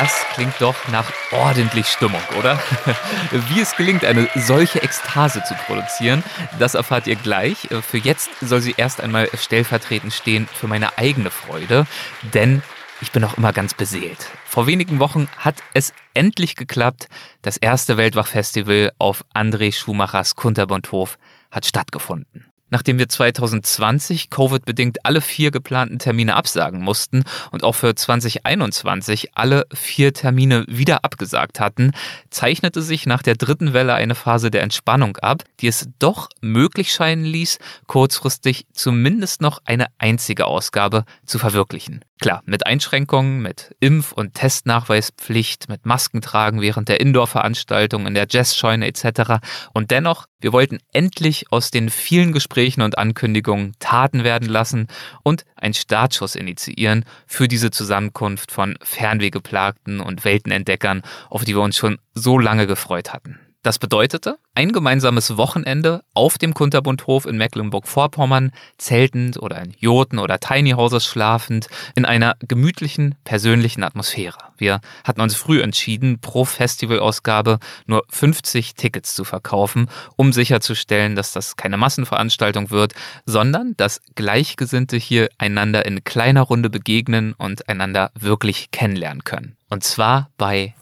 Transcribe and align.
Das 0.00 0.24
klingt 0.32 0.54
doch 0.60 0.88
nach 0.88 1.12
ordentlich 1.30 1.86
Stimmung, 1.86 2.22
oder? 2.38 2.58
Wie 3.50 3.60
es 3.60 3.76
gelingt, 3.76 4.02
eine 4.02 4.30
solche 4.34 4.82
Ekstase 4.82 5.42
zu 5.44 5.52
produzieren, 5.66 6.24
das 6.58 6.74
erfahrt 6.74 7.06
ihr 7.06 7.16
gleich. 7.16 7.68
Für 7.82 7.98
jetzt 7.98 8.30
soll 8.40 8.62
sie 8.62 8.74
erst 8.78 9.02
einmal 9.02 9.28
stellvertretend 9.34 10.14
stehen 10.14 10.48
für 10.50 10.68
meine 10.68 10.96
eigene 10.96 11.30
Freude, 11.30 11.86
denn 12.32 12.62
ich 13.02 13.12
bin 13.12 13.22
auch 13.24 13.36
immer 13.36 13.52
ganz 13.52 13.74
beseelt. 13.74 14.30
Vor 14.46 14.66
wenigen 14.66 15.00
Wochen 15.00 15.28
hat 15.36 15.56
es 15.74 15.92
endlich 16.14 16.56
geklappt. 16.56 17.08
Das 17.42 17.58
erste 17.58 17.98
Weltwachfestival 17.98 18.92
auf 18.96 19.22
André 19.34 19.70
Schumachers 19.70 20.34
Kunterbundhof 20.34 21.18
hat 21.50 21.66
stattgefunden. 21.66 22.49
Nachdem 22.70 22.98
wir 22.98 23.08
2020 23.08 24.30
Covid-bedingt 24.30 25.04
alle 25.04 25.20
vier 25.20 25.50
geplanten 25.50 25.98
Termine 25.98 26.36
absagen 26.36 26.80
mussten 26.80 27.24
und 27.50 27.64
auch 27.64 27.74
für 27.74 27.94
2021 27.94 29.36
alle 29.36 29.66
vier 29.74 30.12
Termine 30.12 30.64
wieder 30.68 31.04
abgesagt 31.04 31.60
hatten, 31.60 31.92
zeichnete 32.30 32.80
sich 32.80 33.06
nach 33.06 33.22
der 33.22 33.34
dritten 33.34 33.72
Welle 33.72 33.94
eine 33.94 34.14
Phase 34.14 34.50
der 34.50 34.62
Entspannung 34.62 35.16
ab, 35.18 35.42
die 35.60 35.66
es 35.66 35.88
doch 35.98 36.28
möglich 36.40 36.92
scheinen 36.92 37.24
ließ, 37.24 37.58
kurzfristig 37.86 38.66
zumindest 38.72 39.40
noch 39.40 39.60
eine 39.64 39.86
einzige 39.98 40.46
Ausgabe 40.46 41.04
zu 41.26 41.38
verwirklichen. 41.38 42.04
Klar, 42.20 42.42
mit 42.44 42.66
Einschränkungen, 42.66 43.40
mit 43.40 43.74
Impf- 43.80 44.12
und 44.12 44.34
Testnachweispflicht, 44.34 45.70
mit 45.70 45.86
Maskentragen 45.86 46.60
während 46.60 46.90
der 46.90 47.00
Indoor-Veranstaltung, 47.00 48.06
in 48.06 48.12
der 48.12 48.26
Jazzscheune 48.28 48.86
etc. 48.86 49.40
Und 49.72 49.90
dennoch, 49.90 50.26
wir 50.38 50.52
wollten 50.52 50.80
endlich 50.92 51.50
aus 51.50 51.70
den 51.70 51.88
vielen 51.88 52.32
Gesprächen 52.32 52.59
und 52.82 52.98
Ankündigungen 52.98 53.74
Taten 53.78 54.24
werden 54.24 54.48
lassen 54.48 54.86
und 55.22 55.44
einen 55.56 55.74
Startschuss 55.74 56.34
initiieren 56.34 57.04
für 57.26 57.48
diese 57.48 57.70
Zusammenkunft 57.70 58.52
von 58.52 58.76
Fernwehgeplagten 58.82 60.00
und 60.00 60.24
Weltenentdeckern, 60.24 61.02
auf 61.28 61.44
die 61.44 61.54
wir 61.54 61.62
uns 61.62 61.76
schon 61.76 61.98
so 62.14 62.38
lange 62.38 62.66
gefreut 62.66 63.12
hatten. 63.12 63.38
Das 63.62 63.78
bedeutete 63.78 64.38
ein 64.54 64.72
gemeinsames 64.72 65.36
Wochenende 65.36 66.02
auf 66.14 66.38
dem 66.38 66.54
Kunterbundhof 66.54 67.26
in 67.26 67.36
Mecklenburg-Vorpommern, 67.36 68.52
zeltend 68.78 69.36
oder 69.36 69.60
in 69.60 69.74
Joten 69.78 70.18
oder 70.18 70.40
Tiny 70.40 70.70
Houses 70.70 71.04
schlafend, 71.04 71.68
in 71.94 72.06
einer 72.06 72.36
gemütlichen, 72.40 73.16
persönlichen 73.24 73.84
Atmosphäre. 73.84 74.38
Wir 74.56 74.80
hatten 75.04 75.20
uns 75.20 75.34
früh 75.36 75.60
entschieden, 75.60 76.20
pro 76.20 76.46
Festivalausgabe 76.46 77.58
nur 77.84 78.02
50 78.08 78.76
Tickets 78.76 79.14
zu 79.14 79.24
verkaufen, 79.24 79.90
um 80.16 80.32
sicherzustellen, 80.32 81.14
dass 81.14 81.34
das 81.34 81.56
keine 81.56 81.76
Massenveranstaltung 81.76 82.70
wird, 82.70 82.94
sondern 83.26 83.74
dass 83.76 84.00
Gleichgesinnte 84.14 84.96
hier 84.96 85.28
einander 85.36 85.84
in 85.84 86.02
kleiner 86.02 86.42
Runde 86.42 86.70
begegnen 86.70 87.34
und 87.34 87.68
einander 87.68 88.10
wirklich 88.18 88.70
kennenlernen 88.70 89.24
können. 89.24 89.58
Und 89.68 89.84
zwar 89.84 90.30
bei 90.36 90.74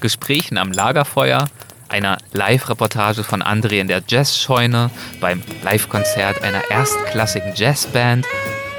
Gesprächen 0.00 0.58
am 0.58 0.72
Lagerfeuer, 0.72 1.48
einer 1.88 2.18
Live-Reportage 2.32 3.24
von 3.24 3.42
André 3.42 3.80
in 3.80 3.88
der 3.88 4.02
Jazzscheune, 4.06 4.90
beim 5.20 5.42
Live-Konzert 5.62 6.42
einer 6.42 6.70
erstklassigen 6.70 7.52
Jazzband, 7.54 8.26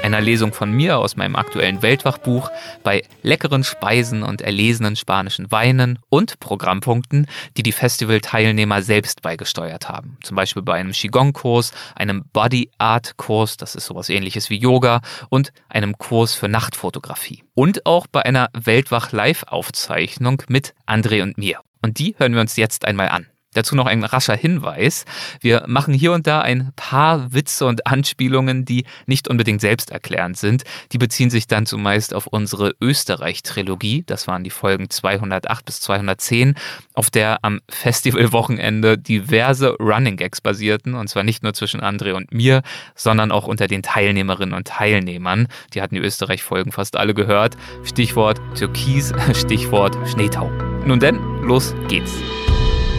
einer 0.02 0.20
Lesung 0.20 0.52
von 0.52 0.72
mir 0.72 0.98
aus 0.98 1.16
meinem 1.16 1.36
aktuellen 1.36 1.82
Weltwachbuch, 1.82 2.50
bei 2.82 3.02
leckeren 3.22 3.64
Speisen 3.64 4.22
und 4.22 4.42
erlesenen 4.42 4.96
spanischen 4.96 5.50
Weinen 5.50 5.98
und 6.08 6.40
Programmpunkten, 6.40 7.26
die 7.56 7.62
die 7.62 7.72
Festivalteilnehmer 7.72 8.82
selbst 8.82 9.22
beigesteuert 9.22 9.88
haben. 9.88 10.18
Zum 10.22 10.36
Beispiel 10.36 10.62
bei 10.62 10.74
einem 10.74 10.92
Qigong-Kurs, 10.92 11.72
einem 11.94 12.24
Body-Art-Kurs, 12.32 13.56
das 13.56 13.74
ist 13.74 13.86
sowas 13.86 14.08
ähnliches 14.08 14.50
wie 14.50 14.58
Yoga, 14.58 15.00
und 15.28 15.52
einem 15.68 15.98
Kurs 15.98 16.34
für 16.34 16.48
Nachtfotografie. 16.48 17.44
Und 17.54 17.86
auch 17.86 18.06
bei 18.06 18.22
einer 18.22 18.48
Weltwach-Live-Aufzeichnung 18.52 20.42
mit 20.48 20.74
André 20.86 21.22
und 21.22 21.38
mir. 21.38 21.60
Und 21.82 21.98
die 21.98 22.14
hören 22.18 22.34
wir 22.34 22.40
uns 22.40 22.56
jetzt 22.56 22.84
einmal 22.84 23.08
an. 23.08 23.26
Dazu 23.54 23.74
noch 23.74 23.86
ein 23.86 24.04
rascher 24.04 24.36
Hinweis. 24.36 25.04
Wir 25.40 25.64
machen 25.66 25.92
hier 25.94 26.12
und 26.12 26.26
da 26.26 26.40
ein 26.40 26.72
paar 26.76 27.32
Witze 27.32 27.66
und 27.66 27.86
Anspielungen, 27.86 28.64
die 28.64 28.84
nicht 29.06 29.28
unbedingt 29.28 29.60
selbsterklärend 29.60 30.36
sind. 30.36 30.64
Die 30.92 30.98
beziehen 30.98 31.30
sich 31.30 31.46
dann 31.46 31.66
zumeist 31.66 32.14
auf 32.14 32.26
unsere 32.26 32.74
Österreich-Trilogie. 32.80 34.04
Das 34.06 34.26
waren 34.26 34.44
die 34.44 34.50
Folgen 34.50 34.88
208 34.88 35.64
bis 35.64 35.80
210, 35.80 36.54
auf 36.94 37.10
der 37.10 37.38
am 37.42 37.60
Festivalwochenende 37.68 38.96
diverse 38.98 39.76
Running 39.78 40.16
Gags 40.16 40.40
basierten. 40.40 40.94
Und 40.94 41.08
zwar 41.08 41.22
nicht 41.22 41.42
nur 41.42 41.52
zwischen 41.54 41.80
André 41.82 42.12
und 42.12 42.32
mir, 42.32 42.62
sondern 42.94 43.32
auch 43.32 43.46
unter 43.46 43.66
den 43.66 43.82
Teilnehmerinnen 43.82 44.54
und 44.54 44.66
Teilnehmern. 44.66 45.48
Die 45.74 45.82
hatten 45.82 45.94
die 45.94 46.00
Österreich-Folgen 46.00 46.72
fast 46.72 46.96
alle 46.96 47.14
gehört. 47.14 47.56
Stichwort 47.84 48.40
Türkis, 48.54 49.12
Stichwort 49.34 49.96
Schneetau. 50.08 50.50
Nun 50.84 51.00
denn, 51.00 51.18
los 51.42 51.74
geht's. 51.88 52.12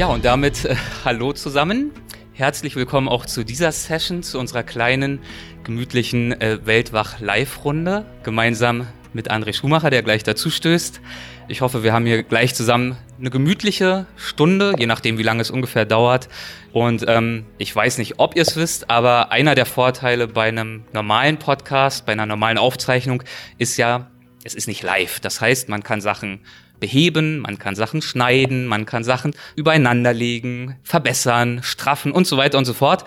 Ja, 0.00 0.06
und 0.06 0.24
damit 0.24 0.64
äh, 0.64 0.76
hallo 1.04 1.34
zusammen. 1.34 1.90
Herzlich 2.32 2.74
willkommen 2.74 3.06
auch 3.06 3.26
zu 3.26 3.44
dieser 3.44 3.70
Session, 3.70 4.22
zu 4.22 4.38
unserer 4.38 4.62
kleinen, 4.62 5.20
gemütlichen 5.62 6.40
äh, 6.40 6.58
Weltwach-Live-Runde, 6.64 8.06
gemeinsam 8.22 8.86
mit 9.12 9.30
André 9.30 9.52
Schumacher, 9.52 9.90
der 9.90 10.02
gleich 10.02 10.22
dazu 10.22 10.48
stößt. 10.48 11.02
Ich 11.48 11.60
hoffe, 11.60 11.82
wir 11.82 11.92
haben 11.92 12.06
hier 12.06 12.22
gleich 12.22 12.54
zusammen 12.54 12.96
eine 13.18 13.28
gemütliche 13.28 14.06
Stunde, 14.16 14.72
je 14.78 14.86
nachdem, 14.86 15.18
wie 15.18 15.22
lange 15.22 15.42
es 15.42 15.50
ungefähr 15.50 15.84
dauert. 15.84 16.30
Und 16.72 17.04
ähm, 17.06 17.44
ich 17.58 17.76
weiß 17.76 17.98
nicht, 17.98 18.14
ob 18.16 18.36
ihr 18.36 18.42
es 18.42 18.56
wisst, 18.56 18.88
aber 18.88 19.32
einer 19.32 19.54
der 19.54 19.66
Vorteile 19.66 20.28
bei 20.28 20.48
einem 20.48 20.84
normalen 20.94 21.36
Podcast, 21.36 22.06
bei 22.06 22.12
einer 22.12 22.24
normalen 22.24 22.56
Aufzeichnung 22.56 23.22
ist 23.58 23.76
ja, 23.76 24.10
es 24.44 24.54
ist 24.54 24.66
nicht 24.66 24.82
live. 24.82 25.20
Das 25.20 25.42
heißt, 25.42 25.68
man 25.68 25.82
kann 25.82 26.00
Sachen 26.00 26.40
beheben, 26.80 27.40
man 27.40 27.58
kann 27.58 27.74
Sachen 27.74 28.02
schneiden, 28.02 28.66
man 28.66 28.86
kann 28.86 29.04
Sachen 29.04 29.34
übereinanderlegen, 29.56 30.76
verbessern, 30.82 31.60
straffen 31.62 32.12
und 32.12 32.26
so 32.26 32.36
weiter 32.36 32.58
und 32.58 32.64
so 32.64 32.74
fort. 32.74 33.04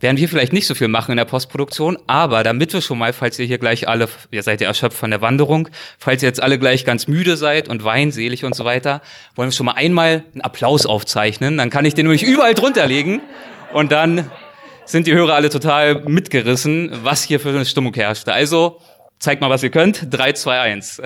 Werden 0.00 0.16
wir 0.16 0.30
vielleicht 0.30 0.54
nicht 0.54 0.66
so 0.66 0.74
viel 0.74 0.88
machen 0.88 1.10
in 1.10 1.18
der 1.18 1.26
Postproduktion, 1.26 1.98
aber 2.06 2.42
damit 2.42 2.72
wir 2.72 2.80
schon 2.80 2.96
mal, 2.96 3.12
falls 3.12 3.38
ihr 3.38 3.44
hier 3.44 3.58
gleich 3.58 3.86
alle, 3.86 4.08
ihr 4.30 4.42
seid 4.42 4.62
ja 4.62 4.68
erschöpft 4.68 4.96
von 4.96 5.10
der 5.10 5.20
Wanderung, 5.20 5.68
falls 5.98 6.22
ihr 6.22 6.28
jetzt 6.28 6.42
alle 6.42 6.58
gleich 6.58 6.86
ganz 6.86 7.06
müde 7.06 7.36
seid 7.36 7.68
und 7.68 7.84
weinselig 7.84 8.46
und 8.46 8.54
so 8.54 8.64
weiter, 8.64 9.02
wollen 9.34 9.50
wir 9.50 9.52
schon 9.52 9.66
mal 9.66 9.74
einmal 9.74 10.24
einen 10.32 10.40
Applaus 10.40 10.86
aufzeichnen. 10.86 11.58
Dann 11.58 11.68
kann 11.68 11.84
ich 11.84 11.92
den 11.92 12.06
nämlich 12.06 12.22
überall 12.22 12.54
drunter 12.54 12.86
legen 12.86 13.20
und 13.74 13.92
dann 13.92 14.30
sind 14.86 15.06
die 15.06 15.12
Hörer 15.12 15.34
alle 15.34 15.50
total 15.50 16.02
mitgerissen, 16.06 16.90
was 17.02 17.22
hier 17.22 17.38
für 17.38 17.50
eine 17.50 17.66
Stimmung 17.66 17.92
herrschte. 17.92 18.32
Also 18.32 18.80
zeigt 19.18 19.42
mal, 19.42 19.50
was 19.50 19.62
ihr 19.62 19.70
könnt. 19.70 20.06
3, 20.10 20.32
2, 20.32 20.60
1. 20.60 21.02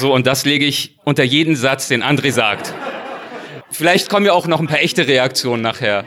So, 0.00 0.14
und 0.14 0.26
das 0.26 0.46
lege 0.46 0.64
ich 0.64 0.96
unter 1.04 1.24
jeden 1.24 1.56
Satz, 1.56 1.88
den 1.88 2.02
André 2.02 2.32
sagt. 2.32 2.72
Vielleicht 3.70 4.08
kommen 4.08 4.24
ja 4.24 4.32
auch 4.32 4.46
noch 4.46 4.58
ein 4.58 4.66
paar 4.66 4.80
echte 4.80 5.06
Reaktionen 5.06 5.62
nachher. 5.62 6.06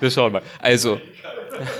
Wir 0.00 0.10
schauen 0.10 0.32
mal. 0.32 0.40
Also, 0.60 0.98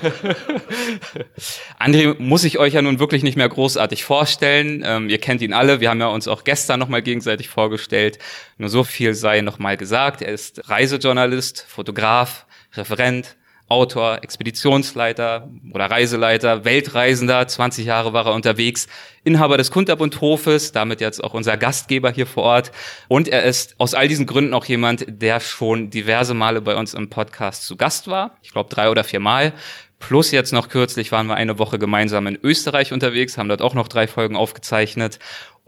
André 1.81 2.17
muss 2.19 2.45
ich 2.45 2.59
euch 2.59 2.75
ja 2.75 2.83
nun 2.83 2.99
wirklich 2.99 3.23
nicht 3.23 3.39
mehr 3.39 3.49
großartig 3.49 4.05
vorstellen. 4.05 4.83
Ähm, 4.85 5.09
ihr 5.09 5.17
kennt 5.17 5.41
ihn 5.41 5.55
alle. 5.55 5.81
Wir 5.81 5.89
haben 5.89 6.01
ja 6.01 6.09
uns 6.09 6.29
auch 6.29 6.45
gestern 6.45 6.81
nochmal 6.81 7.01
gegenseitig 7.01 7.49
vorgestellt. 7.49 8.19
Nur 8.59 8.69
so 8.69 8.85
viel 8.85 9.15
sei 9.15 9.41
nochmal 9.41 9.79
gesagt. 9.79 10.21
Er 10.21 10.35
ist 10.35 10.69
Reisejournalist, 10.69 11.65
Fotograf, 11.67 12.45
Referent, 12.75 13.38
Autor, 13.69 14.23
Expeditionsleiter 14.23 15.49
oder 15.73 15.91
Reiseleiter, 15.91 16.65
Weltreisender, 16.65 17.47
20 17.47 17.85
Jahre 17.85 18.13
war 18.13 18.27
er 18.27 18.35
unterwegs, 18.35 18.89
Inhaber 19.25 19.59
des 19.59 19.71
Kunterbundhofes, 19.71 20.73
damit 20.73 21.01
jetzt 21.01 21.23
auch 21.23 21.35
unser 21.35 21.57
Gastgeber 21.57 22.11
hier 22.11 22.27
vor 22.27 22.45
Ort. 22.45 22.73
Und 23.09 23.29
er 23.29 23.45
ist 23.45 23.75
aus 23.79 23.95
all 23.95 24.09
diesen 24.09 24.27
Gründen 24.27 24.55
auch 24.55 24.65
jemand, 24.65 25.05
der 25.07 25.41
schon 25.41 25.91
diverse 25.91 26.35
Male 26.35 26.63
bei 26.63 26.77
uns 26.77 26.95
im 26.95 27.11
Podcast 27.11 27.67
zu 27.67 27.77
Gast 27.77 28.09
war. 28.09 28.39
Ich 28.43 28.53
glaube 28.53 28.71
drei 28.71 28.91
oder 28.91 29.05
vier 29.05 29.21
Mal. 29.21 29.53
Plus 29.99 30.31
jetzt 30.31 30.53
noch 30.53 30.69
kürzlich 30.69 31.11
waren 31.11 31.27
wir 31.27 31.35
eine 31.35 31.59
Woche 31.59 31.79
gemeinsam 31.79 32.27
in 32.29 32.39
Österreich 32.41 32.93
unterwegs, 32.93 33.37
haben 33.37 33.49
dort 33.49 33.63
auch 33.63 33.75
noch 33.75 33.89
drei 33.89 34.07
Folgen 34.07 34.37
aufgezeichnet. 34.37 35.19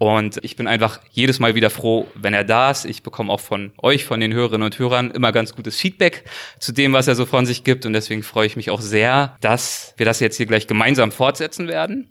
Und 0.00 0.38
ich 0.43 0.56
bin 0.56 0.67
einfach 0.67 0.99
jedes 1.11 1.41
Mal 1.41 1.55
wieder 1.55 1.69
froh, 1.69 2.08
wenn 2.14 2.32
er 2.32 2.43
da 2.43 2.70
ist. 2.70 2.87
Ich 2.87 3.02
bekomme 3.02 3.31
auch 3.31 3.41
von 3.41 3.73
euch, 3.82 4.06
von 4.06 4.19
den 4.19 4.32
Hörerinnen 4.32 4.64
und 4.64 4.79
Hörern, 4.79 5.11
immer 5.11 5.31
ganz 5.31 5.55
gutes 5.55 5.76
Feedback 5.76 6.25
zu 6.58 6.73
dem, 6.73 6.94
was 6.94 7.06
er 7.06 7.14
so 7.14 7.26
von 7.26 7.44
sich 7.44 7.64
gibt. 7.64 7.85
Und 7.85 7.93
deswegen 7.93 8.23
freue 8.23 8.47
ich 8.47 8.56
mich 8.56 8.70
auch 8.70 8.81
sehr, 8.81 9.37
dass 9.43 9.93
wir 9.99 10.06
das 10.06 10.19
jetzt 10.20 10.38
hier 10.38 10.47
gleich 10.47 10.67
gemeinsam 10.67 11.12
fortsetzen 11.12 11.69
werden. 11.69 12.11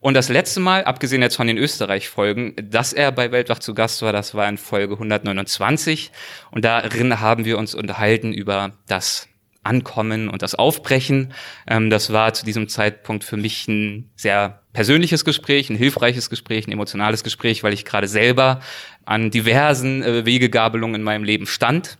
Und 0.00 0.14
das 0.14 0.30
letzte 0.30 0.60
Mal, 0.60 0.84
abgesehen 0.84 1.20
jetzt 1.20 1.36
von 1.36 1.46
den 1.46 1.58
Österreich-Folgen, 1.58 2.54
dass 2.62 2.94
er 2.94 3.12
bei 3.12 3.30
Weltwach 3.30 3.58
zu 3.58 3.74
Gast 3.74 4.00
war, 4.00 4.14
das 4.14 4.34
war 4.34 4.48
in 4.48 4.56
Folge 4.56 4.94
129. 4.94 6.10
Und 6.50 6.64
darin 6.64 7.20
haben 7.20 7.44
wir 7.44 7.58
uns 7.58 7.74
unterhalten 7.74 8.32
über 8.32 8.72
das 8.86 9.28
Ankommen 9.68 10.28
und 10.28 10.42
das 10.42 10.54
Aufbrechen. 10.54 11.32
Ähm, 11.68 11.90
das 11.90 12.12
war 12.12 12.32
zu 12.34 12.44
diesem 12.44 12.68
Zeitpunkt 12.68 13.22
für 13.22 13.36
mich 13.36 13.68
ein 13.68 14.10
sehr 14.16 14.62
persönliches 14.72 15.24
Gespräch, 15.24 15.70
ein 15.70 15.76
hilfreiches 15.76 16.30
Gespräch, 16.30 16.66
ein 16.66 16.72
emotionales 16.72 17.22
Gespräch, 17.22 17.62
weil 17.62 17.72
ich 17.72 17.84
gerade 17.84 18.08
selber 18.08 18.60
an 19.04 19.30
diversen 19.30 20.02
äh, 20.02 20.26
Wegegabelungen 20.26 20.96
in 20.96 21.02
meinem 21.02 21.24
Leben 21.24 21.46
stand. 21.46 21.98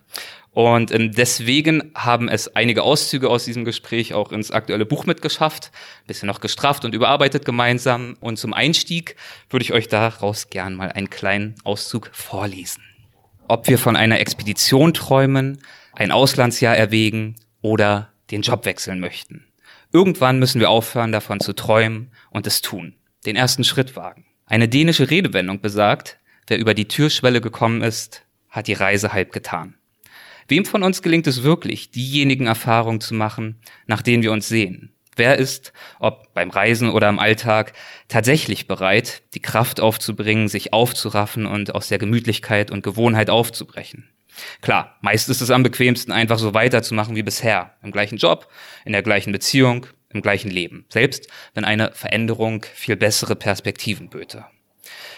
Und 0.51 0.91
ähm, 0.91 1.11
deswegen 1.11 1.91
haben 1.95 2.27
es 2.27 2.55
einige 2.55 2.83
Auszüge 2.83 3.29
aus 3.29 3.45
diesem 3.45 3.65
Gespräch 3.65 4.13
auch 4.13 4.31
ins 4.31 4.51
aktuelle 4.51 4.85
Buch 4.85 5.05
mitgeschafft, 5.05 5.71
bisschen 6.07 6.27
noch 6.27 6.41
gestrafft 6.41 6.85
und 6.85 6.95
überarbeitet 6.95 7.45
gemeinsam. 7.45 8.17
Und 8.19 8.37
zum 8.37 8.53
Einstieg 8.53 9.15
würde 9.49 9.63
ich 9.63 9.73
euch 9.73 9.87
daraus 9.87 10.49
gern 10.49 10.75
mal 10.75 10.91
einen 10.91 11.09
kleinen 11.09 11.55
Auszug 11.63 12.09
vorlesen. 12.13 12.83
Ob 13.47 13.67
wir 13.67 13.77
von 13.77 13.95
einer 13.95 14.19
Expedition 14.19 14.93
träumen, 14.93 15.59
ein 15.93 16.11
Auslandsjahr 16.11 16.75
erwägen 16.75 17.35
oder 17.61 18.13
den 18.31 18.41
Job 18.41 18.65
wechseln 18.65 18.99
möchten. 18.99 19.45
Irgendwann 19.91 20.39
müssen 20.39 20.59
wir 20.59 20.69
aufhören, 20.69 21.11
davon 21.11 21.39
zu 21.39 21.53
träumen 21.53 22.11
und 22.29 22.45
es 22.47 22.61
tun. 22.61 22.95
Den 23.25 23.35
ersten 23.35 23.63
Schritt 23.63 23.95
wagen. 23.95 24.25
Eine 24.45 24.67
dänische 24.67 25.09
Redewendung 25.09 25.61
besagt, 25.61 26.19
wer 26.47 26.59
über 26.59 26.73
die 26.73 26.87
Türschwelle 26.87 27.41
gekommen 27.41 27.81
ist, 27.81 28.23
hat 28.49 28.67
die 28.67 28.73
Reise 28.73 29.13
halb 29.13 29.31
getan. 29.31 29.75
Wem 30.47 30.65
von 30.65 30.81
uns 30.81 31.01
gelingt 31.01 31.27
es 31.27 31.43
wirklich, 31.43 31.91
diejenigen 31.91 32.47
Erfahrungen 32.47 33.01
zu 33.01 33.13
machen, 33.13 33.61
nach 33.85 34.01
denen 34.01 34.23
wir 34.23 34.31
uns 34.31 34.47
sehen? 34.47 34.93
Wer 35.15 35.37
ist, 35.37 35.73
ob 35.99 36.33
beim 36.33 36.49
Reisen 36.49 36.89
oder 36.89 37.09
im 37.09 37.19
Alltag, 37.19 37.73
tatsächlich 38.07 38.67
bereit, 38.67 39.21
die 39.33 39.41
Kraft 39.41 39.79
aufzubringen, 39.79 40.47
sich 40.47 40.71
aufzuraffen 40.71 41.45
und 41.45 41.75
aus 41.75 41.89
der 41.89 41.97
Gemütlichkeit 41.97 42.71
und 42.71 42.83
Gewohnheit 42.83 43.29
aufzubrechen? 43.29 44.09
Klar, 44.61 44.97
meist 45.01 45.29
ist 45.29 45.41
es 45.41 45.49
am 45.49 45.63
bequemsten, 45.63 46.11
einfach 46.11 46.39
so 46.39 46.53
weiterzumachen 46.53 47.15
wie 47.15 47.23
bisher. 47.23 47.75
Im 47.81 47.91
gleichen 47.91 48.17
Job, 48.17 48.47
in 48.85 48.93
der 48.93 49.03
gleichen 49.03 49.31
Beziehung, 49.31 49.85
im 50.09 50.21
gleichen 50.21 50.51
Leben. 50.51 50.85
Selbst 50.89 51.27
wenn 51.53 51.65
eine 51.65 51.91
Veränderung 51.93 52.65
viel 52.73 52.95
bessere 52.95 53.35
Perspektiven 53.35 54.09
böte. 54.09 54.45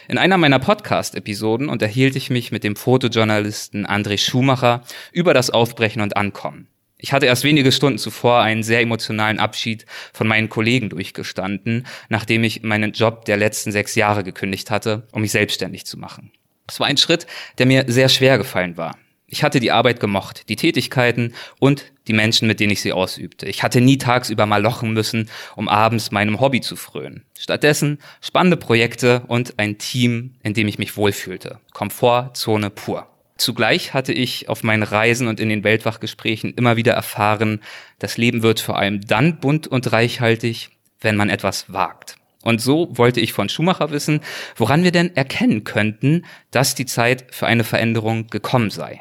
In 0.08 0.18
einer 0.18 0.38
meiner 0.38 0.60
Podcast-Episoden 0.60 1.70
unterhielt 1.70 2.16
ich 2.16 2.30
mich 2.30 2.52
mit 2.52 2.64
dem 2.64 2.76
Fotojournalisten 2.76 3.86
André 3.88 4.18
Schumacher 4.18 4.84
über 5.12 5.34
das 5.34 5.50
Aufbrechen 5.50 6.02
und 6.02 6.18
Ankommen. 6.18 6.68
Ich 6.98 7.14
hatte 7.14 7.26
erst 7.26 7.44
wenige 7.44 7.72
Stunden 7.72 7.98
zuvor 7.98 8.42
einen 8.42 8.62
sehr 8.62 8.82
emotionalen 8.82 9.40
Abschied 9.40 9.86
von 10.14 10.28
meinen 10.28 10.50
Kollegen 10.50 10.90
durchgestanden, 10.90 11.88
nachdem 12.10 12.44
ich 12.44 12.62
meinen 12.62 12.92
Job 12.92 13.26
der 13.26 13.38
letzten 13.38 13.72
sechs 13.72 13.96
Jahre 13.96 14.24
gekündigt 14.24 14.70
hatte, 14.70 15.08
um 15.12 15.22
mich 15.22 15.32
selbstständig 15.32 15.86
zu 15.86 15.98
machen. 15.98 16.32
Es 16.68 16.80
war 16.80 16.88
ein 16.88 16.98
Schritt, 16.98 17.26
der 17.58 17.66
mir 17.66 17.86
sehr 17.88 18.08
schwer 18.08 18.38
gefallen 18.38 18.78
war. 18.78 18.98
Ich 19.33 19.44
hatte 19.44 19.62
die 19.62 19.72
Arbeit 19.72 20.01
gemocht, 20.01 20.50
die 20.50 20.57
Tätigkeiten 20.57 21.33
und 21.57 21.94
die 22.07 22.13
Menschen, 22.13 22.50
mit 22.50 22.60
denen 22.60 22.74
ich 22.74 22.81
sie 22.81 22.92
ausübte. 22.92 23.48
Ich 23.48 23.63
hatte 23.63 23.80
nie 23.80 23.98
tagsüber 23.98 24.45
mal 24.45 24.62
lochen 24.62 24.92
müssen, 24.92 25.30
um 25.56 25.69
abends 25.69 26.12
meinem 26.12 26.42
Hobby 26.42 26.60
zu 26.60 26.75
frönen. 26.75 27.24
Stattdessen 27.39 28.00
spannende 28.19 28.57
Projekte 28.57 29.24
und 29.28 29.57
ein 29.57 29.78
Team, 29.78 30.36
in 30.44 30.54
dem 30.54 30.68
ich 30.68 30.80
mich 30.80 30.98
wohlfühlte. 30.98 31.60
Komfortzone 31.72 32.69
pur. 32.69 33.07
Zugleich 33.38 33.94
hatte 33.94 34.12
ich 34.12 34.50
auf 34.50 34.63
meinen 34.63 34.83
Reisen 34.83 35.30
und 35.30 35.39
in 35.39 35.48
den 35.48 35.63
Weltwachgesprächen 35.63 36.54
immer 36.56 36.75
wieder 36.75 36.92
erfahren, 36.92 37.62
das 38.00 38.18
Leben 38.18 38.44
wird 38.44 38.60
vor 38.60 38.77
allem 38.77 39.00
dann 39.00 39.39
bunt 39.39 39.66
und 39.66 39.94
reichhaltig, 39.94 40.72
wenn 41.00 41.16
man 41.16 41.30
etwas 41.30 41.72
wagt. 41.72 42.18
Und 42.44 42.60
so 42.60 42.89
wollte 42.98 43.22
ich 43.22 43.31
von 43.31 43.48
Schumacher 43.48 43.92
wissen, 43.92 44.19
woran 44.57 44.84
wir 44.84 44.92
denn 44.92 45.16
erkennen 45.16 45.63
könnten, 45.63 46.25
dass 46.51 46.75
die 46.75 46.86
Zeit 46.86 47.34
für 47.34 47.48
eine 47.48 47.63
Veränderung 47.63 48.27
gekommen 48.27 48.72
sei. 48.72 49.00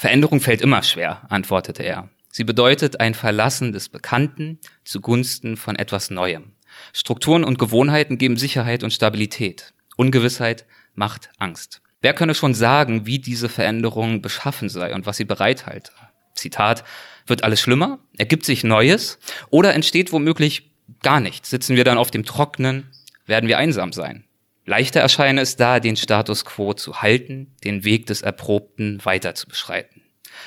Veränderung 0.00 0.40
fällt 0.40 0.62
immer 0.62 0.82
schwer, 0.82 1.26
antwortete 1.28 1.82
er. 1.82 2.08
Sie 2.30 2.44
bedeutet 2.44 3.00
ein 3.00 3.12
Verlassen 3.12 3.72
des 3.72 3.90
Bekannten 3.90 4.58
zugunsten 4.82 5.58
von 5.58 5.76
etwas 5.76 6.08
Neuem. 6.08 6.52
Strukturen 6.94 7.44
und 7.44 7.58
Gewohnheiten 7.58 8.16
geben 8.16 8.38
Sicherheit 8.38 8.82
und 8.82 8.94
Stabilität. 8.94 9.74
Ungewissheit 9.98 10.64
macht 10.94 11.28
Angst. 11.38 11.82
Wer 12.00 12.14
könne 12.14 12.34
schon 12.34 12.54
sagen, 12.54 13.04
wie 13.04 13.18
diese 13.18 13.50
Veränderung 13.50 14.22
beschaffen 14.22 14.70
sei 14.70 14.94
und 14.94 15.04
was 15.04 15.18
sie 15.18 15.26
bereithalte? 15.26 15.92
Zitat, 16.34 16.82
wird 17.26 17.44
alles 17.44 17.60
schlimmer? 17.60 17.98
Ergibt 18.16 18.46
sich 18.46 18.64
Neues? 18.64 19.18
Oder 19.50 19.74
entsteht 19.74 20.12
womöglich 20.12 20.70
gar 21.02 21.20
nichts? 21.20 21.50
Sitzen 21.50 21.76
wir 21.76 21.84
dann 21.84 21.98
auf 21.98 22.10
dem 22.10 22.24
Trocknen? 22.24 22.90
Werden 23.26 23.50
wir 23.50 23.58
einsam 23.58 23.92
sein? 23.92 24.24
Leichter 24.70 25.00
erscheine 25.00 25.40
es 25.40 25.56
da, 25.56 25.80
den 25.80 25.96
Status 25.96 26.44
quo 26.44 26.74
zu 26.74 27.02
halten, 27.02 27.56
den 27.64 27.82
Weg 27.82 28.06
des 28.06 28.22
Erprobten 28.22 29.04
weiter 29.04 29.34
zu 29.34 29.48
beschreiten. 29.48 30.00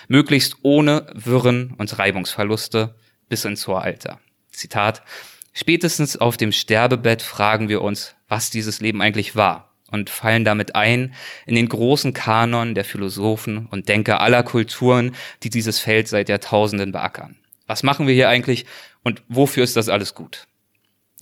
Möglichst 0.08 0.60
ohne 0.62 1.08
Wirren 1.14 1.74
und 1.78 2.00
Reibungsverluste 2.00 2.96
bis 3.28 3.44
ins 3.44 3.68
hohe 3.68 3.82
Alter. 3.82 4.22
Zitat. 4.50 5.04
Spätestens 5.52 6.16
auf 6.16 6.38
dem 6.38 6.54
Sterbebett 6.54 7.22
fragen 7.22 7.68
wir 7.68 7.82
uns, 7.82 8.16
was 8.30 8.50
dieses 8.50 8.80
Leben 8.80 9.02
eigentlich 9.02 9.36
war 9.36 9.74
und 9.92 10.10
fallen 10.10 10.46
damit 10.46 10.74
ein 10.74 11.14
in 11.46 11.56
den 11.56 11.68
großen 11.68 12.14
Kanon 12.14 12.76
der 12.76 12.86
Philosophen 12.86 13.68
und 13.72 13.90
Denker 13.90 14.22
aller 14.22 14.44
Kulturen, 14.44 15.18
die 15.44 15.50
dieses 15.50 15.80
Feld 15.80 16.08
seit 16.08 16.30
Jahrtausenden 16.30 16.94
beackern. 16.94 17.36
Was 17.68 17.84
machen 17.84 18.08
wir 18.08 18.14
hier 18.14 18.30
eigentlich 18.30 18.68
und 19.04 19.22
wofür 19.28 19.66
ist 19.66 19.76
das 19.76 19.90
alles 19.90 20.16
gut? 20.16 20.48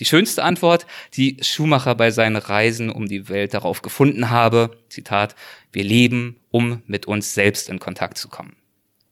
Die 0.02 0.06
schönste 0.06 0.44
Antwort, 0.44 0.88
die 1.14 1.38
Schumacher 1.42 1.94
bei 1.94 2.10
seinen 2.10 2.38
Reisen 2.38 2.90
um 2.90 3.08
die 3.08 3.30
Welt 3.30 3.54
darauf 3.54 3.84
gefunden 3.84 4.32
habe, 4.32 4.76
Zitat, 4.90 5.36
wir 5.72 5.84
leben, 5.84 6.38
um 6.50 6.82
mit 6.88 7.06
uns 7.06 7.36
selbst 7.36 7.70
in 7.70 7.78
Kontakt 7.78 8.18
zu 8.18 8.28
kommen. 8.28 8.56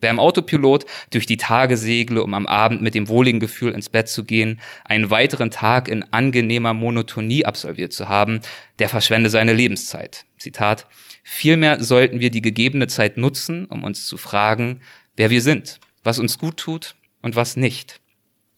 Wer 0.02 0.10
im 0.10 0.20
Autopilot 0.20 0.88
durch 1.12 1.28
die 1.28 1.38
Tage 1.38 1.78
segle, 1.78 2.24
um 2.24 2.34
am 2.34 2.48
Abend 2.48 2.82
mit 2.82 2.96
dem 2.96 3.08
wohligen 3.08 3.40
Gefühl 3.40 3.74
ins 3.74 3.90
Bett 3.90 4.10
zu 4.10 4.24
gehen, 4.24 4.60
einen 4.84 5.12
weiteren 5.12 5.52
Tag 5.52 5.90
in 5.90 6.12
angenehmer 6.12 6.74
Monotonie 6.74 7.46
absolviert 7.46 7.94
zu 7.94 8.10
haben, 8.10 8.40
der 8.80 8.90
verschwende 8.90 9.30
seine 9.30 9.54
Lebenszeit. 9.54 10.26
Zitat. 10.40 10.88
Vielmehr 11.24 11.84
sollten 11.84 12.20
wir 12.20 12.32
die 12.32 12.42
gegebene 12.42 12.88
Zeit 12.88 13.16
nutzen, 13.16 13.66
um 13.66 13.84
uns 13.84 14.08
zu 14.08 14.18
fragen, 14.18 14.82
wer 15.16 15.30
wir 15.30 15.44
sind, 15.44 15.80
was 16.04 16.18
uns 16.18 16.40
gut 16.40 16.58
tut 16.58 16.96
und 17.22 17.36
was 17.36 17.58
nicht, 17.58 18.02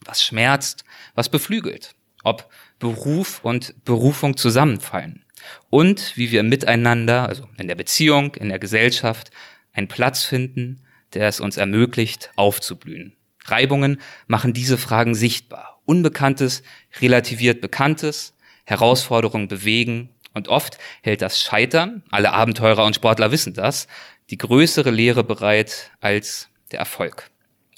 was 0.05 0.23
schmerzt, 0.23 0.85
was 1.13 1.27
beflügelt 1.27 1.93
ob 2.23 2.49
Beruf 2.79 3.43
und 3.43 3.83
Berufung 3.85 4.37
zusammenfallen 4.37 5.25
und 5.69 6.17
wie 6.17 6.31
wir 6.31 6.43
miteinander, 6.43 7.27
also 7.27 7.47
in 7.57 7.67
der 7.67 7.75
Beziehung, 7.75 8.35
in 8.35 8.49
der 8.49 8.59
Gesellschaft, 8.59 9.31
einen 9.73 9.87
Platz 9.87 10.23
finden, 10.23 10.83
der 11.13 11.27
es 11.27 11.39
uns 11.39 11.57
ermöglicht, 11.57 12.31
aufzublühen. 12.35 13.15
Reibungen 13.45 13.99
machen 14.27 14.53
diese 14.53 14.77
Fragen 14.77 15.15
sichtbar. 15.15 15.81
Unbekanntes 15.85 16.63
relativiert 16.99 17.61
Bekanntes, 17.61 18.35
Herausforderungen 18.65 19.47
bewegen 19.47 20.09
und 20.33 20.47
oft 20.47 20.77
hält 21.01 21.21
das 21.21 21.41
Scheitern, 21.41 22.03
alle 22.11 22.31
Abenteurer 22.31 22.85
und 22.85 22.95
Sportler 22.95 23.31
wissen 23.31 23.53
das, 23.53 23.87
die 24.29 24.37
größere 24.37 24.91
Lehre 24.91 25.23
bereit 25.23 25.91
als 25.99 26.49
der 26.71 26.79
Erfolg. 26.79 27.29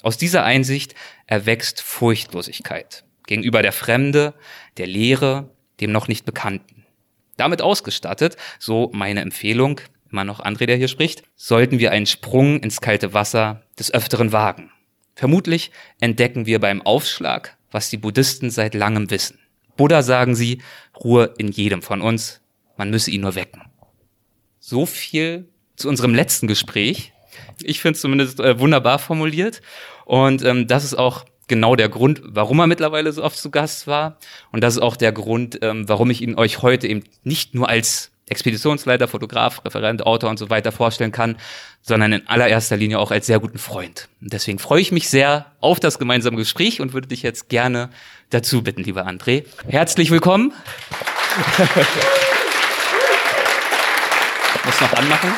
Aus 0.02 0.18
dieser 0.18 0.44
Einsicht 0.44 0.94
erwächst 1.26 1.80
Furchtlosigkeit 1.80 3.04
gegenüber 3.26 3.62
der 3.62 3.72
Fremde, 3.72 4.34
der 4.76 4.86
Lehre, 4.86 5.50
dem 5.80 5.92
noch 5.92 6.08
nicht 6.08 6.24
Bekannten. 6.24 6.84
Damit 7.36 7.62
ausgestattet, 7.62 8.36
so 8.58 8.90
meine 8.92 9.20
Empfehlung, 9.20 9.80
immer 10.10 10.24
noch 10.24 10.40
André, 10.44 10.66
der 10.66 10.76
hier 10.76 10.88
spricht, 10.88 11.24
sollten 11.34 11.78
wir 11.78 11.90
einen 11.90 12.06
Sprung 12.06 12.60
ins 12.60 12.80
kalte 12.80 13.12
Wasser 13.12 13.62
des 13.78 13.92
Öfteren 13.92 14.32
wagen. 14.32 14.70
Vermutlich 15.16 15.70
entdecken 16.00 16.46
wir 16.46 16.60
beim 16.60 16.82
Aufschlag, 16.82 17.56
was 17.70 17.90
die 17.90 17.96
Buddhisten 17.96 18.50
seit 18.50 18.74
langem 18.74 19.10
wissen. 19.10 19.38
Buddha 19.76 20.02
sagen 20.02 20.34
sie, 20.34 20.62
Ruhe 21.02 21.34
in 21.38 21.48
jedem 21.48 21.82
von 21.82 22.00
uns, 22.00 22.40
man 22.76 22.90
müsse 22.90 23.10
ihn 23.10 23.22
nur 23.22 23.34
wecken. 23.34 23.62
So 24.60 24.86
viel 24.86 25.48
zu 25.76 25.88
unserem 25.88 26.14
letzten 26.14 26.46
Gespräch. 26.46 27.12
Ich 27.62 27.80
finde 27.80 27.96
es 27.96 28.00
zumindest 28.00 28.40
äh, 28.40 28.58
wunderbar 28.58 28.98
formuliert. 28.98 29.60
Und 30.04 30.44
ähm, 30.44 30.66
das 30.66 30.84
ist 30.84 30.94
auch 30.94 31.24
genau 31.48 31.76
der 31.76 31.88
Grund, 31.88 32.22
warum 32.24 32.58
er 32.60 32.66
mittlerweile 32.66 33.12
so 33.12 33.22
oft 33.22 33.38
zu 33.38 33.50
Gast 33.50 33.86
war. 33.86 34.16
Und 34.52 34.62
das 34.62 34.76
ist 34.76 34.82
auch 34.82 34.96
der 34.96 35.12
Grund, 35.12 35.58
ähm, 35.62 35.88
warum 35.88 36.10
ich 36.10 36.22
ihn 36.22 36.36
euch 36.36 36.62
heute 36.62 36.86
eben 36.86 37.04
nicht 37.22 37.54
nur 37.54 37.68
als 37.68 38.10
Expeditionsleiter, 38.26 39.06
Fotograf, 39.06 39.64
Referent, 39.64 40.06
Autor 40.06 40.30
und 40.30 40.38
so 40.38 40.48
weiter 40.48 40.72
vorstellen 40.72 41.12
kann, 41.12 41.36
sondern 41.82 42.12
in 42.12 42.26
allererster 42.26 42.76
Linie 42.76 42.98
auch 42.98 43.10
als 43.10 43.26
sehr 43.26 43.38
guten 43.38 43.58
Freund. 43.58 44.08
Und 44.22 44.32
deswegen 44.32 44.58
freue 44.58 44.80
ich 44.80 44.92
mich 44.92 45.10
sehr 45.10 45.46
auf 45.60 45.78
das 45.78 45.98
gemeinsame 45.98 46.38
Gespräch 46.38 46.80
und 46.80 46.94
würde 46.94 47.08
dich 47.08 47.22
jetzt 47.22 47.50
gerne 47.50 47.90
dazu 48.30 48.62
bitten, 48.62 48.82
lieber 48.82 49.06
André. 49.06 49.44
Herzlich 49.68 50.10
willkommen. 50.10 50.54
muss 54.64 54.80
noch 54.80 54.92
anmachen. 54.94 55.34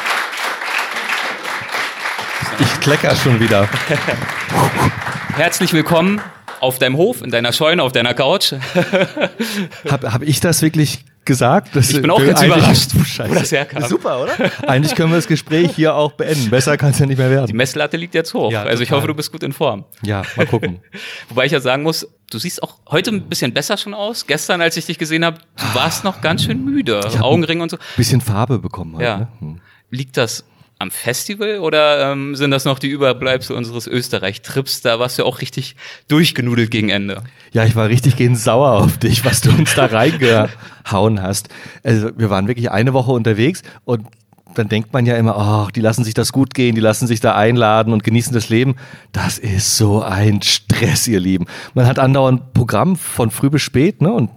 Ich 2.61 2.81
klecker 2.81 3.17
schon 3.17 3.41
wieder. 3.41 3.69
Herzlich 5.37 5.75
willkommen 5.75 6.19
auf 6.61 6.79
deinem 6.79 6.97
Hof, 6.97 7.21
in 7.21 7.31
deiner 7.31 7.53
Scheune, 7.53 7.83
auf 7.83 7.93
deiner 7.93 8.15
Couch. 8.15 8.55
Habe 9.91 10.11
hab 10.11 10.23
ich 10.23 10.41
das 10.41 10.63
wirklich 10.63 11.05
gesagt? 11.27 11.77
Das, 11.77 11.91
ich 11.91 12.01
bin 12.01 12.11
auch 12.11 12.25
ganz 12.25 12.43
überrascht, 12.43 12.93
wo 12.95 13.35
das 13.35 13.53
herkam. 13.53 13.83
Super, 13.83 14.23
oder? 14.23 14.33
Eigentlich 14.67 14.95
können 14.95 15.11
wir 15.11 15.17
das 15.17 15.27
Gespräch 15.27 15.73
hier 15.73 15.95
auch 15.95 16.13
beenden. 16.13 16.49
Besser 16.49 16.79
kann 16.79 16.93
es 16.93 17.01
ja 17.01 17.05
nicht 17.05 17.19
mehr 17.19 17.29
werden. 17.29 17.49
Die 17.49 17.53
Messlatte 17.53 17.99
liegt 17.99 18.15
jetzt 18.15 18.33
hoch. 18.33 18.51
Ja, 18.51 18.63
also 18.63 18.83
ich 18.83 18.91
hoffe, 18.93 19.09
du 19.09 19.15
bist 19.15 19.31
gut 19.31 19.43
in 19.43 19.53
Form. 19.53 19.85
Ja, 20.01 20.23
mal 20.37 20.47
gucken. 20.47 20.81
Wobei 21.29 21.45
ich 21.45 21.53
ja 21.53 21.61
sagen 21.61 21.83
muss, 21.83 22.09
du 22.31 22.39
siehst 22.39 22.63
auch 22.63 22.79
heute 22.91 23.11
ein 23.11 23.29
bisschen 23.29 23.53
besser 23.53 23.77
schon 23.77 23.93
aus. 23.93 24.27
Gestern, 24.27 24.63
als 24.63 24.79
ich 24.79 24.87
dich 24.87 24.97
gesehen 24.97 25.23
habe, 25.23 25.37
du 25.57 25.75
warst 25.75 26.03
noch 26.03 26.23
ganz 26.23 26.45
schön 26.45 26.65
müde. 26.65 27.03
Augenring 27.21 27.61
und 27.61 27.71
so. 27.71 27.77
Bisschen 27.99 28.23
Farbe 28.23 28.59
bekommen 28.59 28.95
heute. 28.95 29.05
Ja. 29.05 29.19
Ne? 29.19 29.29
Hm. 29.41 29.61
Liegt 29.91 30.17
das 30.17 30.45
am 30.79 30.91
Festival 30.91 31.59
oder 31.61 32.13
ähm, 32.13 32.35
sind 32.35 32.51
das 32.51 32.65
noch 32.65 32.79
die 32.79 32.89
Überbleibsel 32.89 33.57
unseres 33.57 33.87
Österreich-Trips? 33.87 34.83
Da 34.83 34.99
warst 34.99 35.19
du 35.19 35.25
auch 35.25 35.41
richtig 35.41 35.77
durchgenudelt 36.09 36.71
gegen 36.71 36.91
Ende. 36.91 37.23
Ja, 37.53 37.65
ich 37.65 37.77
war 37.77 37.89
richtig 37.89 38.17
gehend 38.17 38.39
sauer 38.39 38.73
auf 38.73 38.99
dich, 38.99 39.25
was 39.25 39.41
du 39.41 39.51
uns 39.51 39.75
da 39.75 39.87
reingehauen 39.91 41.23
hast. 41.23 41.49
Also 41.83 42.11
wir 42.17 42.29
waren 42.29 42.47
wirklich 42.49 42.71
eine 42.71 42.93
Woche 42.93 43.13
unterwegs 43.13 43.63
und 43.85 44.07
dann 44.55 44.69
denkt 44.69 44.93
man 44.93 45.05
ja 45.07 45.17
immer, 45.17 45.37
ach, 45.37 45.67
oh, 45.67 45.71
die 45.71 45.81
lassen 45.81 46.05
sich 46.05 46.15
das 46.15 46.33
gut 46.33 46.55
gehen, 46.55 46.75
die 46.75 46.81
lassen 46.81 47.07
sich 47.07 47.21
da 47.21 47.35
einladen 47.35 47.93
und 47.93 48.05
genießen 48.05 48.33
das 48.33 48.49
Leben. 48.49 48.77
Das 49.13 49.39
ist 49.39 49.77
so 49.77 50.03
ein 50.03 50.41
Stress, 50.43 51.07
ihr 51.09 51.21
Lieben. 51.21 51.47
Man 51.75 51.87
hat 51.87 51.99
andauernd 51.99 52.55
Programm 52.55 52.97
von 52.97 53.31
früh 53.31 53.51
bis 53.51 53.63
spät, 53.63 54.01
ne? 54.01 54.13
Und 54.13 54.31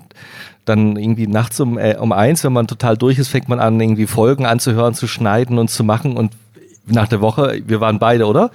dann 0.70 0.96
irgendwie 0.96 1.28
nachts 1.28 1.60
um, 1.60 1.78
äh, 1.78 1.98
um 1.98 2.12
eins, 2.12 2.44
wenn 2.44 2.54
man 2.54 2.68
total 2.68 2.96
durch 2.96 3.20
ist, 3.20 3.28
fängt 3.28 3.50
man 3.50 3.60
an, 3.60 3.80
irgendwie 3.80 4.08
Folgen 4.08 4.46
anzuhören, 4.46 4.94
zu 4.94 5.08
schneiden 5.08 5.58
und 5.58 5.70
zu 5.70 5.84
machen. 5.84 6.16
Und 6.16 6.34
nach 6.86 7.08
der 7.08 7.22
Woche, 7.22 7.62
wir 7.66 7.82
waren 7.82 8.00
beide, 8.00 8.26
oder? 8.26 8.52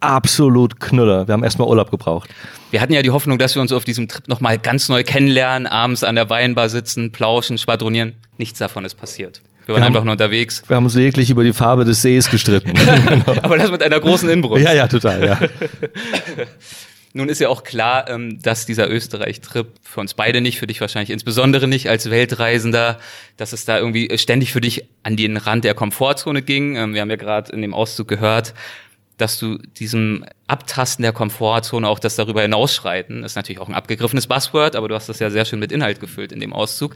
Absolut 0.00 0.80
Knüller. 0.80 1.28
Wir 1.28 1.32
haben 1.32 1.44
erstmal 1.44 1.68
Urlaub 1.68 1.90
gebraucht. 1.90 2.30
Wir 2.70 2.80
hatten 2.80 2.92
ja 2.92 3.02
die 3.02 3.10
Hoffnung, 3.10 3.38
dass 3.38 3.54
wir 3.54 3.62
uns 3.62 3.72
auf 3.72 3.84
diesem 3.84 4.08
Trip 4.08 4.26
nochmal 4.28 4.58
ganz 4.58 4.88
neu 4.88 5.02
kennenlernen, 5.02 5.66
abends 5.66 6.04
an 6.04 6.14
der 6.14 6.30
Weinbar 6.30 6.68
sitzen, 6.68 7.12
plauschen, 7.12 7.58
schwadronieren. 7.58 8.14
Nichts 8.36 8.58
davon 8.58 8.84
ist 8.84 8.94
passiert. 8.94 9.42
Wir 9.66 9.74
waren 9.74 9.82
wir 9.82 9.86
einfach 9.88 10.04
nur 10.04 10.12
unterwegs. 10.12 10.62
Wir 10.66 10.76
haben 10.76 10.84
uns 10.84 10.94
wirklich 10.94 11.28
über 11.28 11.44
die 11.44 11.52
Farbe 11.52 11.84
des 11.84 12.00
Sees 12.00 12.30
gestritten. 12.30 12.72
Aber 13.42 13.58
das 13.58 13.70
mit 13.70 13.82
einer 13.82 14.00
großen 14.00 14.28
Inbrunst. 14.30 14.64
Ja, 14.64 14.72
ja, 14.72 14.88
total, 14.88 15.26
ja. 15.26 15.38
Nun 17.14 17.28
ist 17.28 17.40
ja 17.40 17.48
auch 17.48 17.64
klar, 17.64 18.08
ähm, 18.08 18.40
dass 18.42 18.66
dieser 18.66 18.90
Österreich-Trip 18.90 19.68
für 19.82 20.00
uns 20.00 20.14
beide 20.14 20.40
nicht, 20.40 20.58
für 20.58 20.66
dich 20.66 20.80
wahrscheinlich 20.80 21.10
insbesondere 21.10 21.66
nicht 21.66 21.88
als 21.88 22.10
Weltreisender, 22.10 22.98
dass 23.36 23.52
es 23.52 23.64
da 23.64 23.78
irgendwie 23.78 24.16
ständig 24.18 24.52
für 24.52 24.60
dich 24.60 24.84
an 25.02 25.16
den 25.16 25.36
Rand 25.36 25.64
der 25.64 25.74
Komfortzone 25.74 26.42
ging. 26.42 26.76
Ähm, 26.76 26.94
wir 26.94 27.00
haben 27.00 27.10
ja 27.10 27.16
gerade 27.16 27.52
in 27.52 27.62
dem 27.62 27.72
Auszug 27.72 28.08
gehört, 28.08 28.54
dass 29.16 29.38
du 29.38 29.58
diesem 29.58 30.24
Abtasten 30.46 31.02
der 31.02 31.12
Komfortzone, 31.12 31.88
auch 31.88 31.98
das 31.98 32.14
darüber 32.14 32.42
hinausschreiten, 32.42 33.24
ist 33.24 33.36
natürlich 33.36 33.60
auch 33.60 33.68
ein 33.68 33.74
abgegriffenes 33.74 34.26
Buzzword, 34.26 34.76
aber 34.76 34.88
du 34.88 34.94
hast 34.94 35.08
das 35.08 35.18
ja 35.18 35.30
sehr 35.30 35.44
schön 35.44 35.58
mit 35.58 35.72
Inhalt 35.72 36.00
gefüllt 36.00 36.30
in 36.30 36.40
dem 36.40 36.52
Auszug. 36.52 36.94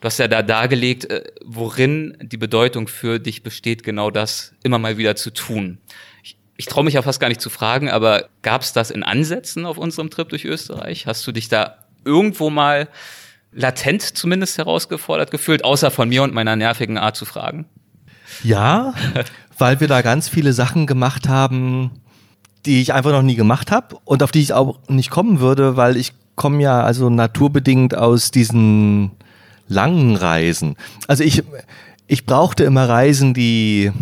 Du 0.00 0.06
hast 0.06 0.18
ja 0.18 0.28
da 0.28 0.42
dargelegt, 0.42 1.10
äh, 1.10 1.24
worin 1.44 2.16
die 2.22 2.36
Bedeutung 2.36 2.86
für 2.86 3.18
dich 3.18 3.42
besteht, 3.42 3.82
genau 3.82 4.10
das 4.12 4.54
immer 4.62 4.78
mal 4.78 4.98
wieder 4.98 5.16
zu 5.16 5.30
tun 5.30 5.78
ich 6.58 6.66
traue 6.66 6.84
mich 6.84 6.94
ja 6.94 7.02
fast 7.02 7.20
gar 7.20 7.28
nicht 7.28 7.40
zu 7.40 7.50
fragen, 7.50 7.88
aber 7.88 8.28
gab 8.42 8.62
es 8.62 8.72
das 8.72 8.90
in 8.90 9.04
Ansätzen 9.04 9.64
auf 9.64 9.78
unserem 9.78 10.10
Trip 10.10 10.28
durch 10.28 10.44
Österreich? 10.44 11.06
Hast 11.06 11.24
du 11.26 11.32
dich 11.32 11.48
da 11.48 11.76
irgendwo 12.04 12.50
mal 12.50 12.88
latent 13.52 14.02
zumindest 14.02 14.58
herausgefordert 14.58 15.30
gefühlt, 15.30 15.64
außer 15.64 15.92
von 15.92 16.08
mir 16.08 16.24
und 16.24 16.34
meiner 16.34 16.56
nervigen 16.56 16.98
Art 16.98 17.16
zu 17.16 17.24
fragen? 17.24 17.66
Ja, 18.42 18.92
weil 19.58 19.78
wir 19.78 19.86
da 19.86 20.02
ganz 20.02 20.28
viele 20.28 20.52
Sachen 20.52 20.88
gemacht 20.88 21.28
haben, 21.28 21.92
die 22.66 22.82
ich 22.82 22.92
einfach 22.92 23.12
noch 23.12 23.22
nie 23.22 23.36
gemacht 23.36 23.70
habe 23.70 23.96
und 24.04 24.24
auf 24.24 24.32
die 24.32 24.40
ich 24.40 24.52
auch 24.52 24.80
nicht 24.88 25.10
kommen 25.10 25.38
würde, 25.38 25.76
weil 25.76 25.96
ich 25.96 26.12
komme 26.34 26.60
ja 26.60 26.82
also 26.82 27.08
naturbedingt 27.08 27.96
aus 27.96 28.32
diesen 28.32 29.12
langen 29.68 30.16
Reisen. 30.16 30.76
Also 31.06 31.22
ich, 31.22 31.44
ich 32.08 32.26
brauchte 32.26 32.64
immer 32.64 32.88
Reisen, 32.88 33.32
die 33.32 33.92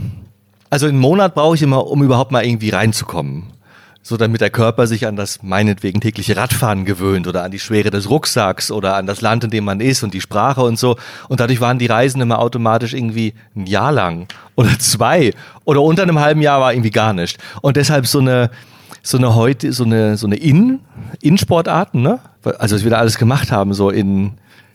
also 0.70 0.86
einen 0.86 0.98
Monat 0.98 1.34
brauche 1.34 1.54
ich 1.54 1.62
immer, 1.62 1.86
um 1.86 2.02
überhaupt 2.02 2.32
mal 2.32 2.44
irgendwie 2.44 2.70
reinzukommen. 2.70 3.52
So 4.02 4.16
damit 4.16 4.40
der 4.40 4.50
Körper 4.50 4.86
sich 4.86 5.06
an 5.06 5.16
das 5.16 5.42
meinetwegen 5.42 6.00
tägliche 6.00 6.36
Radfahren 6.36 6.84
gewöhnt 6.84 7.26
oder 7.26 7.42
an 7.42 7.50
die 7.50 7.58
Schwere 7.58 7.90
des 7.90 8.08
Rucksacks 8.08 8.70
oder 8.70 8.94
an 8.94 9.06
das 9.06 9.20
Land, 9.20 9.42
in 9.42 9.50
dem 9.50 9.64
man 9.64 9.80
ist 9.80 10.04
und 10.04 10.14
die 10.14 10.20
Sprache 10.20 10.62
und 10.62 10.78
so. 10.78 10.96
Und 11.28 11.40
dadurch 11.40 11.60
waren 11.60 11.80
die 11.80 11.86
Reisen 11.86 12.20
immer 12.20 12.38
automatisch 12.38 12.94
irgendwie 12.94 13.34
ein 13.56 13.66
Jahr 13.66 13.90
lang 13.90 14.28
oder 14.54 14.70
zwei 14.78 15.32
oder 15.64 15.82
unter 15.82 16.04
einem 16.04 16.20
halben 16.20 16.40
Jahr 16.40 16.60
war 16.60 16.72
irgendwie 16.72 16.90
gar 16.90 17.14
nicht. 17.14 17.38
Und 17.62 17.76
deshalb 17.76 18.06
so 18.06 18.20
eine, 18.20 18.50
so 19.02 19.18
eine 19.18 19.34
heute, 19.34 19.72
so 19.72 19.82
eine, 19.82 20.16
so 20.16 20.26
eine 20.26 20.36
In, 20.36 20.80
In-Sportarten, 21.20 22.02
ne? 22.02 22.20
Also, 22.58 22.76
was 22.76 22.84
wir 22.84 22.90
da 22.92 22.98
alles 22.98 23.18
gemacht 23.18 23.50
haben, 23.50 23.74
so 23.74 23.90
in 23.90 24.34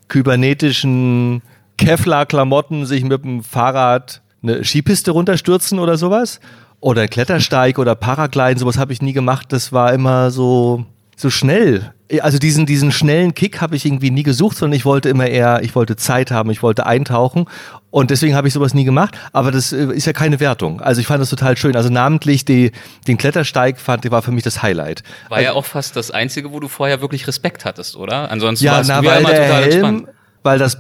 kybernetischen 0.10 1.42
Kevlar-Klamotten, 1.78 2.86
sich 2.86 3.04
mit 3.06 3.24
dem 3.24 3.44
Fahrrad 3.44 4.22
eine 4.44 4.64
Skipiste 4.64 5.12
runterstürzen 5.12 5.80
oder 5.80 5.98
sowas. 5.98 6.40
Oder 6.80 7.08
Klettersteig 7.08 7.78
oder 7.78 7.94
Paragliden, 7.94 8.58
sowas 8.58 8.78
habe 8.78 8.92
ich 8.92 9.02
nie 9.02 9.14
gemacht. 9.14 9.54
Das 9.54 9.72
war 9.72 9.94
immer 9.94 10.32
so, 10.32 10.86
so 11.16 11.30
schnell. 11.30 11.94
Also 12.22 12.40
diesen, 12.40 12.66
diesen 12.66 12.92
schnellen 12.92 13.36
Kick 13.36 13.62
habe 13.62 13.76
ich 13.76 13.86
irgendwie 13.86 14.10
nie 14.10 14.24
gesucht, 14.24 14.58
sondern 14.58 14.76
ich 14.76 14.84
wollte 14.84 15.08
immer 15.08 15.28
eher, 15.28 15.62
ich 15.64 15.76
wollte 15.76 15.96
Zeit 15.96 16.32
haben, 16.32 16.50
ich 16.50 16.64
wollte 16.64 16.86
eintauchen. 16.88 17.46
Und 17.92 18.10
deswegen 18.10 18.36
habe 18.36 18.48
ich 18.48 18.54
sowas 18.54 18.74
nie 18.74 18.84
gemacht. 18.84 19.16
Aber 19.32 19.52
das 19.52 19.72
äh, 19.72 19.94
ist 19.94 20.06
ja 20.06 20.14
keine 20.14 20.40
Wertung. 20.40 20.82
Also 20.82 21.00
ich 21.00 21.08
fand 21.08 21.22
das 21.22 21.30
total 21.30 21.56
schön. 21.56 21.76
Also 21.76 21.90
namentlich 21.90 22.44
die, 22.44 22.72
den 23.08 23.18
Klettersteig 23.18 23.80
fand, 23.80 24.10
war 24.10 24.24
für 24.24 24.32
mich 24.32 24.44
das 24.44 24.64
Highlight. 24.64 25.04
War 25.30 25.38
also, 25.38 25.46
ja 25.46 25.54
auch 25.54 25.66
fast 25.66 25.96
das 25.96 26.10
Einzige, 26.10 26.52
wo 26.52 26.60
du 26.60 26.68
vorher 26.68 27.00
wirklich 27.00 27.28
Respekt 27.28 27.64
hattest, 27.64 27.96
oder? 27.96 28.32
Ansonsten 28.32 28.66
ja, 28.66 28.74
warst 28.74 28.90
na, 28.90 29.02
du 29.02 29.08
ja 29.08 29.16
immer 29.18 29.30
total 29.30 29.64
Helm, 29.64 29.64
entspannt. 29.64 30.08
Weil 30.44 30.58
das 30.58 30.78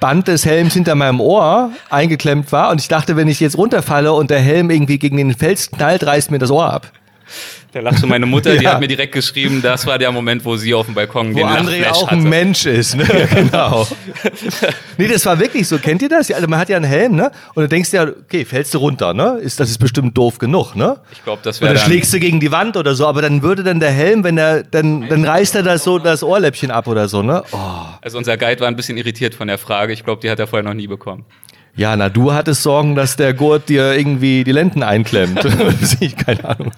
Band 0.00 0.28
des 0.28 0.46
Helms 0.46 0.72
hinter 0.72 0.94
meinem 0.94 1.20
Ohr 1.20 1.70
eingeklemmt 1.90 2.50
war 2.52 2.70
und 2.70 2.80
ich 2.80 2.88
dachte, 2.88 3.16
wenn 3.16 3.28
ich 3.28 3.38
jetzt 3.38 3.58
runterfalle 3.58 4.12
und 4.12 4.30
der 4.30 4.40
Helm 4.40 4.70
irgendwie 4.70 4.98
gegen 4.98 5.18
den 5.18 5.34
Fels 5.34 5.70
knallt, 5.70 6.04
reißt 6.04 6.30
mir 6.30 6.38
das 6.38 6.50
Ohr 6.50 6.72
ab. 6.72 6.90
Da 7.72 7.80
lacht 7.80 8.00
schon 8.00 8.08
meine 8.08 8.26
Mutter, 8.26 8.56
die 8.56 8.64
ja. 8.64 8.72
hat 8.72 8.80
mir 8.80 8.88
direkt 8.88 9.12
geschrieben, 9.12 9.62
das 9.62 9.86
war 9.86 9.98
der 9.98 10.10
Moment, 10.10 10.44
wo 10.44 10.56
sie 10.56 10.74
auf 10.74 10.86
dem 10.86 10.94
Balkon 10.94 11.34
wo 11.34 11.38
den 11.38 11.46
André 11.46 11.80
Lachflash 11.80 11.90
auch 11.90 12.06
hatte. 12.10 12.16
ein 12.16 12.22
Mensch 12.24 12.66
ist, 12.66 12.96
ne? 12.96 13.04
genau. 13.34 13.86
nee, 14.98 15.06
das 15.06 15.24
war 15.26 15.38
wirklich 15.38 15.68
so. 15.68 15.78
Kennt 15.78 16.02
ihr 16.02 16.08
das? 16.08 16.30
Also 16.32 16.48
man 16.48 16.58
hat 16.58 16.68
ja 16.68 16.76
einen 16.76 16.84
Helm, 16.84 17.14
ne? 17.14 17.30
Und 17.54 17.62
du 17.62 17.68
denkst 17.68 17.92
ja, 17.92 18.08
okay, 18.08 18.44
fällst 18.44 18.74
du 18.74 18.78
runter, 18.78 19.14
ne? 19.14 19.38
Ist, 19.40 19.60
das 19.60 19.70
ist 19.70 19.78
bestimmt 19.78 20.16
doof 20.18 20.38
genug, 20.38 20.74
ne? 20.74 20.98
Ich 21.12 21.22
glaube, 21.22 21.42
das 21.44 21.58
Oder 21.58 21.68
wäre 21.68 21.78
dann 21.78 21.86
schlägst 21.86 22.12
du 22.12 22.18
gegen 22.18 22.40
die 22.40 22.50
Wand 22.50 22.76
oder 22.76 22.94
so, 22.94 23.06
aber 23.06 23.22
dann 23.22 23.42
würde 23.42 23.62
dann 23.62 23.78
der 23.78 23.92
Helm, 23.92 24.24
wenn 24.24 24.36
er, 24.36 24.64
dann, 24.64 25.08
dann 25.08 25.24
reißt 25.24 25.54
er 25.54 25.62
das 25.62 25.84
so 25.84 25.98
das 25.98 26.22
Ohrläppchen 26.22 26.70
ab 26.70 26.88
oder 26.88 27.08
so, 27.08 27.22
ne? 27.22 27.44
Oh. 27.52 27.58
Also 28.00 28.18
unser 28.18 28.36
Guide 28.36 28.60
war 28.60 28.68
ein 28.68 28.76
bisschen 28.76 28.96
irritiert 28.96 29.34
von 29.34 29.46
der 29.46 29.58
Frage. 29.58 29.92
Ich 29.92 30.04
glaube, 30.04 30.20
die 30.20 30.30
hat 30.30 30.38
er 30.40 30.46
vorher 30.46 30.64
noch 30.64 30.74
nie 30.74 30.88
bekommen. 30.88 31.24
Ja, 31.76 31.96
na, 31.96 32.08
du 32.08 32.32
hattest 32.32 32.62
Sorgen, 32.62 32.94
dass 32.94 33.16
der 33.16 33.32
Gurt 33.32 33.68
dir 33.68 33.94
irgendwie 33.94 34.44
die 34.44 34.52
Lenden 34.52 34.82
einklemmt. 34.82 35.40
ich 36.00 36.16
keine 36.16 36.44
Ahnung. 36.44 36.72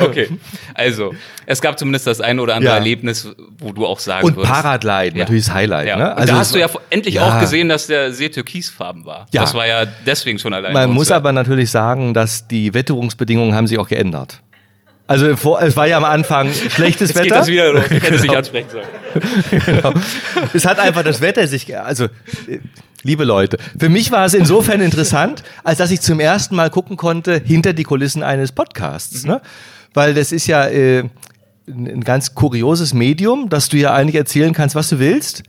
Okay, 0.00 0.28
also 0.74 1.14
es 1.46 1.60
gab 1.60 1.78
zumindest 1.78 2.06
das 2.06 2.20
eine 2.20 2.42
oder 2.42 2.54
andere 2.54 2.72
Ja. 2.72 2.78
Erlebnis, 2.78 3.28
wo 3.58 3.72
du 3.72 3.86
auch 3.86 3.98
sagen 3.98 4.26
Und 4.26 4.36
würdest. 4.36 4.52
Paragliden, 4.52 5.18
Ja. 5.18 5.24
natürlich 5.24 5.44
das 5.46 5.54
Highlight. 5.54 5.86
Ja. 5.88 5.96
Ne? 5.96 6.16
Und 6.16 6.28
da 6.28 6.36
hast 6.36 6.54
du 6.54 6.58
ja 6.58 6.68
endlich 6.90 7.14
ja. 7.16 7.22
auch 7.26 7.40
gesehen, 7.40 7.68
dass 7.68 7.86
der 7.86 8.12
See 8.12 8.28
türkisfarben 8.28 9.04
war. 9.04 9.26
Ja. 9.32 9.42
Das 9.42 9.54
war 9.54 9.66
ja 9.66 9.84
deswegen 10.06 10.38
schon 10.38 10.52
allein. 10.52 10.72
Man 10.72 10.88
muss 10.90 11.08
lohnenswert. 11.08 11.16
aber 11.18 11.32
natürlich 11.32 11.70
sagen, 11.70 12.14
dass 12.14 12.46
die 12.46 12.74
Wetterungsbedingungen 12.74 13.54
haben 13.54 13.66
sich 13.66 13.78
auch 13.78 13.88
geändert. 13.88 14.40
Also 15.10 15.34
vor, 15.34 15.60
es 15.60 15.76
war 15.76 15.88
ja 15.88 15.96
am 15.96 16.04
Anfang 16.04 16.52
schlechtes 16.52 17.08
Jetzt 17.08 17.16
Wetter. 17.16 17.24
geht 17.24 17.32
das 17.32 17.48
wieder 17.48 17.72
los. 17.72 17.82
Ich 17.90 18.00
hätte 18.00 18.14
es 18.14 18.22
nicht 18.22 18.36
ansprechen 18.36 18.68
sollen. 18.70 19.62
genau. 19.66 19.92
Es 20.54 20.64
hat 20.64 20.78
einfach 20.78 21.02
das 21.02 21.20
Wetter 21.20 21.48
sich, 21.48 21.76
also 21.76 22.06
liebe 23.02 23.24
Leute, 23.24 23.58
für 23.76 23.88
mich 23.88 24.12
war 24.12 24.24
es 24.24 24.34
insofern 24.34 24.80
interessant, 24.80 25.42
als 25.64 25.78
dass 25.78 25.90
ich 25.90 26.00
zum 26.00 26.20
ersten 26.20 26.54
Mal 26.54 26.70
gucken 26.70 26.96
konnte 26.96 27.42
hinter 27.44 27.72
die 27.72 27.82
Kulissen 27.82 28.22
eines 28.22 28.52
Podcasts, 28.52 29.24
ne? 29.24 29.40
Weil 29.94 30.14
das 30.14 30.30
ist 30.30 30.46
ja 30.46 30.68
äh, 30.68 31.00
ein 31.66 31.88
ein 31.88 32.04
ganz 32.04 32.36
kurioses 32.36 32.94
Medium, 32.94 33.48
dass 33.48 33.68
du 33.68 33.78
ja 33.78 33.92
eigentlich 33.92 34.14
erzählen 34.14 34.52
kannst, 34.52 34.76
was 34.76 34.90
du 34.90 35.00
willst. 35.00 35.42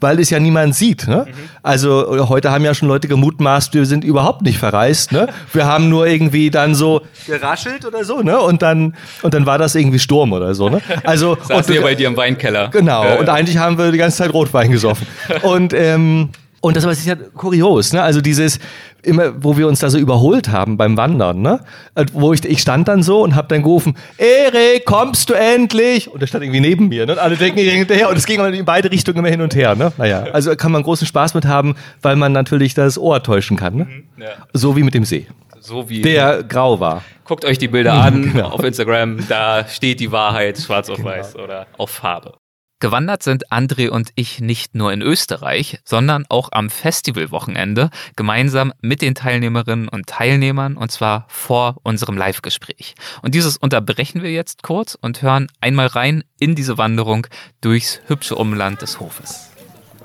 Weil 0.00 0.18
es 0.18 0.30
ja 0.30 0.40
niemand 0.40 0.74
sieht. 0.74 1.06
Ne? 1.06 1.26
Mhm. 1.26 1.32
Also 1.62 2.28
heute 2.28 2.50
haben 2.50 2.64
ja 2.64 2.74
schon 2.74 2.88
Leute 2.88 3.08
gemutmaßt, 3.08 3.74
wir 3.74 3.86
sind 3.86 4.04
überhaupt 4.04 4.42
nicht 4.42 4.58
verreist. 4.58 5.12
Ne? 5.12 5.28
Wir 5.52 5.66
haben 5.66 5.88
nur 5.88 6.06
irgendwie 6.06 6.50
dann 6.50 6.74
so 6.74 7.02
geraschelt 7.26 7.84
oder 7.84 8.04
so, 8.04 8.22
ne? 8.22 8.40
Und 8.40 8.62
dann 8.62 8.94
und 9.22 9.34
dann 9.34 9.46
war 9.46 9.58
das 9.58 9.74
irgendwie 9.74 9.98
Sturm 9.98 10.32
oder 10.32 10.54
so. 10.54 10.68
Ne? 10.68 10.80
Also 11.04 11.36
Saßen 11.42 11.74
wir 11.74 11.82
bei 11.82 11.94
dir 11.94 12.08
im 12.08 12.16
Weinkeller. 12.16 12.68
Genau. 12.68 13.04
Ja, 13.04 13.14
und 13.16 13.28
eigentlich 13.28 13.58
haben 13.58 13.78
wir 13.78 13.92
die 13.92 13.98
ganze 13.98 14.18
Zeit 14.18 14.32
Rotwein 14.32 14.70
gesoffen. 14.70 15.06
und 15.42 15.72
ähm, 15.74 16.30
und 16.60 16.76
das 16.76 16.84
war 16.84 16.92
ja 16.92 17.14
kurios, 17.14 17.92
ne? 17.92 18.02
Also 18.02 18.20
dieses 18.20 18.58
immer, 19.02 19.42
wo 19.42 19.56
wir 19.56 19.66
uns 19.66 19.80
da 19.80 19.88
so 19.88 19.98
überholt 19.98 20.50
haben 20.50 20.76
beim 20.76 20.96
Wandern, 20.96 21.40
ne? 21.40 21.60
Äh, 21.94 22.04
wo 22.12 22.34
ich, 22.34 22.44
ich 22.44 22.60
stand 22.60 22.86
dann 22.88 23.02
so 23.02 23.22
und 23.22 23.34
habe 23.34 23.48
dann 23.48 23.62
gerufen, 23.62 23.96
Erik, 24.18 24.84
kommst 24.84 25.30
du 25.30 25.34
endlich? 25.34 26.10
Und 26.10 26.20
er 26.20 26.26
stand 26.26 26.44
irgendwie 26.44 26.60
neben 26.60 26.88
mir, 26.88 27.06
ne? 27.06 27.12
Und 27.12 27.18
alle 27.18 27.36
denken 27.36 27.60
hinterher 27.60 28.10
und 28.10 28.16
es 28.16 28.26
ging 28.26 28.40
in 28.40 28.64
beide 28.64 28.90
Richtungen 28.90 29.18
immer 29.18 29.28
hin 29.28 29.40
und 29.40 29.54
her, 29.54 29.74
ne? 29.74 29.92
Naja, 29.96 30.24
also 30.32 30.54
kann 30.54 30.70
man 30.70 30.82
großen 30.82 31.06
Spaß 31.06 31.32
mit 31.34 31.46
haben, 31.46 31.76
weil 32.02 32.16
man 32.16 32.32
natürlich 32.32 32.74
das 32.74 32.98
Ohr 32.98 33.22
täuschen 33.22 33.56
kann, 33.56 33.76
ne? 33.76 33.84
Mhm, 33.84 34.04
ja. 34.18 34.28
So 34.52 34.76
wie 34.76 34.82
mit 34.82 34.94
dem 34.94 35.04
See. 35.04 35.26
So 35.60 35.88
wie 35.88 36.02
der 36.02 36.42
grau 36.42 36.80
war. 36.80 37.04
Guckt 37.24 37.44
euch 37.44 37.58
die 37.58 37.68
Bilder 37.68 37.94
an 37.94 38.22
genau. 38.32 38.48
auf 38.48 38.64
Instagram, 38.64 39.26
da 39.28 39.66
steht 39.66 40.00
die 40.00 40.10
Wahrheit 40.12 40.58
schwarz 40.58 40.90
auf 40.90 40.96
genau. 40.96 41.10
weiß 41.10 41.36
oder 41.36 41.66
auf 41.78 41.90
Farbe. 41.90 42.39
Gewandert 42.80 43.22
sind 43.22 43.52
André 43.52 43.90
und 43.90 44.10
ich 44.14 44.40
nicht 44.40 44.74
nur 44.74 44.90
in 44.90 45.02
Österreich, 45.02 45.80
sondern 45.84 46.24
auch 46.30 46.48
am 46.50 46.70
Festivalwochenende 46.70 47.90
gemeinsam 48.16 48.72
mit 48.80 49.02
den 49.02 49.14
Teilnehmerinnen 49.14 49.86
und 49.86 50.06
Teilnehmern 50.06 50.78
und 50.78 50.90
zwar 50.90 51.26
vor 51.28 51.76
unserem 51.82 52.16
Live-Gespräch. 52.16 52.94
Und 53.20 53.34
dieses 53.34 53.58
unterbrechen 53.58 54.22
wir 54.22 54.32
jetzt 54.32 54.62
kurz 54.62 54.96
und 54.98 55.20
hören 55.20 55.48
einmal 55.60 55.88
rein 55.88 56.24
in 56.38 56.54
diese 56.54 56.78
Wanderung 56.78 57.26
durchs 57.60 58.00
hübsche 58.06 58.34
Umland 58.34 58.80
des 58.80 58.98
Hofes. 58.98 59.50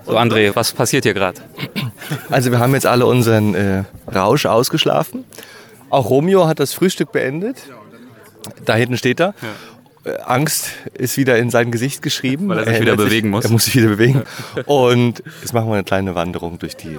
So 0.05 0.17
André, 0.17 0.53
was 0.53 0.74
passiert 0.74 1.05
hier 1.05 1.13
gerade? 1.13 1.41
Also 2.29 2.51
wir 2.51 2.60
haben 2.60 2.74
jetzt 2.74 2.86
alle 2.86 3.05
unseren 3.05 3.55
äh, 3.55 3.84
Rausch 4.13 4.46
ausgeschlafen. 4.46 5.24
Auch 5.89 6.10
Romeo 6.10 6.46
hat 6.46 6.60
das 6.60 6.74
Frühstück 6.74 7.13
beendet. 7.13 7.58
Da 8.65 8.75
hinten 8.75 8.98
steht 8.98 9.22
er. 9.22 9.34
Ja. 9.41 9.50
Äh, 10.05 10.17
Angst 10.24 10.71
ist 10.93 11.17
wieder 11.17 11.38
in 11.38 11.50
sein 11.50 11.71
Gesicht 11.71 12.01
geschrieben. 12.01 12.50
Weil 12.50 12.59
er 12.59 12.65
sich 12.65 12.74
er 12.75 12.81
wieder 12.81 12.97
bewegen 12.97 13.29
muss. 13.29 13.45
Er 13.45 13.51
muss 13.51 13.65
sich 13.65 13.75
wieder 13.75 13.89
bewegen. 13.89 14.24
Und 14.65 15.24
jetzt 15.41 15.53
machen 15.53 15.67
wir 15.67 15.75
eine 15.75 15.83
kleine 15.83 16.15
Wanderung 16.15 16.59
durch 16.59 16.75
die 16.75 16.97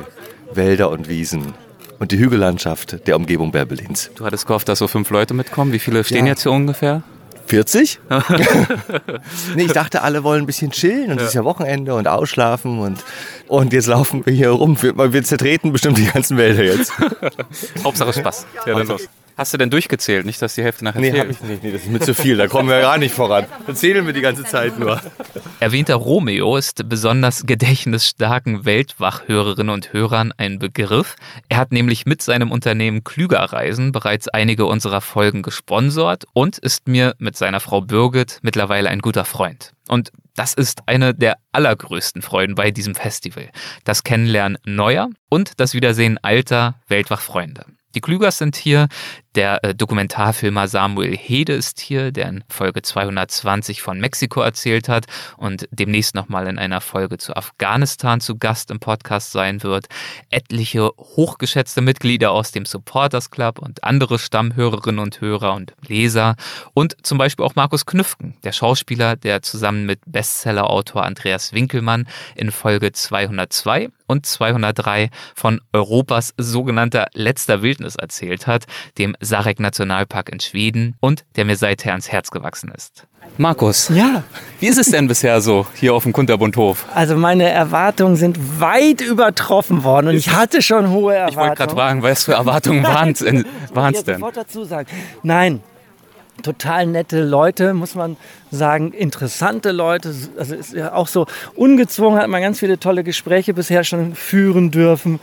Wälder 0.52 0.90
und 0.90 1.08
Wiesen 1.08 1.54
und 1.98 2.12
die 2.12 2.18
Hügellandschaft 2.18 3.06
der 3.06 3.16
Umgebung 3.16 3.52
Berbelins. 3.52 4.10
Du 4.14 4.24
hattest 4.24 4.46
gehofft, 4.46 4.68
dass 4.68 4.78
so 4.78 4.88
fünf 4.88 5.10
Leute 5.10 5.34
mitkommen. 5.34 5.72
Wie 5.72 5.78
viele 5.78 6.04
stehen 6.04 6.26
ja. 6.26 6.32
jetzt 6.32 6.42
hier 6.42 6.52
ungefähr? 6.52 7.02
40? 7.46 8.00
nee, 9.54 9.64
ich 9.64 9.72
dachte, 9.72 10.02
alle 10.02 10.24
wollen 10.24 10.42
ein 10.42 10.46
bisschen 10.46 10.72
chillen 10.72 11.12
und 11.12 11.18
es 11.18 11.22
ja. 11.22 11.28
ist 11.28 11.34
ja 11.34 11.44
Wochenende 11.44 11.94
und 11.94 12.08
ausschlafen 12.08 12.80
und, 12.80 13.04
und 13.46 13.72
jetzt 13.72 13.86
laufen 13.86 14.26
wir 14.26 14.32
hier 14.32 14.50
rum. 14.50 14.76
Wir, 14.82 15.12
wir 15.12 15.22
zertreten 15.22 15.70
bestimmt 15.72 15.96
die 15.98 16.06
ganzen 16.06 16.36
Wälder 16.36 16.64
jetzt. 16.64 16.92
Hauptsache 17.84 18.12
Spaß. 18.12 18.46
Ja, 18.66 18.74
dann 18.74 18.88
los. 18.88 19.08
Hast 19.36 19.52
du 19.52 19.58
denn 19.58 19.68
durchgezählt? 19.68 20.24
Nicht, 20.24 20.40
dass 20.40 20.54
die 20.54 20.62
Hälfte 20.62 20.82
nachher 20.82 21.00
nee, 21.00 21.10
fehlt? 21.10 21.28
Nee, 21.28 21.34
hab 21.34 21.42
ich 21.42 21.48
nicht. 21.48 21.62
Nee, 21.62 21.72
das 21.72 21.82
ist 21.82 21.90
mir 21.90 22.00
zu 22.00 22.14
viel. 22.14 22.38
Da 22.38 22.48
kommen 22.48 22.70
wir 22.70 22.80
gar 22.80 22.96
nicht 22.96 23.14
voran. 23.14 23.44
Dann 23.66 23.76
zählen 23.76 24.06
wir 24.06 24.14
die 24.14 24.22
ganze 24.22 24.44
Zeit 24.44 24.78
nur. 24.78 24.98
Erwähnter 25.60 25.96
Romeo 25.96 26.56
ist 26.56 26.88
besonders 26.88 27.44
gedächtnisstarken 27.44 28.64
Weltwachhörerinnen 28.64 29.74
und 29.74 29.92
Hörern 29.92 30.32
ein 30.38 30.58
Begriff. 30.58 31.16
Er 31.50 31.58
hat 31.58 31.70
nämlich 31.70 32.06
mit 32.06 32.22
seinem 32.22 32.50
Unternehmen 32.50 33.04
Klüger 33.04 33.40
Reisen 33.40 33.92
bereits 33.92 34.28
einige 34.28 34.64
unserer 34.64 35.02
Folgen 35.02 35.42
gesponsert 35.42 36.24
und 36.32 36.56
ist 36.56 36.88
mir 36.88 37.14
mit 37.18 37.36
seiner 37.36 37.60
Frau 37.60 37.82
Birgit 37.82 38.38
mittlerweile 38.40 38.88
ein 38.88 39.00
guter 39.00 39.26
Freund. 39.26 39.72
Und 39.88 40.12
das 40.34 40.54
ist 40.54 40.80
eine 40.86 41.14
der 41.14 41.36
allergrößten 41.52 42.22
Freuden 42.22 42.54
bei 42.54 42.70
diesem 42.70 42.94
Festival. 42.94 43.50
Das 43.84 44.02
Kennenlernen 44.02 44.56
neuer 44.64 45.10
und 45.28 45.60
das 45.60 45.74
Wiedersehen 45.74 46.18
alter 46.22 46.76
Weltwachfreunde. 46.88 47.66
Die 47.96 48.02
Klügers 48.02 48.36
sind 48.36 48.56
hier, 48.56 48.88
der 49.36 49.62
äh, 49.62 49.74
Dokumentarfilmer 49.74 50.66
Samuel 50.66 51.16
Hede 51.16 51.52
ist 51.52 51.78
hier, 51.78 52.10
der 52.10 52.28
in 52.28 52.44
Folge 52.48 52.82
220 52.82 53.82
von 53.82 54.00
Mexiko 54.00 54.40
erzählt 54.40 54.88
hat 54.88 55.06
und 55.36 55.68
demnächst 55.70 56.14
nochmal 56.14 56.48
in 56.48 56.58
einer 56.58 56.80
Folge 56.80 57.18
zu 57.18 57.36
Afghanistan 57.36 58.20
zu 58.20 58.38
Gast 58.38 58.70
im 58.70 58.80
Podcast 58.80 59.32
sein 59.32 59.62
wird. 59.62 59.86
Etliche 60.30 60.90
hochgeschätzte 60.98 61.82
Mitglieder 61.82 62.32
aus 62.32 62.50
dem 62.50 62.64
Supporters 62.64 63.30
Club 63.30 63.58
und 63.58 63.84
andere 63.84 64.18
Stammhörerinnen 64.18 64.98
und 64.98 65.20
Hörer 65.20 65.54
und 65.54 65.74
Leser 65.86 66.36
und 66.72 66.96
zum 67.02 67.18
Beispiel 67.18 67.44
auch 67.44 67.54
Markus 67.54 67.84
Knüfken, 67.84 68.36
der 68.42 68.52
Schauspieler, 68.52 69.16
der 69.16 69.42
zusammen 69.42 69.84
mit 69.84 70.00
Bestsellerautor 70.06 71.04
Andreas 71.04 71.52
Winkelmann 71.52 72.08
in 72.34 72.50
Folge 72.50 72.92
202 72.92 73.90
und 74.06 74.24
203 74.24 75.10
von 75.34 75.60
Europas 75.72 76.32
sogenannter 76.38 77.08
letzter 77.12 77.62
Wildnis 77.62 77.96
erzählt 77.96 78.46
hat, 78.46 78.64
dem 78.98 79.16
Sarek 79.26 79.60
Nationalpark 79.60 80.30
in 80.30 80.40
Schweden 80.40 80.96
und 81.00 81.24
der 81.36 81.44
mir 81.44 81.56
seither 81.56 81.92
ans 81.92 82.10
Herz 82.10 82.30
gewachsen 82.30 82.70
ist. 82.74 83.06
Markus, 83.38 83.90
ja. 83.90 84.22
wie 84.60 84.66
ist 84.66 84.78
es 84.78 84.90
denn 84.90 85.08
bisher 85.08 85.40
so 85.40 85.66
hier 85.74 85.94
auf 85.94 86.04
dem 86.04 86.12
Kunterbundhof? 86.12 86.86
Also 86.94 87.16
meine 87.16 87.48
Erwartungen 87.48 88.16
sind 88.16 88.60
weit 88.60 89.02
übertroffen 89.02 89.84
worden 89.84 90.08
und 90.08 90.14
ich 90.14 90.30
hatte 90.30 90.62
schon 90.62 90.90
hohe 90.90 91.14
Erwartungen. 91.14 91.30
Ich 91.30 91.36
wollte 91.36 91.56
gerade 91.56 91.74
fragen, 91.74 92.02
was 92.02 92.24
für 92.24 92.32
Erwartungen 92.32 92.82
waren 92.84 93.10
es 93.10 93.18
denn? 93.18 93.44
Ich 94.24 94.32
dazu 94.32 94.64
sagen. 94.64 94.88
Nein, 95.22 95.60
total 96.42 96.86
nette 96.86 97.22
Leute, 97.22 97.74
muss 97.74 97.94
man 97.94 98.16
sagen, 98.50 98.92
interessante 98.92 99.72
Leute. 99.72 100.14
Also 100.38 100.54
ist 100.54 100.72
ja 100.72 100.94
auch 100.94 101.08
so 101.08 101.26
ungezwungen, 101.54 102.18
hat 102.18 102.28
man 102.28 102.42
ganz 102.42 102.60
viele 102.60 102.78
tolle 102.78 103.04
Gespräche 103.04 103.54
bisher 103.54 103.84
schon 103.84 104.14
führen 104.14 104.70
dürfen. 104.70 105.20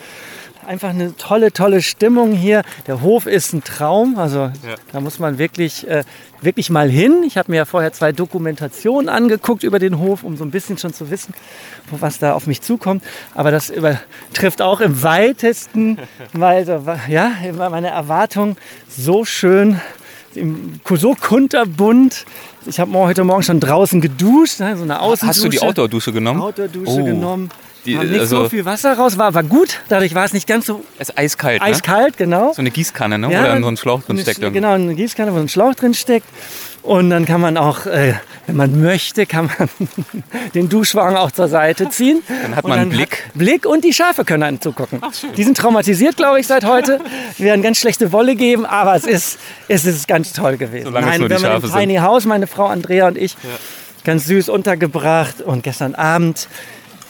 Einfach 0.66 0.90
eine 0.90 1.16
tolle, 1.18 1.52
tolle 1.52 1.82
Stimmung 1.82 2.32
hier. 2.34 2.64
Der 2.88 3.02
Hof 3.02 3.26
ist 3.26 3.54
ein 3.54 3.64
Traum. 3.64 4.18
Also 4.18 4.40
ja. 4.40 4.76
da 4.92 5.02
muss 5.02 5.20
man 5.20 5.38
wirklich, 5.38 5.88
äh, 5.88 6.04
wirklich 6.42 6.70
mal 6.70 6.90
hin. 6.90 7.24
Ich 7.26 7.38
habe 7.38 7.52
mir 7.52 7.58
ja 7.58 7.66
vorher 7.66 7.92
zwei 7.94 8.12
Dokumentationen 8.12 9.10
angeguckt 9.10 9.64
über 9.64 9.80
den 9.80 10.00
Hof, 10.00 10.24
um 10.24 10.38
so 10.38 10.46
ein 10.46 10.52
bisschen 10.52 10.78
schon 10.78 10.94
zu 10.94 11.12
wissen, 11.12 11.34
was 11.92 12.20
da 12.20 12.34
auf 12.34 12.48
mich 12.48 12.62
zukommt. 12.62 13.04
Aber 13.36 13.52
das 13.52 13.70
übertrifft 13.70 14.62
auch 14.62 14.82
im 14.82 15.04
weitesten, 15.04 15.98
weil 16.34 16.66
ja, 17.10 17.32
meine 17.70 17.90
Erwartung 17.90 18.56
so 18.88 19.26
schön 19.26 19.82
so 20.96 21.16
kunterbunt. 21.16 22.26
Ich 22.66 22.80
habe 22.80 22.98
heute 22.98 23.24
Morgen 23.24 23.44
schon 23.44 23.60
draußen 23.60 24.02
geduscht, 24.02 24.60
ne, 24.60 24.78
so 24.78 24.84
eine 24.84 25.00
Außendusche. 25.02 25.28
Hast 25.28 25.44
du 25.44 25.50
die 25.50 25.62
Outdoor-Dusche 25.62 26.12
genommen? 26.14 26.42
Outdoor-Dusche 26.42 26.92
oh. 26.92 27.04
genommen. 27.04 27.50
Die, 27.86 27.98
nicht 27.98 28.20
also, 28.20 28.44
so 28.44 28.50
viel 28.50 28.64
Wasser 28.64 28.94
raus, 28.94 29.18
war, 29.18 29.34
war 29.34 29.44
gut. 29.44 29.82
Dadurch 29.90 30.16
war 30.16 30.24
es 30.24 30.32
nicht 30.32 30.48
ganz 30.48 30.66
so. 30.66 30.86
Es 31.00 31.10
ist 31.10 31.18
eiskalt. 31.18 31.62
Ne? 31.62 31.68
Eiskalt, 31.68 32.12
ne? 32.12 32.26
genau. 32.26 32.54
So 32.54 32.62
eine 32.62 32.72
Gießkanne, 32.72 33.20
ne? 33.20 33.32
Ja, 33.32 33.42
Oder 33.42 33.62
so 33.62 33.68
ein 33.68 33.78
Schlauch 33.78 34.04
drin 34.04 34.20
steckt. 34.20 34.40
Genau, 34.40 34.72
eine 34.72 34.96
Gießkanne, 34.96 35.34
wo 35.34 35.38
ein 35.38 35.50
Schlauch 35.50 35.76
drin 35.76 35.94
steckt. 35.94 36.28
Und 36.84 37.10
dann 37.10 37.26
kann 37.26 37.40
man 37.40 37.56
auch, 37.56 37.86
äh, 37.86 38.14
wenn 38.46 38.58
man 38.58 38.82
möchte, 38.82 39.26
kann 39.26 39.50
man 39.58 39.70
den 40.54 40.68
Duschwagen 40.68 41.16
auch 41.16 41.32
zur 41.32 41.48
Seite 41.48 41.90
ziehen. 41.90 42.22
Dann 42.28 42.58
hat 42.58 42.68
man 42.68 42.78
einen 42.78 42.90
Blick. 42.90 43.24
Blick 43.34 43.66
und 43.66 43.86
die 43.86 43.94
Schafe 43.94 44.26
können 44.26 44.44
einem 44.44 44.60
zugucken. 44.60 45.00
Ach, 45.02 45.14
schön. 45.14 45.32
Die 45.34 45.44
sind 45.44 45.58
traumatisiert, 45.58 46.18
glaube 46.18 46.42
ich, 46.42 46.48
seit 46.48 46.66
heute. 46.66 47.00
Wir 47.38 47.48
werden 47.48 47.62
ganz 47.62 47.78
schlechte 47.78 48.12
Wolle 48.12 48.36
geben, 48.36 48.66
aber 48.66 48.96
es 48.96 49.06
ist, 49.06 49.40
es 49.70 49.86
ist 49.86 50.10
ganz 50.10 50.34
toll 50.34 50.58
gewesen. 50.58 50.86
Solange 50.88 51.06
Nein, 51.06 51.14
es 51.14 51.20
nur 51.22 51.30
wir 51.30 51.38
die 51.38 51.46
haben 51.46 51.62
Schafe 51.62 51.68
im 51.68 51.88
Tiny 51.88 51.96
House, 52.00 52.26
meine 52.26 52.48
Frau 52.48 52.66
Andrea 52.66 53.08
und 53.08 53.18
ich, 53.18 53.34
ja. 53.44 53.50
ganz 54.04 54.26
süß 54.26 54.50
untergebracht. 54.50 55.42
Und 55.42 55.64
gestern 55.64 55.96
Abend 55.96 56.50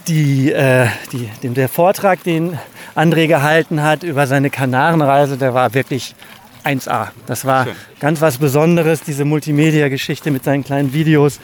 die, 0.08 0.52
äh, 0.52 0.88
die, 1.12 1.30
dem, 1.42 1.56
der 1.56 1.68
Vortrag, 1.68 2.24
den 2.24 2.60
André 2.96 3.26
gehalten 3.26 3.82
hat 3.82 4.04
über 4.04 4.28
seine 4.28 4.52
Kanarenreise, 4.52 5.38
der 5.38 5.56
war 5.56 5.74
wirklich 5.74 6.14
1A. 6.63 7.10
Das 7.26 7.45
war 7.45 7.65
Schön. 7.65 7.76
ganz 7.99 8.21
was 8.21 8.38
Besonderes, 8.38 9.02
diese 9.02 9.26
Multimedia-Geschichte 9.26 10.32
mit 10.32 10.43
seinen 10.43 10.63
kleinen 10.63 10.93
Videos 10.93 11.39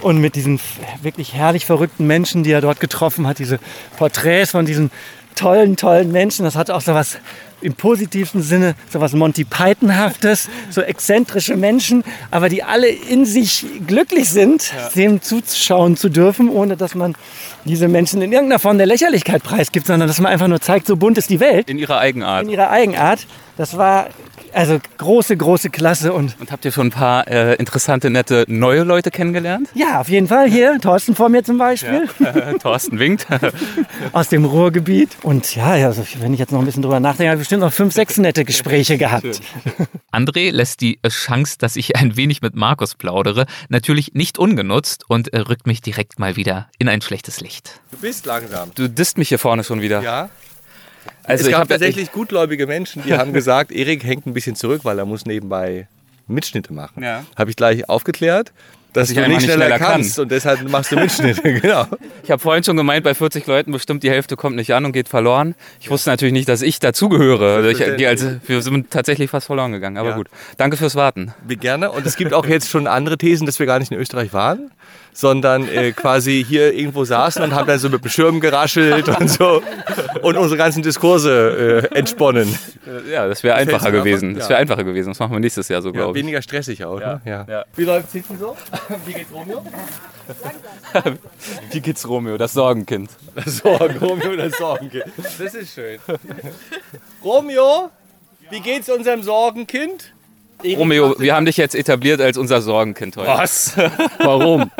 und 0.00 0.18
mit 0.18 0.36
diesen 0.36 0.60
wirklich 1.02 1.34
herrlich 1.34 1.66
verrückten 1.66 2.06
Menschen, 2.06 2.44
die 2.44 2.52
er 2.52 2.60
dort 2.60 2.80
getroffen 2.80 3.26
hat, 3.26 3.38
diese 3.38 3.58
Porträts 3.96 4.52
von 4.52 4.64
diesen 4.64 4.90
tollen, 5.34 5.76
tollen 5.76 6.12
Menschen. 6.12 6.44
Das 6.44 6.56
hat 6.56 6.70
auch 6.70 6.80
so 6.80 6.94
was 6.94 7.18
im 7.60 7.74
positivsten 7.74 8.42
Sinne, 8.42 8.74
so 8.90 9.00
was 9.00 9.12
Monty 9.14 9.44
Pythonhaftes, 9.44 10.48
so 10.70 10.80
exzentrische 10.80 11.56
Menschen, 11.56 12.04
aber 12.30 12.48
die 12.48 12.62
alle 12.62 12.88
in 12.88 13.24
sich 13.24 13.66
glücklich 13.86 14.30
sind, 14.30 14.72
ja. 14.76 14.88
dem 14.90 15.22
zuschauen 15.22 15.96
zu 15.96 16.08
dürfen, 16.08 16.50
ohne 16.50 16.76
dass 16.76 16.94
man 16.94 17.16
diese 17.64 17.88
Menschen 17.88 18.22
in 18.22 18.32
irgendeiner 18.32 18.60
Form 18.60 18.78
der 18.78 18.86
Lächerlichkeit 18.86 19.42
preisgibt, 19.42 19.86
sondern 19.86 20.08
dass 20.08 20.20
man 20.20 20.32
einfach 20.32 20.48
nur 20.48 20.60
zeigt, 20.60 20.86
so 20.86 20.96
bunt 20.96 21.18
ist 21.18 21.30
die 21.30 21.40
Welt. 21.40 21.68
In 21.68 21.78
ihrer 21.78 21.98
Eigenart. 21.98 22.44
In 22.44 22.50
ihrer 22.50 22.70
Eigenart. 22.70 23.26
Das 23.56 23.76
war 23.76 24.08
Also 24.52 24.78
große, 24.98 25.36
große 25.36 25.70
Klasse 25.70 26.12
und 26.12 26.36
Und 26.40 26.50
habt 26.52 26.64
ihr 26.64 26.72
schon 26.72 26.88
ein 26.88 26.90
paar 26.90 27.28
äh, 27.28 27.54
interessante, 27.56 28.10
nette 28.10 28.44
neue 28.48 28.82
Leute 28.82 29.10
kennengelernt? 29.10 29.68
ja, 29.74 30.00
auf 30.00 30.08
jeden 30.08 30.28
Fall 30.28 30.48
hier, 30.50 30.78
Thorsten 30.80 31.14
vor 31.14 31.28
mir 31.28 31.42
zum 31.44 31.58
Beispiel, 31.58 32.08
Thorsten 32.62 32.98
winkt. 32.98 33.26
aus 34.12 34.28
dem 34.28 34.44
Ruhrgebiet. 34.44 35.10
Und 35.22 35.54
ja, 35.54 35.66
also 35.86 36.04
wenn 36.20 36.32
ich 36.32 36.38
jetzt 36.40 36.52
noch 36.52 36.60
ein 36.60 36.64
bisschen 36.64 36.82
drüber 36.82 37.00
nachdenke, 37.00 37.30
habe 37.30 37.36
ich 37.38 37.42
bestimmt 37.42 37.60
noch 37.62 37.72
fünf, 37.72 37.92
sechs 37.94 38.18
nette 38.18 38.44
Gespräche 38.44 38.98
gehabt. 38.98 39.40
André 40.12 40.50
lässt 40.50 40.80
die 40.80 40.98
Chance, 41.08 41.56
dass 41.58 41.76
ich 41.76 41.96
ein 41.96 42.16
wenig 42.16 42.42
mit 42.42 42.54
Markus 42.54 42.94
plaudere, 42.94 43.46
natürlich 43.68 44.14
nicht 44.14 44.38
ungenutzt 44.38 45.04
und 45.08 45.32
äh, 45.32 45.38
rückt 45.40 45.66
mich 45.66 45.80
direkt 45.82 46.18
mal 46.18 46.36
wieder 46.36 46.68
in 46.78 46.88
ein 46.88 47.00
schlechtes 47.00 47.40
Licht. 47.40 47.80
Du 47.90 47.98
bist 47.98 48.26
langsam. 48.26 48.70
Du 48.74 48.88
disst 48.88 49.18
mich 49.18 49.28
hier 49.28 49.38
vorne 49.38 49.64
schon 49.64 49.80
wieder. 49.80 50.02
Ja. 50.02 50.30
Also 51.28 51.42
es 51.42 51.46
ich 51.48 51.52
gab 51.52 51.62
ja- 51.68 51.74
tatsächlich 51.76 52.10
gutgläubige 52.12 52.66
Menschen, 52.66 53.02
die 53.04 53.14
haben 53.14 53.32
gesagt, 53.32 53.72
Erik 53.72 54.04
hängt 54.04 54.26
ein 54.26 54.34
bisschen 54.34 54.56
zurück, 54.56 54.80
weil 54.84 54.98
er 54.98 55.04
muss 55.04 55.26
nebenbei 55.26 55.86
Mitschnitte 56.26 56.72
machen. 56.72 57.02
Ja. 57.02 57.24
Habe 57.36 57.50
ich 57.50 57.56
gleich 57.56 57.88
aufgeklärt, 57.88 58.52
dass 58.92 59.10
ich 59.10 59.16
du 59.16 59.28
nicht 59.28 59.42
schneller, 59.42 59.66
schneller 59.66 59.78
kann. 59.78 59.92
kannst 59.92 60.18
und 60.18 60.30
deshalb 60.32 60.66
machst 60.68 60.90
du 60.92 60.96
Mitschnitte. 60.96 61.42
genau. 61.60 61.86
Ich 62.22 62.30
habe 62.30 62.40
vorhin 62.40 62.64
schon 62.64 62.76
gemeint, 62.76 63.04
bei 63.04 63.14
40 63.14 63.46
Leuten 63.46 63.70
bestimmt 63.72 64.02
die 64.02 64.10
Hälfte 64.10 64.34
kommt 64.36 64.56
nicht 64.56 64.72
an 64.74 64.84
und 64.86 64.92
geht 64.92 65.08
verloren. 65.08 65.54
Ich 65.80 65.90
wusste 65.90 66.10
natürlich 66.10 66.32
nicht, 66.32 66.48
dass 66.48 66.62
ich 66.62 66.80
dazugehöre. 66.80 67.56
Also 67.56 67.68
ich, 67.68 68.06
also, 68.06 68.36
wir 68.46 68.62
sind 68.62 68.90
tatsächlich 68.90 69.30
fast 69.30 69.46
verloren 69.46 69.72
gegangen. 69.72 69.98
Aber 69.98 70.10
Ja. 70.10 70.16
gut. 70.16 70.28
Danke 70.56 70.76
fürs 70.76 70.94
Warten. 70.96 71.32
Wir 71.46 71.56
gerne. 71.56 71.90
Und 71.90 72.06
es 72.06 72.16
gibt 72.16 72.32
auch 72.34 72.46
jetzt 72.46 72.68
schon 72.70 72.86
andere 72.86 73.18
Thesen, 73.18 73.46
dass 73.46 73.58
wir 73.58 73.66
gar 73.66 73.78
nicht 73.78 73.92
in 73.92 73.98
Österreich 73.98 74.32
waren, 74.32 74.70
sondern 75.12 75.68
äh, 75.68 75.92
quasi 75.92 76.44
hier 76.48 76.72
irgendwo 76.74 77.04
saßen 77.04 77.42
und 77.42 77.54
haben 77.54 77.66
dann 77.66 77.78
so 77.78 77.88
mit 77.88 78.02
dem 78.04 78.10
Schirm 78.10 78.40
geraschelt 78.40 79.08
und 79.08 79.28
so 79.28 79.62
und 80.22 80.36
unsere 80.36 80.56
ganzen 80.56 80.82
Diskurse 80.82 81.88
äh, 81.92 81.96
entsponnen. 81.98 82.48
Äh, 82.86 83.10
Ja, 83.12 83.26
das 83.28 83.42
wäre 83.42 83.56
einfacher 83.56 83.90
gewesen. 83.90 84.34
Das 84.34 84.48
wäre 84.48 84.58
einfacher 84.58 84.84
gewesen. 84.84 85.08
Das 85.10 85.18
machen 85.18 85.32
wir 85.32 85.40
nächstes 85.40 85.68
Jahr 85.68 85.82
so, 85.82 85.88
Ja, 85.88 85.92
glaube 85.94 86.18
ich. 86.18 86.22
weniger 86.24 86.42
stressig 86.42 86.84
auch. 86.84 86.98
Ne? 87.00 87.20
Ja. 87.24 87.46
ja. 87.48 87.64
Wie 87.76 87.84
läuft 87.84 88.08
es 88.08 88.12
hinten 88.12 88.38
so? 88.38 88.56
Wie 89.06 89.12
geht's 89.12 89.32
Romeo? 89.32 89.64
Wie 91.70 91.80
geht's 91.80 92.08
Romeo, 92.08 92.36
das 92.36 92.52
Sorgenkind? 92.52 93.10
Das 93.34 93.58
Sorgen, 93.58 93.98
Romeo, 93.98 94.36
das 94.36 94.56
Sorgenkind. 94.58 95.04
Das 95.38 95.54
ist 95.54 95.74
schön. 95.74 95.98
Romeo, 97.24 97.90
wie 98.50 98.60
geht's 98.60 98.88
unserem 98.88 99.22
Sorgenkind? 99.22 100.12
Romeo, 100.64 101.14
wir 101.18 101.34
haben 101.34 101.46
dich 101.46 101.56
jetzt 101.56 101.74
etabliert 101.74 102.20
als 102.20 102.36
unser 102.36 102.60
Sorgenkind 102.60 103.16
heute. 103.16 103.28
Was? 103.28 103.76
Warum? 104.18 104.70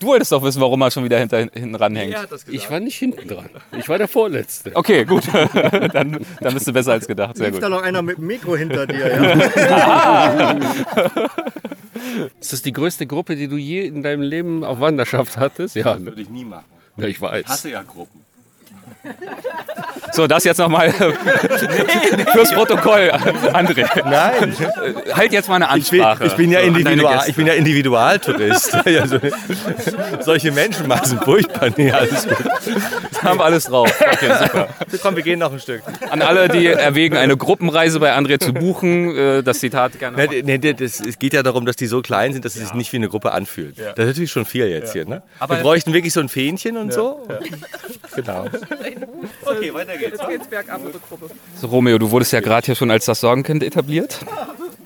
Du 0.00 0.06
wolltest 0.06 0.32
doch 0.32 0.42
wissen, 0.42 0.60
warum 0.60 0.80
er 0.82 0.90
schon 0.90 1.04
wieder 1.04 1.18
hinter, 1.18 1.38
hinten 1.38 1.74
ranhängt. 1.76 2.16
Ich 2.48 2.68
war 2.70 2.80
nicht 2.80 2.96
hinten 2.96 3.28
dran. 3.28 3.48
Ich 3.78 3.88
war 3.88 3.98
der 3.98 4.08
Vorletzte. 4.08 4.72
Okay, 4.74 5.04
gut. 5.04 5.22
dann, 5.92 6.18
dann 6.40 6.54
bist 6.54 6.66
du 6.66 6.72
besser 6.72 6.92
als 6.92 7.06
gedacht. 7.06 7.36
Sehr 7.36 7.52
gut. 7.52 7.62
da 7.62 7.68
noch 7.68 7.82
einer 7.82 8.02
mit 8.02 8.18
dem 8.18 8.26
Mikro 8.26 8.56
hinter 8.56 8.86
dir, 8.86 9.08
ja? 9.08 10.58
Ist 12.40 12.52
das 12.52 12.62
die 12.62 12.72
größte 12.72 13.06
Gruppe, 13.06 13.36
die 13.36 13.46
du 13.46 13.56
je 13.56 13.86
in 13.86 14.02
deinem 14.02 14.22
Leben 14.22 14.64
auf 14.64 14.80
Wanderschaft 14.80 15.36
hattest? 15.36 15.76
Ja, 15.76 15.96
ne? 15.96 16.06
Würde 16.06 16.22
ich 16.22 16.30
nie 16.30 16.44
machen. 16.44 16.64
ja 16.96 17.06
ich 17.06 17.20
weiß. 17.20 17.64
ja 17.64 17.82
Gruppen. 17.82 18.24
So, 20.12 20.26
das 20.26 20.42
jetzt 20.42 20.58
nochmal 20.58 20.92
fürs 22.32 22.52
Protokoll, 22.52 23.12
André. 23.52 23.86
Nein, 24.10 24.56
Halt 25.12 25.32
jetzt 25.32 25.48
mal 25.48 25.62
eine 25.62 25.78
ich 25.78 25.88
bin, 25.88 26.00
Ansprache. 26.00 26.26
ich 26.26 26.34
bin, 26.34 26.50
ja, 26.50 26.60
Individual, 26.60 27.24
ich 27.28 27.36
bin 27.36 27.46
ja 27.46 27.52
Individualtourist. 27.54 28.76
ja, 28.86 29.06
so, 29.06 29.18
solche 30.20 30.50
Menschenmassen 30.50 31.20
furchtbar. 31.20 31.70
Nee, 31.76 31.92
alles 31.92 32.26
gut. 32.26 32.38
haben 33.22 33.38
wir 33.38 33.44
alles 33.44 33.64
drauf. 33.66 33.88
Okay, 34.00 34.32
super. 34.42 34.68
Komm, 35.00 35.14
wir 35.14 35.22
gehen 35.22 35.38
noch 35.38 35.52
ein 35.52 35.60
Stück. 35.60 35.82
An 36.10 36.22
alle, 36.22 36.48
die 36.48 36.66
erwägen, 36.66 37.16
eine 37.16 37.36
Gruppenreise 37.36 38.00
bei 38.00 38.12
André 38.12 38.40
zu 38.40 38.52
buchen, 38.52 39.16
äh, 39.16 39.42
das 39.44 39.60
Zitat 39.60 39.96
gerne. 40.00 40.16
Nee, 40.42 40.58
nee, 40.58 40.72
das, 40.74 40.98
es 40.98 41.20
geht 41.20 41.34
ja 41.34 41.44
darum, 41.44 41.66
dass 41.66 41.76
die 41.76 41.86
so 41.86 42.02
klein 42.02 42.32
sind, 42.32 42.44
dass 42.44 42.56
es 42.56 42.62
sich 42.62 42.74
nicht 42.74 42.92
wie 42.92 42.96
eine 42.96 43.08
Gruppe 43.08 43.30
anfühlt. 43.30 43.78
Das 43.78 43.90
ist 43.96 44.06
natürlich 44.08 44.32
schon 44.32 44.44
viel 44.44 44.66
jetzt 44.66 44.92
hier. 44.92 45.04
Ne? 45.06 45.22
Aber- 45.38 45.54
wir 45.56 45.62
bräuchten 45.62 45.92
wirklich 45.92 46.12
so 46.12 46.20
ein 46.20 46.28
Fähnchen 46.28 46.76
und 46.76 46.92
so. 46.92 47.28
Genau. 48.16 48.46
Okay, 49.44 49.74
weiter 49.74 49.96
geht's. 49.96 50.18
So, 51.60 51.66
Romeo, 51.68 51.98
du 51.98 52.10
wurdest 52.10 52.32
ja 52.32 52.40
gerade 52.40 52.66
hier 52.66 52.74
schon 52.74 52.90
als 52.90 53.04
das 53.04 53.20
Sorgenkind 53.20 53.62
etabliert. 53.62 54.18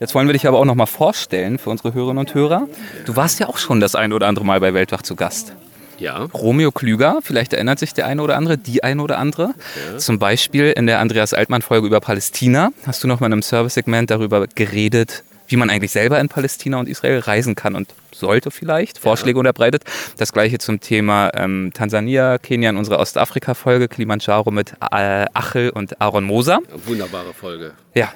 Jetzt 0.01 0.15
wollen 0.15 0.27
wir 0.27 0.33
dich 0.33 0.47
aber 0.47 0.59
auch 0.59 0.65
noch 0.65 0.75
mal 0.75 0.87
vorstellen 0.87 1.59
für 1.59 1.71
unsere 1.71 1.95
Hörerinnen 1.95 2.19
und 2.19 2.35
Hörer. 2.35 2.69
Du 3.07 3.17
warst 3.17 3.39
ja 3.41 3.49
auch 3.49 3.59
schon 3.59 3.81
das 3.81 3.95
ein 3.95 4.13
oder 4.13 4.27
andere 4.27 4.45
Mal 4.45 4.61
bei 4.61 4.75
Weltwach 4.75 5.03
zu 5.03 5.17
Gast. 5.17 5.55
Ja. 5.99 6.27
Romeo 6.35 6.73
Klüger, 6.73 7.21
vielleicht 7.23 7.53
erinnert 7.53 7.79
sich 7.79 7.95
der 7.95 8.07
eine 8.07 8.21
oder 8.23 8.37
andere, 8.37 8.59
die 8.59 8.83
eine 8.83 9.03
oder 9.03 9.19
andere. 9.19 9.55
Zum 9.97 10.19
Beispiel 10.19 10.73
in 10.73 10.87
der 10.87 10.99
Andreas 10.99 11.33
Altmann-Folge 11.33 11.87
über 11.87 12.01
Palästina 12.01 12.71
hast 12.87 13.05
du 13.05 13.09
noch 13.09 13.21
mal 13.21 13.29
in 13.29 13.35
einem 13.35 13.43
Service-Segment 13.43 14.11
darüber 14.11 14.47
geredet, 14.55 15.23
wie 15.47 15.57
man 15.57 15.71
eigentlich 15.71 15.91
selber 15.93 16.19
in 16.21 16.29
Palästina 16.29 16.79
und 16.79 16.89
Israel 16.89 17.19
reisen 17.21 17.55
kann 17.55 17.75
und 17.75 17.89
sollte 18.15 18.51
vielleicht, 18.51 18.99
Vorschläge 18.99 19.39
unterbreitet. 19.39 19.85
Das 20.19 20.33
gleiche 20.33 20.59
zum 20.59 20.81
Thema 20.81 21.31
ähm, 21.35 21.71
Tansania, 21.75 22.39
Kenia 22.39 22.71
in 22.71 22.77
unserer 22.77 22.99
Ostafrika-Folge, 23.01 23.89
Kilimanjaro 23.89 24.51
mit 24.51 24.73
äh, 24.93 25.27
Achel 25.35 25.71
und 25.71 26.01
Aaron 26.01 26.25
Moser. 26.25 26.61
Wunderbare 26.87 27.35
Folge. 27.35 27.73
Ja, 27.95 28.13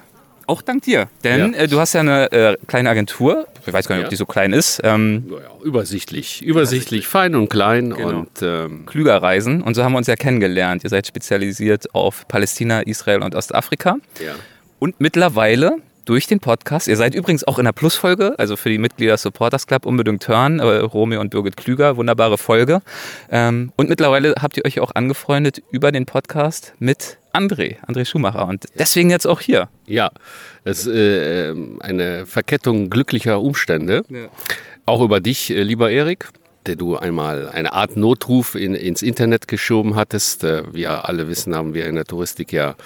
auch 0.47 0.63
dank 0.63 0.85
dir. 0.85 1.09
Denn 1.25 1.53
Ja. 1.53 1.59
äh, 1.59 1.69
du 1.69 1.79
hast 1.81 1.93
ja 1.95 2.01
eine 2.01 2.33
äh, 2.33 2.57
kleine 2.67 2.89
Agentur, 2.89 3.47
ich 3.67 3.73
weiß 3.73 3.87
gar 3.89 3.97
nicht, 3.97 4.05
ob 4.05 4.07
Ja. 4.07 4.11
die 4.11 4.17
so 4.17 4.25
klein 4.25 4.53
ist, 4.55 4.81
ähm, 4.85 5.27
Naja, 5.29 5.43
übersichtlich. 5.63 6.43
Übersichtlich, 6.43 7.07
fein 7.07 7.35
und 7.35 7.51
klein. 7.51 7.91
Genau. 7.91 8.21
Und 8.21 8.31
ähm, 8.41 8.87
Klüger 8.87 9.21
Reisen. 9.21 9.63
Und 9.63 9.75
so 9.75 9.85
haben 9.85 9.93
wir 9.93 9.99
uns 9.99 10.07
ja 10.07 10.17
kennengelernt. 10.17 10.85
Ihr 10.85 10.91
seid 10.91 11.07
spezialisiert 11.07 11.95
auf 11.95 12.27
Palästina, 12.29 12.81
Israel 12.83 13.23
und 13.23 13.35
Ostafrika. 13.35 13.97
ja. 14.25 14.35
Und 14.81 15.01
mittlerweile 15.01 15.79
durch 16.09 16.27
den 16.27 16.41
Podcast, 16.41 16.89
ihr 16.89 16.97
seid 16.97 17.15
übrigens 17.15 17.45
auch 17.45 17.59
in 17.59 17.67
der 17.67 17.73
Plusfolge, 17.73 18.35
also 18.39 18.57
für 18.57 18.71
die 18.71 18.79
Mitglieder 18.79 19.13
des 19.13 19.23
Supporters 19.23 19.67
Club 19.67 19.85
unbedingt 19.85 20.27
hören, 20.27 20.59
äh, 20.59 20.63
Romeo 20.63 21.21
und 21.21 21.31
Birgit 21.31 21.59
Klüger, 21.59 21.99
wunderbare 21.99 22.39
Folge. 22.39 22.81
Ähm, 23.31 23.73
und 23.77 23.91
mittlerweile 23.91 24.35
habt 24.41 24.57
ihr 24.57 24.65
euch 24.65 24.81
auch 24.81 24.95
angefreundet 24.95 25.63
über 25.71 25.93
den 25.93 26.07
Podcast 26.07 26.73
mit 26.79 27.19
André, 27.35 27.77
André 27.87 28.07
Schumacher. 28.07 28.47
Und 28.47 28.65
deswegen 28.79 29.11
jetzt 29.11 29.27
auch 29.27 29.41
hier. 29.41 29.69
Ja, 29.85 30.11
das 30.65 30.87
ist 30.87 30.95
äh, 30.95 31.55
eine 31.81 32.25
Verkettung 32.25 32.89
glücklicher 32.89 33.43
Umstände. 33.43 34.03
Auch 34.87 35.03
über 35.03 35.21
dich, 35.21 35.51
äh, 35.51 35.63
lieber 35.63 35.91
Erik, 35.91 36.31
der 36.65 36.77
du 36.77 36.97
einmal 36.97 37.51
eine 37.51 37.75
Art 37.75 37.99
Notruf 37.99 38.55
in, 38.55 38.75
ins 38.75 39.03
Internet 39.03 39.47
geschoben 39.47 39.95
hattest. 39.95 40.43
Äh, 40.43 40.73
wir 40.73 41.07
alle 41.07 41.29
wissen, 41.29 41.55
haben 41.55 41.75
wir 41.75 41.87
in 41.87 41.97
der 41.97 42.07
Touristik 42.07 42.51
ja 42.51 42.77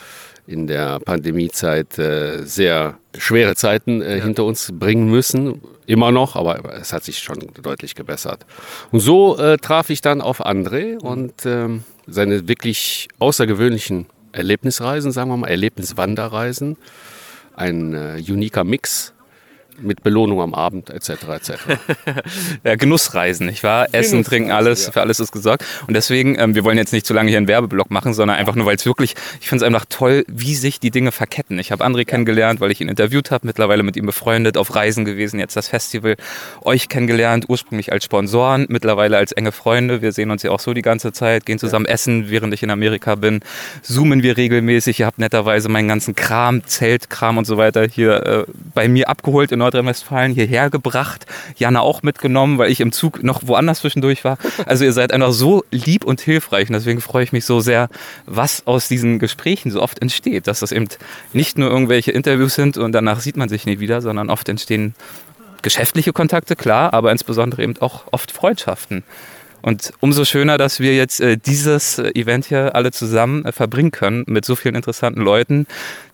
in 0.47 0.67
der 0.67 0.99
Pandemiezeit 1.01 1.99
äh, 1.99 2.45
sehr 2.45 2.99
schwere 3.17 3.55
Zeiten 3.55 4.03
äh, 4.03 4.21
hinter 4.21 4.45
uns 4.45 4.71
bringen 4.73 5.09
müssen. 5.09 5.61
Immer 5.87 6.13
noch, 6.13 6.37
aber 6.37 6.75
es 6.81 6.93
hat 6.93 7.05
sich 7.05 7.19
schon 7.19 7.39
deutlich 7.63 7.95
gebessert. 7.95 8.45
Und 8.91 9.01
so 9.01 9.37
äh, 9.39 9.59
traf 9.59 9.91
ich 9.91 10.01
dann 10.01 10.21
auf 10.21 10.45
André 10.45 10.99
und 10.99 11.47
ähm, 11.47 11.85
seine 12.07 12.49
wirklich 12.49 13.09
außergewöhnlichen 13.19 14.07
Erlebnisreisen, 14.33 15.13
sagen 15.13 15.31
wir 15.31 15.37
mal, 15.37 15.49
Erlebniswanderreisen. 15.49 16.77
Ein 17.55 17.95
äh, 17.95 18.23
uniker 18.27 18.65
Mix 18.65 19.13
mit 19.81 20.03
Belohnung 20.03 20.41
am 20.41 20.55
Abend 20.55 20.91
etc. 20.91 21.11
etc. 21.29 21.53
Ja, 22.65 22.77
Genussreisen, 22.77 23.47
nicht 23.47 23.63
wahr? 23.63 23.89
Essen, 23.93 24.25
trinken, 24.25 24.51
alles, 24.51 24.89
für 24.89 25.01
alles 25.01 25.21
ist 25.21 25.33
gesorgt. 25.33 25.65
Und 25.87 25.95
deswegen, 25.95 26.39
ähm, 26.39 26.55
wir 26.55 26.65
wollen 26.65 26.79
jetzt 26.79 26.93
nicht 26.93 27.07
zu 27.07 27.15
lange 27.15 27.29
hier 27.31 27.39
einen 27.39 27.49
Werbeblock 27.49 27.91
machen, 27.91 28.15
sondern 28.15 28.37
einfach 28.37 28.55
nur, 28.55 28.67
weil 28.67 28.77
es 28.77 28.87
wirklich, 28.87 29.15
ich 29.41 29.49
finde 29.49 29.65
es 29.65 29.67
einfach 29.67 29.85
toll, 29.89 30.25
wie 30.29 30.55
sich 30.55 30.81
die 30.81 30.91
Dinge 30.91 31.13
verketten. 31.13 31.59
Ich 31.59 31.73
habe 31.73 31.85
André 31.85 32.05
kennengelernt, 32.05 32.61
weil 32.61 32.71
ich 32.71 32.81
ihn 32.81 32.89
interviewt 32.89 33.31
habe, 33.31 33.47
mittlerweile 33.47 33.83
mit 33.83 33.97
ihm 33.97 34.07
befreundet, 34.07 34.57
auf 34.57 34.75
Reisen 34.75 35.05
gewesen, 35.05 35.41
jetzt 35.41 35.57
das 35.57 35.69
Festival. 35.69 36.17
Euch 36.63 36.89
kennengelernt, 36.89 37.47
ursprünglich 37.49 37.93
als 37.93 38.05
Sponsoren, 38.05 38.67
mittlerweile 38.69 39.17
als 39.17 39.33
enge 39.33 39.53
Freunde. 39.53 40.03
Wir 40.03 40.13
sehen 40.13 40.31
uns 40.31 40.43
ja 40.43 40.51
auch 40.51 40.61
so 40.61 40.75
die 40.75 40.83
ganze 40.83 41.13
Zeit, 41.13 41.47
gehen 41.47 41.59
zusammen 41.59 41.87
essen, 41.87 42.31
während 42.31 42.55
ich 42.55 42.63
in 42.63 42.71
Amerika 42.71 43.15
bin. 43.15 43.41
Zoomen 43.83 44.23
wir 44.23 44.37
regelmäßig. 44.37 45.01
Ihr 45.01 45.07
habt 45.07 45.19
netterweise 45.19 45.69
meinen 45.69 45.89
ganzen 45.89 46.15
Kram, 46.15 46.65
Zeltkram 46.67 47.39
und 47.39 47.47
so 47.47 47.57
weiter 47.57 47.87
hier 47.87 48.27
äh, 48.27 48.45
bei 48.75 48.89
mir 48.89 49.09
abgeholt 49.09 49.53
in 49.53 49.62
Nordrhein-Westfalen, 49.63 50.33
hierher 50.33 50.71
gebracht. 50.71 51.27
Jana 51.57 51.81
auch 51.81 52.03
mitgenommen, 52.03 52.59
weil 52.59 52.71
ich 52.71 52.81
im 52.81 52.93
Zug 52.93 53.23
noch 53.23 53.47
woanders 53.47 53.81
zwischendurch 53.81 54.25
war. 54.25 54.39
Also 54.67 54.85
ihr 54.85 54.93
seid 54.93 55.13
einfach 55.13 55.33
so 55.33 55.65
lieb 55.71 56.05
und 56.05 56.21
hilfreich 56.21 56.69
und 56.69 56.75
deswegen 56.75 57.01
freue 57.01 57.25
ich 57.25 57.33
mich 57.33 57.45
so 57.45 57.61
sehr, 57.61 57.89
was 58.27 58.67
aus 58.67 58.89
diesen 58.89 59.19
Gesprächen 59.19 59.71
so 59.71 59.81
oft 59.81 60.01
entsteht. 60.01 60.47
Dass 60.47 60.61
das 60.61 60.73
eben 60.73 60.89
nicht 61.33 61.59
nur 61.59 61.71
irgendwelche 61.71 62.11
Interviews 62.11 62.55
sind 62.55 62.77
und 62.77 62.93
danach 62.93 63.21
sieht 63.21 63.37
man 63.37 63.49
sich 63.49 63.67
nie 63.67 63.79
wieder, 63.79 64.03
sondern 64.03 64.31
oft 64.31 64.49
entstehen 64.49 64.95
geschäftliche 65.63 66.13
Kontakte, 66.13 66.57
klar, 66.57 66.93
aber 66.93 67.13
insbesondere 67.13 67.63
eben 67.63 67.75
auch 67.81 68.05
oft 68.11 68.33
Freundschaften. 68.33 69.05
Und 69.63 69.93
umso 70.01 70.25
schöner, 70.25 70.59
dass 70.59 70.81
wir 70.81 70.95
jetzt 70.95 71.21
äh, 71.21 71.37
dieses 71.37 71.99
äh, 71.99 72.11
Event 72.15 72.47
hier 72.47 72.75
alle 72.75 72.91
zusammen 72.91 73.45
äh, 73.45 73.53
verbringen 73.53 73.93
können 73.93 74.25
mit 74.27 74.45
so 74.45 74.57
vielen 74.57 74.75
interessanten 74.75 75.21
Leuten, 75.21 75.67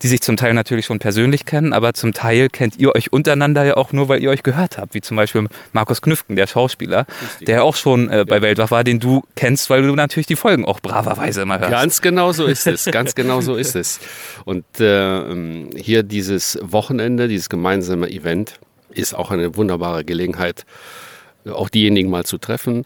die 0.02 0.08
sich 0.08 0.20
zum 0.20 0.36
Teil 0.36 0.54
natürlich 0.54 0.86
schon 0.86 0.98
persönlich 0.98 1.46
kennen, 1.46 1.72
aber 1.72 1.94
zum 1.94 2.12
Teil 2.12 2.48
kennt 2.50 2.78
ihr 2.78 2.94
euch 2.94 3.12
untereinander 3.12 3.64
ja 3.64 3.76
auch 3.76 3.92
nur, 3.92 4.08
weil 4.08 4.22
ihr 4.22 4.30
euch 4.30 4.42
gehört 4.42 4.78
habt, 4.78 4.94
wie 4.94 5.00
zum 5.00 5.16
Beispiel 5.16 5.48
Markus 5.72 6.02
Knüfken, 6.02 6.36
der 6.36 6.46
Schauspieler, 6.46 7.06
der 7.40 7.64
auch 7.64 7.74
schon 7.74 8.10
äh, 8.10 8.24
bei 8.28 8.42
Weltwach 8.42 8.70
war, 8.70 8.84
den 8.84 9.00
du 9.00 9.24
kennst, 9.34 9.70
weil 9.70 9.82
du 9.82 9.94
natürlich 9.94 10.26
die 10.26 10.36
Folgen 10.36 10.64
auch 10.64 10.80
braverweise 10.80 11.42
immer 11.42 11.58
hörst. 11.58 11.70
Ganz 11.70 12.02
genau 12.02 12.32
so 12.32 12.44
ist 12.44 12.66
es, 12.66 12.84
ganz 12.84 13.14
genau 13.16 13.40
so 13.40 13.56
ist 13.56 13.74
es. 13.74 14.00
Und 14.44 14.64
äh, 14.78 15.18
ähm, 15.18 15.70
hier 15.74 16.02
dieses 16.02 16.58
Wochenende, 16.62 17.28
dieses 17.28 17.48
gemeinsame 17.48 18.10
Event, 18.10 18.58
ist 18.90 19.14
auch 19.14 19.30
eine 19.30 19.56
wunderbare 19.56 20.04
Gelegenheit, 20.04 20.64
auch 21.50 21.68
diejenigen 21.68 22.10
mal 22.10 22.24
zu 22.24 22.38
treffen, 22.38 22.84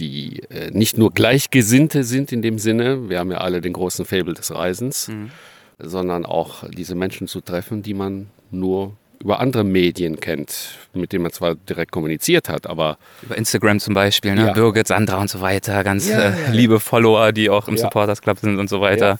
die 0.00 0.42
äh, 0.50 0.70
nicht 0.72 0.98
nur 0.98 1.12
Gleichgesinnte 1.12 2.02
sind 2.02 2.32
in 2.32 2.42
dem 2.42 2.58
Sinne, 2.58 3.08
wir 3.08 3.18
haben 3.18 3.30
ja 3.30 3.38
alle 3.38 3.60
den 3.60 3.72
großen 3.72 4.04
Fabel 4.04 4.34
des 4.34 4.52
Reisens, 4.52 5.08
mhm. 5.08 5.30
sondern 5.78 6.26
auch 6.26 6.64
diese 6.68 6.94
Menschen 6.94 7.28
zu 7.28 7.40
treffen, 7.40 7.82
die 7.82 7.94
man 7.94 8.28
nur 8.50 8.96
über 9.22 9.38
andere 9.38 9.64
Medien 9.64 10.18
kennt, 10.18 10.78
mit 10.94 11.12
denen 11.12 11.22
man 11.22 11.32
zwar 11.32 11.54
direkt 11.54 11.92
kommuniziert 11.92 12.48
hat, 12.48 12.66
aber. 12.66 12.96
Über 13.20 13.36
Instagram 13.36 13.78
zum 13.78 13.92
Beispiel, 13.92 14.34
ne? 14.34 14.46
Ja. 14.46 14.52
Birgit, 14.54 14.86
Sandra 14.86 15.20
und 15.20 15.28
so 15.28 15.42
weiter, 15.42 15.84
ganz 15.84 16.08
ja, 16.08 16.18
äh, 16.18 16.30
ja, 16.30 16.50
liebe 16.52 16.80
Follower, 16.80 17.32
die 17.32 17.50
auch 17.50 17.68
im 17.68 17.76
Supporters 17.76 18.22
Club 18.22 18.38
sind 18.38 18.58
und 18.58 18.70
so 18.70 18.80
weiter. 18.80 19.18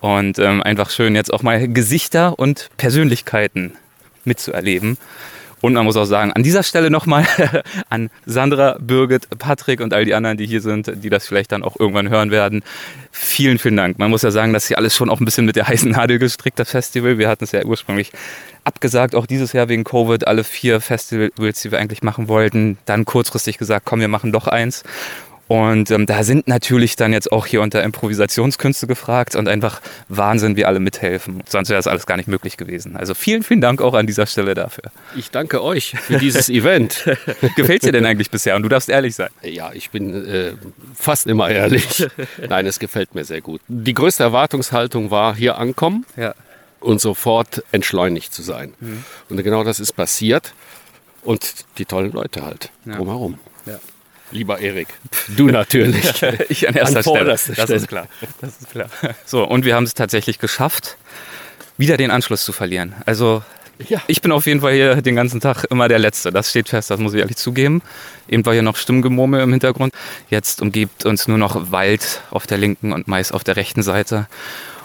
Und 0.00 0.38
ähm, 0.38 0.62
einfach 0.62 0.90
schön, 0.90 1.16
jetzt 1.16 1.32
auch 1.32 1.42
mal 1.42 1.66
Gesichter 1.66 2.38
und 2.38 2.70
Persönlichkeiten 2.76 3.72
mitzuerleben. 4.24 4.96
Und 5.60 5.74
man 5.74 5.84
muss 5.84 5.96
auch 5.96 6.04
sagen, 6.04 6.32
an 6.32 6.42
dieser 6.42 6.62
Stelle 6.62 6.90
nochmal 6.90 7.26
an 7.88 8.10
Sandra, 8.26 8.76
Birgit, 8.80 9.28
Patrick 9.38 9.80
und 9.80 9.92
all 9.92 10.04
die 10.04 10.14
anderen, 10.14 10.36
die 10.36 10.46
hier 10.46 10.60
sind, 10.60 10.90
die 11.02 11.10
das 11.10 11.26
vielleicht 11.26 11.52
dann 11.52 11.62
auch 11.62 11.78
irgendwann 11.78 12.08
hören 12.08 12.30
werden. 12.30 12.62
Vielen, 13.12 13.58
vielen 13.58 13.76
Dank. 13.76 13.98
Man 13.98 14.10
muss 14.10 14.22
ja 14.22 14.30
sagen, 14.30 14.52
dass 14.52 14.68
hier 14.68 14.78
alles 14.78 14.96
schon 14.96 15.10
auch 15.10 15.20
ein 15.20 15.24
bisschen 15.24 15.46
mit 15.46 15.56
der 15.56 15.68
heißen 15.68 15.90
Nadel 15.90 16.18
gestrickt, 16.18 16.58
das 16.58 16.70
Festival. 16.70 17.18
Wir 17.18 17.28
hatten 17.28 17.44
es 17.44 17.52
ja 17.52 17.64
ursprünglich 17.64 18.12
abgesagt, 18.64 19.14
auch 19.14 19.26
dieses 19.26 19.52
Jahr 19.52 19.68
wegen 19.68 19.84
Covid, 19.84 20.26
alle 20.26 20.44
vier 20.44 20.80
Festivals, 20.80 21.62
die 21.62 21.70
wir 21.70 21.78
eigentlich 21.78 22.02
machen 22.02 22.28
wollten. 22.28 22.78
Dann 22.86 23.04
kurzfristig 23.04 23.58
gesagt, 23.58 23.86
komm, 23.86 24.00
wir 24.00 24.08
machen 24.08 24.32
doch 24.32 24.46
eins. 24.46 24.84
Und 25.50 25.90
ähm, 25.90 26.06
da 26.06 26.22
sind 26.22 26.46
natürlich 26.46 26.94
dann 26.94 27.12
jetzt 27.12 27.32
auch 27.32 27.44
hier 27.44 27.60
unter 27.60 27.82
Improvisationskünste 27.82 28.86
gefragt 28.86 29.34
und 29.34 29.48
einfach 29.48 29.80
Wahnsinn, 30.08 30.54
wie 30.54 30.64
alle 30.64 30.78
mithelfen. 30.78 31.42
Sonst 31.48 31.70
wäre 31.70 31.76
das 31.76 31.88
alles 31.88 32.06
gar 32.06 32.16
nicht 32.16 32.28
möglich 32.28 32.56
gewesen. 32.56 32.96
Also 32.96 33.14
vielen, 33.14 33.42
vielen 33.42 33.60
Dank 33.60 33.82
auch 33.82 33.94
an 33.94 34.06
dieser 34.06 34.26
Stelle 34.26 34.54
dafür. 34.54 34.92
Ich 35.16 35.32
danke 35.32 35.60
euch 35.60 35.96
für 35.98 36.18
dieses 36.18 36.48
Event. 36.50 37.04
Gefällt 37.56 37.82
dir 37.82 37.90
denn 37.90 38.06
eigentlich 38.06 38.30
bisher? 38.30 38.54
Und 38.54 38.62
du 38.62 38.68
darfst 38.68 38.88
ehrlich 38.88 39.16
sein. 39.16 39.30
Ja, 39.42 39.72
ich 39.72 39.90
bin 39.90 40.24
äh, 40.24 40.52
fast 40.94 41.26
immer 41.26 41.50
ehrlich. 41.50 42.06
Nein, 42.48 42.64
es 42.66 42.78
gefällt 42.78 43.16
mir 43.16 43.24
sehr 43.24 43.40
gut. 43.40 43.60
Die 43.66 43.94
größte 43.94 44.22
Erwartungshaltung 44.22 45.10
war 45.10 45.34
hier 45.34 45.58
ankommen 45.58 46.06
ja. 46.16 46.32
und 46.78 47.00
sofort 47.00 47.64
entschleunigt 47.72 48.32
zu 48.32 48.42
sein. 48.42 48.74
Mhm. 48.78 49.04
Und 49.28 49.42
genau 49.42 49.64
das 49.64 49.80
ist 49.80 49.94
passiert. 49.94 50.54
Und 51.24 51.64
die 51.78 51.86
tollen 51.86 52.12
Leute 52.12 52.46
halt 52.46 52.70
ja. 52.84 52.94
drumherum. 52.94 53.40
Ja. 53.66 53.80
Lieber 54.30 54.60
Erik, 54.60 54.88
du 55.36 55.46
natürlich. 55.46 56.22
ich 56.48 56.68
an 56.68 56.74
erster 56.74 56.98
an 56.98 57.02
Stelle. 57.02 57.24
Das 57.24 57.42
Stelle. 57.42 57.74
ist 57.74 57.88
klar. 57.88 58.06
Das 58.40 58.58
ist 58.58 58.70
klar. 58.70 58.88
So, 59.24 59.44
und 59.44 59.64
wir 59.64 59.74
haben 59.74 59.84
es 59.84 59.94
tatsächlich 59.94 60.38
geschafft, 60.38 60.96
wieder 61.78 61.96
den 61.96 62.10
Anschluss 62.10 62.44
zu 62.44 62.52
verlieren. 62.52 62.94
Also 63.06 63.42
ja. 63.88 64.02
Ich 64.08 64.20
bin 64.20 64.32
auf 64.32 64.46
jeden 64.46 64.60
Fall 64.60 64.74
hier 64.74 65.00
den 65.00 65.16
ganzen 65.16 65.40
Tag 65.40 65.64
immer 65.70 65.88
der 65.88 65.98
Letzte. 65.98 66.30
Das 66.30 66.50
steht 66.50 66.68
fest, 66.68 66.90
das 66.90 67.00
muss 67.00 67.14
ich 67.14 67.20
ehrlich 67.20 67.36
zugeben. 67.36 67.82
Eben 68.28 68.44
war 68.44 68.52
hier 68.52 68.62
noch 68.62 68.76
Stimmgemurmel 68.76 69.40
im 69.40 69.50
Hintergrund. 69.50 69.94
Jetzt 70.28 70.60
umgibt 70.60 71.06
uns 71.06 71.28
nur 71.28 71.38
noch 71.38 71.72
Wald 71.72 72.20
auf 72.30 72.46
der 72.46 72.58
linken 72.58 72.92
und 72.92 73.08
Mais 73.08 73.32
auf 73.32 73.42
der 73.42 73.56
rechten 73.56 73.82
Seite. 73.82 74.26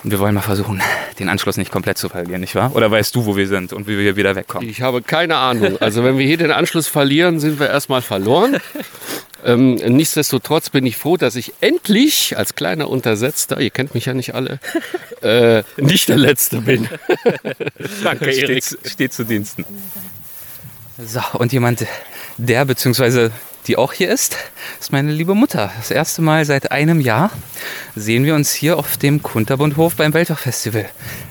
Und 0.04 0.12
wir 0.12 0.20
wollen 0.20 0.36
mal 0.36 0.42
versuchen, 0.42 0.82
den 1.20 1.30
Anschluss 1.30 1.58
nicht 1.58 1.72
komplett 1.72 1.98
zu 1.98 2.10
verlieren, 2.10 2.40
nicht 2.40 2.54
wahr? 2.54 2.76
Oder 2.76 2.92
weißt 2.92 3.16
du, 3.16 3.26
wo 3.26 3.36
wir 3.36 3.48
sind 3.48 3.74
und 3.74 3.88
wie 3.88 3.98
wir 3.98 4.04
hier 4.04 4.16
wieder 4.16 4.36
wegkommen? 4.36 4.70
Ich 4.70 4.82
habe 4.82 5.02
keine 5.02 5.38
Ahnung. 5.38 5.78
Also 5.82 6.04
wenn 6.04 6.18
wir 6.18 6.26
hier 6.26 6.38
den 6.38 6.52
Anschluss 6.52 6.88
verlieren, 6.88 7.40
sind 7.40 7.60
wir 7.60 7.70
erstmal 7.70 8.04
verloren. 8.04 8.58
Ähm, 9.46 9.76
nichtsdestotrotz 9.76 10.72
bin 10.72 10.88
ich 10.88 10.98
froh, 10.98 11.18
dass 11.18 11.36
ich 11.36 11.54
endlich 11.62 12.36
als 12.36 12.56
kleiner 12.56 12.90
Untersetzter, 12.90 13.62
ihr 13.62 13.70
kennt 13.70 13.94
mich 13.94 14.06
ja 14.06 14.16
nicht 14.16 14.34
alle, 14.34 14.60
äh, 15.22 15.62
nicht 15.78 16.10
der 16.10 16.18
Letzte 16.18 16.62
bin. 16.62 16.90
Danke, 18.04 18.32
Erik. 18.32 18.64
Steht, 18.64 18.92
steht 18.92 19.14
zu 19.14 19.24
Diensten. 19.24 19.64
So, 20.98 21.22
und 21.34 21.54
jemand, 21.54 21.86
der 22.38 22.66
bzw. 22.66 23.30
die 23.68 23.78
auch 23.78 23.94
hier 23.94 24.10
ist, 24.10 24.36
ist 24.80 24.92
meine 24.92 25.12
liebe 25.12 25.36
Mutter. 25.36 25.72
Das 25.78 25.92
erste 25.92 26.24
Mal 26.24 26.44
seit 26.46 26.72
einem 26.72 27.00
Jahr 27.00 27.30
sehen 27.96 28.26
wir 28.26 28.34
uns 28.34 28.52
hier 28.52 28.80
auf 28.80 28.98
dem 28.98 29.22
Kunterbundhof 29.22 29.96
beim 29.96 30.16
Weltfestival. 30.16 30.90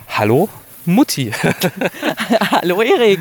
Hallo, 0.09 0.49
Mutti. 0.85 1.33
Hallo 2.53 2.81
Erik. 2.81 3.21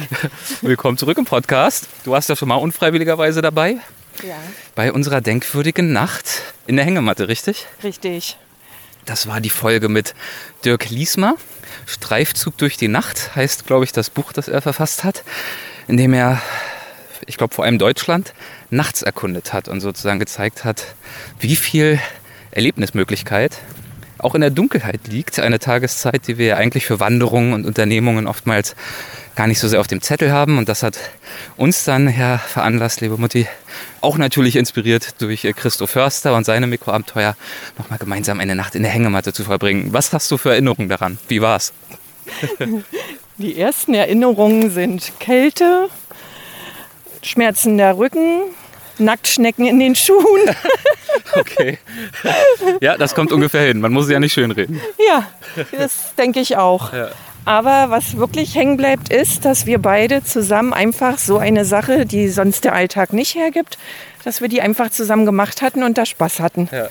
Willkommen 0.61 0.99
zurück 0.99 1.17
im 1.17 1.25
Podcast. 1.25 1.87
Du 2.03 2.11
warst 2.11 2.29
ja 2.29 2.35
schon 2.35 2.49
mal 2.49 2.55
unfreiwilligerweise 2.55 3.41
dabei. 3.41 3.77
Ja. 4.23 4.37
Bei 4.75 4.91
unserer 4.91 5.21
denkwürdigen 5.21 5.91
Nacht 5.91 6.41
in 6.65 6.77
der 6.77 6.85
Hängematte, 6.85 7.27
richtig? 7.27 7.67
Richtig. 7.83 8.37
Das 9.05 9.27
war 9.27 9.41
die 9.41 9.49
Folge 9.49 9.89
mit 9.89 10.15
Dirk 10.63 10.89
Liesmer. 10.89 11.35
Streifzug 11.85 12.57
durch 12.57 12.77
die 12.77 12.87
Nacht 12.87 13.35
heißt, 13.35 13.65
glaube 13.65 13.83
ich, 13.83 13.91
das 13.91 14.09
Buch, 14.09 14.31
das 14.31 14.47
er 14.47 14.61
verfasst 14.61 15.03
hat, 15.03 15.23
in 15.87 15.97
dem 15.97 16.13
er, 16.13 16.41
ich 17.25 17.35
glaube, 17.35 17.53
vor 17.53 17.65
allem 17.65 17.77
Deutschland 17.77 18.33
nachts 18.69 19.01
erkundet 19.01 19.51
hat 19.51 19.67
und 19.67 19.81
sozusagen 19.81 20.19
gezeigt 20.19 20.63
hat, 20.63 20.95
wie 21.39 21.57
viel 21.57 21.99
Erlebnismöglichkeit 22.51 23.57
auch 24.23 24.35
in 24.35 24.41
der 24.41 24.49
Dunkelheit 24.49 25.01
liegt. 25.07 25.39
Eine 25.39 25.59
Tageszeit, 25.59 26.27
die 26.27 26.37
wir 26.37 26.57
eigentlich 26.57 26.85
für 26.85 26.99
Wanderungen 26.99 27.53
und 27.53 27.65
Unternehmungen 27.65 28.27
oftmals 28.27 28.75
gar 29.35 29.47
nicht 29.47 29.59
so 29.59 29.67
sehr 29.67 29.79
auf 29.79 29.87
dem 29.87 30.01
Zettel 30.01 30.31
haben. 30.31 30.57
Und 30.57 30.69
das 30.69 30.83
hat 30.83 30.97
uns 31.57 31.85
dann 31.85 32.13
ja 32.15 32.37
veranlasst, 32.37 33.01
liebe 33.01 33.17
Mutti, 33.17 33.47
auch 34.01 34.17
natürlich 34.17 34.55
inspiriert 34.55 35.21
durch 35.21 35.45
äh, 35.45 35.53
Christoph 35.53 35.91
Förster 35.91 36.35
und 36.35 36.45
seine 36.45 36.67
Mikroabenteuer, 36.67 37.35
nochmal 37.77 37.99
gemeinsam 37.99 38.39
eine 38.39 38.55
Nacht 38.55 38.75
in 38.75 38.83
der 38.83 38.91
Hängematte 38.91 39.33
zu 39.33 39.43
verbringen. 39.43 39.91
Was 39.91 40.13
hast 40.13 40.29
du 40.31 40.37
für 40.37 40.51
Erinnerungen 40.51 40.89
daran? 40.89 41.17
Wie 41.27 41.41
war's? 41.41 41.73
Die 43.37 43.57
ersten 43.59 43.95
Erinnerungen 43.95 44.69
sind 44.69 45.11
Kälte, 45.19 45.89
Schmerzen 47.23 47.77
der 47.77 47.97
Rücken, 47.97 48.41
Nacktschnecken 48.99 49.65
in 49.65 49.79
den 49.79 49.95
Schuhen. 49.95 50.55
okay. 51.33 51.77
Ja, 52.81 52.97
das 52.97 53.15
kommt 53.15 53.31
ungefähr 53.31 53.67
hin. 53.67 53.81
Man 53.81 53.91
muss 53.91 54.05
es 54.05 54.11
ja 54.11 54.19
nicht 54.19 54.33
schönreden. 54.33 54.81
Ja, 55.09 55.27
das 55.77 56.15
denke 56.17 56.39
ich 56.39 56.57
auch. 56.57 56.93
Ja. 56.93 57.09
Aber 57.45 57.89
was 57.89 58.17
wirklich 58.17 58.55
hängen 58.55 58.77
bleibt, 58.77 59.11
ist, 59.11 59.43
dass 59.43 59.65
wir 59.65 59.79
beide 59.79 60.23
zusammen 60.23 60.73
einfach 60.73 61.17
so 61.17 61.37
eine 61.37 61.65
Sache, 61.65 62.05
die 62.05 62.29
sonst 62.29 62.63
der 62.63 62.73
Alltag 62.73 63.11
nicht 63.11 63.35
hergibt, 63.35 63.77
dass 64.23 64.39
wir 64.41 64.47
die 64.47 64.61
einfach 64.61 64.89
zusammen 64.89 65.25
gemacht 65.25 65.61
hatten 65.61 65.83
und 65.83 65.97
da 65.97 66.05
Spaß 66.05 66.39
hatten. 66.39 66.69
Ja. 66.71 66.87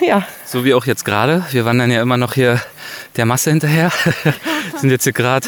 ja. 0.00 0.26
So 0.44 0.64
wie 0.64 0.74
auch 0.74 0.86
jetzt 0.86 1.04
gerade. 1.04 1.44
Wir 1.52 1.64
wandern 1.64 1.90
ja 1.90 2.02
immer 2.02 2.16
noch 2.16 2.34
hier 2.34 2.60
der 3.16 3.26
Masse 3.26 3.50
hinterher. 3.50 3.92
sind 4.80 4.90
jetzt 4.90 5.04
hier 5.04 5.12
gerade 5.12 5.46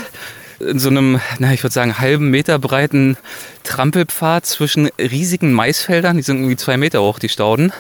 in 0.61 0.79
so 0.79 0.89
einem, 0.89 1.21
na, 1.39 1.53
ich 1.53 1.63
würde 1.63 1.73
sagen, 1.73 1.99
halben 1.99 2.31
Meter 2.31 2.59
breiten 2.59 3.17
Trampelpfad 3.65 4.47
zwischen 4.47 4.91
riesigen 4.99 5.53
Maisfeldern. 5.53 6.17
Die 6.17 6.23
sind 6.23 6.39
irgendwie 6.39 6.57
zwei 6.57 6.77
Meter 6.77 7.03
hoch, 7.03 7.19
die 7.19 7.29
Stauden 7.29 7.73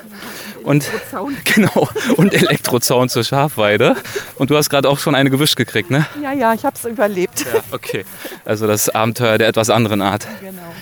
und 0.63 0.89
genau 1.45 1.89
und 2.17 2.35
Elektrozaun 2.35 3.09
zur 3.09 3.25
Schafweide. 3.25 3.97
Und 4.37 4.51
du 4.51 4.57
hast 4.57 4.71
gerade 4.71 4.89
auch 4.89 4.99
schon 4.99 5.15
eine 5.15 5.31
gewischt 5.31 5.57
gekriegt, 5.57 5.91
ne? 5.91 6.07
Ja, 6.23 6.33
ja, 6.33 6.55
ich 6.55 6.65
habe 6.65 6.77
es 6.77 6.85
überlebt. 6.85 7.41
Ja, 7.41 7.61
okay. 7.71 8.05
Also 8.45 8.67
das 8.67 8.89
Abenteuer 8.89 9.39
der 9.39 9.49
etwas 9.49 9.71
anderen 9.71 10.03
Art. 10.03 10.27
Genau. 10.41 10.75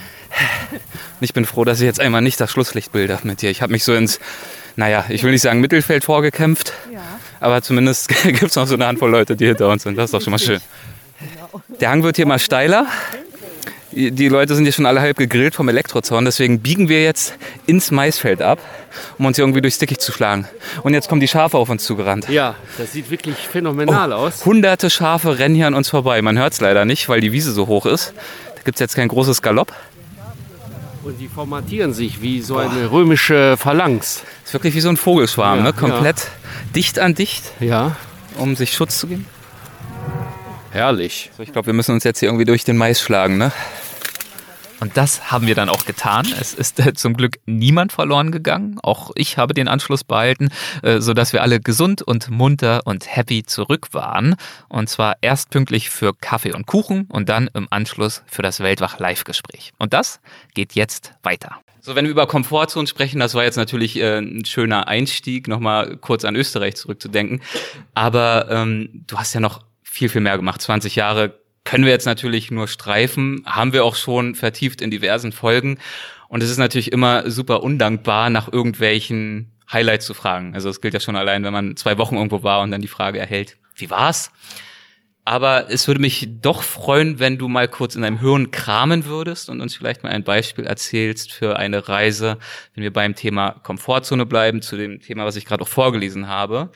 Ich 1.20 1.32
bin 1.32 1.46
froh, 1.46 1.64
dass 1.64 1.80
ich 1.80 1.87
jetzt 1.87 2.00
einmal 2.00 2.20
nicht 2.20 2.40
das 2.40 2.50
Schlusslichtbild 2.50 3.11
habe 3.11 3.26
mit 3.26 3.40
dir. 3.40 3.50
Ich 3.50 3.62
habe 3.62 3.72
mich 3.72 3.85
so 3.85 3.94
ins, 3.94 4.20
naja, 4.74 5.06
ich 5.09 5.22
will 5.22 5.30
nicht 5.30 5.42
sagen 5.42 5.61
Mittelfeld 5.61 6.04
vorgekämpft, 6.04 6.74
ja. 6.92 7.00
aber 7.40 7.62
zumindest 7.62 8.09
gibt 8.22 8.42
es 8.42 8.56
noch 8.56 8.66
so 8.66 8.74
eine 8.74 8.87
Handvoll 8.87 9.11
Leute, 9.11 9.35
die 9.35 9.46
hinter 9.46 9.68
uns 9.68 9.85
sind. 9.85 9.96
Das 9.96 10.06
ist 10.06 10.14
doch 10.14 10.20
schon 10.20 10.32
mal 10.32 10.38
schön. 10.38 10.61
Genau. 11.18 11.62
Der 11.81 11.90
Hang 11.90 12.02
wird 12.02 12.16
hier 12.16 12.26
mal 12.26 12.38
steiler 12.38 12.87
die 13.96 14.29
Leute 14.29 14.55
sind 14.55 14.64
hier 14.64 14.72
schon 14.72 14.85
alle 14.85 15.00
halb 15.00 15.16
gegrillt 15.16 15.55
vom 15.55 15.68
Elektrozaun, 15.68 16.26
deswegen 16.26 16.61
biegen 16.61 16.88
wir 16.88 17.02
jetzt 17.02 17.35
ins 17.66 17.90
Maisfeld 17.90 18.42
ab, 18.42 18.59
um 19.18 19.24
uns 19.24 19.38
irgendwie 19.38 19.62
durchs 19.62 19.79
Dickicht 19.79 20.02
zu 20.02 20.12
schlagen. 20.12 20.46
Und 20.83 20.92
jetzt 20.92 21.09
kommen 21.09 21.20
die 21.20 21.29
Schafe 21.29 21.57
auf 21.57 21.70
uns 21.70 21.85
zugerannt. 21.85 22.29
Ja, 22.29 22.57
das 22.76 22.92
sieht 22.92 23.11
wirklich 23.11 23.37
phänomenal 23.37 24.12
oh, 24.12 24.16
aus. 24.16 24.44
Hunderte 24.44 24.90
Schafe 24.90 25.38
rennen 25.38 25.55
hier 25.55 25.66
an 25.66 25.74
uns 25.74 25.88
vorbei. 25.88 26.20
Man 26.20 26.38
hört 26.38 26.52
es 26.52 26.61
leider 26.61 26.85
nicht, 26.85 27.09
weil 27.09 27.20
die 27.20 27.33
Wiese 27.33 27.52
so 27.52 27.68
hoch 27.68 27.87
ist. 27.87 28.12
Da 28.55 28.62
gibt 28.64 28.76
es 28.76 28.81
jetzt 28.81 28.96
kein 28.96 29.09
großes 29.09 29.40
Galopp. 29.40 29.72
Und 31.02 31.18
die 31.18 31.29
formatieren 31.29 31.94
sich 31.94 32.20
wie 32.20 32.42
so 32.42 32.59
eine 32.59 32.90
römische 32.90 33.57
Phalanx. 33.57 34.24
Das 34.40 34.48
ist 34.48 34.52
wirklich 34.52 34.74
wie 34.74 34.81
so 34.81 34.88
ein 34.90 34.96
Vogelschwarm, 34.96 35.59
ja, 35.61 35.64
ne? 35.64 35.72
komplett 35.72 36.18
ja. 36.18 36.72
dicht 36.74 36.98
an 36.98 37.14
dicht, 37.14 37.44
ja. 37.61 37.96
um 38.37 38.57
sich 38.57 38.74
Schutz 38.74 38.98
zu 38.98 39.07
geben. 39.07 39.24
Herrlich. 40.76 41.30
So, 41.34 41.42
ich 41.42 41.52
glaube, 41.52 41.68
wir 41.68 41.72
müssen 41.72 41.92
uns 41.92 42.04
jetzt 42.04 42.20
hier 42.20 42.28
irgendwie 42.28 42.44
durch 42.44 42.64
den 42.64 42.76
Mais 42.76 43.00
schlagen, 43.00 43.38
ne? 43.38 43.50
Und 44.78 44.98
das 44.98 45.30
haben 45.30 45.46
wir 45.46 45.54
dann 45.54 45.70
auch 45.70 45.86
getan. 45.86 46.26
Es 46.38 46.52
ist 46.52 46.78
äh, 46.78 46.92
zum 46.92 47.16
Glück 47.16 47.38
niemand 47.46 47.92
verloren 47.92 48.30
gegangen. 48.30 48.78
Auch 48.82 49.10
ich 49.14 49.38
habe 49.38 49.54
den 49.54 49.68
Anschluss 49.68 50.04
behalten, 50.04 50.50
äh, 50.82 51.00
sodass 51.00 51.32
wir 51.32 51.40
alle 51.40 51.60
gesund 51.60 52.02
und 52.02 52.28
munter 52.28 52.82
und 52.84 53.06
happy 53.16 53.42
zurück 53.42 53.88
waren. 53.92 54.36
Und 54.68 54.90
zwar 54.90 55.16
erst 55.22 55.48
pünktlich 55.48 55.88
für 55.88 56.12
Kaffee 56.12 56.52
und 56.52 56.66
Kuchen 56.66 57.06
und 57.08 57.30
dann 57.30 57.48
im 57.54 57.68
Anschluss 57.70 58.22
für 58.26 58.42
das 58.42 58.60
Weltwach-Live-Gespräch. 58.60 59.72
Und 59.78 59.94
das 59.94 60.20
geht 60.52 60.74
jetzt 60.74 61.14
weiter. 61.22 61.56
So, 61.80 61.94
wenn 61.94 62.04
wir 62.04 62.10
über 62.10 62.26
Komfortzone 62.26 62.86
sprechen, 62.86 63.18
das 63.18 63.34
war 63.34 63.44
jetzt 63.44 63.56
natürlich 63.56 63.96
äh, 63.98 64.18
ein 64.18 64.44
schöner 64.44 64.88
Einstieg, 64.88 65.48
nochmal 65.48 65.96
kurz 65.96 66.26
an 66.26 66.36
Österreich 66.36 66.76
zurückzudenken. 66.76 67.40
Aber 67.94 68.50
ähm, 68.50 69.04
du 69.06 69.16
hast 69.18 69.32
ja 69.32 69.40
noch 69.40 69.62
viel, 69.96 70.11
viel 70.11 70.20
mehr 70.20 70.37
gemacht. 70.37 70.61
20 70.61 70.94
Jahre 70.94 71.40
können 71.64 71.85
wir 71.85 71.90
jetzt 71.90 72.04
natürlich 72.04 72.50
nur 72.50 72.68
streifen, 72.68 73.42
haben 73.46 73.72
wir 73.72 73.82
auch 73.82 73.96
schon 73.96 74.35
vertieft 74.35 74.82
in 74.82 74.90
diversen 74.90 75.32
Folgen. 75.32 75.78
Und 76.28 76.42
es 76.42 76.50
ist 76.50 76.59
natürlich 76.59 76.92
immer 76.92 77.30
super 77.30 77.62
undankbar, 77.62 78.28
nach 78.28 78.52
irgendwelchen 78.52 79.52
Highlights 79.72 80.04
zu 80.04 80.12
fragen. 80.12 80.54
Also 80.54 80.68
es 80.68 80.82
gilt 80.82 80.92
ja 80.92 81.00
schon 81.00 81.16
allein, 81.16 81.44
wenn 81.44 81.52
man 81.52 81.76
zwei 81.76 81.96
Wochen 81.96 82.16
irgendwo 82.16 82.42
war 82.42 82.61
und 82.61 82.72
dann 82.72 82.82
die 82.82 82.88
Frage 82.88 83.18
erhält, 83.18 83.56
wie 83.74 83.88
war's? 83.88 84.30
Aber 85.24 85.70
es 85.70 85.88
würde 85.88 86.00
mich 86.00 86.28
doch 86.42 86.62
freuen, 86.62 87.18
wenn 87.18 87.38
du 87.38 87.48
mal 87.48 87.66
kurz 87.66 87.96
in 87.96 88.02
deinem 88.02 88.20
Hirn 88.20 88.50
kramen 88.50 89.06
würdest 89.06 89.48
und 89.48 89.62
uns 89.62 89.74
vielleicht 89.74 90.02
mal 90.02 90.11
ein 90.11 90.24
Beispiel 90.24 90.66
erzählst 90.66 91.32
für 91.32 91.59
eine 91.59 91.88
Reise, 91.88 92.37
wenn 92.74 92.85
wir 92.85 92.92
beim 92.92 93.14
Thema 93.14 93.52
Komfortzone 93.62 94.26
bleiben, 94.26 94.61
zu 94.61 94.76
dem 94.76 95.00
Thema, 95.00 95.24
was 95.24 95.37
ich 95.37 95.46
gerade 95.46 95.62
auch 95.62 95.68
vorgelesen 95.68 96.28
habe 96.28 96.70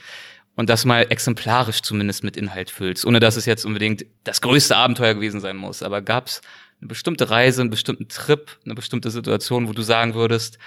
und 0.60 0.68
das 0.68 0.84
mal 0.84 1.06
exemplarisch 1.08 1.80
zumindest 1.80 2.22
mit 2.22 2.36
Inhalt 2.36 2.68
füllst, 2.68 3.06
ohne 3.06 3.18
dass 3.18 3.36
es 3.36 3.46
jetzt 3.46 3.64
unbedingt 3.64 4.04
das 4.24 4.42
größte 4.42 4.76
Abenteuer 4.76 5.14
gewesen 5.14 5.40
sein 5.40 5.56
muss. 5.56 5.82
Aber 5.82 6.02
gab 6.02 6.26
es 6.26 6.42
eine 6.82 6.88
bestimmte 6.88 7.30
Reise, 7.30 7.62
einen 7.62 7.70
bestimmten 7.70 8.08
Trip, 8.08 8.58
eine 8.66 8.74
bestimmte 8.74 9.10
Situation, 9.10 9.68
wo 9.68 9.72
du 9.72 9.80
sagen 9.80 10.12
würdest, 10.12 10.58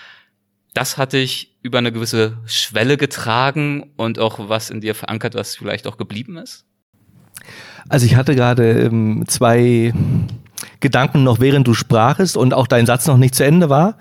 das 0.74 0.98
hatte 0.98 1.20
ich 1.20 1.56
über 1.62 1.78
eine 1.78 1.92
gewisse 1.92 2.40
Schwelle 2.48 2.98
getragen 2.98 3.92
und 3.96 4.18
auch 4.18 4.50
was 4.50 4.72
in 4.72 4.82
dir 4.82 4.96
verankert, 4.96 5.36
was 5.36 5.56
vielleicht 5.56 5.86
auch 5.86 5.98
geblieben 5.98 6.38
ist? 6.38 6.66
Also 7.88 8.08
ich 8.08 8.16
hatte 8.16 8.36
gerade 8.36 8.72
ähm, 8.72 9.26
zwei 9.28 9.94
Gedanken 10.80 11.24
noch, 11.24 11.40
während 11.40 11.68
du 11.68 11.76
sprachest 11.76 12.36
und 12.36 12.56
auch 12.56 12.66
dein 12.66 12.88
Satz 12.88 13.06
noch 13.06 13.18
nicht 13.18 13.36
zu 13.36 13.46
Ende 13.46 13.70
war, 13.70 14.00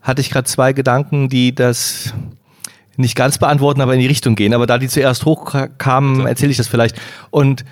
hatte 0.00 0.22
ich 0.22 0.30
gerade 0.30 0.48
zwei 0.48 0.72
Gedanken, 0.72 1.28
die 1.28 1.54
das 1.54 2.14
nicht 2.96 3.14
ganz 3.14 3.38
beantworten, 3.38 3.80
aber 3.80 3.94
in 3.94 4.00
die 4.00 4.06
Richtung 4.06 4.34
gehen. 4.34 4.54
Aber 4.54 4.66
da 4.66 4.78
die 4.78 4.88
zuerst 4.88 5.24
hochkamen, 5.24 6.26
erzähle 6.26 6.50
ich 6.50 6.56
das 6.56 6.68
vielleicht. 6.68 6.96
Und 7.30 7.64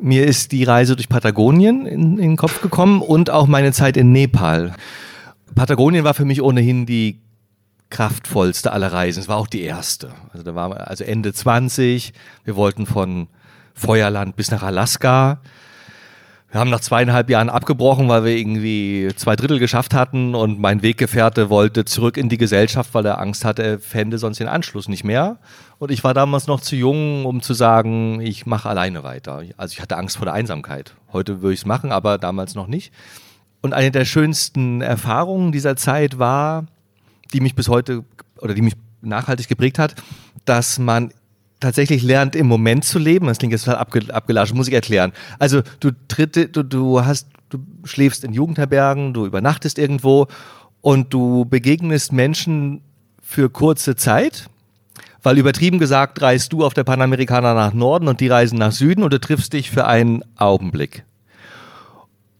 mir 0.00 0.26
ist 0.26 0.52
die 0.52 0.64
Reise 0.64 0.96
durch 0.96 1.08
Patagonien 1.08 1.86
in, 1.86 2.12
in 2.12 2.30
den 2.30 2.36
Kopf 2.36 2.62
gekommen 2.62 3.02
und 3.02 3.30
auch 3.30 3.46
meine 3.46 3.72
Zeit 3.72 3.96
in 3.96 4.12
Nepal. 4.12 4.74
Patagonien 5.54 6.04
war 6.04 6.14
für 6.14 6.24
mich 6.24 6.42
ohnehin 6.42 6.86
die 6.86 7.20
kraftvollste 7.90 8.72
aller 8.72 8.92
Reisen. 8.92 9.20
Es 9.20 9.28
war 9.28 9.36
auch 9.36 9.48
die 9.48 9.62
erste. 9.62 10.12
Also 10.32 10.44
da 10.44 10.54
war 10.54 10.88
also 10.88 11.04
Ende 11.04 11.32
20. 11.32 12.12
Wir 12.44 12.56
wollten 12.56 12.86
von 12.86 13.28
Feuerland 13.74 14.36
bis 14.36 14.50
nach 14.50 14.62
Alaska. 14.62 15.40
Wir 16.50 16.58
haben 16.58 16.70
nach 16.70 16.80
zweieinhalb 16.80 17.30
Jahren 17.30 17.48
abgebrochen, 17.48 18.08
weil 18.08 18.24
wir 18.24 18.36
irgendwie 18.36 19.08
zwei 19.14 19.36
Drittel 19.36 19.60
geschafft 19.60 19.94
hatten 19.94 20.34
und 20.34 20.58
mein 20.58 20.82
Weggefährte 20.82 21.48
wollte 21.48 21.84
zurück 21.84 22.16
in 22.16 22.28
die 22.28 22.38
Gesellschaft, 22.38 22.92
weil 22.92 23.06
er 23.06 23.20
Angst 23.20 23.44
hatte, 23.44 23.62
er 23.62 23.78
fände 23.78 24.18
sonst 24.18 24.40
den 24.40 24.48
Anschluss 24.48 24.88
nicht 24.88 25.04
mehr. 25.04 25.38
Und 25.78 25.92
ich 25.92 26.02
war 26.02 26.12
damals 26.12 26.48
noch 26.48 26.60
zu 26.60 26.74
jung, 26.74 27.24
um 27.24 27.40
zu 27.40 27.54
sagen, 27.54 28.20
ich 28.20 28.46
mache 28.46 28.68
alleine 28.68 29.04
weiter. 29.04 29.44
Also 29.56 29.74
ich 29.74 29.80
hatte 29.80 29.96
Angst 29.96 30.16
vor 30.16 30.24
der 30.24 30.34
Einsamkeit. 30.34 30.96
Heute 31.12 31.40
würde 31.40 31.54
ich 31.54 31.60
es 31.60 31.66
machen, 31.66 31.92
aber 31.92 32.18
damals 32.18 32.56
noch 32.56 32.66
nicht. 32.66 32.92
Und 33.62 33.72
eine 33.72 33.92
der 33.92 34.04
schönsten 34.04 34.80
Erfahrungen 34.80 35.52
dieser 35.52 35.76
Zeit 35.76 36.18
war, 36.18 36.66
die 37.32 37.40
mich 37.40 37.54
bis 37.54 37.68
heute 37.68 38.04
oder 38.40 38.54
die 38.54 38.62
mich 38.62 38.74
nachhaltig 39.02 39.46
geprägt 39.46 39.78
hat, 39.78 39.94
dass 40.46 40.80
man 40.80 41.12
tatsächlich 41.60 42.02
lernt, 42.02 42.34
im 42.34 42.46
Moment 42.46 42.84
zu 42.84 42.98
leben. 42.98 43.26
Das 43.26 43.38
klingt 43.38 43.52
jetzt 43.52 43.64
total 43.64 43.78
abge 43.78 44.12
abgelaschen, 44.12 44.56
muss 44.56 44.68
ich 44.68 44.74
erklären. 44.74 45.12
Also 45.38 45.62
du 45.78 45.90
tritt, 46.08 46.56
du, 46.56 46.64
du 46.64 47.04
hast, 47.04 47.28
du 47.50 47.58
schläfst 47.84 48.24
in 48.24 48.32
Jugendherbergen, 48.32 49.12
du 49.12 49.26
übernachtest 49.26 49.78
irgendwo 49.78 50.26
und 50.80 51.12
du 51.12 51.44
begegnest 51.44 52.12
Menschen 52.12 52.80
für 53.22 53.50
kurze 53.50 53.94
Zeit. 53.96 54.48
Weil 55.22 55.36
übertrieben 55.36 55.78
gesagt, 55.78 56.22
reist 56.22 56.52
du 56.52 56.64
auf 56.64 56.72
der 56.72 56.84
Panamerikaner 56.84 57.52
nach 57.52 57.74
Norden 57.74 58.08
und 58.08 58.20
die 58.20 58.28
reisen 58.28 58.58
nach 58.58 58.72
Süden 58.72 59.02
und 59.02 59.12
du 59.12 59.20
triffst 59.20 59.52
dich 59.52 59.70
für 59.70 59.86
einen 59.86 60.24
Augenblick. 60.36 61.04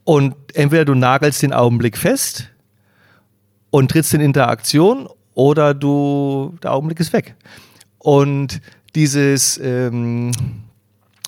Und 0.03 0.35
entweder 0.55 0.83
du 0.83 0.95
nagelst 0.95 1.43
den 1.43 1.53
Augenblick 1.53 1.95
fest 1.95 2.49
und 3.69 3.91
trittst 3.91 4.15
in 4.15 4.21
Interaktion 4.21 5.07
oder 5.35 5.75
du, 5.75 6.57
der 6.63 6.73
Augenblick 6.73 6.99
ist 6.99 7.13
weg. 7.13 7.35
Und 7.99 8.61
dieses, 8.95 9.59
ähm, 9.63 10.31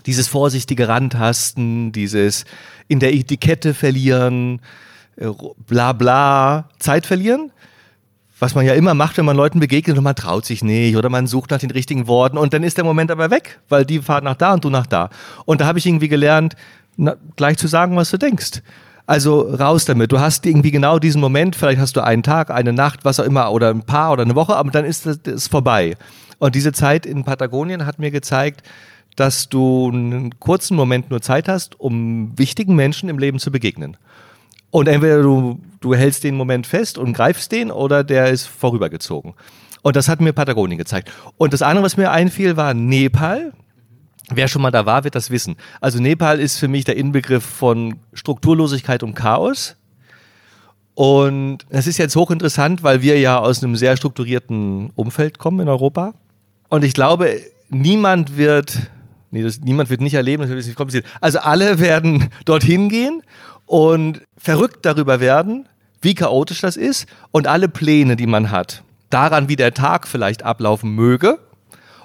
dieses 0.06 0.28
vorsichtige 0.28 0.88
Randtasten, 0.88 1.92
dieses 1.92 2.46
in 2.88 3.00
der 3.00 3.14
Etikette 3.14 3.74
verlieren, 3.74 4.62
äh, 5.16 5.28
bla 5.68 5.94
bla, 5.94 6.70
Zeit 6.80 7.06
verlieren. 7.06 7.52
Was 8.40 8.56
man 8.56 8.66
ja 8.66 8.74
immer 8.74 8.94
macht, 8.94 9.18
wenn 9.18 9.26
man 9.26 9.38
Leuten 9.38 9.62
begegnet 9.62 9.98
und 9.98 10.04
man 10.04 10.16
traut 10.16 10.46
sich 10.46 10.64
nicht 10.64 10.98
oder 10.98 11.08
man 11.08 11.28
sucht 11.28 11.52
nach 11.52 11.60
den 11.60 11.72
richtigen 11.72 12.08
Worten 12.08 12.38
und 12.38 12.54
dann 12.54 12.64
ist 12.64 12.76
der 12.78 12.84
Moment 12.84 13.10
aber 13.10 13.32
weg, 13.32 13.62
weil 13.70 13.86
die 13.86 14.02
fahren 14.02 14.26
nach 14.26 14.36
da 14.36 14.54
und 14.54 14.66
du 14.66 14.70
nach 14.70 14.88
da. 14.88 15.10
Und 15.46 15.62
da 15.62 15.66
habe 15.66 15.80
ich 15.80 15.86
irgendwie 15.86 16.10
gelernt, 16.10 16.56
na, 16.98 17.16
gleich 17.38 17.58
zu 17.58 17.68
sagen, 17.68 17.96
was 17.96 18.12
du 18.12 18.18
denkst. 18.18 18.62
Also 19.06 19.42
raus 19.42 19.86
damit. 19.86 20.12
Du 20.12 20.20
hast 20.20 20.46
irgendwie 20.46 20.72
genau 20.72 20.98
diesen 20.98 21.22
Moment, 21.22 21.56
vielleicht 21.56 21.80
hast 21.80 21.96
du 21.96 22.02
einen 22.02 22.24
Tag, 22.24 22.50
eine 22.50 22.74
Nacht, 22.74 23.04
was 23.04 23.20
auch 23.20 23.26
immer, 23.26 23.52
oder 23.52 23.70
ein 23.70 23.84
paar 23.84 24.12
oder 24.12 24.24
eine 24.24 24.36
Woche, 24.36 24.56
aber 24.56 24.72
dann 24.72 24.86
ist 24.86 25.06
es 25.06 25.48
vorbei. 25.48 25.96
Und 26.40 26.56
diese 26.56 26.72
Zeit 26.72 27.06
in 27.06 27.24
Patagonien 27.24 27.86
hat 27.86 28.00
mir 28.00 28.12
gezeigt, 28.12 28.64
dass 29.16 29.50
du 29.50 29.90
einen 29.92 30.40
kurzen 30.40 30.76
Moment 30.76 31.10
nur 31.10 31.22
Zeit 31.22 31.48
hast, 31.48 31.80
um 31.80 32.38
wichtigen 32.38 32.76
Menschen 32.76 33.10
im 33.10 33.20
Leben 33.20 33.40
zu 33.40 33.52
begegnen. 33.52 33.98
Und 34.72 34.88
entweder 34.88 35.22
du, 35.22 35.60
du 35.82 35.94
hältst 35.94 36.24
den 36.24 36.36
Moment 36.36 36.66
fest 36.66 36.98
und 36.98 37.14
greifst 37.14 37.52
den 37.52 37.70
oder 37.70 38.04
der 38.04 38.30
ist 38.30 38.48
vorübergezogen. 38.48 39.34
Und 39.84 39.96
das 39.96 40.08
hat 40.08 40.20
mir 40.20 40.34
Patagonien 40.34 40.78
gezeigt. 40.78 41.12
Und 41.38 41.54
das 41.54 41.62
andere, 41.62 41.86
was 41.86 41.98
mir 41.98 42.10
einfiel, 42.10 42.58
war 42.58 42.74
Nepal. 42.74 43.54
Wer 44.30 44.48
schon 44.48 44.62
mal 44.62 44.72
da 44.72 44.86
war, 44.86 45.04
wird 45.04 45.14
das 45.14 45.30
wissen. 45.30 45.58
Also 45.82 46.00
Nepal 46.00 46.40
ist 46.40 46.58
für 46.58 46.70
mich 46.70 46.86
der 46.86 46.98
Inbegriff 46.98 47.44
von 47.44 48.00
Strukturlosigkeit 48.14 49.04
und 49.04 49.14
Chaos. 49.14 49.76
Und 50.96 51.60
das 51.70 51.86
ist 51.86 51.98
jetzt 51.98 52.16
hochinteressant, 52.16 52.82
weil 52.82 53.02
wir 53.02 53.20
ja 53.20 53.40
aus 53.40 53.64
einem 53.64 53.76
sehr 53.76 53.98
strukturierten 53.98 54.92
Umfeld 54.96 55.38
kommen 55.38 55.60
in 55.60 55.68
Europa. 55.68 56.14
Und 56.74 56.84
ich 56.84 56.96
glaube, 56.96 57.40
niemand 57.70 58.36
wird, 58.36 58.90
nee, 59.30 59.44
das, 59.44 59.60
niemand 59.60 59.92
wird 59.92 60.02
nicht 60.02 60.16
erleben, 60.16 60.42
das 60.42 60.50
ist 60.50 60.66
nicht 60.66 60.76
kompliziert. 60.76 61.06
Also 61.22 61.38
alle 61.38 61.78
werden 61.78 62.30
dorthin 62.46 62.90
gehen 62.90 63.22
und 63.68 64.22
verrückt 64.38 64.84
darüber 64.84 65.20
werden, 65.20 65.70
wie 66.02 66.16
chaotisch 66.16 66.62
das 66.62 66.76
ist 66.76 67.06
und 67.30 67.46
alle 67.46 67.70
Pläne, 67.70 68.16
die 68.16 68.26
man 68.26 68.50
hat, 68.50 68.82
daran, 69.12 69.50
wie 69.50 69.56
der 69.56 69.76
Tag 69.76 70.08
vielleicht 70.08 70.42
ablaufen 70.42 70.96
möge 70.96 71.38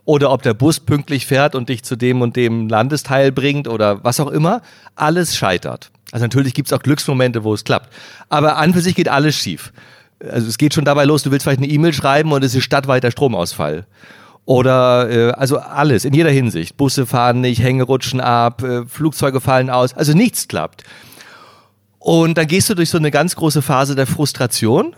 oder 0.05 0.31
ob 0.31 0.43
der 0.43 0.53
Bus 0.53 0.81
pünktlich 0.81 1.27
fährt 1.27 1.55
und 1.55 1.71
dich 1.71 1.83
zu 1.83 1.97
dem 1.97 2.21
und 2.21 2.37
dem 2.37 2.69
Landesteil 2.69 3.33
bringt 3.33 3.69
oder 3.69 4.05
was 4.05 4.21
auch 4.21 4.31
immer, 4.31 4.61
alles 4.97 5.35
scheitert. 5.35 5.91
Also 6.13 6.27
natürlich 6.27 6.53
gibt 6.53 6.69
es 6.69 6.75
auch 6.75 6.83
Glücksmomente, 6.83 7.43
wo 7.43 7.55
es 7.55 7.65
klappt. 7.65 7.89
Aber 8.29 8.59
an 8.59 8.75
für 8.75 8.83
sich 8.83 8.95
geht 8.95 9.09
alles 9.09 9.35
schief. 9.35 9.73
Also 10.21 10.47
es 10.47 10.59
geht 10.59 10.75
schon 10.75 10.85
dabei 10.85 11.07
los, 11.07 11.23
du 11.23 11.31
willst 11.31 11.45
vielleicht 11.45 11.63
eine 11.63 11.73
E-Mail 11.73 11.95
schreiben 11.95 12.33
und 12.33 12.45
es 12.45 12.55
ist 12.55 12.65
stadtweiter 12.65 13.11
Stromausfall. 13.11 13.87
Oder 14.49 15.11
äh, 15.11 15.31
also 15.33 15.59
alles 15.59 16.07
in 16.07 16.15
jeder 16.15 16.31
Hinsicht. 16.31 16.79
Busse 16.79 17.05
fahren 17.05 17.43
nicht, 17.43 17.63
Hänge 17.63 17.83
rutschen 17.83 18.19
ab, 18.19 18.63
äh, 18.63 18.87
Flugzeuge 18.87 19.43
fallen 19.43 19.69
aus, 19.69 19.93
also 19.93 20.15
nichts 20.15 20.49
klappt. 20.49 20.85
Und 21.99 22.39
dann 22.39 22.47
gehst 22.47 22.71
du 22.71 22.75
durch 22.75 22.89
so 22.89 22.97
eine 22.97 23.11
ganz 23.11 23.37
große 23.37 23.61
Phase 23.61 23.95
der 23.95 24.07
Frustration, 24.07 24.97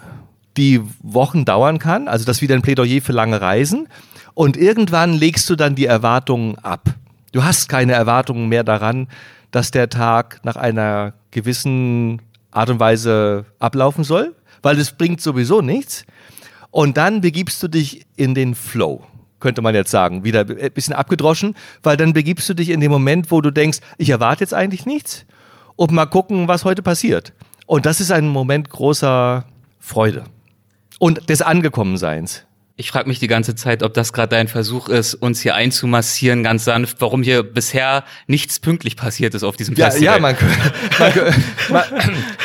die 0.57 0.81
Wochen 1.03 1.45
dauern 1.45 1.81
kann. 1.81 2.07
Also 2.07 2.25
das 2.25 2.43
wieder 2.43 2.55
ein 2.55 2.63
Plädoyer 2.63 3.03
für 3.03 3.11
lange 3.11 3.41
Reisen. 3.41 3.89
Und 4.35 4.57
irgendwann 4.57 5.15
legst 5.15 5.51
du 5.51 5.57
dann 5.57 5.75
die 5.75 5.87
Erwartungen 5.87 6.57
ab. 6.61 6.95
Du 7.33 7.43
hast 7.43 7.69
keine 7.69 7.95
Erwartungen 7.95 8.49
mehr 8.49 8.63
daran, 8.63 9.09
dass 9.51 9.73
der 9.73 9.89
Tag 9.89 10.39
nach 10.45 10.55
einer 10.55 11.15
gewissen 11.33 12.23
Art 12.53 12.71
und 12.71 12.79
Weise 12.79 13.47
ablaufen 13.59 14.05
soll, 14.05 14.37
weil 14.63 14.79
es 14.79 14.93
bringt 14.93 15.21
sowieso 15.21 15.61
nichts. 15.61 16.05
Und 16.71 16.99
dann 16.99 17.21
begibst 17.21 17.61
du 17.65 17.67
dich 17.67 18.07
in 18.15 18.37
den 18.37 18.55
Flow 18.55 19.03
könnte 19.41 19.63
man 19.63 19.75
jetzt 19.75 19.91
sagen, 19.91 20.25
wieder 20.25 20.41
ein 20.41 20.73
bisschen 20.73 20.95
abgedroschen, 20.95 21.57
weil 21.83 21.97
dann 21.97 22.13
begibst 22.13 22.49
du 22.49 22.55
dich 22.55 22.69
in 22.71 22.81
den 22.81 22.91
Moment, 22.91 23.31
wo 23.31 23.41
du 23.41 23.51
denkst, 23.51 23.81
ich 23.99 24.11
erwarte 24.11 24.45
jetzt 24.45 24.55
eigentlich 24.55 24.87
nichts 24.87 25.27
und 25.77 25.93
mal 25.93 26.07
gucken, 26.07 26.47
was 26.47 26.65
heute 26.65 26.83
passiert. 26.83 27.33
Und 27.67 27.87
das 27.87 28.01
ist 28.01 28.13
ein 28.13 28.29
Moment 28.29 28.71
großer 28.71 29.45
Freude 29.79 30.25
und 30.99 31.29
des 31.29 31.43
Angekommenseins. 31.43 32.45
Ich 32.81 32.91
frage 32.91 33.09
mich 33.09 33.19
die 33.19 33.27
ganze 33.27 33.55
Zeit, 33.55 33.83
ob 33.83 33.93
das 33.93 34.15
gerade 34.15 34.31
dein 34.31 34.49
Versuch 34.49 34.89
ist, 34.89 35.13
uns 35.13 35.43
hier 35.43 35.55
einzumassieren, 35.55 36.43
ganz 36.43 36.65
sanft, 36.65 36.97
warum 37.01 37.23
hier 37.23 37.43
bisher 37.43 38.05
nichts 38.27 38.59
pünktlich 38.59 38.97
passiert 38.97 39.35
ist 39.35 39.43
auf 39.43 39.55
diesem 39.59 39.75
Ja, 39.75 39.91
Festival. 39.91 40.15
ja 40.15 40.19
man, 40.19 40.35
man, 40.99 41.13
man, 41.71 41.85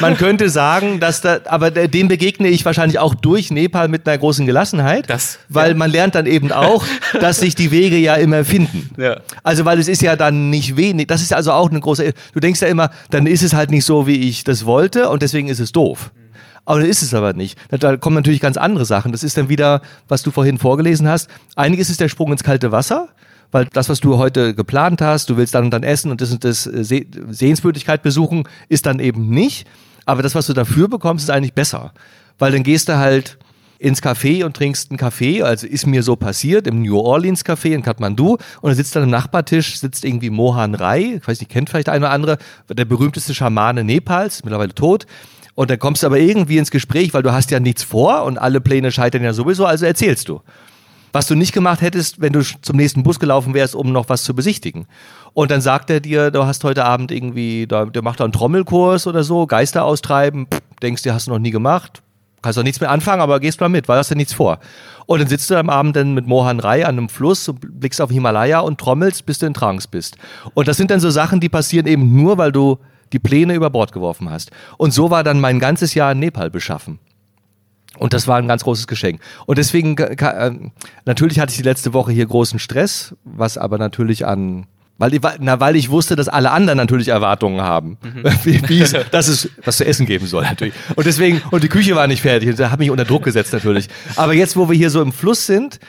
man 0.02 0.18
könnte 0.18 0.50
sagen, 0.50 1.00
dass 1.00 1.22
da, 1.22 1.40
aber 1.46 1.72
dem 1.72 2.10
begegne 2.10 2.50
ich 2.50 2.66
wahrscheinlich 2.66 3.00
auch 3.00 3.16
durch 3.16 3.50
Nepal 3.50 3.88
mit 3.88 4.06
einer 4.06 4.18
großen 4.18 4.46
Gelassenheit, 4.46 5.10
Das- 5.10 5.40
weil 5.48 5.70
ja. 5.72 5.78
man 5.78 5.90
lernt 5.90 6.16
dann 6.16 6.26
eben 6.26 6.52
auch, 6.52 6.84
dass 7.22 7.40
sich 7.40 7.56
die 7.56 7.72
Wege 7.72 7.96
ja 7.98 8.16
immer 8.16 8.44
finden. 8.44 8.90
Ja. 9.02 9.22
Also 9.42 9.64
weil 9.64 9.80
es 9.80 9.88
ist 9.88 10.02
ja 10.02 10.18
dann 10.18 10.50
nicht 10.50 10.76
wenig, 10.76 11.08
das 11.08 11.22
ist 11.22 11.32
also 11.34 11.54
auch 11.54 11.70
eine 11.70 11.80
große, 11.80 12.12
du 12.34 12.40
denkst 12.42 12.62
ja 12.62 12.68
immer, 12.68 12.90
dann 13.10 13.26
ist 13.26 13.42
es 13.42 13.54
halt 13.54 13.72
nicht 13.72 13.86
so, 13.86 14.06
wie 14.06 14.28
ich 14.28 14.44
das 14.44 14.66
wollte 14.66 15.08
und 15.10 15.22
deswegen 15.22 15.48
ist 15.48 15.62
es 15.62 15.72
doof. 15.72 16.12
Aber 16.66 16.80
das 16.80 16.90
ist 16.90 17.02
es 17.04 17.14
aber 17.14 17.34
nicht. 17.34 17.58
Da 17.70 17.98
kommen 17.98 18.16
natürlich 18.16 18.42
ganz 18.42 18.58
andere 18.58 18.86
Sachen. 18.86 19.12
Das 19.12 19.24
ist 19.24 19.38
dann 19.38 19.50
wieder, 19.50 19.82
was 20.08 20.24
du 20.24 20.32
vorhin 20.32 20.58
vorgelesen 20.58 21.08
hast. 21.08 21.30
Einiges 21.56 21.90
ist 21.90 22.00
der 22.00 22.10
Sprung 22.10 22.32
ins 22.32 22.44
kalte 22.44 22.72
Wasser, 22.72 23.10
weil 23.52 23.66
das, 23.72 23.88
was 23.88 24.00
du 24.00 24.18
heute 24.18 24.56
geplant 24.56 25.02
hast, 25.02 25.30
du 25.30 25.38
willst 25.38 25.54
dann 25.54 25.66
und 25.66 25.72
dann 25.72 25.84
essen 25.84 26.12
und 26.12 26.22
das 26.22 26.32
und 26.32 26.44
das 26.44 26.66
äh, 26.66 26.84
Se 26.84 27.06
Sehenswürdigkeit 27.30 28.02
besuchen, 28.02 28.48
ist 28.68 28.86
dann 28.86 29.00
eben 29.00 29.30
nicht. 29.30 29.68
Aber 30.06 30.24
das, 30.24 30.36
was 30.36 30.48
du 30.48 30.54
dafür 30.54 30.88
bekommst, 30.88 31.26
ist 31.26 31.30
eigentlich 31.30 31.54
besser. 31.54 31.94
Weil 32.38 32.52
dann 32.52 32.64
gehst 32.64 32.90
du 32.90 32.98
halt 32.98 33.38
ins 33.78 34.02
Café 34.02 34.46
und 34.46 34.56
trinkst 34.56 34.90
einen 34.90 34.98
Kaffee, 34.98 35.44
also 35.44 35.68
ist 35.68 35.86
mir 35.86 36.02
so 36.02 36.16
passiert, 36.16 36.66
im 36.66 36.82
New 36.82 36.98
Orleans 36.98 37.46
Café 37.46 37.72
in 37.72 37.82
Kathmandu 37.82 38.38
und 38.62 38.70
da 38.70 38.74
sitzt 38.74 38.96
dann 38.96 39.04
am 39.04 39.10
Nachbartisch, 39.10 39.80
sitzt 39.80 40.06
irgendwie 40.06 40.30
Mohan 40.30 40.76
Rai, 40.76 41.18
ich 41.18 41.28
weiß 41.28 41.40
nicht, 41.40 41.52
kennt 41.52 41.70
vielleicht 41.70 41.88
der 41.88 41.94
eine 41.94 42.06
oder 42.06 42.14
andere, 42.14 42.38
der 42.70 42.86
berühmteste 42.86 43.34
Schamane 43.34 43.84
Nepals, 43.84 44.44
mittlerweile 44.44 44.74
tot. 44.74 45.06
Und 45.56 45.70
dann 45.70 45.80
kommst 45.80 46.04
du 46.04 46.08
aber 46.08 46.20
irgendwie 46.20 46.58
ins 46.58 46.70
Gespräch, 46.70 47.14
weil 47.14 47.24
du 47.24 47.32
hast 47.32 47.50
ja 47.50 47.60
nichts 47.60 47.84
vor 47.84 48.24
und 48.24 48.38
alle 48.38 48.62
Pläne 48.62 48.92
scheitern 48.92 49.24
ja 49.24 49.34
sowieso, 49.34 49.66
also 49.66 49.86
erzählst 49.86 50.30
du. 50.30 50.42
Was 51.14 51.28
du 51.28 51.36
nicht 51.36 51.54
gemacht 51.54 51.80
hättest, 51.80 52.20
wenn 52.20 52.34
du 52.34 52.42
zum 52.42 52.76
nächsten 52.76 53.04
Bus 53.04 53.22
gelaufen 53.22 53.54
wärst, 53.54 53.74
um 53.74 53.94
noch 53.94 54.10
was 54.10 54.26
zu 54.26 54.36
besichtigen. 54.36 54.86
Und 55.34 55.50
dann 55.50 55.62
sagt 55.62 55.90
er 55.90 56.02
dir, 56.02 56.30
du 56.30 56.46
hast 56.46 56.66
heute 56.66 56.84
Abend 56.84 57.10
irgendwie, 57.10 57.68
der 57.68 58.02
macht 58.02 58.20
da 58.20 58.26
einen 58.26 58.34
Trommelkurs 58.34 59.08
oder 59.08 59.24
so, 59.24 59.48
Geister 59.48 59.86
austreiben, 59.86 60.48
pff, 60.54 60.60
denkst 60.82 61.04
dir, 61.04 61.14
hast 61.14 61.28
du 61.28 61.32
noch 61.32 61.40
nie 61.40 61.52
gemacht, 61.52 62.02
kannst 62.42 62.58
doch 62.58 62.64
nichts 62.64 62.82
mehr 62.82 62.92
anfangen, 62.92 63.22
aber 63.22 63.40
gehst 63.40 63.62
mal 63.62 63.70
mit, 63.70 63.88
weil 63.88 63.98
hast 63.98 64.10
ja 64.10 64.18
nichts 64.18 64.34
vor. 64.34 64.60
Und 65.06 65.20
dann 65.20 65.30
sitzt 65.30 65.50
du 65.50 65.56
am 65.56 65.70
Abend 65.70 65.96
dann 65.96 66.14
mit 66.14 66.28
Mohan 66.28 66.60
Rai 66.60 66.86
an 66.86 66.98
einem 66.98 67.08
Fluss 67.08 67.48
und 67.48 67.80
blickst 67.80 68.02
auf 68.02 68.12
Himalaya 68.12 68.60
und 68.60 68.78
trommelst, 68.78 69.26
bis 69.26 69.40
du 69.40 69.46
in 69.46 69.54
Trance 69.54 69.88
bist. 69.90 70.18
Und 70.54 70.68
das 70.68 70.76
sind 70.76 70.92
dann 70.92 71.00
so 71.00 71.10
Sachen, 71.12 71.40
die 71.40 71.48
passieren 71.48 71.88
eben 71.88 72.22
nur, 72.22 72.38
weil 72.38 72.52
du 72.52 72.78
die 73.16 73.20
Pläne 73.20 73.56
über 73.56 73.70
Bord 73.70 73.94
geworfen 73.94 74.30
hast. 74.30 74.52
Und 74.78 74.92
so 74.92 75.10
war 75.10 75.24
dann 75.24 75.40
mein 75.40 75.60
ganzes 75.60 75.94
Jahr 75.94 76.12
in 76.12 76.20
Nepal 76.20 76.50
beschaffen. 76.50 77.00
Und 77.98 78.14
das 78.14 78.28
war 78.28 78.38
ein 78.38 78.48
ganz 78.48 78.66
großes 78.66 78.88
Geschenk. 78.88 79.22
Und 79.46 79.58
deswegen, 79.58 79.96
ähm, 80.20 80.74
natürlich 81.06 81.40
hatte 81.40 81.52
ich 81.52 81.58
die 81.58 81.64
letzte 81.64 81.94
Woche 81.94 82.12
hier 82.12 82.26
großen 82.26 82.60
Stress, 82.60 83.16
was 83.24 83.58
aber 83.58 83.78
natürlich 83.78 84.26
an, 84.26 84.66
weil 84.98 85.14
ich, 85.14 85.22
na, 85.40 85.62
weil 85.62 85.78
ich 85.78 85.90
wusste, 85.90 86.18
dass 86.18 86.28
alle 86.28 86.52
anderen 86.52 86.76
natürlich 86.76 87.08
Erwartungen 87.08 87.62
haben, 87.62 87.98
wie, 88.44 88.68
wie 88.68 88.82
es, 88.82 88.94
dass 89.12 89.30
es 89.30 89.50
was 89.64 89.78
zu 89.78 89.86
essen 89.86 90.06
geben 90.06 90.28
soll 90.28 90.44
natürlich. 90.44 90.74
Und 90.98 91.06
deswegen, 91.08 91.42
und 91.52 91.64
die 91.64 91.70
Küche 91.70 91.96
war 91.96 92.08
nicht 92.08 92.22
fertig, 92.22 92.50
und 92.50 92.60
da 92.60 92.70
habe 92.70 92.84
mich 92.84 92.92
unter 92.92 93.06
Druck 93.06 93.24
gesetzt 93.24 93.54
natürlich. 93.54 93.88
Aber 94.18 94.34
jetzt, 94.34 94.58
wo 94.58 94.70
wir 94.70 94.76
hier 94.76 94.90
so 94.90 95.02
im 95.02 95.14
Fluss 95.14 95.46
sind, 95.46 95.80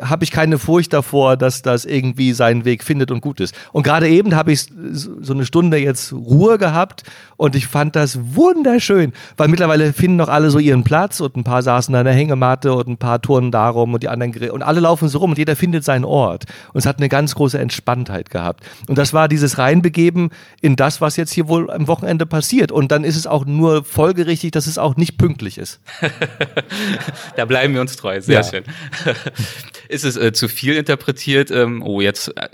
habe 0.00 0.24
ich 0.24 0.30
keine 0.30 0.58
Furcht 0.58 0.92
davor, 0.92 1.36
dass 1.36 1.62
das 1.62 1.84
irgendwie 1.84 2.32
seinen 2.32 2.64
Weg 2.64 2.82
findet 2.82 3.10
und 3.10 3.20
gut 3.20 3.40
ist. 3.40 3.54
Und 3.72 3.82
gerade 3.82 4.08
eben 4.08 4.34
habe 4.34 4.52
ich 4.52 4.66
so 4.92 5.32
eine 5.32 5.44
Stunde 5.44 5.76
jetzt 5.76 6.12
Ruhe 6.12 6.56
gehabt 6.58 7.02
und 7.36 7.54
ich 7.56 7.66
fand 7.66 7.94
das 7.94 8.18
wunderschön, 8.34 9.12
weil 9.36 9.48
mittlerweile 9.48 9.92
finden 9.92 10.16
noch 10.16 10.28
alle 10.28 10.50
so 10.50 10.58
ihren 10.58 10.82
Platz 10.84 11.20
und 11.20 11.36
ein 11.36 11.44
paar 11.44 11.62
saßen 11.62 11.94
an 11.94 12.04
der 12.04 12.14
Hängematte 12.14 12.72
und 12.72 12.88
ein 12.88 12.96
paar 12.96 13.20
turnen 13.20 13.50
darum 13.50 13.92
und 13.94 14.02
die 14.02 14.08
anderen 14.08 14.32
und 14.50 14.62
alle 14.62 14.80
laufen 14.80 15.08
so 15.08 15.18
rum 15.18 15.30
und 15.32 15.38
jeder 15.38 15.56
findet 15.56 15.84
seinen 15.84 16.04
Ort. 16.04 16.44
Und 16.72 16.78
es 16.78 16.86
hat 16.86 16.98
eine 16.98 17.08
ganz 17.08 17.34
große 17.34 17.58
Entspanntheit 17.58 18.30
gehabt. 18.30 18.64
Und 18.88 18.96
das 18.96 19.12
war 19.12 19.28
dieses 19.28 19.58
Reinbegeben 19.58 20.30
in 20.60 20.76
das, 20.76 21.00
was 21.00 21.16
jetzt 21.16 21.32
hier 21.32 21.48
wohl 21.48 21.70
am 21.70 21.86
Wochenende 21.86 22.24
passiert. 22.24 22.72
Und 22.72 22.92
dann 22.92 23.04
ist 23.04 23.16
es 23.16 23.26
auch 23.26 23.44
nur 23.44 23.84
folgerichtig, 23.84 24.52
dass 24.52 24.66
es 24.66 24.78
auch 24.78 24.96
nicht 24.96 25.18
pünktlich 25.18 25.58
ist. 25.58 25.80
Da 27.36 27.44
bleiben 27.44 27.74
wir 27.74 27.80
uns 27.80 27.96
treu. 27.96 28.20
Sehr 28.20 28.40
Ja. 28.40 28.44
schön. 28.44 28.64
Ist 29.88 30.04
es 30.04 30.16
äh, 30.16 30.32
zu 30.32 30.48
viel 30.48 30.74
interpretiert? 30.76 31.50
Ähm, 31.50 31.82
oh, 31.82 32.00
jetzt. 32.00 32.36
Äh, 32.36 32.48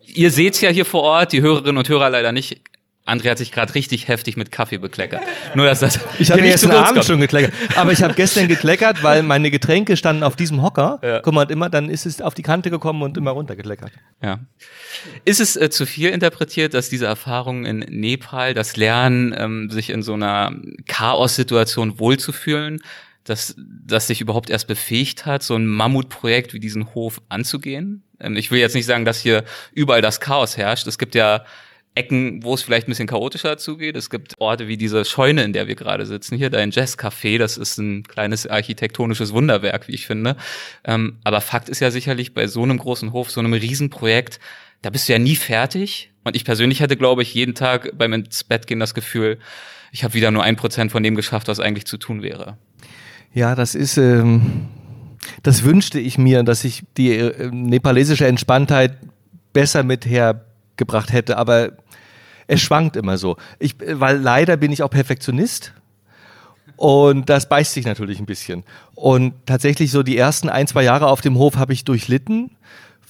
ihr 0.00 0.30
seht's 0.30 0.60
ja 0.60 0.70
hier 0.70 0.84
vor 0.84 1.02
Ort, 1.02 1.32
die 1.32 1.42
Hörerinnen 1.42 1.76
und 1.76 1.88
Hörer 1.88 2.10
leider 2.10 2.32
nicht. 2.32 2.60
André 3.06 3.30
hat 3.30 3.38
sich 3.38 3.52
gerade 3.52 3.72
richtig 3.76 4.08
heftig 4.08 4.36
mit 4.36 4.50
Kaffee 4.50 4.78
bekleckert. 4.78 5.22
Nur, 5.54 5.66
dass 5.66 5.78
das 5.78 6.00
Ich 6.18 6.32
habe 6.32 6.42
kurz 6.42 6.64
Abend 6.64 6.94
kommt. 6.94 7.04
schon 7.04 7.20
gekleckert. 7.20 7.52
Aber 7.76 7.92
ich 7.92 8.02
habe 8.02 8.14
gestern 8.14 8.48
gekleckert, 8.48 9.04
weil 9.04 9.22
meine 9.22 9.52
Getränke 9.52 9.96
standen 9.96 10.24
auf 10.24 10.34
diesem 10.34 10.60
Hocker. 10.60 10.98
Ja. 11.04 11.20
Guck 11.20 11.32
mal, 11.32 11.42
und 11.42 11.52
immer, 11.52 11.70
dann 11.70 11.88
ist 11.88 12.04
es 12.04 12.20
auf 12.20 12.34
die 12.34 12.42
Kante 12.42 12.68
gekommen 12.68 13.02
und 13.02 13.16
immer 13.16 13.30
runtergekleckert. 13.30 13.92
Ja. 14.22 14.40
Ist 15.24 15.40
es 15.40 15.54
äh, 15.54 15.70
zu 15.70 15.86
viel 15.86 16.10
interpretiert, 16.10 16.74
dass 16.74 16.88
diese 16.88 17.06
Erfahrung 17.06 17.64
in 17.64 17.78
Nepal, 17.78 18.54
das 18.54 18.76
Lernen, 18.76 19.32
ähm, 19.38 19.70
sich 19.70 19.90
in 19.90 20.02
so 20.02 20.14
einer 20.14 20.52
Chaos-Situation 20.88 22.00
wohlzufühlen, 22.00 22.82
dass 23.28 23.54
das 23.56 24.06
sich 24.06 24.20
überhaupt 24.20 24.50
erst 24.50 24.66
befähigt 24.66 25.26
hat, 25.26 25.42
so 25.42 25.54
ein 25.56 25.66
Mammutprojekt 25.66 26.54
wie 26.54 26.60
diesen 26.60 26.94
Hof 26.94 27.20
anzugehen? 27.28 28.02
Ähm, 28.20 28.36
ich 28.36 28.50
will 28.50 28.60
jetzt 28.60 28.74
nicht 28.74 28.86
sagen, 28.86 29.04
dass 29.04 29.20
hier 29.20 29.44
überall 29.72 30.02
das 30.02 30.20
Chaos 30.20 30.56
herrscht. 30.56 30.86
Es 30.86 30.98
gibt 30.98 31.14
ja 31.14 31.44
Ecken, 31.96 32.42
wo 32.42 32.52
es 32.52 32.62
vielleicht 32.62 32.86
ein 32.86 32.90
bisschen 32.90 33.08
chaotischer 33.08 33.56
zugeht. 33.56 33.96
Es 33.96 34.10
gibt 34.10 34.34
Orte 34.38 34.68
wie 34.68 34.76
diese 34.76 35.04
Scheune, 35.04 35.42
in 35.44 35.54
der 35.54 35.66
wir 35.66 35.76
gerade 35.76 36.04
sitzen. 36.04 36.36
Hier 36.36 36.50
dein 36.50 36.70
Jazzcafé, 36.70 37.38
das 37.38 37.56
ist 37.56 37.78
ein 37.78 38.02
kleines 38.02 38.46
architektonisches 38.46 39.32
Wunderwerk, 39.32 39.88
wie 39.88 39.94
ich 39.94 40.06
finde. 40.06 40.36
Ähm, 40.84 41.18
aber 41.24 41.40
Fakt 41.40 41.70
ist 41.70 41.80
ja 41.80 41.90
sicherlich, 41.90 42.34
bei 42.34 42.48
so 42.48 42.62
einem 42.62 42.78
großen 42.78 43.12
Hof, 43.12 43.30
so 43.30 43.40
einem 43.40 43.54
Riesenprojekt, 43.54 44.40
da 44.82 44.90
bist 44.90 45.08
du 45.08 45.14
ja 45.14 45.18
nie 45.18 45.36
fertig. 45.36 46.12
Und 46.22 46.36
ich 46.36 46.44
persönlich 46.44 46.82
hatte, 46.82 46.98
glaube 46.98 47.22
ich, 47.22 47.32
jeden 47.32 47.54
Tag 47.54 47.96
beim 47.96 48.12
ins 48.12 48.44
Bett 48.44 48.66
gehen 48.66 48.78
das 48.78 48.94
Gefühl, 48.94 49.38
ich 49.90 50.04
habe 50.04 50.12
wieder 50.12 50.30
nur 50.30 50.42
ein 50.42 50.56
Prozent 50.56 50.92
von 50.92 51.02
dem 51.02 51.14
geschafft, 51.14 51.48
was 51.48 51.60
eigentlich 51.60 51.86
zu 51.86 51.96
tun 51.96 52.22
wäre. 52.22 52.58
Ja, 53.36 53.54
das 53.54 53.74
ist, 53.74 53.98
ähm, 53.98 54.66
das 55.42 55.62
wünschte 55.62 56.00
ich 56.00 56.16
mir, 56.16 56.42
dass 56.42 56.64
ich 56.64 56.84
die 56.96 57.12
äh, 57.18 57.50
nepalesische 57.52 58.26
Entspanntheit 58.26 58.96
besser 59.52 59.82
mit 59.82 60.06
hergebracht 60.06 61.12
hätte, 61.12 61.36
aber 61.36 61.72
es 62.46 62.62
schwankt 62.62 62.96
immer 62.96 63.18
so. 63.18 63.36
Ich, 63.58 63.78
äh, 63.82 64.00
weil 64.00 64.16
leider 64.16 64.56
bin 64.56 64.72
ich 64.72 64.82
auch 64.82 64.88
Perfektionist. 64.88 65.74
Und 66.76 67.28
das 67.28 67.46
beißt 67.46 67.74
sich 67.74 67.84
natürlich 67.84 68.20
ein 68.20 68.26
bisschen. 68.26 68.64
Und 68.94 69.34
tatsächlich 69.44 69.90
so 69.90 70.02
die 70.02 70.16
ersten 70.16 70.48
ein, 70.48 70.66
zwei 70.66 70.84
Jahre 70.84 71.08
auf 71.08 71.20
dem 71.20 71.36
Hof 71.36 71.56
habe 71.56 71.74
ich 71.74 71.84
durchlitten, 71.84 72.52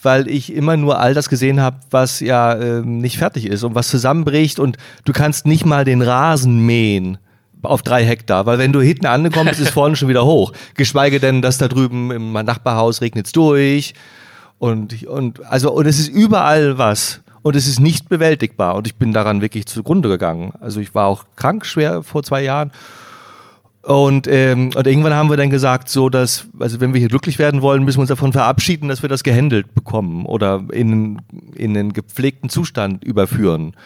weil 0.03 0.27
ich 0.27 0.53
immer 0.53 0.77
nur 0.77 0.99
all 0.99 1.14
das 1.14 1.29
gesehen 1.29 1.61
habe, 1.61 1.79
was 1.93 2.18
ja 2.18 2.61
ähm, 2.61 2.99
nicht 2.99 3.18
fertig 3.18 3.47
ist 3.47 3.62
und 3.62 3.77
was 3.77 3.87
zusammenbricht 3.87 4.59
und 4.59 4.77
du 5.05 5.12
kannst 5.12 5.47
nicht 5.47 5.64
mal 5.64 5.85
den 5.85 6.03
Rasen 6.03 6.66
mähen 6.66 7.18
auf 7.63 7.83
drei 7.83 8.05
Hektar, 8.05 8.47
weil 8.47 8.59
wenn 8.59 8.73
du 8.73 8.81
hinten 8.81 9.07
ankommst, 9.07 9.61
ist 9.61 9.71
vorne 9.71 9.97
schon 9.97 10.09
wieder 10.09 10.25
hoch. 10.25 10.53
Geschweige 10.75 11.21
denn, 11.21 11.43
dass 11.43 11.59
da 11.59 11.69
drüben 11.69 12.11
im 12.11 12.33
Nachbarhaus 12.33 13.01
regnet's 13.01 13.33
durch 13.33 13.95
und, 14.59 15.07
und, 15.07 15.45
also, 15.47 15.73
und 15.73 15.87
es 15.87 15.99
ist 15.99 16.09
überall 16.09 16.79
was. 16.79 17.21
Und 17.43 17.55
es 17.55 17.69
ist 17.69 17.79
nicht 17.79 18.09
bewältigbar. 18.09 18.75
Und 18.75 18.89
ich 18.89 18.97
bin 18.97 19.13
daran 19.13 19.41
wirklich 19.41 19.67
zugrunde 19.67 20.09
gegangen. 20.09 20.53
Also 20.61 20.81
ich 20.81 20.97
war 20.97 21.07
auch 21.07 21.25
krank 21.37 21.65
schwer 21.65 22.03
vor 22.03 22.25
zwei 22.25 22.43
Jahren. 22.43 22.73
Und, 23.83 24.27
ähm, 24.27 24.73
und 24.75 24.85
irgendwann 24.85 25.15
haben 25.15 25.31
wir 25.31 25.37
dann 25.37 25.51
gesagt, 25.51 25.89
so 25.89 26.09
dass, 26.09 26.49
also 26.59 26.81
wenn 26.81 26.93
wir 26.93 26.99
hier 26.99 27.09
glücklich 27.09 27.39
werden 27.39 27.63
wollen, 27.63 27.85
müssen 27.85 27.99
wir 27.99 28.01
uns 28.01 28.09
davon 28.09 28.33
verabschieden, 28.33 28.89
dass 28.89 29.03
wir 29.03 29.09
das 29.09 29.23
gehandelt 29.23 29.77
bekommen 29.77 30.27
oder 30.27 30.65
in, 30.73 31.23
in 31.55 31.77
einen 31.77 31.93
gepflegten 31.93 32.49
Zustand 32.49 33.05
überführen. 33.05 33.77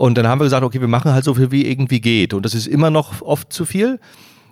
Und 0.00 0.16
dann 0.16 0.26
haben 0.26 0.40
wir 0.40 0.44
gesagt, 0.44 0.64
okay, 0.64 0.80
wir 0.80 0.88
machen 0.88 1.12
halt 1.12 1.24
so 1.24 1.34
viel, 1.34 1.50
wie 1.50 1.66
irgendwie 1.66 2.00
geht. 2.00 2.32
Und 2.32 2.46
das 2.46 2.54
ist 2.54 2.66
immer 2.66 2.88
noch 2.88 3.20
oft 3.20 3.52
zu 3.52 3.66
viel, 3.66 4.00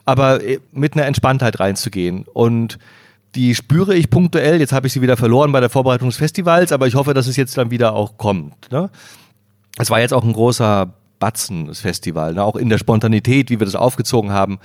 aber 0.04 0.44
äh, 0.44 0.58
mit 0.72 0.92
einer 0.92 1.06
Entspanntheit 1.06 1.58
reinzugehen. 1.58 2.26
Und 2.30 2.78
die 3.34 3.54
spüre 3.54 3.94
ich 3.94 4.10
punktuell. 4.10 4.60
Jetzt 4.60 4.74
habe 4.74 4.86
ich 4.86 4.92
sie 4.92 5.00
wieder 5.00 5.16
verloren 5.16 5.50
bei 5.50 5.60
der 5.60 5.70
Vorbereitung 5.70 6.10
des 6.10 6.18
Festivals, 6.18 6.70
aber 6.70 6.86
ich 6.86 6.96
hoffe, 6.96 7.14
dass 7.14 7.26
es 7.26 7.36
jetzt 7.36 7.56
dann 7.56 7.70
wieder 7.70 7.94
auch 7.94 8.18
kommt. 8.18 8.70
Ne? 8.70 8.90
Es 9.78 9.88
war 9.88 10.00
jetzt 10.00 10.12
auch 10.12 10.22
ein 10.22 10.34
großer 10.34 10.92
Batzen, 11.18 11.64
das 11.64 11.80
Festival, 11.80 12.34
ne? 12.34 12.44
auch 12.44 12.56
in 12.56 12.68
der 12.68 12.76
Spontanität, 12.76 13.48
wie 13.48 13.58
wir 13.58 13.64
das 13.64 13.74
aufgezogen 13.74 14.32
haben. 14.32 14.58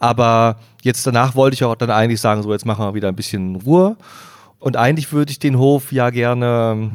Aber 0.00 0.56
jetzt 0.82 1.06
danach 1.06 1.36
wollte 1.36 1.54
ich 1.54 1.62
auch 1.62 1.76
dann 1.76 1.90
eigentlich 1.92 2.20
sagen, 2.20 2.42
so 2.42 2.50
jetzt 2.50 2.66
machen 2.66 2.84
wir 2.84 2.94
wieder 2.94 3.06
ein 3.06 3.14
bisschen 3.14 3.54
Ruhe. 3.54 3.96
Und 4.58 4.76
eigentlich 4.76 5.12
würde 5.12 5.30
ich 5.30 5.38
den 5.38 5.60
Hof 5.60 5.92
ja 5.92 6.10
gerne 6.10 6.90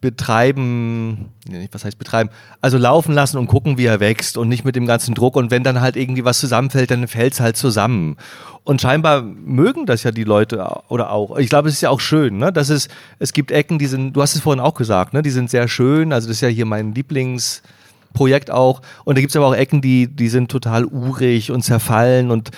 betreiben, 0.00 1.30
was 1.72 1.84
heißt 1.84 1.98
betreiben, 1.98 2.30
also 2.60 2.78
laufen 2.78 3.14
lassen 3.14 3.36
und 3.36 3.48
gucken, 3.48 3.78
wie 3.78 3.86
er 3.86 3.98
wächst 3.98 4.36
und 4.36 4.48
nicht 4.48 4.64
mit 4.64 4.76
dem 4.76 4.86
ganzen 4.86 5.14
Druck. 5.14 5.34
Und 5.34 5.50
wenn 5.50 5.64
dann 5.64 5.80
halt 5.80 5.96
irgendwie 5.96 6.24
was 6.24 6.38
zusammenfällt, 6.38 6.90
dann 6.90 7.08
fällt 7.08 7.32
es 7.32 7.40
halt 7.40 7.56
zusammen. 7.56 8.16
Und 8.62 8.80
scheinbar 8.80 9.22
mögen 9.22 9.86
das 9.86 10.04
ja 10.04 10.12
die 10.12 10.24
Leute 10.24 10.64
oder 10.88 11.10
auch. 11.10 11.36
Ich 11.38 11.48
glaube, 11.48 11.68
es 11.68 11.74
ist 11.74 11.80
ja 11.80 11.90
auch 11.90 12.00
schön, 12.00 12.38
ne? 12.38 12.52
dass 12.52 12.68
es, 12.68 12.88
es 13.18 13.32
gibt 13.32 13.50
Ecken, 13.50 13.78
die 13.78 13.86
sind, 13.86 14.12
du 14.12 14.22
hast 14.22 14.36
es 14.36 14.42
vorhin 14.42 14.60
auch 14.60 14.74
gesagt, 14.74 15.14
ne? 15.14 15.22
die 15.22 15.30
sind 15.30 15.50
sehr 15.50 15.66
schön. 15.66 16.12
Also 16.12 16.28
das 16.28 16.36
ist 16.36 16.42
ja 16.42 16.48
hier 16.48 16.66
mein 16.66 16.94
Lieblingsprojekt 16.94 18.50
auch. 18.50 18.82
Und 19.04 19.16
da 19.16 19.20
gibt 19.20 19.32
es 19.32 19.36
aber 19.36 19.46
auch 19.46 19.54
Ecken, 19.54 19.80
die, 19.80 20.06
die 20.06 20.28
sind 20.28 20.50
total 20.50 20.84
urig 20.84 21.50
und 21.50 21.62
zerfallen 21.62 22.30
und 22.30 22.50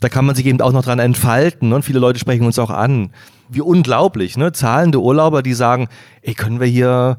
Da 0.00 0.08
kann 0.08 0.26
man 0.26 0.34
sich 0.34 0.46
eben 0.46 0.60
auch 0.60 0.72
noch 0.72 0.84
dran 0.84 0.98
entfalten. 0.98 1.70
Ne? 1.70 1.76
Und 1.76 1.82
viele 1.82 1.98
Leute 1.98 2.18
sprechen 2.18 2.46
uns 2.46 2.58
auch 2.58 2.70
an. 2.70 3.10
Wie 3.48 3.60
unglaublich, 3.60 4.36
ne? 4.36 4.52
Zahlende 4.52 5.00
Urlauber, 5.00 5.42
die 5.42 5.54
sagen, 5.54 5.88
ey, 6.22 6.34
können 6.34 6.60
wir 6.60 6.66
hier 6.66 7.18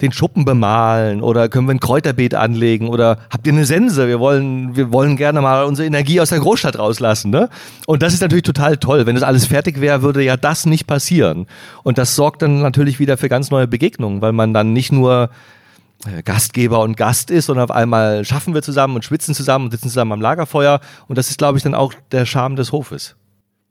den 0.00 0.12
Schuppen 0.12 0.44
bemalen 0.44 1.22
oder 1.22 1.48
können 1.48 1.66
wir 1.66 1.74
ein 1.74 1.80
Kräuterbeet 1.80 2.34
anlegen 2.34 2.88
oder 2.88 3.18
habt 3.30 3.46
ihr 3.46 3.52
eine 3.52 3.64
Sense? 3.64 4.06
Wir 4.06 4.20
wollen, 4.20 4.76
wir 4.76 4.92
wollen 4.92 5.16
gerne 5.16 5.40
mal 5.40 5.64
unsere 5.64 5.86
Energie 5.86 6.20
aus 6.20 6.30
der 6.30 6.40
Großstadt 6.40 6.78
rauslassen. 6.78 7.30
Ne? 7.30 7.48
Und 7.86 8.02
das 8.02 8.12
ist 8.12 8.20
natürlich 8.20 8.44
total 8.44 8.76
toll. 8.76 9.06
Wenn 9.06 9.14
das 9.14 9.24
alles 9.24 9.46
fertig 9.46 9.80
wäre, 9.80 10.02
würde 10.02 10.22
ja 10.22 10.36
das 10.36 10.66
nicht 10.66 10.86
passieren. 10.86 11.46
Und 11.82 11.98
das 11.98 12.16
sorgt 12.16 12.42
dann 12.42 12.60
natürlich 12.60 12.98
wieder 12.98 13.16
für 13.16 13.28
ganz 13.28 13.50
neue 13.50 13.68
Begegnungen, 13.68 14.20
weil 14.20 14.32
man 14.32 14.52
dann 14.52 14.72
nicht 14.72 14.92
nur 14.92 15.30
äh, 16.06 16.22
Gastgeber 16.22 16.80
und 16.80 16.96
Gast 16.96 17.30
ist, 17.30 17.46
sondern 17.46 17.64
auf 17.64 17.70
einmal 17.70 18.24
schaffen 18.24 18.54
wir 18.54 18.62
zusammen 18.62 18.96
und 18.96 19.04
schwitzen 19.04 19.34
zusammen 19.34 19.66
und 19.66 19.70
sitzen 19.70 19.88
zusammen 19.88 20.12
am 20.12 20.20
Lagerfeuer. 20.20 20.80
Und 21.08 21.18
das 21.18 21.30
ist, 21.30 21.38
glaube 21.38 21.58
ich, 21.58 21.64
dann 21.64 21.74
auch 21.74 21.94
der 22.12 22.26
Charme 22.26 22.56
des 22.56 22.72
Hofes. 22.72 23.16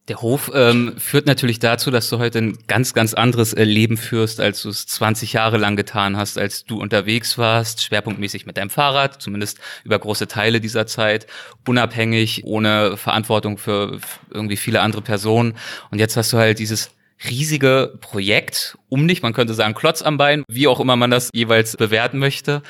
Der 0.10 0.22
Hof 0.22 0.52
ähm, 0.54 0.96
führt 0.98 1.28
natürlich 1.28 1.60
dazu, 1.60 1.90
dass 1.90 2.10
du 2.10 2.20
heute 2.20 2.40
ein 2.40 2.58
ganz, 2.68 2.94
ganz 2.94 3.14
anderes 3.14 3.54
äh, 3.54 3.64
Leben 3.64 3.96
führst, 3.96 4.42
als 4.42 4.62
du 4.62 4.68
es 4.68 4.86
20 4.86 5.32
Jahre 5.32 5.58
lang 5.58 5.78
getan 5.78 6.18
hast, 6.18 6.38
als 6.38 6.66
du 6.66 6.82
unterwegs 6.82 7.38
warst, 7.38 7.82
schwerpunktmäßig 7.84 8.46
mit 8.46 8.58
deinem 8.58 8.70
Fahrrad, 8.70 9.22
zumindest 9.22 9.60
über 9.86 9.98
große 9.98 10.28
Teile 10.28 10.60
dieser 10.60 10.88
Zeit, 10.88 11.26
unabhängig, 11.66 12.44
ohne 12.44 12.98
Verantwortung 12.98 13.58
für 13.58 14.00
irgendwie 14.30 14.58
viele 14.58 14.82
andere 14.82 15.02
Personen. 15.02 15.56
Und 15.90 16.00
jetzt 16.00 16.18
hast 16.18 16.34
du 16.34 16.38
halt 16.38 16.60
dieses 16.60 16.92
riesige 17.30 17.98
Projekt 18.02 18.78
um 18.90 19.08
dich, 19.08 19.22
man 19.22 19.32
könnte 19.32 19.54
sagen 19.54 19.74
Klotz 19.74 20.02
am 20.02 20.18
Bein, 20.18 20.44
wie 20.50 20.68
auch 20.68 20.82
immer 20.82 20.98
man 20.98 21.12
das 21.12 21.30
jeweils 21.34 21.78
bewerten 21.78 22.20
möchte. 22.20 22.62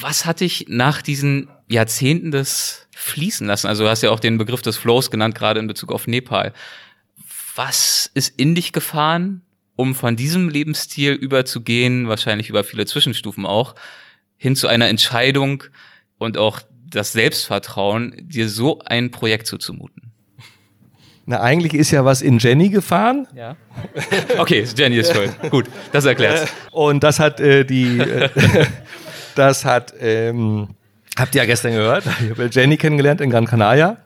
Was 0.00 0.24
hat 0.24 0.40
dich 0.40 0.64
nach 0.68 1.02
diesen 1.02 1.48
Jahrzehnten 1.68 2.30
des 2.30 2.86
fließen 2.94 3.46
lassen. 3.46 3.66
Also 3.66 3.84
du 3.84 3.90
hast 3.90 4.02
ja 4.02 4.10
auch 4.10 4.20
den 4.20 4.38
Begriff 4.38 4.62
des 4.62 4.76
Flows 4.76 5.10
genannt, 5.10 5.34
gerade 5.34 5.60
in 5.60 5.66
Bezug 5.66 5.92
auf 5.92 6.06
Nepal. 6.06 6.52
Was 7.54 8.10
ist 8.14 8.38
in 8.38 8.54
dich 8.54 8.72
gefahren, 8.72 9.42
um 9.76 9.94
von 9.94 10.16
diesem 10.16 10.48
Lebensstil 10.48 11.12
überzugehen, 11.12 12.08
wahrscheinlich 12.08 12.48
über 12.48 12.64
viele 12.64 12.86
Zwischenstufen 12.86 13.46
auch, 13.46 13.74
hin 14.36 14.56
zu 14.56 14.68
einer 14.68 14.88
Entscheidung 14.88 15.64
und 16.18 16.38
auch 16.38 16.60
das 16.86 17.12
Selbstvertrauen, 17.12 18.14
dir 18.20 18.48
so 18.48 18.80
ein 18.80 19.10
Projekt 19.10 19.46
zuzumuten? 19.46 20.12
Na, 21.24 21.40
eigentlich 21.40 21.74
ist 21.74 21.90
ja 21.92 22.04
was 22.04 22.20
in 22.20 22.38
Jenny 22.38 22.68
gefahren. 22.68 23.28
Ja. 23.34 23.56
Okay, 24.38 24.66
Jenny 24.76 24.96
ist 24.96 25.12
schuld. 25.14 25.32
Gut, 25.50 25.66
das 25.92 26.04
erklärt's. 26.04 26.52
Und 26.72 27.02
das 27.04 27.20
hat 27.20 27.38
äh, 27.38 27.64
die, 27.64 27.98
äh, 27.98 28.28
das 29.34 29.64
hat 29.64 29.94
ähm, 30.00 30.68
Habt 31.18 31.34
ihr 31.34 31.42
ja 31.42 31.46
gestern 31.46 31.72
gehört. 31.72 32.04
Ich 32.24 32.30
habe 32.30 32.48
Jenny 32.50 32.76
kennengelernt 32.76 33.20
in 33.20 33.30
Gran 33.30 33.46
Canaria. 33.46 33.98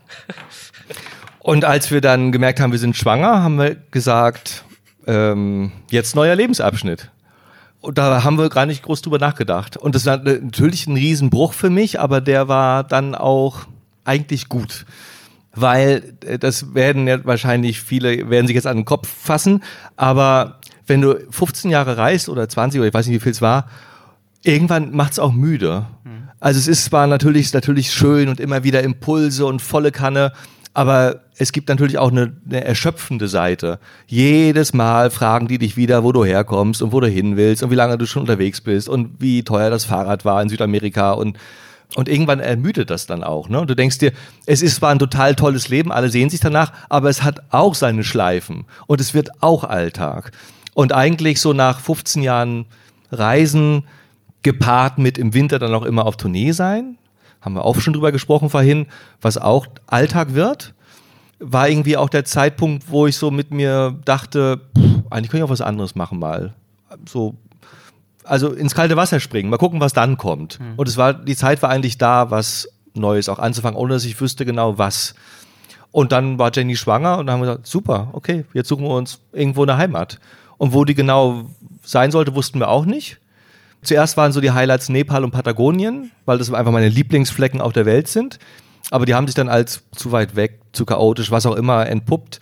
Und 1.38 1.64
als 1.64 1.90
wir 1.90 2.00
dann 2.00 2.32
gemerkt 2.32 2.60
haben, 2.60 2.72
wir 2.72 2.78
sind 2.78 2.96
schwanger, 2.96 3.42
haben 3.42 3.58
wir 3.58 3.76
gesagt, 3.90 4.64
ähm, 5.06 5.70
jetzt 5.90 6.16
neuer 6.16 6.34
Lebensabschnitt. 6.34 7.10
Und 7.80 7.98
da 7.98 8.24
haben 8.24 8.36
wir 8.36 8.48
gar 8.48 8.66
nicht 8.66 8.82
groß 8.82 9.02
drüber 9.02 9.18
nachgedacht. 9.18 9.76
Und 9.76 9.94
das 9.94 10.06
war 10.06 10.16
natürlich 10.18 10.88
ein 10.88 10.96
Riesenbruch 10.96 11.52
für 11.52 11.70
mich, 11.70 12.00
aber 12.00 12.20
der 12.20 12.48
war 12.48 12.82
dann 12.82 13.14
auch 13.14 13.66
eigentlich 14.04 14.48
gut. 14.48 14.86
Weil 15.54 16.14
äh, 16.24 16.38
das 16.38 16.74
werden 16.74 17.06
ja 17.06 17.24
wahrscheinlich 17.24 17.80
viele, 17.80 18.28
werden 18.28 18.48
sich 18.48 18.56
jetzt 18.56 18.66
an 18.66 18.78
den 18.78 18.84
Kopf 18.84 19.08
fassen, 19.08 19.62
aber 19.96 20.58
wenn 20.86 21.00
du 21.00 21.16
15 21.30 21.70
Jahre 21.70 21.96
reist 21.96 22.28
oder 22.28 22.48
20 22.48 22.80
oder 22.80 22.88
ich 22.88 22.94
weiß 22.94 23.06
nicht, 23.06 23.16
wie 23.16 23.20
viel 23.20 23.32
es 23.32 23.42
war, 23.42 23.68
irgendwann 24.42 24.94
macht 24.94 25.12
es 25.12 25.18
auch 25.18 25.32
müde. 25.32 25.86
Mhm. 26.04 26.15
Also 26.40 26.58
es 26.58 26.68
ist 26.68 26.84
zwar 26.84 27.06
natürlich, 27.06 27.52
natürlich 27.52 27.92
schön 27.92 28.28
und 28.28 28.40
immer 28.40 28.62
wieder 28.64 28.82
Impulse 28.82 29.46
und 29.46 29.62
volle 29.62 29.90
Kanne, 29.90 30.32
aber 30.74 31.22
es 31.38 31.52
gibt 31.52 31.68
natürlich 31.68 31.96
auch 31.96 32.10
eine, 32.10 32.36
eine, 32.46 32.64
erschöpfende 32.64 33.28
Seite. 33.28 33.78
Jedes 34.06 34.74
Mal 34.74 35.10
fragen 35.10 35.48
die 35.48 35.58
dich 35.58 35.76
wieder, 35.76 36.04
wo 36.04 36.12
du 36.12 36.24
herkommst 36.24 36.82
und 36.82 36.92
wo 36.92 37.00
du 37.00 37.08
hin 37.08 37.36
willst 37.36 37.62
und 37.62 37.70
wie 37.70 37.76
lange 37.76 37.96
du 37.96 38.06
schon 38.06 38.22
unterwegs 38.22 38.60
bist 38.60 38.88
und 38.88 39.20
wie 39.20 39.42
teuer 39.42 39.70
das 39.70 39.86
Fahrrad 39.86 40.24
war 40.24 40.42
in 40.42 40.48
Südamerika 40.48 41.12
und 41.12 41.38
und 41.94 42.08
irgendwann 42.08 42.40
ermüdet 42.40 42.90
das 42.90 43.06
dann 43.06 43.22
auch. 43.22 43.48
Ne? 43.48 43.64
Du 43.64 43.76
denkst 43.76 43.98
dir, 43.98 44.12
es 44.44 44.60
ist 44.60 44.74
zwar 44.74 44.90
ein 44.90 44.98
total 44.98 45.36
tolles 45.36 45.68
Leben, 45.68 45.92
alle 45.92 46.10
sehen 46.10 46.30
sich 46.30 46.40
danach, 46.40 46.72
aber 46.88 47.08
es 47.08 47.22
hat 47.22 47.42
auch 47.50 47.76
seine 47.76 48.02
Schleifen 48.02 48.64
und 48.88 49.00
es 49.00 49.14
wird 49.14 49.30
auch 49.40 49.62
Alltag. 49.62 50.32
Und 50.74 50.92
eigentlich 50.92 51.40
so 51.40 51.52
nach 51.52 51.78
15 51.78 52.22
Jahren 52.22 52.66
Reisen 53.12 53.84
gepaart 54.46 54.98
mit 54.98 55.18
im 55.18 55.34
Winter 55.34 55.58
dann 55.58 55.74
auch 55.74 55.82
immer 55.82 56.06
auf 56.06 56.16
Tournee 56.16 56.52
sein. 56.52 56.98
Haben 57.40 57.54
wir 57.56 57.64
auch 57.64 57.80
schon 57.80 57.92
drüber 57.92 58.12
gesprochen 58.12 58.48
vorhin, 58.48 58.86
was 59.20 59.38
auch 59.38 59.66
Alltag 59.88 60.34
wird. 60.34 60.72
War 61.40 61.68
irgendwie 61.68 61.96
auch 61.96 62.08
der 62.08 62.24
Zeitpunkt, 62.24 62.88
wo 62.88 63.08
ich 63.08 63.16
so 63.16 63.32
mit 63.32 63.50
mir 63.50 63.98
dachte, 64.04 64.60
pff, 64.78 65.02
eigentlich 65.10 65.30
könnte 65.30 65.38
ich 65.38 65.42
auch 65.42 65.50
was 65.50 65.60
anderes 65.60 65.96
machen 65.96 66.20
mal. 66.20 66.54
So, 67.08 67.34
also 68.22 68.52
ins 68.52 68.76
kalte 68.76 68.96
Wasser 68.96 69.18
springen, 69.18 69.50
mal 69.50 69.58
gucken, 69.58 69.80
was 69.80 69.92
dann 69.92 70.16
kommt. 70.16 70.60
Mhm. 70.60 70.74
Und 70.76 70.88
es 70.88 70.96
war, 70.96 71.12
die 71.12 71.34
Zeit 71.34 71.60
war 71.60 71.70
eigentlich 71.70 71.98
da, 71.98 72.30
was 72.30 72.68
Neues 72.94 73.28
auch 73.28 73.40
anzufangen, 73.40 73.76
ohne 73.76 73.94
dass 73.94 74.04
ich 74.04 74.20
wüsste 74.20 74.46
genau 74.46 74.78
was. 74.78 75.16
Und 75.90 76.12
dann 76.12 76.38
war 76.38 76.52
Jenny 76.54 76.76
schwanger 76.76 77.18
und 77.18 77.26
dann 77.26 77.34
haben 77.34 77.40
wir 77.40 77.46
gesagt, 77.46 77.66
super, 77.66 78.10
okay, 78.12 78.44
jetzt 78.54 78.68
suchen 78.68 78.84
wir 78.84 78.94
uns 78.94 79.18
irgendwo 79.32 79.64
eine 79.64 79.76
Heimat. 79.76 80.20
Und 80.56 80.72
wo 80.72 80.84
die 80.84 80.94
genau 80.94 81.50
sein 81.82 82.12
sollte, 82.12 82.36
wussten 82.36 82.60
wir 82.60 82.68
auch 82.68 82.84
nicht. 82.86 83.18
Zuerst 83.82 84.16
waren 84.16 84.32
so 84.32 84.40
die 84.40 84.50
Highlights 84.50 84.88
Nepal 84.88 85.24
und 85.24 85.30
Patagonien, 85.30 86.10
weil 86.24 86.38
das 86.38 86.52
einfach 86.52 86.72
meine 86.72 86.88
Lieblingsflecken 86.88 87.60
auf 87.60 87.72
der 87.72 87.86
Welt 87.86 88.08
sind. 88.08 88.38
Aber 88.90 89.06
die 89.06 89.14
haben 89.14 89.26
sich 89.26 89.34
dann 89.34 89.48
als 89.48 89.82
zu 89.92 90.12
weit 90.12 90.36
weg, 90.36 90.60
zu 90.72 90.84
chaotisch, 90.84 91.30
was 91.30 91.46
auch 91.46 91.56
immer, 91.56 91.86
entpuppt. 91.86 92.40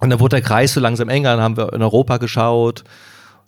Und 0.00 0.10
dann 0.10 0.20
wurde 0.20 0.36
der 0.36 0.42
Kreis 0.42 0.74
so 0.74 0.80
langsam 0.80 1.08
enger, 1.08 1.36
dann 1.36 1.42
haben 1.42 1.56
wir 1.56 1.72
in 1.72 1.82
Europa 1.82 2.18
geschaut. 2.18 2.84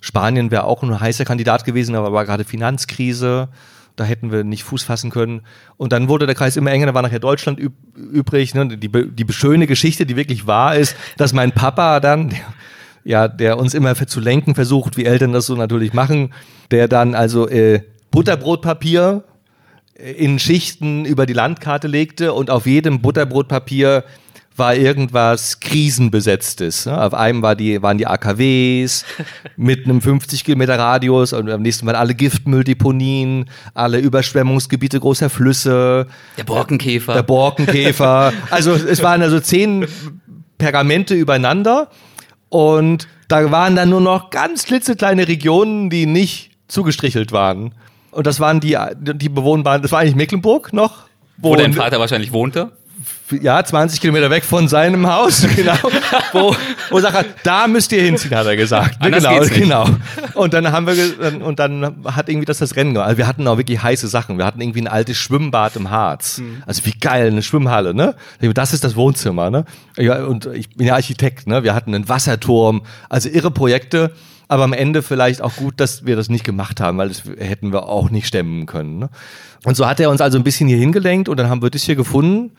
Spanien 0.00 0.50
wäre 0.50 0.64
auch 0.64 0.82
ein 0.82 1.00
heißer 1.00 1.24
Kandidat 1.24 1.64
gewesen, 1.64 1.94
aber 1.94 2.12
war 2.12 2.24
gerade 2.24 2.44
Finanzkrise. 2.44 3.48
Da 3.96 4.04
hätten 4.04 4.32
wir 4.32 4.44
nicht 4.44 4.64
Fuß 4.64 4.82
fassen 4.82 5.10
können. 5.10 5.42
Und 5.76 5.92
dann 5.92 6.08
wurde 6.08 6.26
der 6.26 6.34
Kreis 6.34 6.56
immer 6.56 6.70
enger, 6.70 6.86
da 6.86 6.94
war 6.94 7.02
nachher 7.02 7.18
Deutschland 7.18 7.60
üb 7.60 7.74
übrig. 7.94 8.54
Ne? 8.54 8.78
Die, 8.78 8.88
die 8.88 9.32
schöne 9.32 9.66
Geschichte, 9.66 10.06
die 10.06 10.16
wirklich 10.16 10.46
wahr 10.46 10.76
ist, 10.76 10.96
dass 11.18 11.32
mein 11.32 11.52
Papa 11.52 12.00
dann, 12.00 12.34
ja, 13.04 13.28
der 13.28 13.58
uns 13.58 13.74
immer 13.74 13.94
zu 13.94 14.20
lenken 14.20 14.54
versucht, 14.54 14.96
wie 14.96 15.04
Eltern 15.04 15.32
das 15.32 15.46
so 15.46 15.54
natürlich 15.54 15.92
machen, 15.92 16.32
der 16.70 16.88
dann 16.88 17.14
also 17.14 17.48
äh, 17.48 17.82
Butterbrotpapier 18.10 19.24
äh, 19.94 20.12
in 20.12 20.38
Schichten 20.38 21.04
über 21.04 21.26
die 21.26 21.32
Landkarte 21.32 21.88
legte 21.88 22.32
und 22.32 22.50
auf 22.50 22.66
jedem 22.66 23.00
Butterbrotpapier 23.00 24.04
war 24.56 24.74
irgendwas 24.74 25.60
krisenbesetztes. 25.60 26.86
Ne? 26.86 27.02
Auf 27.02 27.14
einem 27.14 27.40
war 27.42 27.56
die, 27.56 27.82
waren 27.82 27.98
die 27.98 28.06
AKWs 28.06 29.04
mit 29.56 29.86
einem 29.86 30.00
50 30.00 30.44
Kilometer 30.44 30.78
Radius 30.78 31.32
und 31.32 31.48
am 31.50 31.62
nächsten 31.62 31.86
waren 31.86 31.96
alle 31.96 32.14
Giftmülldeponien, 32.14 33.48
alle 33.74 33.98
Überschwemmungsgebiete 33.98 35.00
großer 35.00 35.30
Flüsse. 35.30 36.06
Der 36.36 36.44
Borkenkäfer. 36.44 37.14
Der 37.14 37.22
Borkenkäfer. 37.22 38.32
Also 38.50 38.72
es 38.72 39.02
waren 39.02 39.22
also 39.22 39.40
zehn 39.40 39.86
Pergamente 40.58 41.14
übereinander 41.14 41.88
und 42.50 43.08
da 43.28 43.50
waren 43.50 43.76
dann 43.76 43.88
nur 43.88 44.00
noch 44.00 44.28
ganz 44.30 44.64
klitzekleine 44.64 45.26
Regionen, 45.26 45.88
die 45.88 46.04
nicht 46.04 46.50
zugestrichelt 46.68 47.32
waren. 47.32 47.74
Und 48.10 48.26
das 48.26 48.40
waren 48.40 48.60
die, 48.60 48.76
die 48.98 49.28
bewohnbaren, 49.28 49.82
das 49.82 49.92
war 49.92 50.00
eigentlich 50.00 50.16
Mecklenburg 50.16 50.72
noch. 50.72 51.04
Wo, 51.38 51.50
wo 51.50 51.56
dein 51.56 51.72
Vater 51.72 51.98
wahrscheinlich 52.00 52.32
wohnte? 52.32 52.72
Ja, 53.40 53.62
20 53.64 54.00
Kilometer 54.00 54.30
weg 54.30 54.44
von 54.44 54.68
seinem 54.68 55.06
Haus, 55.06 55.46
genau, 55.56 55.76
wo, 56.32 56.54
wo 56.90 57.00
sagt 57.00 57.14
er, 57.14 57.24
da 57.42 57.66
müsst 57.66 57.92
ihr 57.92 58.02
hinziehen, 58.02 58.34
hat 58.34 58.46
er 58.46 58.56
gesagt. 58.56 58.96
Anders 59.00 59.50
genau, 59.50 59.84
genau. 59.84 59.96
Und 60.34 60.52
dann 60.52 60.70
haben 60.72 60.86
wir, 60.86 61.44
und 61.44 61.58
dann 61.58 62.04
hat 62.04 62.28
irgendwie 62.28 62.44
das 62.44 62.58
das 62.58 62.76
Rennen 62.76 62.94
gemacht. 62.94 63.08
Also 63.08 63.18
wir 63.18 63.26
hatten 63.26 63.46
auch 63.46 63.56
wirklich 63.56 63.82
heiße 63.82 64.08
Sachen. 64.08 64.38
Wir 64.38 64.44
hatten 64.44 64.60
irgendwie 64.60 64.82
ein 64.82 64.88
altes 64.88 65.16
Schwimmbad 65.16 65.76
im 65.76 65.90
Harz. 65.90 66.38
Mhm. 66.38 66.62
Also 66.66 66.84
wie 66.84 66.92
geil, 66.92 67.28
eine 67.28 67.42
Schwimmhalle, 67.42 67.94
ne? 67.94 68.14
Das 68.54 68.72
ist 68.72 68.84
das 68.84 68.96
Wohnzimmer, 68.96 69.50
ne? 69.50 69.64
Ja, 69.96 70.24
und 70.24 70.46
ich 70.46 70.70
bin 70.76 70.86
ja 70.86 70.94
Architekt, 70.94 71.46
ne? 71.46 71.62
Wir 71.62 71.74
hatten 71.74 71.94
einen 71.94 72.08
Wasserturm. 72.08 72.82
Also 73.08 73.28
irre 73.28 73.50
Projekte. 73.50 74.12
Aber 74.48 74.64
am 74.64 74.72
Ende 74.72 75.02
vielleicht 75.02 75.42
auch 75.42 75.54
gut, 75.54 75.74
dass 75.78 76.06
wir 76.06 76.16
das 76.16 76.28
nicht 76.28 76.42
gemacht 76.42 76.80
haben, 76.80 76.98
weil 76.98 77.06
das 77.06 77.22
hätten 77.38 77.72
wir 77.72 77.84
auch 77.84 78.10
nicht 78.10 78.26
stemmen 78.26 78.66
können. 78.66 78.98
Ne? 78.98 79.08
Und 79.64 79.76
so 79.76 79.86
hat 79.86 80.00
er 80.00 80.10
uns 80.10 80.20
also 80.20 80.38
ein 80.38 80.42
bisschen 80.42 80.66
hier 80.66 80.76
hingelenkt 80.76 81.28
und 81.28 81.36
dann 81.36 81.48
haben 81.48 81.62
wir 81.62 81.70
das 81.70 81.84
hier 81.84 81.94
gefunden 81.94 82.50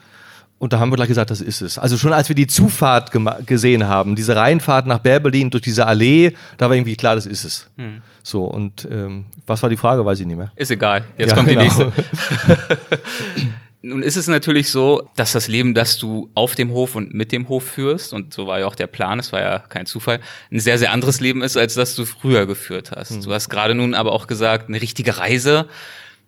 und 0.61 0.73
da 0.73 0.79
haben 0.79 0.91
wir 0.91 0.95
gleich 0.95 1.07
gesagt, 1.07 1.31
das 1.31 1.41
ist 1.41 1.61
es. 1.61 1.79
Also 1.79 1.97
schon 1.97 2.13
als 2.13 2.29
wir 2.29 2.35
die 2.35 2.45
Zufahrt 2.45 3.09
gesehen 3.47 3.87
haben, 3.87 4.15
diese 4.15 4.35
Reihenfahrt 4.35 4.85
nach 4.85 4.99
Berberlin 4.99 5.49
durch 5.49 5.63
diese 5.63 5.87
Allee, 5.87 6.33
da 6.59 6.69
war 6.69 6.75
irgendwie 6.75 6.95
klar, 6.95 7.15
das 7.15 7.25
ist 7.25 7.43
es. 7.43 7.67
Hm. 7.77 8.03
So, 8.21 8.43
und 8.43 8.87
ähm, 8.91 9.25
was 9.47 9.63
war 9.63 9.71
die 9.71 9.77
Frage, 9.77 10.05
weiß 10.05 10.19
ich 10.19 10.27
nicht 10.27 10.37
mehr. 10.37 10.51
Ist 10.55 10.69
egal, 10.69 11.03
jetzt 11.17 11.31
ja, 11.31 11.35
kommt 11.35 11.49
genau. 11.49 11.61
die 11.61 11.65
nächste. 11.65 11.91
Nun 13.81 14.03
ist 14.03 14.17
es 14.17 14.27
natürlich 14.27 14.69
so, 14.69 15.09
dass 15.15 15.31
das 15.31 15.47
Leben, 15.47 15.73
das 15.73 15.97
du 15.97 16.29
auf 16.35 16.53
dem 16.53 16.69
Hof 16.69 16.93
und 16.93 17.11
mit 17.11 17.31
dem 17.31 17.49
Hof 17.49 17.63
führst, 17.63 18.13
und 18.13 18.31
so 18.31 18.45
war 18.45 18.59
ja 18.59 18.67
auch 18.67 18.75
der 18.75 18.85
Plan, 18.85 19.17
es 19.17 19.33
war 19.33 19.41
ja 19.41 19.57
kein 19.57 19.87
Zufall, 19.87 20.19
ein 20.51 20.59
sehr, 20.59 20.77
sehr 20.77 20.91
anderes 20.91 21.21
Leben 21.21 21.41
ist, 21.41 21.57
als 21.57 21.73
das 21.73 21.95
du 21.95 22.05
früher 22.05 22.45
geführt 22.45 22.91
hast. 22.95 23.09
Mhm. 23.09 23.23
Du 23.23 23.33
hast 23.33 23.49
gerade 23.49 23.73
nun 23.73 23.95
aber 23.95 24.11
auch 24.11 24.27
gesagt, 24.27 24.69
eine 24.69 24.79
richtige 24.79 25.17
Reise 25.17 25.67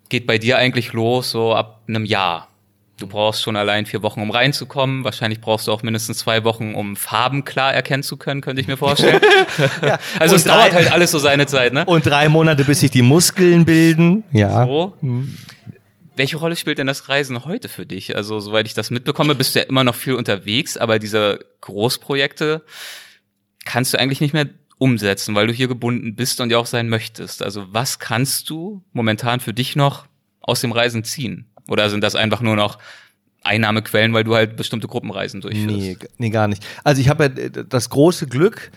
geht 0.10 0.26
bei 0.26 0.40
dir 0.40 0.58
eigentlich 0.58 0.92
los 0.92 1.30
so 1.30 1.54
ab 1.54 1.84
einem 1.88 2.06
Jahr 2.06 2.48
Du 2.98 3.08
brauchst 3.08 3.42
schon 3.42 3.56
allein 3.56 3.88
vier 3.88 4.04
Wochen, 4.04 4.22
um 4.22 4.30
reinzukommen. 4.30 5.04
Wahrscheinlich 5.04 5.42
brauchst 5.42 5.68
du 5.68 5.72
auch 5.72 5.82
mindestens 5.82 6.20
zwei 6.20 6.44
Wochen, 6.44 6.76
um 6.76 6.96
Farben 6.96 7.44
klar 7.44 7.74
erkennen 7.74 8.04
zu 8.04 8.18
können, 8.18 8.42
könnte 8.42 8.62
ich 8.62 8.68
mir 8.68 8.78
vorstellen. 8.78 9.20
ja. 9.82 9.98
Also 10.20 10.36
Und 10.36 10.38
es 10.40 10.44
dauert 10.44 10.74
halt 10.74 10.92
alles 10.92 11.10
so 11.12 11.18
seine 11.18 11.48
Zeit, 11.48 11.74
ne? 11.74 11.86
Und 11.86 12.06
drei 12.06 12.30
Monate, 12.30 12.64
bis 12.64 12.82
sich 12.82 12.92
die 12.92 13.02
Muskeln 13.02 13.66
bilden. 13.66 14.24
Ja. 14.32 14.66
So. 14.66 14.96
Welche 16.16 16.38
Rolle 16.38 16.56
spielt 16.56 16.78
denn 16.78 16.86
das 16.86 17.10
Reisen 17.10 17.46
heute 17.46 17.68
für 17.68 17.88
dich? 17.88 18.16
Also, 18.16 18.40
soweit 18.40 18.68
ich 18.68 18.76
das 18.76 18.92
mitbekomme, 18.92 19.34
bist 19.34 19.56
du 19.56 19.60
ja 19.60 19.66
immer 19.66 19.84
noch 19.84 19.96
viel 19.96 20.14
unterwegs, 20.14 20.78
aber 20.78 21.00
diese 21.00 21.40
Großprojekte 21.62 22.62
kannst 23.66 23.94
du 23.94 24.00
eigentlich 24.00 24.22
nicht 24.22 24.34
mehr 24.34 24.48
umsetzen, 24.78 25.34
weil 25.34 25.48
du 25.48 25.54
hier 25.54 25.68
gebunden 25.68 26.16
bist 26.16 26.40
und 26.42 26.52
ja 26.52 26.60
auch 26.60 26.68
sein 26.68 26.90
möchtest. 26.90 27.42
Also, 27.42 27.66
was 27.74 27.98
kannst 27.98 28.52
du 28.52 28.84
momentan 28.94 29.40
für 29.40 29.54
dich 29.54 29.76
noch 29.76 30.06
aus 30.42 30.62
dem 30.62 30.72
Reisen 30.72 31.04
ziehen? 31.04 31.48
Oder 31.68 31.90
sind 31.90 32.04
das 32.04 32.16
einfach 32.16 32.42
nur 32.42 32.56
noch 32.56 32.78
Einnahmequellen, 33.44 34.14
weil 34.14 34.24
du 34.24 34.36
halt 34.36 34.56
bestimmte 34.56 34.88
Gruppenreisen 34.88 35.42
durchführst? 35.42 35.70
Nee, 35.70 35.98
nee, 36.18 36.30
gar 36.30 36.48
nicht. 36.48 36.66
Also 36.84 37.02
ich 37.02 37.10
habe 37.10 37.26
ja 37.26 37.30
äh, 37.30 37.66
das 37.68 37.90
große 37.90 38.28
Glück, 38.28 38.72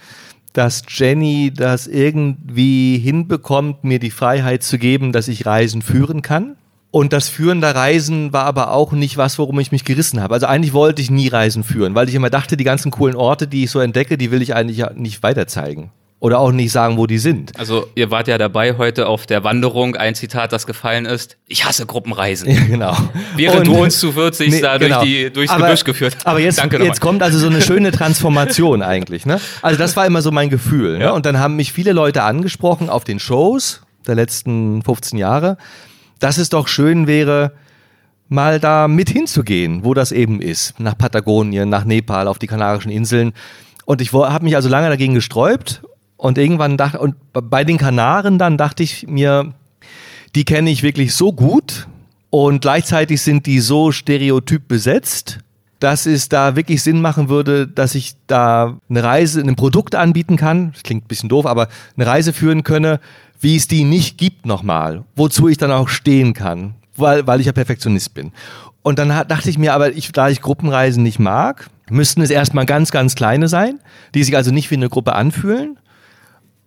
dass 0.52 0.82
Jenny 0.88 1.52
das 1.54 1.86
irgendwie 1.86 2.98
hinbekommt, 2.98 3.84
mir 3.84 3.98
die 3.98 4.10
Freiheit 4.10 4.62
zu 4.62 4.78
geben, 4.78 5.12
dass 5.12 5.28
ich 5.28 5.46
Reisen 5.46 5.82
führen 5.82 6.22
kann. 6.22 6.56
Und 6.90 7.12
das 7.12 7.28
Führen 7.28 7.60
der 7.60 7.74
Reisen 7.74 8.32
war 8.32 8.44
aber 8.44 8.72
auch 8.72 8.92
nicht 8.92 9.18
was, 9.18 9.38
worum 9.38 9.60
ich 9.60 9.70
mich 9.70 9.84
gerissen 9.84 10.22
habe. 10.22 10.32
Also 10.32 10.46
eigentlich 10.46 10.72
wollte 10.72 11.02
ich 11.02 11.10
nie 11.10 11.28
Reisen 11.28 11.62
führen, 11.62 11.94
weil 11.94 12.08
ich 12.08 12.14
immer 12.14 12.30
dachte, 12.30 12.56
die 12.56 12.64
ganzen 12.64 12.90
coolen 12.90 13.14
Orte, 13.14 13.46
die 13.46 13.64
ich 13.64 13.70
so 13.70 13.80
entdecke, 13.80 14.16
die 14.16 14.30
will 14.30 14.40
ich 14.40 14.54
eigentlich 14.54 14.82
nicht 14.94 15.22
weiterzeigen. 15.22 15.90
Oder 16.18 16.38
auch 16.38 16.50
nicht 16.50 16.72
sagen, 16.72 16.96
wo 16.96 17.06
die 17.06 17.18
sind. 17.18 17.58
Also, 17.58 17.88
ihr 17.94 18.10
wart 18.10 18.26
ja 18.26 18.38
dabei 18.38 18.78
heute 18.78 19.06
auf 19.06 19.26
der 19.26 19.44
Wanderung. 19.44 19.96
Ein 19.96 20.14
Zitat, 20.14 20.50
das 20.50 20.66
gefallen 20.66 21.04
ist. 21.04 21.36
Ich 21.46 21.66
hasse 21.66 21.84
Gruppenreisen. 21.84 22.48
Ja, 22.56 22.64
genau. 22.64 22.96
Während 23.36 23.68
Und- 23.68 23.76
du 23.76 23.82
uns 23.82 23.98
zu 24.00 24.12
40 24.12 24.50
Nee, 24.50 24.60
da 24.62 24.78
genau. 24.78 25.00
durch 25.00 25.10
die, 25.10 25.30
durchs 25.30 25.52
aber, 25.52 25.66
Gebüsch 25.66 25.84
geführt 25.84 26.16
Aber 26.24 26.40
jetzt, 26.40 26.58
jetzt 26.62 27.00
kommt 27.02 27.22
also 27.22 27.38
so 27.38 27.48
eine 27.48 27.60
schöne 27.60 27.90
Transformation 27.92 28.82
eigentlich. 28.82 29.26
Ne? 29.26 29.38
Also 29.60 29.78
das 29.78 29.94
war 29.94 30.06
immer 30.06 30.22
so 30.22 30.30
mein 30.30 30.48
Gefühl. 30.48 30.96
Ne? 30.98 31.04
Ja. 31.04 31.10
Und 31.10 31.26
dann 31.26 31.38
haben 31.38 31.56
mich 31.56 31.72
viele 31.72 31.92
Leute 31.92 32.22
angesprochen 32.22 32.88
auf 32.88 33.04
den 33.04 33.18
Shows 33.18 33.82
der 34.06 34.14
letzten 34.14 34.82
15 34.82 35.18
Jahre, 35.18 35.58
dass 36.18 36.38
es 36.38 36.48
doch 36.48 36.66
schön 36.68 37.06
wäre, 37.06 37.52
mal 38.28 38.58
da 38.58 38.88
mit 38.88 39.10
hinzugehen, 39.10 39.84
wo 39.84 39.92
das 39.92 40.12
eben 40.12 40.40
ist. 40.40 40.80
Nach 40.80 40.96
Patagonien, 40.96 41.68
nach 41.68 41.84
Nepal, 41.84 42.26
auf 42.26 42.38
die 42.38 42.46
Kanarischen 42.46 42.90
Inseln. 42.90 43.32
Und 43.84 44.00
ich 44.00 44.12
habe 44.14 44.44
mich 44.44 44.56
also 44.56 44.68
lange 44.70 44.88
dagegen 44.88 45.12
gesträubt 45.14 45.82
und 46.16 46.38
irgendwann 46.38 46.76
dachte, 46.76 46.98
und 46.98 47.14
bei 47.32 47.64
den 47.64 47.78
Kanaren 47.78 48.38
dann 48.38 48.56
dachte 48.56 48.82
ich 48.82 49.06
mir, 49.06 49.52
die 50.34 50.44
kenne 50.44 50.70
ich 50.70 50.82
wirklich 50.82 51.14
so 51.14 51.32
gut 51.32 51.86
und 52.30 52.60
gleichzeitig 52.60 53.22
sind 53.22 53.46
die 53.46 53.60
so 53.60 53.92
stereotyp 53.92 54.68
besetzt, 54.68 55.38
dass 55.80 56.06
es 56.06 56.28
da 56.28 56.56
wirklich 56.56 56.82
Sinn 56.82 57.00
machen 57.00 57.28
würde, 57.28 57.68
dass 57.68 57.94
ich 57.94 58.14
da 58.26 58.78
eine 58.88 59.02
Reise, 59.02 59.40
ein 59.40 59.56
Produkt 59.56 59.94
anbieten 59.94 60.36
kann, 60.36 60.72
das 60.72 60.82
klingt 60.82 61.04
ein 61.04 61.08
bisschen 61.08 61.28
doof, 61.28 61.46
aber 61.46 61.68
eine 61.96 62.06
Reise 62.06 62.32
führen 62.32 62.62
könne, 62.62 63.00
wie 63.40 63.56
es 63.56 63.68
die 63.68 63.84
nicht 63.84 64.16
gibt 64.16 64.46
nochmal, 64.46 65.04
wozu 65.14 65.48
ich 65.48 65.58
dann 65.58 65.70
auch 65.70 65.88
stehen 65.88 66.32
kann, 66.32 66.74
weil, 66.96 67.26
weil 67.26 67.40
ich 67.40 67.46
ja 67.46 67.52
Perfektionist 67.52 68.14
bin. 68.14 68.32
Und 68.82 68.98
dann 68.98 69.08
dachte 69.08 69.50
ich 69.50 69.58
mir, 69.58 69.74
aber 69.74 69.92
ich, 69.92 70.12
da 70.12 70.28
ich 70.28 70.40
Gruppenreisen 70.40 71.02
nicht 71.02 71.18
mag, 71.18 71.68
müssten 71.90 72.20
es 72.22 72.30
erstmal 72.30 72.66
ganz, 72.66 72.90
ganz 72.90 73.14
kleine 73.14 73.48
sein, 73.48 73.80
die 74.14 74.24
sich 74.24 74.36
also 74.36 74.52
nicht 74.52 74.70
wie 74.70 74.76
eine 74.76 74.88
Gruppe 74.88 75.14
anfühlen. 75.14 75.76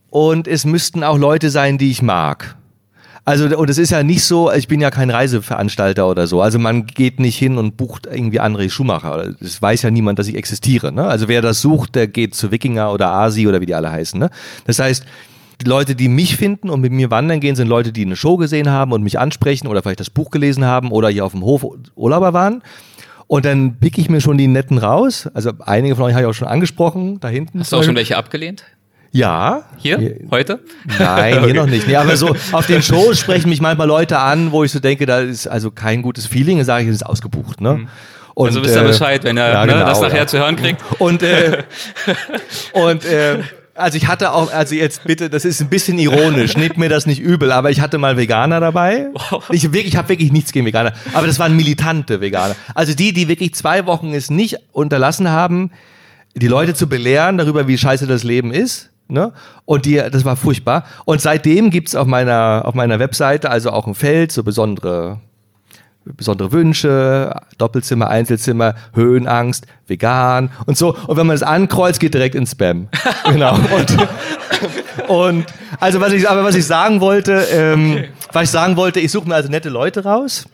Und 0.10 0.48
es 0.48 0.66
müssten 0.66 1.04
auch 1.04 1.18
Leute 1.18 1.50
sein, 1.50 1.78
die 1.78 1.92
ich 1.92 2.02
mag. 2.02 2.56
Also, 3.26 3.46
und 3.58 3.70
es 3.70 3.78
ist 3.78 3.92
ja 3.92 4.02
nicht 4.02 4.24
so, 4.24 4.52
ich 4.52 4.68
bin 4.68 4.82
ja 4.82 4.90
kein 4.90 5.12
Reiseveranstalter 5.12 6.08
oder 6.08 6.26
so. 6.26 6.42
Also 6.42 6.58
man 6.58 6.88
geht 6.88 7.20
nicht 7.20 7.38
hin 7.38 7.60
und 7.60 7.78
bucht 7.78 8.08
irgendwie 8.08 8.42
André 8.42 8.72
Schumacher. 8.72 9.36
Es 9.40 9.62
weiß 9.62 9.84
ja 9.84 9.92
niemand, 9.92 10.18
dass 10.18 10.28
ich 10.28 10.36
existiere. 10.36 10.92
Ne? 10.92 11.04
Also 11.04 11.28
wer 11.28 11.44
das 11.44 11.62
sucht, 11.62 11.94
der 11.94 12.08
geht 12.08 12.34
zu 12.34 12.52
Wikinger 12.52 12.92
oder 12.92 13.10
Asi 13.10 13.48
oder 13.48 13.62
wie 13.62 13.68
die 13.68 13.76
alle 13.76 13.92
heißen. 13.92 14.20
Ne? 14.20 14.32
Das 14.66 14.80
heißt, 14.80 15.06
die 15.62 15.66
Leute, 15.66 15.94
die 15.94 16.08
mich 16.08 16.38
finden 16.38 16.70
und 16.70 16.82
mit 16.82 16.92
mir 16.92 17.12
wandern 17.12 17.40
gehen, 17.40 17.56
sind 17.56 17.68
Leute, 17.68 17.92
die 17.92 18.04
eine 18.04 18.16
Show 18.16 18.38
gesehen 18.38 18.70
haben 18.70 18.94
und 18.94 19.04
mich 19.04 19.20
ansprechen 19.20 19.68
oder 19.68 19.84
vielleicht 19.84 20.00
das 20.00 20.10
Buch 20.10 20.32
gelesen 20.32 20.66
haben 20.66 20.92
oder 20.92 21.10
hier 21.10 21.26
auf 21.26 21.34
dem 21.34 21.44
Hof 21.44 21.66
Urlauber 21.96 22.34
waren. 22.34 22.64
Und 23.28 23.46
dann 23.46 23.76
pick 23.76 24.00
ich 24.00 24.10
mir 24.10 24.22
schon 24.22 24.40
die 24.40 24.48
netten 24.48 24.80
raus. 24.80 25.30
Also 25.36 25.52
einige 25.60 25.96
von 25.96 26.06
euch 26.06 26.14
habe 26.14 26.24
ich 26.24 26.28
auch 26.28 26.34
schon 26.34 26.48
angesprochen, 26.48 27.20
da 27.20 27.28
hinten. 27.28 27.60
Hast 27.60 27.72
du 27.72 27.78
auch 27.78 27.84
schon 27.84 27.96
welche 27.96 28.18
abgelehnt? 28.18 28.64
Ja. 29.12 29.64
Hier? 29.78 30.18
Heute? 30.32 30.60
Nein, 31.00 31.44
hier 31.44 31.54
noch 31.56 31.66
nicht. 31.66 31.88
Nee, 31.88 31.96
aber 31.96 32.16
so 32.16 32.36
auf 32.52 32.68
den 32.68 32.82
Shows 32.82 33.20
sprechen 33.20 33.50
mich 33.50 33.62
manchmal 33.62 33.88
Leute 33.88 34.20
an, 34.20 34.52
wo 34.52 34.64
ich 34.64 34.72
so 34.72 34.80
denke, 34.80 35.06
da 35.06 35.20
ist 35.20 35.48
also 35.48 35.72
kein 35.72 36.02
gutes 36.02 36.28
Feeling, 36.28 36.58
dann 36.58 36.66
sage 36.66 36.84
ich, 36.84 36.90
das 36.90 36.98
ist 36.98 37.06
ausgebucht. 37.06 37.62
Ne? 37.62 37.88
Und, 38.36 38.48
also 38.48 38.64
wisst 38.64 38.76
ihr 38.76 38.84
äh, 38.84 38.88
Bescheid, 38.88 39.24
wenn 39.24 39.38
ihr 39.38 39.50
ja, 39.50 39.66
ne, 39.66 39.74
genau, 39.74 39.86
das 39.86 40.02
nachher 40.02 40.18
ja. 40.18 40.28
zu 40.28 40.38
hören 40.38 40.56
kriegt. 40.56 40.82
Und, 41.00 41.24
äh, 41.24 41.64
und 42.74 43.04
äh, 43.06 43.40
also 43.76 43.98
ich 43.98 44.08
hatte 44.08 44.34
auch, 44.34 44.52
also 44.52 44.76
jetzt 44.76 45.06
bitte, 45.06 45.30
das 45.30 45.46
ist 45.46 45.62
ein 45.62 45.70
bisschen 45.70 45.98
ironisch, 46.00 46.58
nehmt 46.58 46.78
mir 46.78 46.90
das 46.90 47.06
nicht 47.06 47.22
übel, 47.22 47.52
aber 47.52 47.72
ich 47.72 47.82
hatte 47.82 47.98
mal 47.98 48.18
Veganer 48.18 48.60
dabei. 48.60 49.08
Ich 49.52 49.64
wirklich, 49.64 49.88
ich 49.88 49.96
habe 49.96 50.10
wirklich 50.10 50.32
nichts 50.32 50.52
gegen 50.52 50.66
Veganer, 50.66 50.94
aber 51.14 51.28
das 51.28 51.40
waren 51.40 51.56
militante 51.56 52.20
Veganer. 52.22 52.56
Also 52.76 52.94
die, 52.94 53.14
die 53.14 53.28
wirklich 53.28 53.56
zwei 53.56 53.86
Wochen 53.86 54.14
es 54.14 54.30
nicht 54.30 54.58
unterlassen 54.74 55.30
haben, 55.30 55.72
die 56.36 56.48
Leute 56.48 56.74
zu 56.74 56.88
belehren 56.88 57.38
darüber, 57.38 57.68
wie 57.68 57.78
scheiße 57.78 58.06
das 58.06 58.24
Leben 58.24 58.54
ist. 58.54 58.90
Ne? 59.10 59.34
Und 59.66 59.86
die, 59.86 59.96
das 59.96 60.24
war 60.24 60.36
furchtbar. 60.36 60.86
Und 61.06 61.20
seitdem 61.20 61.72
gibt's 61.72 61.96
auf 61.96 62.08
meiner, 62.08 62.62
auf 62.66 62.76
meiner 62.76 63.00
Webseite 63.00 63.50
also 63.50 63.72
auch 63.72 63.88
ein 63.88 63.96
Feld, 63.96 64.32
so 64.32 64.44
besondere 64.44 65.20
besondere 66.06 66.52
Wünsche, 66.52 67.36
Doppelzimmer, 67.58 68.10
Einzelzimmer, 68.10 68.74
Höhenangst, 68.94 69.66
vegan 69.86 70.50
und 70.66 70.78
so. 70.78 70.96
Und 70.96 71.18
wenn 71.18 71.28
man 71.28 71.36
das 71.36 71.44
ankreuzt, 71.44 72.00
geht 72.00 72.14
direkt 72.14 72.36
ins 72.36 72.52
Spam. 72.52 72.88
genau. 73.30 73.56
Und, 73.56 74.08
und 75.08 75.46
also 75.80 76.02
was 76.02 76.14
ich, 76.14 76.28
aber 76.28 76.44
was 76.44 76.56
ich 76.56 76.66
sagen 76.66 77.00
wollte, 77.02 77.46
ähm, 77.52 78.06
was 78.32 78.44
ich 78.44 78.50
sagen 78.50 78.76
wollte, 78.76 79.00
ich 79.00 79.12
suche 79.12 79.28
mir 79.28 79.36
also 79.36 79.50
nette 79.50 79.70
Leute 79.70 80.04
raus. 80.04 80.46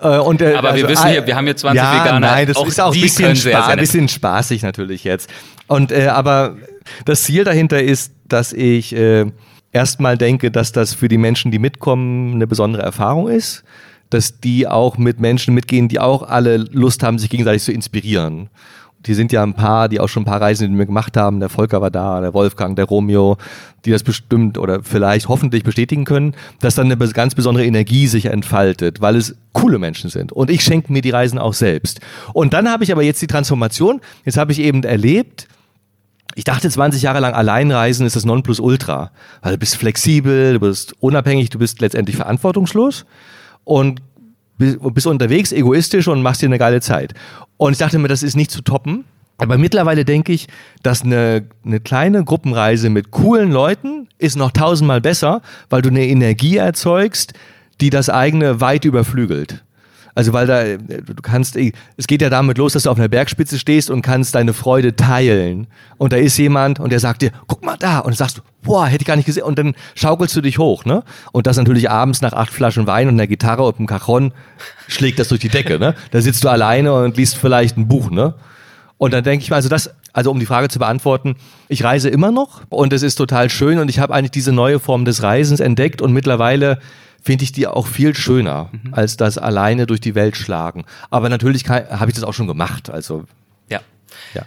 Äh, 0.00 0.18
Und, 0.18 0.42
äh, 0.42 0.54
Aber 0.54 0.74
wir 0.74 0.84
also, 0.84 0.88
wissen 0.88 1.06
äh, 1.06 1.12
hier, 1.12 1.26
wir 1.26 1.36
haben 1.36 1.44
hier 1.44 1.56
20 1.56 1.82
ja, 1.82 2.04
Veganer. 2.04 2.20
Nein, 2.20 2.46
das 2.46 2.56
Auch 2.56 2.66
ist 2.66 2.80
auch 2.80 2.94
ein 2.94 3.00
bisschen, 3.00 3.36
sehr, 3.36 3.52
spa 3.52 3.66
sehr 3.66 3.76
bisschen 3.76 4.08
spaßig 4.08 4.62
natürlich 4.62 5.04
jetzt. 5.04 5.30
Und 5.66 5.92
äh, 5.92 6.08
aber 6.08 6.56
das 7.04 7.24
Ziel 7.24 7.44
dahinter 7.44 7.82
ist, 7.82 8.12
dass 8.28 8.52
ich 8.52 8.94
äh, 8.94 9.26
erstmal 9.72 10.16
denke, 10.16 10.50
dass 10.50 10.72
das 10.72 10.94
für 10.94 11.08
die 11.08 11.18
Menschen, 11.18 11.50
die 11.50 11.58
mitkommen, 11.58 12.34
eine 12.34 12.46
besondere 12.46 12.82
Erfahrung 12.82 13.28
ist, 13.28 13.64
dass 14.10 14.40
die 14.40 14.68
auch 14.68 14.96
mit 14.96 15.20
Menschen 15.20 15.54
mitgehen, 15.54 15.88
die 15.88 15.98
auch 15.98 16.22
alle 16.22 16.56
Lust 16.56 17.02
haben, 17.02 17.18
sich 17.18 17.30
gegenseitig 17.30 17.62
zu 17.62 17.72
inspirieren. 17.72 18.48
Die 19.06 19.14
sind 19.14 19.32
ja 19.32 19.42
ein 19.42 19.54
paar, 19.54 19.88
die 19.88 20.00
auch 20.00 20.08
schon 20.08 20.22
ein 20.22 20.26
paar 20.26 20.40
Reisen 20.40 20.70
mit 20.70 20.78
mir 20.78 20.86
gemacht 20.86 21.16
haben. 21.16 21.40
Der 21.40 21.50
Volker 21.50 21.82
war 21.82 21.90
da, 21.90 22.20
der 22.22 22.32
Wolfgang, 22.32 22.74
der 22.74 22.86
Romeo, 22.86 23.36
die 23.84 23.90
das 23.90 24.02
bestimmt 24.02 24.56
oder 24.56 24.82
vielleicht 24.82 25.28
hoffentlich 25.28 25.62
bestätigen 25.62 26.04
können, 26.04 26.34
dass 26.60 26.74
dann 26.74 26.90
eine 26.90 26.96
ganz 26.96 27.34
besondere 27.34 27.66
Energie 27.66 28.06
sich 28.06 28.26
entfaltet, 28.26 29.02
weil 29.02 29.16
es 29.16 29.36
coole 29.52 29.78
Menschen 29.78 30.08
sind. 30.08 30.32
Und 30.32 30.48
ich 30.48 30.62
schenke 30.62 30.90
mir 30.90 31.02
die 31.02 31.10
Reisen 31.10 31.38
auch 31.38 31.52
selbst. 31.52 32.00
Und 32.32 32.54
dann 32.54 32.70
habe 32.70 32.84
ich 32.84 32.92
aber 32.92 33.02
jetzt 33.02 33.20
die 33.20 33.26
Transformation. 33.26 34.00
Jetzt 34.24 34.38
habe 34.38 34.52
ich 34.52 34.60
eben 34.60 34.82
erlebt, 34.84 35.48
ich 36.34 36.44
dachte 36.44 36.68
20 36.68 37.02
Jahre 37.02 37.20
lang 37.20 37.34
Alleinreisen 37.34 38.06
ist 38.06 38.16
das 38.16 38.24
Nonplusultra. 38.24 39.10
Weil 39.42 39.52
du 39.52 39.58
bist 39.58 39.76
flexibel, 39.76 40.54
du 40.54 40.60
bist 40.60 40.94
unabhängig, 41.00 41.50
du 41.50 41.58
bist 41.58 41.80
letztendlich 41.80 42.16
verantwortungslos 42.16 43.06
und 43.62 44.02
bist, 44.58 45.06
unterwegs, 45.06 45.52
egoistisch 45.52 46.08
und 46.08 46.22
machst 46.22 46.42
dir 46.42 46.46
eine 46.46 46.58
geile 46.58 46.80
Zeit. 46.80 47.14
Und 47.56 47.72
ich 47.72 47.78
dachte 47.78 47.98
mir, 47.98 48.08
das 48.08 48.22
ist 48.22 48.36
nicht 48.36 48.50
zu 48.50 48.62
toppen. 48.62 49.04
Aber 49.36 49.58
mittlerweile 49.58 50.04
denke 50.04 50.32
ich, 50.32 50.46
dass 50.82 51.02
eine, 51.02 51.48
eine 51.64 51.80
kleine 51.80 52.24
Gruppenreise 52.24 52.88
mit 52.88 53.10
coolen 53.10 53.50
Leuten 53.50 54.08
ist 54.18 54.36
noch 54.36 54.52
tausendmal 54.52 55.00
besser, 55.00 55.42
weil 55.70 55.82
du 55.82 55.88
eine 55.88 56.06
Energie 56.06 56.56
erzeugst, 56.56 57.32
die 57.80 57.90
das 57.90 58.08
eigene 58.08 58.60
weit 58.60 58.84
überflügelt. 58.84 59.64
Also 60.14 60.32
weil 60.32 60.46
da, 60.46 60.62
äh, 60.62 60.78
du 60.78 61.22
kannst, 61.22 61.56
eh, 61.56 61.72
es 61.96 62.06
geht 62.06 62.22
ja 62.22 62.30
damit 62.30 62.58
los, 62.58 62.72
dass 62.72 62.84
du 62.84 62.90
auf 62.90 62.98
einer 62.98 63.08
Bergspitze 63.08 63.58
stehst 63.58 63.90
und 63.90 64.02
kannst 64.02 64.34
deine 64.34 64.52
Freude 64.52 64.94
teilen. 64.94 65.66
Und 65.96 66.12
da 66.12 66.16
ist 66.16 66.36
jemand 66.38 66.78
und 66.80 66.90
der 66.90 67.00
sagt 67.00 67.22
dir, 67.22 67.32
guck 67.46 67.64
mal 67.64 67.76
da. 67.76 67.98
Und 67.98 68.12
dann 68.12 68.16
sagst 68.16 68.38
du, 68.38 68.42
boah, 68.62 68.86
hätte 68.86 69.02
ich 69.02 69.06
gar 69.06 69.16
nicht 69.16 69.26
gesehen. 69.26 69.44
Und 69.44 69.58
dann 69.58 69.74
schaukelst 69.94 70.34
du 70.36 70.40
dich 70.40 70.58
hoch, 70.58 70.84
ne? 70.84 71.02
Und 71.32 71.46
das 71.46 71.56
natürlich 71.56 71.90
abends 71.90 72.20
nach 72.20 72.32
acht 72.32 72.52
Flaschen 72.52 72.86
Wein 72.86 73.08
und 73.08 73.14
einer 73.14 73.26
Gitarre 73.26 73.64
und 73.64 73.78
einem 73.78 73.86
Cajon 73.86 74.32
schlägt 74.88 75.18
das 75.18 75.28
durch 75.28 75.40
die 75.40 75.48
Decke, 75.48 75.78
ne? 75.78 75.94
Da 76.12 76.20
sitzt 76.20 76.44
du 76.44 76.48
alleine 76.48 76.92
und 76.94 77.16
liest 77.16 77.36
vielleicht 77.36 77.76
ein 77.76 77.88
Buch, 77.88 78.10
ne? 78.10 78.34
Und 78.96 79.12
dann 79.12 79.24
denke 79.24 79.42
ich 79.42 79.50
mal, 79.50 79.56
also 79.56 79.68
das, 79.68 79.90
also 80.12 80.30
um 80.30 80.38
die 80.38 80.46
Frage 80.46 80.68
zu 80.68 80.78
beantworten, 80.78 81.36
ich 81.68 81.82
reise 81.82 82.08
immer 82.08 82.30
noch 82.30 82.62
und 82.68 82.92
es 82.92 83.02
ist 83.02 83.16
total 83.16 83.50
schön 83.50 83.78
und 83.78 83.90
ich 83.90 83.98
habe 83.98 84.14
eigentlich 84.14 84.30
diese 84.30 84.52
neue 84.52 84.78
Form 84.78 85.04
des 85.04 85.22
Reisens 85.22 85.60
entdeckt 85.60 86.00
und 86.00 86.12
mittlerweile 86.12 86.78
finde 87.24 87.44
ich 87.44 87.52
die 87.52 87.66
auch 87.66 87.86
viel 87.86 88.14
schöner 88.14 88.70
als 88.92 89.16
das 89.16 89.38
alleine 89.38 89.86
durch 89.86 90.00
die 90.00 90.14
Welt 90.14 90.36
schlagen. 90.36 90.84
Aber 91.10 91.28
natürlich 91.28 91.68
habe 91.68 92.10
ich 92.10 92.14
das 92.14 92.24
auch 92.24 92.34
schon 92.34 92.46
gemacht, 92.46 92.90
also 92.90 93.24
Ja. 93.70 93.80
ja. 94.34 94.42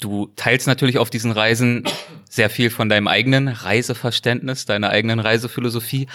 Du 0.00 0.30
teilst 0.36 0.66
natürlich 0.66 0.98
auf 0.98 1.08
diesen 1.08 1.30
Reisen 1.32 1.84
sehr 2.28 2.50
viel 2.50 2.68
von 2.68 2.90
deinem 2.90 3.08
eigenen 3.08 3.48
Reiseverständnis, 3.48 4.66
deiner 4.66 4.90
eigenen 4.90 5.20
Reisephilosophie, 5.20 6.06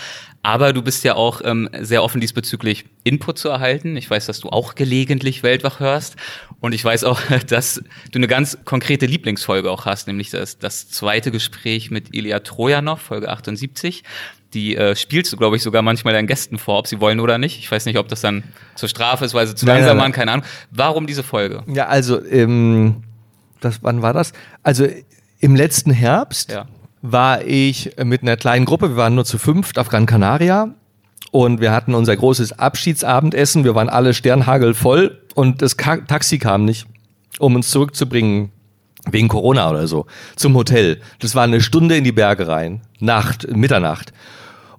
aber 0.43 0.74
du 0.74 0.84
bist 0.84 1.03
ja 1.03 1.16
auch 1.16 1.41
ähm, 1.43 1.68
sehr 1.80 2.03
offen 2.03 2.22
diesbezüglich 2.22 2.86
Input 3.03 3.39
zu 3.39 3.49
erhalten. 3.49 3.95
Ich 3.97 4.07
weiß, 4.07 4.28
dass 4.28 4.39
du 4.39 4.49
auch 4.49 4.76
gelegentlich 4.76 5.41
Weltwach 5.41 5.80
hörst 5.80 6.16
und 6.62 6.74
ich 6.74 6.86
weiß 6.86 7.03
auch, 7.03 7.20
dass 7.47 7.84
du 8.12 8.20
eine 8.20 8.28
ganz 8.28 8.57
konkrete 8.64 9.05
Lieblingsfolge 9.05 9.70
auch 9.70 9.86
hast, 9.86 10.07
nämlich 10.07 10.30
das, 10.30 10.57
das 10.57 10.89
zweite 10.89 11.32
Gespräch 11.32 11.91
mit 11.91 12.16
Ilya 12.16 12.39
Trojanov, 12.39 13.01
Folge 13.01 13.30
78. 13.30 14.03
Die 14.53 14.76
äh, 14.76 14.95
spielst 14.95 15.32
du, 15.32 15.38
glaube 15.38 15.55
ich, 15.55 15.64
sogar 15.64 15.82
manchmal 15.82 16.14
deinen 16.14 16.28
Gästen 16.28 16.57
vor, 16.57 16.80
ob 16.80 16.88
sie 16.88 16.99
wollen 16.99 17.20
oder 17.22 17.38
nicht. 17.38 17.57
Ich 17.59 17.72
weiß 17.72 17.86
nicht, 17.86 17.97
ob 17.97 18.09
das 18.09 18.22
dann 18.22 18.43
zur 18.76 18.89
Strafe 18.89 19.24
ist, 19.26 19.34
weil 19.34 19.47
sie 19.47 19.55
zu 19.55 19.66
Nein, 19.66 19.78
langsam 19.78 19.97
nein, 19.97 20.03
waren, 20.03 20.12
keine 20.12 20.32
Ahnung. 20.34 20.45
Warum 20.72 21.07
diese 21.07 21.24
Folge? 21.24 21.64
Ja, 21.68 21.88
also, 21.88 22.24
ähm, 22.26 23.03
das, 23.62 23.82
wann 23.82 24.01
war 24.01 24.14
das? 24.14 24.34
Also 24.62 24.88
im 25.39 25.55
letzten 25.55 25.91
Herbst 25.91 26.51
Ja. 26.51 26.68
war 27.01 27.43
ich 27.45 27.91
mit 28.03 28.24
einer 28.24 28.36
kleinen 28.36 28.66
Gruppe, 28.66 28.89
wir 28.89 28.97
waren 28.97 29.16
nur 29.16 29.26
zu 29.26 29.38
fünft 29.38 29.80
auf 29.80 29.88
Gran 29.88 30.05
Canaria 30.05 30.76
und 31.32 31.61
wir 31.61 31.71
hatten 31.71 31.95
unser 31.95 32.15
großes 32.15 32.59
Abschiedsabendessen, 32.59 33.63
wir 33.63 33.75
waren 33.75 33.89
alle 33.89 34.13
sternhagelvoll 34.13 35.19
und 35.34 35.61
das 35.61 35.77
Ka 35.77 35.97
Taxi 35.97 36.38
kam 36.38 36.65
nicht, 36.65 36.86
um 37.39 37.55
uns 37.55 37.71
zurückzubringen 37.71 38.51
wegen 39.09 39.29
Corona 39.29 39.69
oder 39.69 39.88
so, 39.88 40.05
zum 40.36 40.55
Hotel. 40.55 40.99
Das 41.19 41.34
war 41.34 41.43
eine 41.43 41.61
Stunde 41.61 41.97
in 41.97 42.03
die 42.03 42.11
Berge 42.11 42.47
rein, 42.47 42.82
Nacht, 42.99 43.47
Mitternacht. 43.55 44.13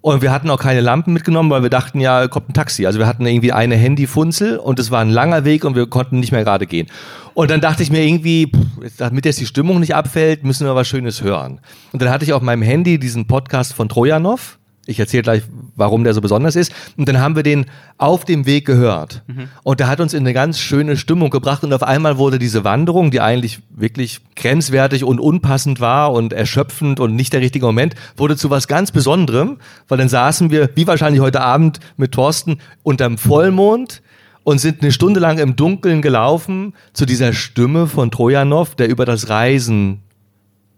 Und 0.00 0.20
wir 0.20 0.32
hatten 0.32 0.50
auch 0.50 0.58
keine 0.58 0.80
Lampen 0.80 1.12
mitgenommen, 1.12 1.48
weil 1.50 1.62
wir 1.62 1.70
dachten, 1.70 2.00
ja, 2.00 2.26
kommt 2.26 2.48
ein 2.48 2.54
Taxi. 2.54 2.86
Also 2.86 2.98
wir 2.98 3.06
hatten 3.06 3.24
irgendwie 3.24 3.52
eine 3.52 3.76
Handyfunzel 3.76 4.58
und 4.58 4.80
es 4.80 4.90
war 4.90 5.00
ein 5.00 5.10
langer 5.10 5.44
Weg 5.44 5.64
und 5.64 5.76
wir 5.76 5.86
konnten 5.86 6.18
nicht 6.18 6.32
mehr 6.32 6.42
gerade 6.42 6.66
gehen. 6.66 6.88
Und 7.34 7.52
dann 7.52 7.60
dachte 7.60 7.84
ich 7.84 7.90
mir 7.92 8.04
irgendwie, 8.04 8.50
pff, 8.50 8.96
damit 8.98 9.24
jetzt 9.24 9.38
die 9.38 9.46
Stimmung 9.46 9.78
nicht 9.78 9.94
abfällt, 9.94 10.42
müssen 10.42 10.66
wir 10.66 10.74
was 10.74 10.88
Schönes 10.88 11.22
hören. 11.22 11.60
Und 11.92 12.02
dann 12.02 12.10
hatte 12.10 12.24
ich 12.24 12.32
auf 12.32 12.42
meinem 12.42 12.62
Handy 12.62 12.98
diesen 12.98 13.28
Podcast 13.28 13.74
von 13.74 13.88
Trojanov. 13.88 14.58
Ich 14.92 15.00
erzähle 15.00 15.24
gleich, 15.24 15.42
warum 15.74 16.04
der 16.04 16.14
so 16.14 16.20
besonders 16.20 16.54
ist. 16.54 16.72
Und 16.96 17.08
dann 17.08 17.18
haben 17.18 17.34
wir 17.34 17.42
den 17.42 17.66
auf 17.98 18.24
dem 18.24 18.46
Weg 18.46 18.66
gehört. 18.66 19.22
Und 19.64 19.80
der 19.80 19.88
hat 19.88 20.00
uns 20.00 20.14
in 20.14 20.20
eine 20.20 20.32
ganz 20.32 20.60
schöne 20.60 20.96
Stimmung 20.96 21.30
gebracht. 21.30 21.64
Und 21.64 21.72
auf 21.72 21.82
einmal 21.82 22.18
wurde 22.18 22.38
diese 22.38 22.62
Wanderung, 22.62 23.10
die 23.10 23.20
eigentlich 23.20 23.60
wirklich 23.70 24.20
grenzwertig 24.36 25.02
und 25.02 25.18
unpassend 25.18 25.80
war 25.80 26.12
und 26.12 26.32
erschöpfend 26.32 27.00
und 27.00 27.16
nicht 27.16 27.32
der 27.32 27.40
richtige 27.40 27.66
Moment, 27.66 27.94
wurde 28.16 28.36
zu 28.36 28.50
was 28.50 28.68
ganz 28.68 28.92
Besonderem. 28.92 29.58
Weil 29.88 29.98
dann 29.98 30.08
saßen 30.08 30.50
wir, 30.50 30.70
wie 30.74 30.86
wahrscheinlich 30.86 31.20
heute 31.20 31.40
Abend 31.40 31.80
mit 31.96 32.12
Thorsten, 32.12 32.58
unterm 32.82 33.18
Vollmond 33.18 34.02
und 34.44 34.58
sind 34.58 34.82
eine 34.82 34.92
Stunde 34.92 35.20
lang 35.20 35.38
im 35.38 35.56
Dunkeln 35.56 36.02
gelaufen 36.02 36.74
zu 36.92 37.06
dieser 37.06 37.32
Stimme 37.32 37.86
von 37.86 38.10
Trojanov, 38.10 38.74
der 38.74 38.88
über 38.88 39.04
das 39.04 39.28
Reisen 39.28 40.02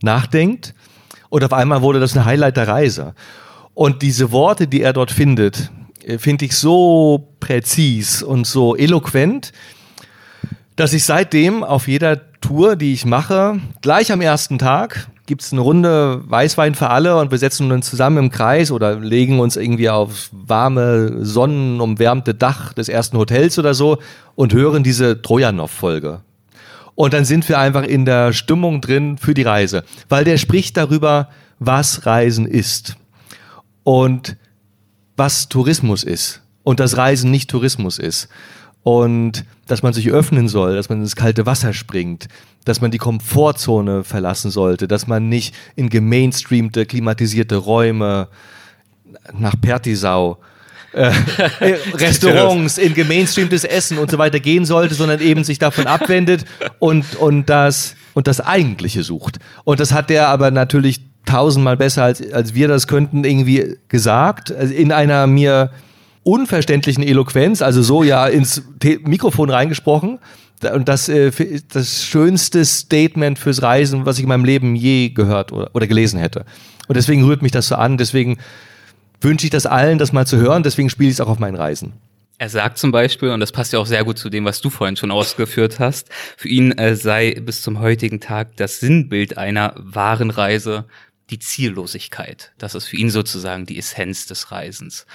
nachdenkt. 0.03 0.75
Und 1.31 1.43
auf 1.45 1.53
einmal 1.53 1.83
wurde 1.83 2.01
das 2.01 2.17
ein 2.17 2.25
Highlight 2.25 2.57
der 2.57 2.69
Reise. 2.69 3.15
Und 3.75 4.03
diese 4.03 4.31
Worte, 4.31 4.69
die 4.69 4.83
er 4.83 4.93
dort 4.93 5.11
findet, 5.11 5.71
äh, 6.05 6.19
finde 6.19 6.45
ich 6.47 6.57
so 6.57 7.29
präzis 7.41 8.23
und 8.23 8.47
so 8.47 8.77
eloquent, 8.77 9.53
dass 10.77 10.93
ich 10.93 11.05
seitdem 11.05 11.63
auf 11.63 11.89
jeder 11.89 12.33
Tour, 12.41 12.77
die 12.77 12.93
ich 12.93 13.05
mache, 13.05 13.61
gleich 13.81 14.13
am 14.13 14.21
ersten 14.21 14.59
Tag 14.59 15.09
gibt's 15.27 15.53
eine 15.53 15.63
Runde 15.63 16.21
Weißwein 16.29 16.75
für 16.75 16.91
alle 16.91 17.17
und 17.17 17.31
wir 17.31 17.39
setzen 17.39 17.73
uns 17.73 17.89
zusammen 17.89 18.19
im 18.19 18.31
Kreis 18.31 18.71
oder 18.71 18.97
legen 18.97 19.41
uns 19.41 19.57
irgendwie 19.57 19.89
aufs 19.89 20.29
warme, 20.33 21.25
sonnenumwärmte 21.25 22.35
Dach 22.35 22.75
des 22.75 22.91
ersten 22.91 23.17
Hotels 23.17 23.59
oder 23.59 23.73
so 23.73 23.99
und 24.35 24.53
hören 24.53 24.83
diese 24.83 25.23
Trojanov-Folge. 25.23 26.21
Und 26.95 27.15
dann 27.15 27.25
sind 27.25 27.49
wir 27.49 27.59
einfach 27.59 27.85
in 27.85 28.05
der 28.05 28.35
Stimmung 28.35 28.83
drin 28.83 29.17
für 29.17 29.33
die 29.33 29.43
Reise, 29.43 29.85
weil 30.11 30.25
der 30.25 30.37
spricht 30.37 30.77
darüber, 30.77 31.31
was 31.59 32.05
Reisen 32.05 32.47
ist 32.47 32.97
und 33.85 34.37
was 35.17 35.49
Tourismus 35.49 36.03
ist 36.03 36.43
und 36.65 36.81
dass 36.81 36.97
Reisen 36.97 37.31
nicht 37.31 37.49
Tourismus 37.51 37.99
ist 37.99 38.29
und 38.83 39.45
dass 39.67 39.83
man 39.83 39.93
sich 39.93 40.11
öffnen 40.11 40.49
soll, 40.49 40.75
dass 40.75 40.89
man 40.89 41.01
ins 41.01 41.17
kalte 41.17 41.47
Wasser 41.47 41.73
springt, 41.73 42.29
dass 42.65 42.81
man 42.81 42.91
die 42.91 42.99
Komfortzone 42.99 44.05
verlassen 44.05 44.51
sollte, 44.51 44.89
dass 44.89 45.07
man 45.07 45.29
nicht 45.29 45.55
in 45.77 45.89
gemainstreamte, 45.89 46.87
klimatisierte 46.87 47.57
Räume 47.57 48.29
nach 49.33 49.55
Pertisau 49.61 50.39
äh, 50.93 51.13
Restaurants, 51.95 52.79
in 52.79 52.95
gemainstreamtes 52.95 53.65
Essen 53.65 53.99
und 53.99 54.11
so 54.11 54.19
weiter 54.19 54.41
gehen 54.41 54.65
sollte, 54.65 54.95
sondern 54.95 55.21
eben 55.21 55.45
sich 55.45 55.59
davon 55.59 55.87
abwendet 55.87 56.45
und, 56.79 57.17
und, 57.17 57.49
das, 57.49 57.97
und 58.13 58.27
das 58.27 58.41
Eigentliche 58.41 59.03
sucht. 59.03 59.39
Und 59.65 59.81
das 59.81 59.93
hat 59.93 60.11
der 60.11 60.29
aber 60.29 60.51
natürlich 60.51 61.01
tausendmal 61.25 61.77
besser, 61.77 62.05
als, 62.05 62.33
als 62.33 62.55
wir 62.55 62.69
das 62.69 62.87
könnten, 62.87 63.25
irgendwie 63.25 63.77
gesagt, 63.89 64.53
also 64.53 64.73
in 64.75 64.93
einer 64.93 65.27
mir 65.27 65.71
unverständlichen 66.23 67.05
Eloquenz, 67.05 67.63
also 67.63 67.83
so 67.83 68.03
ja 68.03 68.27
ins 68.27 68.63
Te 68.81 68.99
Mikrofon 69.05 69.51
reingesprochen. 69.51 70.19
Und 70.73 70.89
das 70.89 71.09
äh, 71.11 71.31
das 71.73 72.05
schönste 72.05 72.65
Statement 72.65 73.39
fürs 73.39 73.61
Reisen, 73.61 74.07
was 74.07 74.17
ich 74.17 74.23
in 74.23 74.29
meinem 74.29 74.47
Leben 74.47 74.77
je 74.77 75.11
gehört 75.11 75.53
oder, 75.53 75.71
oder 75.75 75.87
gelesen 75.87 76.19
hätte. 76.19 76.47
Und 76.89 76.97
deswegen 76.97 77.25
rührt 77.25 77.43
mich 77.43 77.53
das 77.53 77.69
so 77.69 77.75
an. 77.75 77.99
Deswegen 77.99 78.39
wünsche 79.21 79.47
ich 79.47 79.51
das 79.51 79.67
allen, 79.67 79.99
das 79.99 80.13
mal 80.13 80.27
zu 80.27 80.39
hören. 80.39 80.63
Deswegen 80.63 80.89
spiele 80.89 81.11
ich 81.11 81.17
es 81.17 81.21
auch 81.21 81.29
auf 81.29 81.39
meinen 81.39 81.57
Reisen. 81.57 81.93
Er 82.39 82.49
sagt 82.49 82.79
zum 82.79 82.91
Beispiel, 82.91 83.31
und 83.31 83.41
das 83.41 83.53
passt 83.53 83.73
ja 83.73 83.79
auch 83.79 83.87
sehr 83.87 84.05
gut 84.05 84.19
zu 84.19 84.29
dem, 84.29 84.45
was 84.45 84.61
du 84.61 84.69
vorhin 84.69 84.97
schon 84.97 85.11
ausgeführt 85.11 85.79
hast, 85.79 86.09
für 86.37 86.49
ihn 86.49 86.73
äh, 86.73 86.97
sei 86.97 87.41
bis 87.41 87.63
zum 87.63 87.79
heutigen 87.79 88.21
Tag 88.21 88.57
das 88.57 88.81
Sinnbild 88.81 89.39
einer 89.39 89.75
wahren 89.77 90.31
Reise 90.31 90.85
die 91.31 91.39
Ziellosigkeit. 91.39 92.53
Das 92.59 92.75
ist 92.75 92.87
für 92.87 92.97
ihn 92.97 93.11
sozusagen 93.11 93.67
die 93.67 93.79
Essenz 93.79 94.27
des 94.27 94.51
Reisens. 94.51 95.07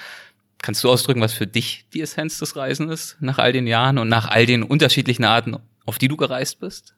Kannst 0.62 0.84
du 0.84 0.90
ausdrücken, 0.90 1.20
was 1.20 1.32
für 1.32 1.46
dich 1.46 1.86
die 1.94 2.02
Essenz 2.02 2.38
des 2.38 2.56
Reisens 2.56 2.92
ist, 2.92 3.16
nach 3.20 3.38
all 3.38 3.52
den 3.52 3.66
Jahren 3.66 3.98
und 3.98 4.08
nach 4.08 4.28
all 4.28 4.44
den 4.44 4.62
unterschiedlichen 4.62 5.24
Arten, 5.24 5.56
auf 5.86 5.98
die 5.98 6.08
du 6.08 6.16
gereist 6.16 6.60
bist? 6.60 6.94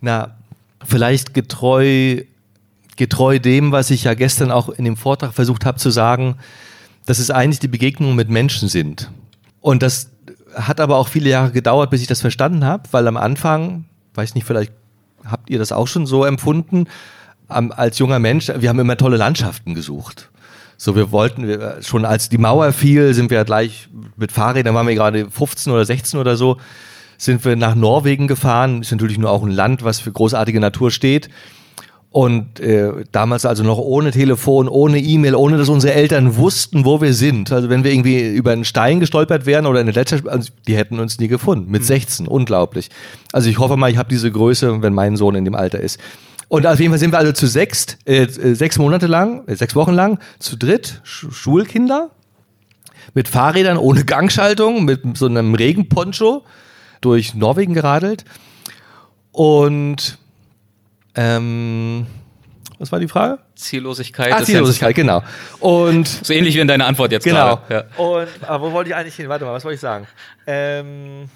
Na, 0.00 0.36
vielleicht 0.84 1.34
getreu, 1.34 2.22
getreu 2.96 3.38
dem, 3.38 3.70
was 3.70 3.90
ich 3.90 4.04
ja 4.04 4.14
gestern 4.14 4.50
auch 4.50 4.68
in 4.68 4.84
dem 4.84 4.96
Vortrag 4.96 5.32
versucht 5.32 5.64
habe 5.64 5.78
zu 5.78 5.90
sagen, 5.90 6.38
dass 7.06 7.18
es 7.18 7.30
eigentlich 7.30 7.60
die 7.60 7.68
Begegnungen 7.68 8.16
mit 8.16 8.28
Menschen 8.28 8.68
sind. 8.68 9.10
Und 9.60 9.82
das 9.82 10.10
hat 10.54 10.80
aber 10.80 10.96
auch 10.96 11.08
viele 11.08 11.30
Jahre 11.30 11.52
gedauert, 11.52 11.90
bis 11.90 12.00
ich 12.00 12.08
das 12.08 12.20
verstanden 12.20 12.64
habe, 12.64 12.88
weil 12.90 13.06
am 13.06 13.16
Anfang, 13.16 13.84
weiß 14.14 14.34
nicht, 14.34 14.46
vielleicht 14.46 14.72
habt 15.24 15.50
ihr 15.50 15.58
das 15.58 15.72
auch 15.72 15.86
schon 15.86 16.06
so 16.06 16.24
empfunden, 16.24 16.88
als 17.52 17.98
junger 17.98 18.18
Mensch, 18.18 18.50
wir 18.54 18.68
haben 18.68 18.78
immer 18.78 18.96
tolle 18.96 19.16
Landschaften 19.16 19.74
gesucht. 19.74 20.30
So, 20.76 20.96
wir 20.96 21.12
wollten, 21.12 21.46
schon 21.82 22.04
als 22.04 22.28
die 22.28 22.38
Mauer 22.38 22.72
fiel, 22.72 23.14
sind 23.14 23.30
wir 23.30 23.44
gleich 23.44 23.88
mit 24.16 24.32
Fahrrädern, 24.32 24.74
waren 24.74 24.88
wir 24.88 24.94
gerade 24.94 25.30
15 25.30 25.72
oder 25.72 25.84
16 25.84 26.18
oder 26.18 26.36
so, 26.36 26.56
sind 27.18 27.44
wir 27.44 27.54
nach 27.54 27.76
Norwegen 27.76 28.26
gefahren. 28.26 28.82
Ist 28.82 28.90
natürlich 28.90 29.18
nur 29.18 29.30
auch 29.30 29.44
ein 29.44 29.52
Land, 29.52 29.84
was 29.84 30.00
für 30.00 30.10
großartige 30.10 30.58
Natur 30.58 30.90
steht. 30.90 31.28
Und 32.10 32.60
äh, 32.60 33.04
damals 33.10 33.46
also 33.46 33.62
noch 33.64 33.78
ohne 33.78 34.10
Telefon, 34.10 34.68
ohne 34.68 34.98
E-Mail, 34.98 35.34
ohne 35.34 35.56
dass 35.56 35.70
unsere 35.70 35.94
Eltern 35.94 36.36
wussten, 36.36 36.84
wo 36.84 37.00
wir 37.00 37.14
sind. 37.14 37.50
Also 37.52 37.70
wenn 37.70 37.84
wir 37.84 37.92
irgendwie 37.92 38.34
über 38.34 38.50
einen 38.50 38.66
Stein 38.66 39.00
gestolpert 39.00 39.46
wären 39.46 39.64
oder 39.64 39.80
eine 39.80 39.92
Gletscher, 39.92 40.18
also 40.26 40.50
die 40.66 40.76
hätten 40.76 41.00
uns 41.00 41.18
nie 41.18 41.28
gefunden. 41.28 41.70
Mit 41.70 41.86
16, 41.86 42.28
unglaublich. 42.28 42.90
Also 43.32 43.48
ich 43.48 43.58
hoffe 43.58 43.78
mal, 43.78 43.90
ich 43.90 43.96
habe 43.96 44.10
diese 44.10 44.30
Größe, 44.30 44.82
wenn 44.82 44.92
mein 44.92 45.16
Sohn 45.16 45.36
in 45.36 45.46
dem 45.46 45.54
Alter 45.54 45.80
ist. 45.80 45.98
Und 46.52 46.66
auf 46.66 46.78
jeden 46.78 46.92
Fall 46.92 46.98
sind 46.98 47.12
wir 47.12 47.18
also 47.18 47.32
zu 47.32 47.46
sechst, 47.46 47.96
äh, 48.04 48.24
äh, 48.24 48.52
sechs 48.52 48.76
Monate 48.76 49.06
lang, 49.06 49.48
äh, 49.48 49.56
sechs 49.56 49.74
Wochen 49.74 49.94
lang, 49.94 50.18
zu 50.38 50.58
dritt, 50.58 51.00
Sch 51.02 51.32
Schulkinder, 51.32 52.10
mit 53.14 53.26
Fahrrädern 53.26 53.78
ohne 53.78 54.04
Gangschaltung, 54.04 54.84
mit 54.84 55.16
so 55.16 55.24
einem 55.24 55.54
Regenponcho 55.54 56.44
durch 57.00 57.32
Norwegen 57.32 57.72
geradelt. 57.72 58.26
Und 59.30 60.18
ähm, 61.14 62.06
was 62.78 62.92
war 62.92 63.00
die 63.00 63.08
Frage? 63.08 63.38
Ziellosigkeit. 63.54 64.34
Ah, 64.34 64.44
Ziellosigkeit, 64.44 64.94
genau. 64.94 65.22
Und 65.58 66.06
So 66.06 66.34
ähnlich 66.34 66.54
wie 66.54 66.60
in 66.60 66.68
deiner 66.68 66.84
Antwort 66.86 67.12
jetzt 67.12 67.24
genau. 67.24 67.62
gerade. 67.66 67.88
Ja. 67.96 68.04
Und 68.04 68.28
aber 68.46 68.68
wo 68.68 68.72
wollte 68.72 68.90
ich 68.90 68.94
eigentlich 68.94 69.14
hin? 69.14 69.30
Warte 69.30 69.46
mal, 69.46 69.54
was 69.54 69.64
wollte 69.64 69.76
ich 69.76 69.80
sagen? 69.80 70.06
Ähm, 70.46 71.30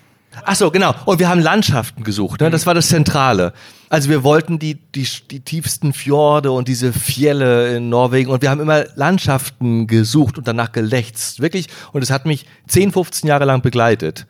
ach 0.45 0.57
so, 0.57 0.71
genau. 0.71 0.95
Und 1.05 1.19
wir 1.19 1.29
haben 1.29 1.41
Landschaften 1.41 2.05
gesucht. 2.05 2.41
Ne? 2.41 2.51
Das 2.51 2.67
war 2.67 2.75
das 2.75 2.89
Zentrale. 2.89 3.53
Also 3.89 4.11
wir 4.11 4.25
wollten 4.25 4.59
die, 4.59 4.75
die, 4.75 5.07
die 5.31 5.41
tiefsten 5.41 5.93
Fjorde 5.93 6.51
und 6.51 6.69
diese 6.69 6.93
Fjelle 6.93 7.77
in 7.77 7.89
Norwegen 7.89 8.31
und 8.31 8.43
wir 8.43 8.51
haben 8.51 8.61
immer 8.61 8.85
Landschaften 8.97 9.87
gesucht 9.87 10.39
und 10.39 10.49
danach 10.49 10.73
gelächzt. 10.73 11.41
Wirklich. 11.41 11.69
Und 11.93 12.03
es 12.03 12.11
hat 12.11 12.27
mich 12.27 12.47
10, 12.69 12.93
15 12.93 13.29
Jahre 13.29 13.45
lang 13.45 13.63
begleitet. 13.63 14.27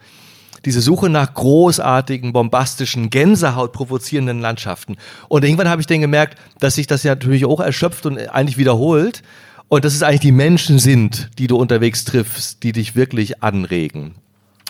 Diese 0.65 0.81
Suche 0.81 1.09
nach 1.09 1.33
großartigen, 1.33 2.33
bombastischen, 2.33 3.09
Gänsehaut 3.09 3.73
provozierenden 3.73 4.41
Landschaften. 4.41 4.97
Und 5.29 5.45
irgendwann 5.45 5.69
habe 5.69 5.81
ich 5.81 5.87
dann 5.87 6.01
gemerkt, 6.01 6.39
dass 6.59 6.75
sich 6.75 6.87
das 6.87 7.03
ja 7.05 7.13
natürlich 7.13 7.45
auch 7.45 7.61
erschöpft 7.61 8.05
und 8.05 8.19
eigentlich 8.31 8.59
wiederholt. 8.59 9.23
Und 9.69 9.85
dass 9.85 9.95
es 9.95 10.03
eigentlich 10.03 10.21
die 10.21 10.33
Menschen 10.33 10.79
sind, 10.79 11.31
die 11.39 11.47
du 11.47 11.57
unterwegs 11.57 12.05
triffst, 12.05 12.63
die 12.63 12.73
dich 12.73 12.95
wirklich 12.95 13.43
anregen. 13.43 14.15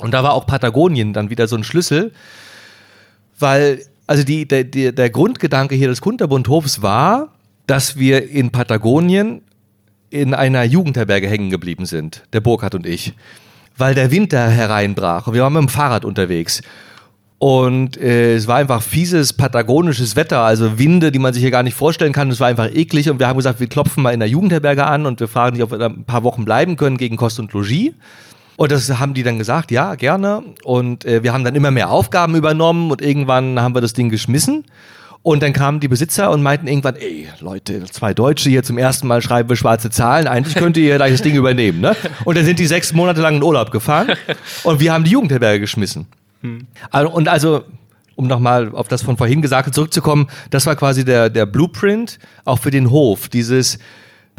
Und 0.01 0.13
da 0.13 0.23
war 0.23 0.33
auch 0.33 0.47
Patagonien 0.47 1.13
dann 1.13 1.31
wieder 1.31 1.49
so 1.49 1.57
ein 1.57 1.65
Schlüssel, 1.65 2.13
weil 3.39 3.81
Also 4.09 4.23
die, 4.23 4.47
der, 4.47 4.65
der, 4.65 4.93
der 4.93 5.11
Grundgedanke 5.11 5.75
hier 5.75 5.89
des 5.89 6.01
Kunterbundhofs 6.01 6.81
war, 6.81 7.33
dass 7.67 7.97
wir 7.97 8.31
in 8.31 8.51
Patagonien 8.51 9.43
in 10.11 10.33
einer 10.33 10.63
Jugendherberge 10.63 11.29
hängen 11.29 11.51
geblieben 11.51 11.87
sind, 11.87 12.23
der 12.33 12.41
Burkhardt 12.41 12.77
und 12.77 12.87
ich, 12.87 13.15
weil 13.77 13.97
der 13.97 14.13
Winter 14.13 14.49
hereinbrach 14.49 15.27
und 15.27 15.35
wir 15.35 15.43
waren 15.43 15.53
mit 15.53 15.63
dem 15.63 15.69
Fahrrad 15.69 16.05
unterwegs. 16.05 16.63
Und 17.39 17.99
äh, 17.99 18.37
es 18.37 18.47
war 18.47 18.57
einfach 18.57 18.81
fieses 18.81 19.33
patagonisches 19.33 20.17
Wetter, 20.17 20.41
also 20.41 20.79
Winde, 20.79 21.11
die 21.11 21.19
man 21.19 21.35
sich 21.35 21.43
hier 21.43 21.51
gar 21.51 21.65
nicht 21.65 21.75
vorstellen 21.75 22.15
kann. 22.15 22.31
Es 22.31 22.41
war 22.41 22.47
einfach 22.47 22.71
eklig 22.73 23.11
und 23.11 23.19
wir 23.19 23.27
haben 23.27 23.37
gesagt, 23.37 23.61
wir 23.61 23.67
klopfen 23.67 24.03
mal 24.03 24.15
in 24.15 24.21
der 24.21 24.29
Jugendherberge 24.29 24.87
an 24.87 25.05
und 25.05 25.21
wir 25.21 25.29
fragen 25.29 25.61
ob 25.61 25.73
wir 25.73 25.79
da 25.79 25.87
ein 25.87 26.05
paar 26.05 26.23
Wochen 26.23 26.45
bleiben 26.45 26.77
können 26.77 26.97
gegen 26.97 27.17
Kost 27.17 27.41
und 27.41 27.53
Logis. 27.53 27.93
Und 28.57 28.73
das 28.73 28.99
haben 28.99 29.15
die 29.15 29.23
dann 29.23 29.39
gesagt, 29.39 29.71
ja, 29.71 29.95
gerne. 29.95 30.43
Und 30.65 31.05
äh, 31.05 31.23
wir 31.23 31.33
haben 31.33 31.45
dann 31.45 31.55
immer 31.55 31.71
mehr 31.71 31.91
Aufgaben 31.91 32.35
übernommen 32.35 32.91
und 32.91 33.03
irgendwann 33.03 33.61
haben 33.61 33.75
wir 33.75 33.81
das 33.81 33.93
Ding 33.93 34.09
geschmissen. 34.09 34.65
Und 35.23 35.43
dann 35.43 35.53
kamen 35.53 35.81
die 35.81 35.89
Besitzer 35.89 36.31
und 36.31 36.43
meinten 36.43 36.69
irgendwann, 36.69 36.95
ey, 36.95 37.29
Leute, 37.41 37.85
zwei 37.87 38.15
Deutsche 38.15 38.49
hier 38.49 38.63
zum 38.63 38.79
ersten 38.79 39.09
Mal 39.09 39.23
schreiben 39.23 39.49
wir 39.49 39.57
schwarze 39.57 39.91
Zahlen, 39.91 40.29
eigentlich 40.29 40.55
könnt 40.55 40.77
ihr 40.77 40.95
gleich 40.97 41.11
das 41.11 41.23
Ding 41.23 41.35
übernehmen, 41.35 41.81
ne? 41.81 41.97
Und 42.25 42.39
dann 42.39 42.45
sind 42.45 42.61
die 42.61 42.67
sechs 42.67 42.93
Monate 42.93 43.21
lang 43.21 43.35
in 43.35 43.43
Urlaub 43.43 43.73
gefahren 43.73 44.13
und 44.63 44.79
wir 44.79 44.93
haben 44.93 45.03
die 45.03 45.11
Jugendherberge 45.11 45.59
geschmissen. 45.59 46.07
Also, 46.93 47.11
und 47.11 47.27
also, 47.27 47.65
um 48.15 48.29
nochmal 48.29 48.71
auf 48.73 48.87
das 48.87 49.03
von 49.03 49.17
vorhin 49.17 49.43
Gesagte 49.43 49.73
zurückzukommen, 49.73 50.29
das 50.51 50.65
war 50.65 50.77
quasi 50.77 51.05
der, 51.05 51.29
der 51.29 51.45
Blueprint 51.45 52.21
auch 52.45 52.61
für 52.61 52.71
den 52.71 52.91
Hof. 52.91 53.29
Dieses, 53.29 53.81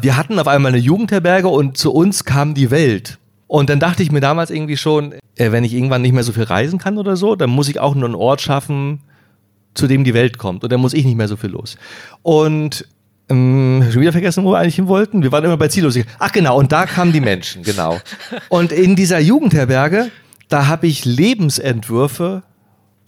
wir 0.00 0.16
hatten 0.16 0.38
auf 0.38 0.48
einmal 0.48 0.72
eine 0.72 0.80
Jugendherberge 0.80 1.48
und 1.48 1.76
zu 1.76 1.92
uns 1.92 2.24
kam 2.24 2.54
die 2.54 2.70
Welt. 2.70 3.18
Und 3.48 3.70
dann 3.70 3.80
dachte 3.80 4.02
ich 4.02 4.12
mir 4.12 4.20
damals 4.20 4.50
irgendwie 4.50 4.76
schon, 4.76 5.14
äh, 5.36 5.50
wenn 5.50 5.64
ich 5.64 5.74
irgendwann 5.74 6.02
nicht 6.02 6.12
mehr 6.12 6.22
so 6.22 6.32
viel 6.32 6.44
reisen 6.44 6.78
kann 6.78 6.98
oder 6.98 7.16
so, 7.16 7.34
dann 7.34 7.50
muss 7.50 7.68
ich 7.68 7.80
auch 7.80 7.94
nur 7.94 8.04
einen 8.04 8.14
Ort 8.14 8.40
schaffen, 8.40 9.00
zu 9.74 9.86
dem 9.86 10.04
die 10.04 10.14
Welt 10.14 10.38
kommt. 10.38 10.62
Und 10.62 10.70
dann 10.70 10.80
muss 10.80 10.92
ich 10.92 11.04
nicht 11.04 11.16
mehr 11.16 11.28
so 11.28 11.36
viel 11.36 11.50
los. 11.50 11.76
Und 12.22 12.86
ähm, 13.30 13.84
schon 13.90 14.02
wieder 14.02 14.12
vergessen, 14.12 14.44
wo 14.44 14.52
wir 14.52 14.58
eigentlich 14.58 14.76
hin 14.76 14.86
wollten. 14.86 15.22
Wir 15.22 15.32
waren 15.32 15.44
immer 15.44 15.56
bei 15.56 15.68
Ziellosigkeit. 15.68 16.14
Ach 16.18 16.32
genau, 16.32 16.58
und 16.58 16.72
da 16.72 16.86
kamen 16.86 17.12
die 17.12 17.20
Menschen, 17.20 17.62
genau. 17.62 17.98
Und 18.48 18.72
in 18.72 18.96
dieser 18.96 19.18
Jugendherberge, 19.18 20.10
da 20.48 20.66
habe 20.66 20.86
ich 20.86 21.04
Lebensentwürfe 21.04 22.42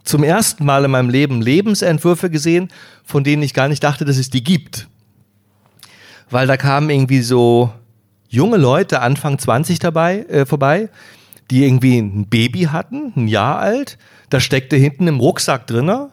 zum 0.05 0.25
ersten 0.25 0.65
Mal 0.65 0.85
in 0.85 0.91
meinem 0.91 1.11
Leben 1.11 1.43
Lebensentwürfe 1.43 2.31
gesehen, 2.31 2.69
von 3.05 3.25
denen 3.25 3.43
ich 3.43 3.55
gar 3.55 3.69
nicht 3.69 3.85
dachte, 3.85 4.05
dass 4.05 4.17
es 4.17 4.31
die 4.31 4.43
gibt. 4.43 4.89
Weil 6.31 6.47
da 6.47 6.57
kamen 6.57 6.91
irgendwie 6.91 7.23
so 7.23 7.73
junge 8.31 8.57
Leute, 8.57 9.03
Anfang 9.03 9.39
20 9.39 9.81
dabei, 9.81 10.21
äh, 10.29 10.47
vorbei, 10.47 10.89
die 11.51 11.65
irgendwie 11.65 11.99
ein 11.99 12.29
Baby 12.29 12.63
hatten, 12.63 13.13
ein 13.17 13.29
Jahr 13.29 13.59
alt. 13.59 13.99
Da 14.31 14.41
steckte 14.41 14.77
hinten 14.77 15.09
im 15.09 15.19
Rucksack 15.19 15.67
drinne 15.67 16.11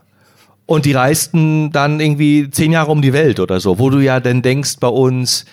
und 0.65 0.85
die 0.85 0.93
reisten 0.93 1.71
dann 1.71 1.99
irgendwie 1.99 2.49
zehn 2.49 2.71
Jahre 2.71 2.91
um 2.91 3.01
die 3.01 3.13
Welt 3.13 3.39
oder 3.39 3.59
so, 3.59 3.77
wo 3.77 3.91
du 3.91 3.99
ja 3.99 4.19
dann 4.19 4.41
denkst 4.41 4.77
bei 4.79 4.87
uns, 4.87 5.45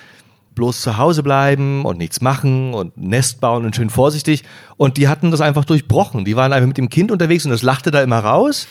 bloß 0.54 0.80
zu 0.80 0.96
Hause 0.96 1.22
bleiben 1.22 1.84
und 1.84 1.98
nichts 1.98 2.20
machen 2.20 2.74
und 2.74 2.96
ein 2.96 3.08
Nest 3.08 3.40
bauen 3.40 3.66
und 3.66 3.76
schön 3.76 3.90
vorsichtig. 3.90 4.44
Und 4.76 4.96
die 4.96 5.08
hatten 5.08 5.30
das 5.30 5.40
einfach 5.40 5.64
durchbrochen. 5.64 6.24
Die 6.24 6.36
waren 6.36 6.52
einfach 6.52 6.68
mit 6.68 6.78
dem 6.78 6.88
Kind 6.88 7.10
unterwegs 7.10 7.44
und 7.44 7.50
das 7.50 7.62
lachte 7.62 7.90
da 7.90 8.02
immer 8.02 8.20
raus. 8.20 8.66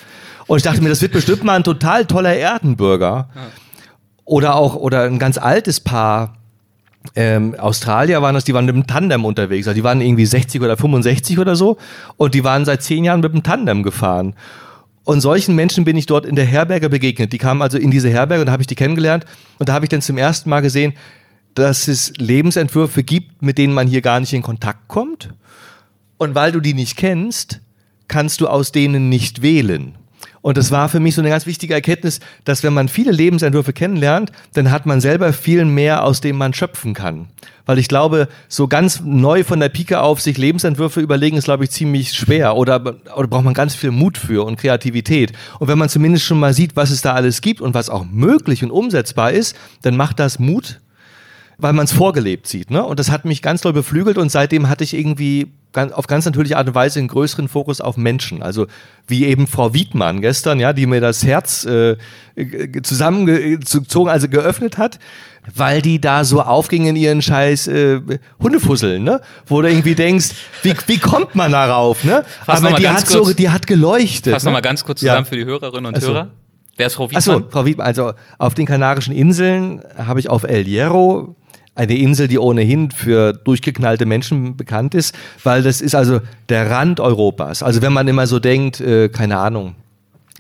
Und 0.48 0.58
ich 0.58 0.64
dachte 0.64 0.82
mir, 0.82 0.89
das 0.89 1.02
wird 1.02 1.12
bestimmt 1.12 1.44
mal 1.44 1.56
ein 1.56 1.64
total 1.64 2.06
toller 2.06 2.34
Erdenbürger. 2.36 3.30
Oder 4.26 4.56
auch, 4.56 4.76
oder 4.76 5.04
ein 5.04 5.20
ganz 5.20 5.38
altes 5.38 5.82
Paar, 5.82 6.38
ähm, 7.16 7.56
Australier 7.60 8.22
waren 8.22 8.36
das, 8.36 8.43
die 8.43 8.54
waren 8.54 8.66
mit 8.66 8.76
dem 8.76 8.88
Tandem 8.88 9.26
unterwegs. 9.26 9.68
Also 9.68 9.76
die 9.76 9.84
waren 9.84 10.01
irgendwie 10.01 10.26
60 10.26 10.62
oder 10.62 10.78
65 10.78 11.38
oder 11.39 11.56
so. 11.56 11.78
Und 12.18 12.34
die 12.34 12.43
waren 12.43 12.66
seit 12.66 12.82
zehn 12.82 13.04
Jahren 13.04 13.20
mit 13.20 13.34
dem 13.34 13.43
Tandem 13.43 13.84
gefahren. 13.84 14.36
Und 15.04 15.20
solchen 15.20 15.56
Menschen 15.56 15.84
bin 15.84 15.97
ich 15.97 16.06
dort 16.06 16.26
in 16.26 16.36
der 16.36 16.45
Herberge 16.45 16.89
begegnet. 16.89 17.34
Die 17.34 17.38
kamen 17.38 17.62
also 17.62 17.78
in 17.78 17.91
diese 17.91 18.10
Herberge 18.10 18.41
und 18.41 18.47
da 18.47 18.54
habe 18.54 18.64
ich 18.64 18.68
die 18.68 18.76
kennengelernt. 18.76 19.26
Und 19.60 19.70
da 19.70 19.74
habe 19.74 19.86
ich 19.86 19.89
dann 19.89 20.01
zum 20.01 20.18
ersten 20.18 20.49
Mal 20.49 20.62
gesehen, 20.62 20.93
dass 21.56 21.88
es 21.88 22.14
Lebensentwürfe 22.18 23.04
gibt, 23.04 23.41
mit 23.41 23.58
denen 23.58 23.74
man 23.74 23.88
hier 23.88 24.01
gar 24.01 24.20
nicht 24.20 24.34
in 24.34 24.41
Kontakt 24.41 24.88
kommt. 24.88 25.34
Und 26.18 26.36
weil 26.36 26.51
du 26.51 26.62
die 26.62 26.74
nicht 26.74 26.95
kennst, 26.95 27.60
kannst 28.08 28.39
du 28.41 28.47
aus 28.47 28.72
denen 28.72 29.10
nicht 29.10 29.41
wählen. 29.41 29.95
Und 30.44 30.58
das 30.58 30.72
war 30.72 30.89
für 30.89 31.00
mich 31.00 31.16
so 31.16 31.22
eine 31.22 31.30
ganz 31.30 31.46
wichtige 31.46 31.74
Erkenntnis, 31.74 32.20
dass 32.44 32.64
wenn 32.64 32.74
man 32.74 32.89
viele 32.89 33.14
Lebensentwürfe 33.14 33.72
kennenlernt, 33.72 34.32
dann 34.54 34.72
hat 34.72 34.86
man 34.86 35.00
selber 35.00 35.32
viel 35.32 35.64
mehr, 35.64 36.04
aus 36.04 36.20
dem 36.20 36.38
man 36.38 36.54
schöpfen 36.54 36.94
kann. 36.94 37.30
Weil 37.66 37.80
ich 37.80 37.88
glaube, 37.88 38.28
so 38.50 38.68
ganz 38.68 39.00
neu 39.06 39.46
von 39.46 39.62
der 39.62 39.70
Pike 39.70 40.02
auf 40.02 40.20
sich 40.20 40.38
Lebensentwürfe 40.38 41.00
überlegen, 41.00 41.38
ist, 41.38 41.46
glaube 41.46 41.64
ich, 41.64 41.72
ziemlich 41.72 42.12
schwer. 42.12 42.58
Oder, 42.58 42.98
oder 43.16 43.28
braucht 43.28 43.46
man 43.46 43.54
ganz 43.54 43.74
viel 43.74 43.91
Mut 43.91 44.18
für 44.18 44.46
und 44.46 44.60
Kreativität. 44.60 45.32
Und 45.60 45.70
wenn 45.70 45.78
man 45.78 45.88
zumindest 45.88 46.26
schon 46.26 46.39
mal 46.39 46.54
sieht, 46.54 46.76
was 46.76 46.91
es 46.91 47.02
da 47.02 47.14
alles 47.14 47.39
gibt 47.39 47.62
und 47.62 47.74
was 47.74 47.89
auch 47.89 48.04
möglich 48.04 48.66
und 48.66 48.72
umsetzbar 48.72 49.32
ist, 49.32 49.56
dann 49.82 49.96
macht 49.96 50.20
das 50.20 50.39
Mut, 50.39 50.82
weil 51.64 51.74
man 51.74 51.86
es 51.86 51.93
vorgelebt 51.93 52.45
sieht. 52.45 52.70
Ne? 52.70 52.84
Und 52.84 52.99
das 52.99 53.09
hat 53.09 53.24
mich 53.24 53.41
ganz 53.41 53.61
doll 53.61 53.72
beflügelt 53.72 54.18
und 54.18 54.30
seitdem 54.30 54.68
hatte 54.70 54.84
ich 54.84 54.93
irgendwie 54.93 55.47
ganz, 55.72 55.93
auf 55.93 56.07
ganz 56.07 56.26
natürliche 56.26 56.57
Art 56.57 56.68
und 56.68 56.76
Weise 56.76 56.99
einen 56.99 57.07
größeren 57.07 57.47
Fokus 57.47 57.80
auf 57.80 57.95
Menschen. 57.95 58.43
Also 58.43 58.68
wie 59.07 59.26
eben 59.26 59.47
Frau 59.47 59.74
Wiedmann 59.74 60.20
gestern, 60.20 60.59
ja, 60.59 60.74
die 60.74 60.86
mir 60.86 60.99
das 60.99 61.24
Herz 61.24 61.66
äh, 61.66 61.95
zusammengezogen, 62.84 64.11
also 64.11 64.28
geöffnet 64.28 64.78
hat, 64.78 64.99
weil 65.55 65.82
die 65.82 66.01
da 66.01 66.26
so 66.26 66.41
aufging 66.41 66.86
in 66.86 66.97
ihren 66.97 67.22
scheiß 67.22 67.68
äh, 67.68 68.01
Hundefusseln, 68.41 69.03
ne? 69.03 69.22
Wo 69.45 69.61
du 69.61 69.70
irgendwie 69.70 69.95
denkst, 69.95 70.32
wie, 70.64 70.74
wie 70.88 70.97
kommt 70.97 71.34
man 71.36 71.51
darauf, 71.53 72.03
ne? 72.03 72.26
Fass 72.45 72.64
Aber 72.64 72.76
die 72.78 72.88
hat, 72.89 73.07
kurz, 73.07 73.11
so, 73.11 73.34
die 73.34 73.49
hat 73.49 73.68
geleuchtet. 73.68 74.34
Fass 74.34 74.43
ne? 74.43 74.49
nochmal 74.49 74.61
ganz 74.61 74.84
kurz 74.84 74.99
zusammen 74.99 75.20
Ja. 75.20 75.30
für 75.30 75.36
die 75.38 75.45
Hörerinnen 75.45 75.86
und 75.88 75.97
Ach 75.97 76.01
so. 76.01 76.09
Hörer. 76.09 76.28
Wer 76.76 76.88
ist 76.88 76.95
Frau 76.95 77.09
Wiedmann? 77.09 77.18
Achso, 77.18 77.49
Frau 77.49 77.66
Wiedmann, 77.66 77.88
also 77.88 78.14
auf 78.38 78.53
den 78.53 78.66
Kanarischen 78.66 79.14
Inseln 79.14 79.82
habe 79.97 80.20
ich 80.20 80.30
auf 80.30 80.43
El 80.43 80.64
Hierro 80.64 81.36
eine 81.76 81.98
Insel, 81.98 82.28
die 82.28 82.38
ohnehin 82.38 82.92
für 82.92 83.34
durchgeknallte 83.34 84.06
Menschen 84.06 84.56
bekannt 84.58 84.94
ist, 84.94 85.16
weil 85.44 85.64
das 85.64 85.82
ist 85.82 85.96
also 85.96 86.22
der 86.50 86.70
Rand 86.70 87.00
Europas. 87.00 87.64
Also 87.64 87.82
wenn 87.82 87.94
man 87.94 88.08
immer 88.08 88.28
so 88.28 88.40
denkt, 88.40 88.80
äh, 88.80 89.10
keine 89.10 89.40
Ahnung, 89.40 89.76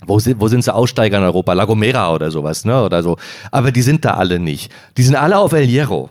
wo 0.05 0.19
sind, 0.19 0.39
wo 0.39 0.47
sind 0.47 0.63
sie 0.63 0.73
Aussteiger 0.73 1.17
in 1.17 1.23
Europa? 1.23 1.53
La 1.53 1.65
Gomera 1.65 2.13
oder 2.13 2.29
sowas, 2.29 2.65
ne? 2.65 2.83
Oder 2.83 3.01
so. 3.03 3.17
Aber 3.51 3.71
die 3.71 3.81
sind 3.81 4.05
da 4.05 4.15
alle 4.15 4.39
nicht. 4.39 4.71
Die 4.97 5.03
sind 5.03 5.15
alle 5.15 5.37
auf 5.37 5.53
El 5.53 5.65
Hierro. 5.65 6.09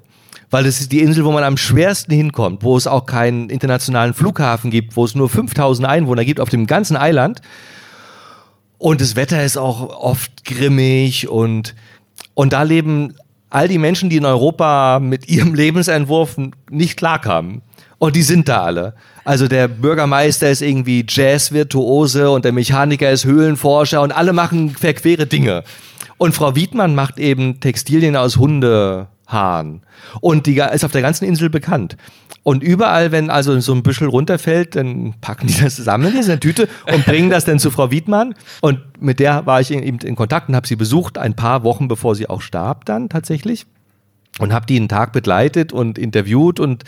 Weil 0.51 0.65
das 0.65 0.81
ist 0.81 0.93
die 0.93 1.01
Insel, 1.01 1.25
wo 1.25 1.33
man 1.33 1.45
am 1.45 1.57
schwersten 1.57 2.13
hinkommt, 2.13 2.63
wo 2.63 2.77
es 2.77 2.87
auch 2.87 3.07
keinen 3.07 3.49
internationalen 3.49 4.13
Flughafen 4.13 4.71
gibt, 4.71 4.97
wo 4.97 5.05
es 5.05 5.15
nur 5.15 5.29
5000 5.29 5.89
Einwohner 5.89 6.25
gibt 6.25 6.41
auf 6.41 6.51
dem 6.51 6.67
ganzen 6.67 6.97
Eiland. 6.97 7.41
Und 8.77 9.01
das 9.01 9.17
Wetter 9.17 9.43
ist 9.43 9.57
auch 9.57 9.89
oft 9.91 10.45
grimmig 10.45 11.29
und, 11.29 11.75
und 12.35 12.53
da 12.53 12.65
leben 12.65 13.15
all 13.53 13.69
die 13.69 13.79
Menschen, 13.79 14.09
die 14.11 14.17
in 14.17 14.25
Europa 14.25 14.99
mit 14.99 15.29
ihrem 15.29 15.55
Lebensentwurf 15.63 16.37
nicht 16.71 16.97
klarkamen. 16.97 17.63
Und 17.99 18.17
die 18.17 18.23
sind 18.23 18.49
da 18.49 18.65
alle. 18.65 18.95
Also 19.25 19.47
der 19.47 19.69
Bürgermeister 19.69 20.51
ist 20.51 20.63
irgendwie 20.63 21.05
Jazz-Virtuose 21.09 22.31
und 22.31 22.45
der 22.45 22.51
Mechaniker 22.51 23.09
ist 23.11 23.25
Höhlenforscher 23.25 24.03
und 24.03 24.11
alle 24.11 24.33
machen 24.33 24.71
verquere 24.71 25.27
Dinge. 25.27 25.63
Und 26.23 26.37
Frau 26.37 26.55
Wiedmann 26.55 26.95
macht 26.95 27.19
eben 27.19 27.59
Textilien 27.59 28.15
aus 28.15 28.37
Hundehaaren. 28.37 29.83
Und 30.21 30.47
die 30.47 30.57
ist 30.61 30.85
auf 30.85 30.93
der 30.93 31.03
ganzen 31.03 31.25
Insel 31.25 31.51
bekannt. 31.51 31.97
Und 32.45 32.63
überall, 32.63 33.11
wenn 33.11 33.29
also 33.29 33.59
so 33.59 33.73
ein 33.73 33.83
Büschel 33.83 34.07
runterfällt, 34.07 34.77
dann 34.77 35.15
packen 35.21 35.49
die 35.49 35.61
das 35.61 35.75
zusammen 35.75 36.07
in 36.07 36.15
diese 36.15 36.39
Tüte 36.39 36.69
und 36.87 37.05
bringen 37.07 37.29
das 37.29 37.45
dann 37.45 37.59
zu 37.59 37.73
Frau 37.73 37.91
Wiedmann. 37.91 38.37
Und 38.61 38.79
mit 39.01 39.19
der 39.19 39.47
war 39.47 39.61
ich 39.61 39.73
eben 39.73 39.99
in 39.99 40.15
Kontakt 40.15 40.49
und 40.49 40.55
habe 40.55 40.69
sie 40.69 40.77
besucht, 40.77 41.19
ein 41.19 41.35
paar 41.35 41.65
Wochen 41.65 41.89
bevor 41.89 42.15
sie 42.15 42.31
auch 42.31 42.41
starb 42.41 42.85
dann 42.85 43.09
tatsächlich. 43.09 43.67
Und 44.39 44.53
habe 44.53 44.65
die 44.67 44.77
einen 44.77 44.89
Tag 44.89 45.13
begleitet 45.13 45.73
und 45.73 45.99
interviewt 45.99 46.61
und 46.61 46.85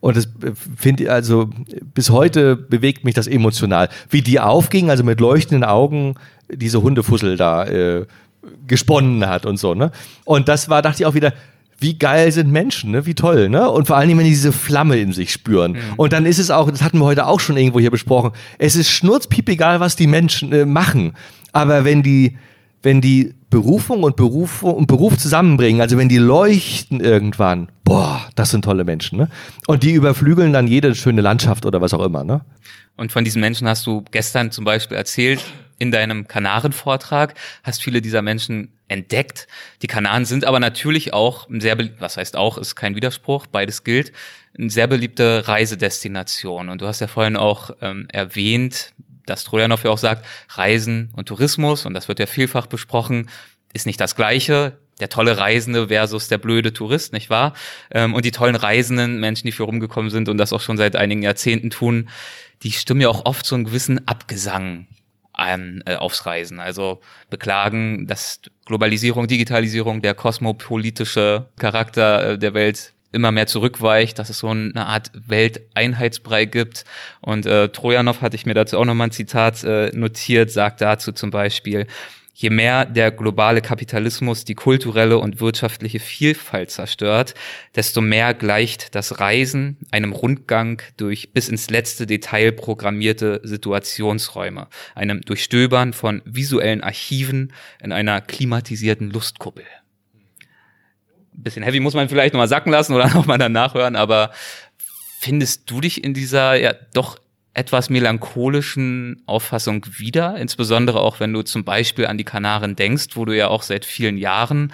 und 0.00 0.18
das 0.18 0.28
finde 0.76 1.10
also 1.10 1.48
bis 1.94 2.10
heute 2.10 2.56
bewegt 2.56 3.06
mich 3.06 3.14
das 3.14 3.26
emotional, 3.26 3.88
wie 4.10 4.20
die 4.20 4.38
aufging, 4.38 4.90
also 4.90 5.02
mit 5.02 5.18
leuchtenden 5.18 5.64
Augen 5.64 6.16
diese 6.52 6.82
Hundefussel 6.82 7.38
da 7.38 7.64
äh, 7.64 8.04
gesponnen 8.66 9.26
hat 9.26 9.46
und 9.46 9.58
so 9.58 9.74
ne. 9.74 9.90
Und 10.24 10.48
das 10.48 10.68
war, 10.68 10.82
dachte 10.82 11.02
ich 11.02 11.06
auch 11.06 11.14
wieder, 11.14 11.32
wie 11.78 11.98
geil 11.98 12.30
sind 12.32 12.50
Menschen, 12.50 12.92
ne? 12.92 13.06
Wie 13.06 13.14
toll, 13.14 13.48
ne? 13.48 13.70
Und 13.70 13.86
vor 13.86 13.96
allen 13.96 14.08
Dingen, 14.08 14.18
wenn 14.18 14.26
die 14.26 14.32
diese 14.32 14.52
Flamme 14.52 14.98
in 14.98 15.12
sich 15.12 15.32
spüren. 15.32 15.76
Und 15.96 16.12
dann 16.12 16.24
ist 16.26 16.38
es 16.38 16.50
auch, 16.50 16.70
das 16.70 16.82
hatten 16.82 16.98
wir 16.98 17.04
heute 17.04 17.26
auch 17.26 17.40
schon 17.40 17.56
irgendwo 17.56 17.80
hier 17.80 17.90
besprochen, 17.90 18.30
es 18.58 18.76
ist 18.76 18.90
schnurzpiepegal, 18.90 19.80
was 19.80 19.96
die 19.96 20.06
Menschen 20.06 20.52
äh, 20.52 20.64
machen. 20.64 21.12
Aber 21.52 21.84
wenn 21.84 22.02
die, 22.02 22.38
wenn 22.82 23.00
die 23.00 23.34
Berufung 23.50 24.02
und 24.02 24.16
Berufung 24.16 24.74
und 24.74 24.86
Beruf 24.86 25.16
zusammenbringen, 25.18 25.80
also 25.80 25.96
wenn 25.98 26.08
die 26.08 26.18
leuchten 26.18 27.00
irgendwann, 27.00 27.68
boah, 27.84 28.20
das 28.34 28.50
sind 28.50 28.64
tolle 28.64 28.84
Menschen, 28.84 29.18
ne? 29.18 29.28
Und 29.66 29.82
die 29.82 29.92
überflügeln 29.92 30.52
dann 30.52 30.66
jede 30.66 30.94
schöne 30.94 31.20
Landschaft 31.20 31.66
oder 31.66 31.80
was 31.80 31.92
auch 31.92 32.04
immer, 32.04 32.24
ne? 32.24 32.40
Und 32.96 33.10
von 33.10 33.24
diesen 33.24 33.40
Menschen 33.40 33.68
hast 33.68 33.86
du 33.86 34.04
gestern 34.10 34.52
zum 34.52 34.64
Beispiel 34.64 34.96
erzählt, 34.96 35.44
in 35.84 35.90
deinem 35.90 36.26
Kanarenvortrag, 36.26 37.34
hast 37.62 37.82
viele 37.82 38.00
dieser 38.00 38.22
Menschen 38.22 38.72
entdeckt. 38.88 39.46
Die 39.82 39.86
Kanaren 39.86 40.24
sind 40.24 40.44
aber 40.44 40.60
natürlich 40.60 41.12
auch 41.12 41.48
ein 41.48 41.60
sehr, 41.60 41.78
was 41.98 42.16
heißt 42.16 42.36
auch, 42.36 42.58
ist 42.58 42.74
kein 42.74 42.96
Widerspruch, 42.96 43.46
beides 43.46 43.84
gilt, 43.84 44.12
eine 44.58 44.70
sehr 44.70 44.86
beliebte 44.86 45.46
Reisedestination. 45.46 46.70
Und 46.70 46.80
du 46.80 46.86
hast 46.86 47.00
ja 47.00 47.06
vorhin 47.06 47.36
auch 47.36 47.70
ähm, 47.82 48.06
erwähnt, 48.10 48.94
dass 49.26 49.44
Trojanow 49.44 49.82
ja 49.84 49.90
auch 49.90 49.98
sagt, 49.98 50.24
Reisen 50.50 51.10
und 51.14 51.28
Tourismus, 51.28 51.86
und 51.86 51.94
das 51.94 52.08
wird 52.08 52.18
ja 52.18 52.26
vielfach 52.26 52.66
besprochen, 52.66 53.28
ist 53.72 53.86
nicht 53.86 54.00
das 54.00 54.16
Gleiche. 54.16 54.78
Der 55.00 55.08
tolle 55.08 55.38
Reisende 55.38 55.88
versus 55.88 56.28
der 56.28 56.38
blöde 56.38 56.72
Tourist, 56.72 57.12
nicht 57.12 57.28
wahr? 57.28 57.52
Ähm, 57.90 58.14
und 58.14 58.24
die 58.24 58.30
tollen 58.30 58.54
Reisenden, 58.54 59.18
Menschen, 59.18 59.46
die 59.46 59.52
für 59.52 59.64
rumgekommen 59.64 60.10
sind 60.10 60.28
und 60.28 60.38
das 60.38 60.52
auch 60.52 60.60
schon 60.60 60.76
seit 60.76 60.94
einigen 60.94 61.22
Jahrzehnten 61.22 61.70
tun, 61.70 62.08
die 62.62 62.70
stimmen 62.70 63.00
ja 63.00 63.08
auch 63.08 63.26
oft 63.26 63.44
so 63.44 63.54
einen 63.54 63.64
gewissen 63.64 64.06
Abgesang 64.06 64.86
ein, 65.34 65.82
äh, 65.86 65.96
aufs 65.96 66.26
Reisen. 66.26 66.60
Also 66.60 67.00
beklagen, 67.28 68.06
dass 68.06 68.40
Globalisierung, 68.64 69.26
Digitalisierung, 69.26 70.00
der 70.00 70.14
kosmopolitische 70.14 71.46
Charakter 71.58 72.32
äh, 72.32 72.38
der 72.38 72.54
Welt 72.54 72.92
immer 73.12 73.30
mehr 73.30 73.46
zurückweicht, 73.46 74.18
dass 74.18 74.28
es 74.28 74.38
so 74.38 74.48
eine 74.48 74.86
Art 74.86 75.10
Welteinheitsbrei 75.14 76.46
gibt. 76.46 76.84
Und 77.20 77.46
äh, 77.46 77.68
Trojanow 77.68 78.20
hatte 78.20 78.34
ich 78.36 78.44
mir 78.44 78.54
dazu 78.54 78.78
auch 78.78 78.84
nochmal 78.84 79.08
ein 79.08 79.12
Zitat 79.12 79.62
äh, 79.62 79.90
notiert, 79.94 80.50
sagt 80.50 80.80
dazu 80.80 81.12
zum 81.12 81.30
Beispiel, 81.30 81.86
Je 82.36 82.50
mehr 82.50 82.84
der 82.84 83.12
globale 83.12 83.60
Kapitalismus 83.60 84.44
die 84.44 84.56
kulturelle 84.56 85.18
und 85.18 85.40
wirtschaftliche 85.40 86.00
Vielfalt 86.00 86.68
zerstört, 86.70 87.34
desto 87.76 88.00
mehr 88.00 88.34
gleicht 88.34 88.96
das 88.96 89.20
Reisen 89.20 89.78
einem 89.92 90.12
Rundgang 90.12 90.82
durch 90.96 91.32
bis 91.32 91.48
ins 91.48 91.70
letzte 91.70 92.06
Detail 92.06 92.50
programmierte 92.50 93.40
Situationsräume, 93.44 94.66
einem 94.96 95.20
Durchstöbern 95.20 95.92
von 95.92 96.22
visuellen 96.24 96.82
Archiven 96.82 97.52
in 97.80 97.92
einer 97.92 98.20
klimatisierten 98.20 99.10
Lustkuppel. 99.10 99.64
Bisschen 101.34 101.62
heavy 101.62 101.78
muss 101.78 101.94
man 101.94 102.08
vielleicht 102.08 102.34
nochmal 102.34 102.48
sacken 102.48 102.72
lassen 102.72 102.94
oder 102.94 103.08
nochmal 103.14 103.38
danach 103.38 103.74
hören, 103.74 103.94
aber 103.94 104.32
findest 105.20 105.70
du 105.70 105.80
dich 105.80 106.02
in 106.02 106.14
dieser 106.14 106.56
ja 106.56 106.74
doch 106.94 107.18
etwas 107.54 107.88
melancholischen 107.88 109.22
Auffassung 109.26 109.86
wieder, 109.96 110.36
insbesondere 110.36 111.00
auch 111.00 111.20
wenn 111.20 111.32
du 111.32 111.42
zum 111.42 111.64
Beispiel 111.64 112.06
an 112.06 112.18
die 112.18 112.24
Kanaren 112.24 112.76
denkst, 112.76 113.08
wo 113.14 113.24
du 113.24 113.34
ja 113.36 113.48
auch 113.48 113.62
seit 113.62 113.84
vielen 113.84 114.18
Jahren 114.18 114.72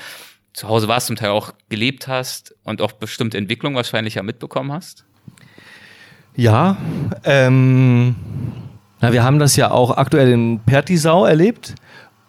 zu 0.55 0.69
Hause 0.69 0.89
warst, 0.89 1.07
zum 1.07 1.17
Teil 1.17 1.31
auch 1.31 1.53
gelebt 1.69 2.09
hast 2.09 2.55
und 2.65 2.83
auch 2.83 2.93
bestimmte 2.93 3.39
Entwicklungen 3.39 3.77
wahrscheinlich 3.77 4.15
ja 4.15 4.23
mitbekommen 4.23 4.73
hast? 4.73 5.05
Ja, 6.35 6.79
ähm, 7.25 8.17
na, 9.01 9.13
wir 9.13 9.25
haben 9.25 9.39
das 9.39 9.57
ja 9.57 9.71
auch 9.71 9.97
aktuell 9.97 10.33
in 10.33 10.61
Pertisau 10.61 11.27
erlebt. 11.27 11.75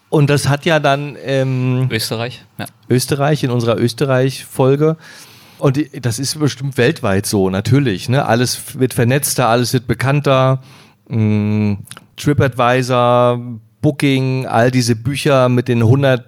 Und 0.09 0.29
das 0.29 0.49
hat 0.49 0.65
ja 0.65 0.79
dann 0.79 1.15
ähm, 1.23 1.87
Österreich, 1.89 2.43
ja. 2.57 2.65
Österreich 2.89 3.45
in 3.45 3.49
unserer 3.49 3.77
Österreich-Folge 3.77 4.97
und 5.61 5.79
das 6.03 6.17
ist 6.17 6.39
bestimmt 6.39 6.77
weltweit 6.77 7.27
so, 7.27 7.51
natürlich. 7.51 8.09
Ne? 8.09 8.25
Alles 8.25 8.79
wird 8.79 8.95
vernetzter, 8.95 9.47
alles 9.47 9.73
wird 9.73 9.85
bekannter. 9.85 10.61
Mm, 11.07 11.73
TripAdvisor, 12.17 13.39
Booking, 13.79 14.47
all 14.47 14.71
diese 14.71 14.95
Bücher 14.95 15.49
mit 15.49 15.67
den 15.67 15.83
100 15.83 16.25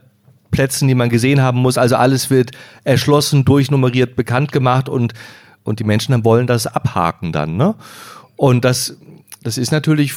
Plätzen, 0.51 0.87
die 0.87 0.93
man 0.93 1.09
gesehen 1.09 1.41
haben 1.41 1.57
muss. 1.57 1.79
Also 1.79 1.95
alles 1.95 2.29
wird 2.29 2.51
erschlossen, 2.83 3.43
durchnummeriert, 3.43 4.15
bekannt 4.15 4.51
gemacht 4.51 4.87
und, 4.87 5.15
und 5.63 5.79
die 5.79 5.83
Menschen 5.83 6.23
wollen 6.23 6.45
das 6.45 6.67
abhaken 6.67 7.31
dann. 7.31 7.57
Ne? 7.57 7.73
Und 8.35 8.63
das, 8.63 8.97
das 9.41 9.57
ist 9.57 9.71
natürlich, 9.71 10.13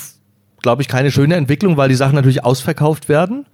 glaube 0.61 0.83
ich, 0.83 0.89
keine 0.89 1.11
schöne 1.11 1.37
Entwicklung, 1.37 1.79
weil 1.79 1.89
die 1.89 1.95
Sachen 1.95 2.17
natürlich 2.17 2.45
ausverkauft 2.45 3.09
werden. 3.09 3.47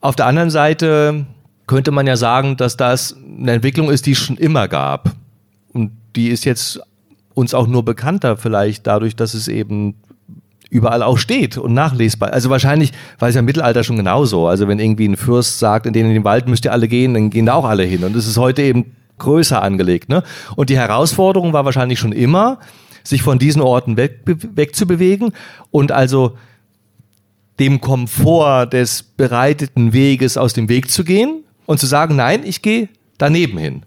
Auf 0.00 0.16
der 0.16 0.24
anderen 0.24 0.48
Seite 0.48 1.26
könnte 1.70 1.92
man 1.92 2.04
ja 2.04 2.16
sagen, 2.16 2.56
dass 2.56 2.76
das 2.76 3.14
eine 3.14 3.52
Entwicklung 3.52 3.92
ist, 3.92 4.06
die 4.06 4.10
es 4.10 4.18
schon 4.18 4.36
immer 4.36 4.66
gab. 4.66 5.12
Und 5.72 5.92
die 6.16 6.26
ist 6.26 6.44
jetzt 6.44 6.80
uns 7.32 7.54
auch 7.54 7.68
nur 7.68 7.84
bekannter 7.84 8.36
vielleicht 8.36 8.88
dadurch, 8.88 9.14
dass 9.14 9.34
es 9.34 9.46
eben 9.46 9.94
überall 10.68 11.04
auch 11.04 11.16
steht 11.16 11.58
und 11.58 11.72
nachlesbar. 11.72 12.32
Also 12.32 12.50
wahrscheinlich 12.50 12.90
war 13.20 13.28
es 13.28 13.36
ja 13.36 13.38
im 13.38 13.44
Mittelalter 13.44 13.84
schon 13.84 13.94
genauso. 13.94 14.48
Also 14.48 14.66
wenn 14.66 14.80
irgendwie 14.80 15.06
ein 15.06 15.16
Fürst 15.16 15.60
sagt, 15.60 15.86
in 15.86 15.92
den, 15.92 16.06
in 16.06 16.14
den 16.14 16.24
Wald 16.24 16.48
müsst 16.48 16.64
ihr 16.64 16.72
alle 16.72 16.88
gehen, 16.88 17.14
dann 17.14 17.30
gehen 17.30 17.46
da 17.46 17.54
auch 17.54 17.66
alle 17.66 17.84
hin. 17.84 18.02
Und 18.02 18.16
es 18.16 18.26
ist 18.26 18.36
heute 18.36 18.62
eben 18.62 18.96
größer 19.18 19.62
angelegt. 19.62 20.08
Ne? 20.08 20.24
Und 20.56 20.70
die 20.70 20.76
Herausforderung 20.76 21.52
war 21.52 21.64
wahrscheinlich 21.64 22.00
schon 22.00 22.10
immer, 22.10 22.58
sich 23.04 23.22
von 23.22 23.38
diesen 23.38 23.62
Orten 23.62 23.96
weg, 23.96 24.22
wegzubewegen 24.24 25.34
und 25.70 25.92
also 25.92 26.36
dem 27.60 27.80
Komfort 27.80 28.70
des 28.72 29.04
bereiteten 29.04 29.92
Weges 29.92 30.36
aus 30.36 30.52
dem 30.52 30.68
Weg 30.68 30.90
zu 30.90 31.04
gehen 31.04 31.44
und 31.70 31.78
zu 31.78 31.86
sagen, 31.86 32.16
nein, 32.16 32.40
ich 32.42 32.62
gehe 32.62 32.88
daneben 33.16 33.56
hin. 33.56 33.82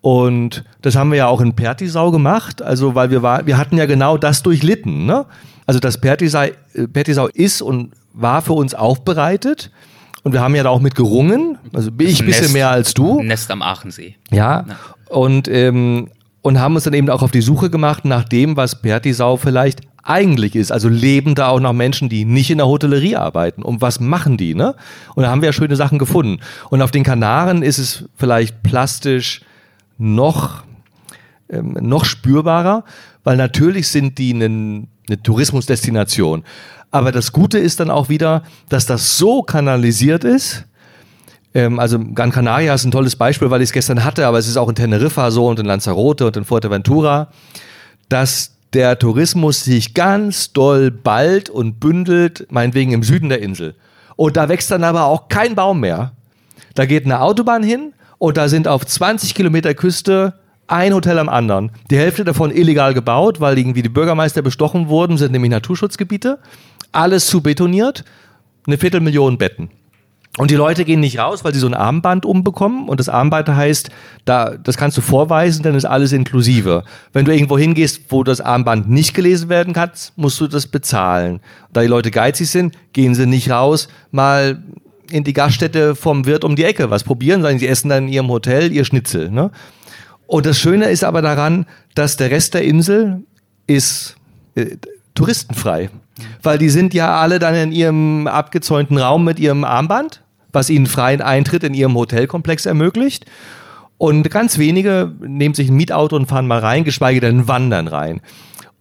Und 0.00 0.64
das 0.80 0.96
haben 0.96 1.12
wir 1.12 1.18
ja 1.18 1.26
auch 1.28 1.40
in 1.40 1.54
Pertisau 1.54 2.10
gemacht, 2.10 2.60
also 2.60 2.96
weil 2.96 3.12
wir 3.12 3.22
war, 3.22 3.46
wir 3.46 3.56
hatten 3.58 3.78
ja 3.78 3.86
genau 3.86 4.18
das 4.18 4.42
durchlitten. 4.42 5.06
Ne? 5.06 5.24
Also 5.64 5.78
das 5.78 6.00
Pertisau, 6.00 6.46
Pertisau 6.92 7.28
ist 7.28 7.62
und 7.62 7.92
war 8.12 8.42
für 8.42 8.54
uns 8.54 8.74
aufbereitet. 8.74 9.70
Und 10.24 10.32
wir 10.32 10.40
haben 10.40 10.56
ja 10.56 10.64
da 10.64 10.70
auch 10.70 10.80
mit 10.80 10.96
gerungen. 10.96 11.58
Also 11.72 11.92
bin 11.92 12.08
ich 12.08 12.18
ein 12.18 12.26
bisschen 12.26 12.42
Nest, 12.42 12.54
mehr 12.54 12.70
als 12.70 12.92
du. 12.92 13.22
Nest 13.22 13.48
am 13.52 13.62
Aachensee. 13.62 14.16
Ja. 14.32 14.64
ja. 14.66 14.76
Und, 15.08 15.46
ähm, 15.46 16.08
und 16.40 16.58
haben 16.58 16.74
uns 16.74 16.82
dann 16.82 16.94
eben 16.94 17.08
auch 17.08 17.22
auf 17.22 17.30
die 17.30 17.40
Suche 17.40 17.70
gemacht 17.70 18.04
nach 18.04 18.24
dem, 18.24 18.56
was 18.56 18.82
Pertisau 18.82 19.36
vielleicht 19.36 19.82
eigentlich 20.02 20.56
ist. 20.56 20.72
Also 20.72 20.88
leben 20.88 21.34
da 21.34 21.48
auch 21.48 21.60
noch 21.60 21.72
Menschen, 21.72 22.08
die 22.08 22.24
nicht 22.24 22.50
in 22.50 22.58
der 22.58 22.66
Hotellerie 22.66 23.16
arbeiten. 23.16 23.62
Und 23.62 23.80
was 23.80 24.00
machen 24.00 24.36
die, 24.36 24.54
ne? 24.54 24.74
Und 25.14 25.22
da 25.22 25.30
haben 25.30 25.42
wir 25.42 25.46
ja 25.46 25.52
schöne 25.52 25.76
Sachen 25.76 25.98
gefunden. 25.98 26.40
Und 26.70 26.82
auf 26.82 26.90
den 26.90 27.04
Kanaren 27.04 27.62
ist 27.62 27.78
es 27.78 28.04
vielleicht 28.16 28.62
plastisch 28.62 29.42
noch, 29.98 30.64
ähm, 31.48 31.76
noch 31.80 32.04
spürbarer, 32.04 32.84
weil 33.24 33.36
natürlich 33.36 33.88
sind 33.88 34.18
die 34.18 34.34
eine, 34.34 34.86
eine 35.08 35.22
Tourismusdestination. 35.22 36.44
Aber 36.90 37.12
das 37.12 37.32
Gute 37.32 37.58
ist 37.58 37.80
dann 37.80 37.90
auch 37.90 38.08
wieder, 38.08 38.42
dass 38.68 38.86
das 38.86 39.16
so 39.16 39.42
kanalisiert 39.42 40.24
ist, 40.24 40.66
ähm, 41.54 41.78
also 41.78 41.98
Gran 41.98 42.32
Canaria 42.32 42.74
ist 42.74 42.84
ein 42.84 42.90
tolles 42.90 43.16
Beispiel, 43.16 43.50
weil 43.50 43.60
ich 43.62 43.68
es 43.68 43.72
gestern 43.72 44.04
hatte, 44.04 44.26
aber 44.26 44.38
es 44.38 44.48
ist 44.48 44.56
auch 44.56 44.68
in 44.68 44.74
Teneriffa 44.74 45.30
so 45.30 45.46
und 45.46 45.58
in 45.58 45.66
Lanzarote 45.66 46.26
und 46.26 46.36
in 46.36 46.44
Fuerteventura, 46.44 47.28
dass 48.08 48.52
der 48.72 48.98
Tourismus 48.98 49.64
sich 49.64 49.94
ganz 49.94 50.52
doll 50.52 50.90
ballt 50.90 51.50
und 51.50 51.78
bündelt, 51.80 52.46
meinetwegen 52.50 52.92
im 52.92 53.02
Süden 53.02 53.28
der 53.28 53.42
Insel. 53.42 53.74
Und 54.16 54.36
da 54.36 54.48
wächst 54.48 54.70
dann 54.70 54.84
aber 54.84 55.04
auch 55.04 55.28
kein 55.28 55.54
Baum 55.54 55.80
mehr. 55.80 56.12
Da 56.74 56.86
geht 56.86 57.04
eine 57.04 57.20
Autobahn 57.20 57.62
hin 57.62 57.92
und 58.18 58.36
da 58.36 58.48
sind 58.48 58.68
auf 58.68 58.86
20 58.86 59.34
Kilometer 59.34 59.74
Küste 59.74 60.34
ein 60.68 60.94
Hotel 60.94 61.18
am 61.18 61.28
anderen. 61.28 61.70
Die 61.90 61.98
Hälfte 61.98 62.24
davon 62.24 62.50
illegal 62.50 62.94
gebaut, 62.94 63.40
weil 63.40 63.58
irgendwie 63.58 63.82
die 63.82 63.88
Bürgermeister 63.88 64.42
bestochen 64.42 64.88
wurden, 64.88 65.18
sind 65.18 65.32
nämlich 65.32 65.50
Naturschutzgebiete. 65.50 66.38
Alles 66.92 67.26
zu 67.26 67.42
betoniert, 67.42 68.04
eine 68.66 68.78
Viertelmillion 68.78 69.38
Betten. 69.38 69.70
Und 70.38 70.50
die 70.50 70.56
Leute 70.56 70.86
gehen 70.86 71.00
nicht 71.00 71.18
raus, 71.18 71.44
weil 71.44 71.52
sie 71.52 71.60
so 71.60 71.66
ein 71.66 71.74
Armband 71.74 72.24
umbekommen. 72.24 72.88
Und 72.88 73.00
das 73.00 73.10
Armband 73.10 73.48
heißt, 73.48 73.90
da, 74.24 74.56
das 74.56 74.78
kannst 74.78 74.96
du 74.96 75.02
vorweisen, 75.02 75.62
dann 75.62 75.74
ist 75.74 75.84
alles 75.84 76.12
inklusive. 76.12 76.84
Wenn 77.12 77.26
du 77.26 77.34
irgendwo 77.34 77.58
hingehst, 77.58 78.00
wo 78.08 78.24
das 78.24 78.40
Armband 78.40 78.88
nicht 78.88 79.12
gelesen 79.12 79.50
werden 79.50 79.74
kann, 79.74 79.90
musst 80.16 80.40
du 80.40 80.46
das 80.46 80.66
bezahlen. 80.66 81.40
Da 81.74 81.82
die 81.82 81.86
Leute 81.86 82.10
geizig 82.10 82.48
sind, 82.48 82.74
gehen 82.94 83.14
sie 83.14 83.26
nicht 83.26 83.50
raus, 83.50 83.88
mal 84.10 84.62
in 85.10 85.24
die 85.24 85.34
Gaststätte 85.34 85.94
vom 85.94 86.24
Wirt 86.24 86.44
um 86.44 86.56
die 86.56 86.64
Ecke 86.64 86.88
was 86.88 87.04
probieren, 87.04 87.42
sondern 87.42 87.58
sie 87.58 87.68
essen 87.68 87.90
dann 87.90 88.04
in 88.04 88.12
ihrem 88.12 88.28
Hotel 88.28 88.72
ihr 88.72 88.86
Schnitzel. 88.86 89.30
Ne? 89.30 89.50
Und 90.26 90.46
das 90.46 90.58
Schöne 90.58 90.86
ist 90.86 91.04
aber 91.04 91.20
daran, 91.20 91.66
dass 91.94 92.16
der 92.16 92.30
Rest 92.30 92.54
der 92.54 92.64
Insel 92.64 93.22
ist 93.66 94.16
äh, 94.54 94.78
touristenfrei. 95.14 95.90
Weil 96.42 96.58
die 96.58 96.70
sind 96.70 96.94
ja 96.94 97.20
alle 97.20 97.38
dann 97.38 97.54
in 97.54 97.72
ihrem 97.72 98.26
abgezäunten 98.26 98.98
Raum 98.98 99.24
mit 99.24 99.38
ihrem 99.38 99.64
Armband 99.64 100.22
was 100.52 100.70
ihnen 100.70 100.86
freien 100.86 101.22
Eintritt 101.22 101.64
in 101.64 101.74
ihrem 101.74 101.94
Hotelkomplex 101.94 102.66
ermöglicht. 102.66 103.26
Und 103.98 104.30
ganz 104.30 104.58
wenige 104.58 105.12
nehmen 105.20 105.54
sich 105.54 105.68
ein 105.68 105.76
Mietauto 105.76 106.16
und 106.16 106.26
fahren 106.26 106.46
mal 106.46 106.58
rein, 106.58 106.84
geschweige 106.84 107.20
denn 107.20 107.48
wandern 107.48 107.88
rein. 107.88 108.20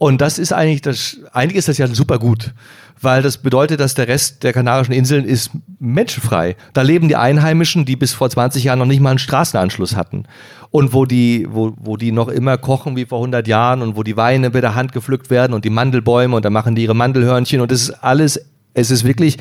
Und 0.01 0.19
das 0.19 0.39
ist 0.39 0.51
eigentlich 0.51 0.81
das, 0.81 1.17
eigentlich 1.31 1.57
ist 1.57 1.67
das 1.67 1.77
ja 1.77 1.85
super 1.85 2.17
gut, 2.17 2.55
weil 3.01 3.21
das 3.21 3.37
bedeutet, 3.37 3.79
dass 3.79 3.93
der 3.93 4.07
Rest 4.07 4.41
der 4.41 4.51
Kanarischen 4.51 4.95
Inseln 4.95 5.25
ist 5.25 5.51
menschenfrei. 5.77 6.55
Da 6.73 6.81
leben 6.81 7.07
die 7.07 7.15
Einheimischen, 7.15 7.85
die 7.85 7.95
bis 7.95 8.11
vor 8.11 8.27
20 8.27 8.63
Jahren 8.63 8.79
noch 8.79 8.87
nicht 8.87 8.99
mal 8.99 9.11
einen 9.11 9.19
Straßenanschluss 9.19 9.95
hatten. 9.95 10.23
Und 10.71 10.91
wo 10.93 11.05
die, 11.05 11.45
wo, 11.51 11.73
wo 11.79 11.97
die 11.97 12.11
noch 12.11 12.29
immer 12.29 12.57
kochen 12.57 12.95
wie 12.95 13.05
vor 13.05 13.19
100 13.19 13.47
Jahren 13.47 13.83
und 13.83 13.95
wo 13.95 14.01
die 14.01 14.17
Weine 14.17 14.49
bei 14.49 14.59
der 14.59 14.73
Hand 14.73 14.91
gepflückt 14.91 15.29
werden 15.29 15.53
und 15.53 15.65
die 15.65 15.69
Mandelbäume 15.69 16.35
und 16.35 16.45
da 16.45 16.49
machen 16.49 16.73
die 16.73 16.81
ihre 16.81 16.95
Mandelhörnchen 16.95 17.61
und 17.61 17.71
das 17.71 17.83
ist 17.83 17.91
alles, 18.03 18.43
es 18.73 18.89
ist 18.89 19.03
wirklich, 19.03 19.37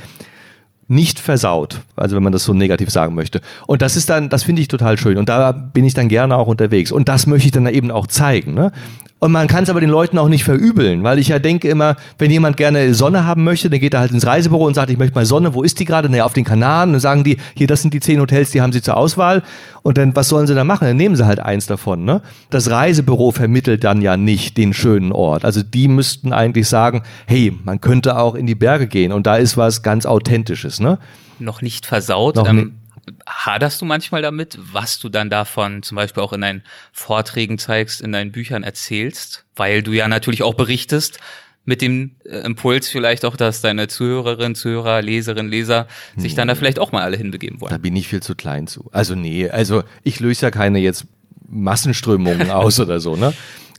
nicht 0.88 1.20
versaut. 1.20 1.82
Also 1.94 2.16
wenn 2.16 2.22
man 2.24 2.32
das 2.32 2.42
so 2.42 2.52
negativ 2.52 2.90
sagen 2.90 3.14
möchte. 3.14 3.40
Und 3.68 3.80
das 3.80 3.94
ist 3.94 4.10
dann, 4.10 4.28
das 4.28 4.42
finde 4.42 4.60
ich 4.60 4.66
total 4.66 4.98
schön. 4.98 5.18
Und 5.18 5.28
da 5.28 5.52
bin 5.52 5.84
ich 5.84 5.94
dann 5.94 6.08
gerne 6.08 6.36
auch 6.36 6.48
unterwegs. 6.48 6.90
Und 6.90 7.08
das 7.08 7.28
möchte 7.28 7.46
ich 7.46 7.52
dann 7.52 7.66
eben 7.68 7.92
auch 7.92 8.08
zeigen. 8.08 8.54
Ne? 8.54 8.72
Und 9.20 9.32
man 9.32 9.48
kann 9.48 9.64
es 9.64 9.70
aber 9.70 9.80
den 9.80 9.90
Leuten 9.90 10.16
auch 10.16 10.28
nicht 10.28 10.44
verübeln, 10.44 11.02
weil 11.02 11.18
ich 11.18 11.28
ja 11.28 11.38
denke 11.38 11.68
immer, 11.68 11.96
wenn 12.18 12.30
jemand 12.30 12.56
gerne 12.56 12.94
Sonne 12.94 13.26
haben 13.26 13.44
möchte, 13.44 13.68
dann 13.68 13.78
geht 13.78 13.92
er 13.92 14.00
halt 14.00 14.12
ins 14.12 14.26
Reisebüro 14.26 14.66
und 14.66 14.72
sagt, 14.72 14.90
ich 14.90 14.96
möchte 14.96 15.14
mal 15.14 15.26
Sonne, 15.26 15.52
wo 15.52 15.62
ist 15.62 15.78
die 15.78 15.84
gerade? 15.84 16.08
Naja, 16.08 16.24
auf 16.24 16.32
den 16.32 16.44
Kanaren. 16.44 16.88
Und 16.88 16.94
dann 16.94 17.00
sagen 17.00 17.22
die, 17.22 17.36
hier, 17.54 17.66
das 17.66 17.82
sind 17.82 17.92
die 17.92 18.00
zehn 18.00 18.18
Hotels, 18.18 18.50
die 18.50 18.62
haben 18.62 18.72
sie 18.72 18.80
zur 18.80 18.96
Auswahl. 18.96 19.42
Und 19.82 19.98
dann, 19.98 20.16
was 20.16 20.30
sollen 20.30 20.46
sie 20.46 20.54
da 20.54 20.64
machen? 20.64 20.86
Dann 20.86 20.96
nehmen 20.96 21.16
sie 21.16 21.26
halt 21.26 21.38
eins 21.38 21.66
davon. 21.66 22.06
Ne? 22.06 22.22
Das 22.48 22.70
Reisebüro 22.70 23.30
vermittelt 23.30 23.84
dann 23.84 24.00
ja 24.00 24.16
nicht 24.16 24.56
den 24.56 24.72
schönen 24.72 25.12
Ort. 25.12 25.44
Also 25.44 25.62
die 25.62 25.88
müssten 25.88 26.32
eigentlich 26.32 26.66
sagen, 26.66 27.02
hey, 27.26 27.54
man 27.62 27.82
könnte 27.82 28.16
auch 28.16 28.34
in 28.34 28.46
die 28.46 28.54
Berge 28.54 28.86
gehen 28.86 29.12
und 29.12 29.26
da 29.26 29.36
ist 29.36 29.58
was 29.58 29.82
ganz 29.82 30.06
Authentisches. 30.06 30.80
Ne? 30.80 30.98
Noch 31.38 31.60
nicht 31.60 31.84
versaut. 31.84 32.36
Noch 32.36 32.48
ähm, 32.48 32.79
haderst 33.26 33.80
du 33.80 33.84
manchmal 33.84 34.22
damit, 34.22 34.58
was 34.72 34.98
du 34.98 35.08
dann 35.08 35.30
davon 35.30 35.82
zum 35.82 35.96
Beispiel 35.96 36.22
auch 36.22 36.32
in 36.32 36.40
deinen 36.40 36.62
Vorträgen 36.92 37.58
zeigst, 37.58 38.00
in 38.00 38.12
deinen 38.12 38.32
Büchern 38.32 38.62
erzählst, 38.62 39.44
weil 39.56 39.82
du 39.82 39.92
ja 39.92 40.08
natürlich 40.08 40.42
auch 40.42 40.54
berichtest 40.54 41.18
mit 41.64 41.82
dem 41.82 42.16
äh, 42.24 42.38
Impuls 42.38 42.88
vielleicht 42.88 43.24
auch, 43.24 43.36
dass 43.36 43.60
deine 43.60 43.86
Zuhörerinnen, 43.88 44.54
Zuhörer, 44.54 45.02
Leserinnen, 45.02 45.50
Leser 45.50 45.86
sich 46.16 46.34
dann 46.34 46.48
da 46.48 46.54
vielleicht 46.54 46.78
auch 46.78 46.90
mal 46.92 47.02
alle 47.02 47.16
hinbegeben 47.16 47.58
Da 47.58 47.70
wollen. 47.70 47.82
bin 47.82 47.96
ich 47.96 48.08
viel 48.08 48.22
zu 48.22 48.34
klein 48.34 48.66
zu. 48.66 48.88
Also 48.92 49.14
nee, 49.14 49.48
also 49.48 49.82
ich 50.02 50.20
löse 50.20 50.46
ja 50.46 50.50
keine 50.50 50.78
jetzt 50.78 51.06
Massenströmungen 51.48 52.50
aus 52.50 52.80
oder 52.80 53.00
so, 53.00 53.16
ne? 53.16 53.32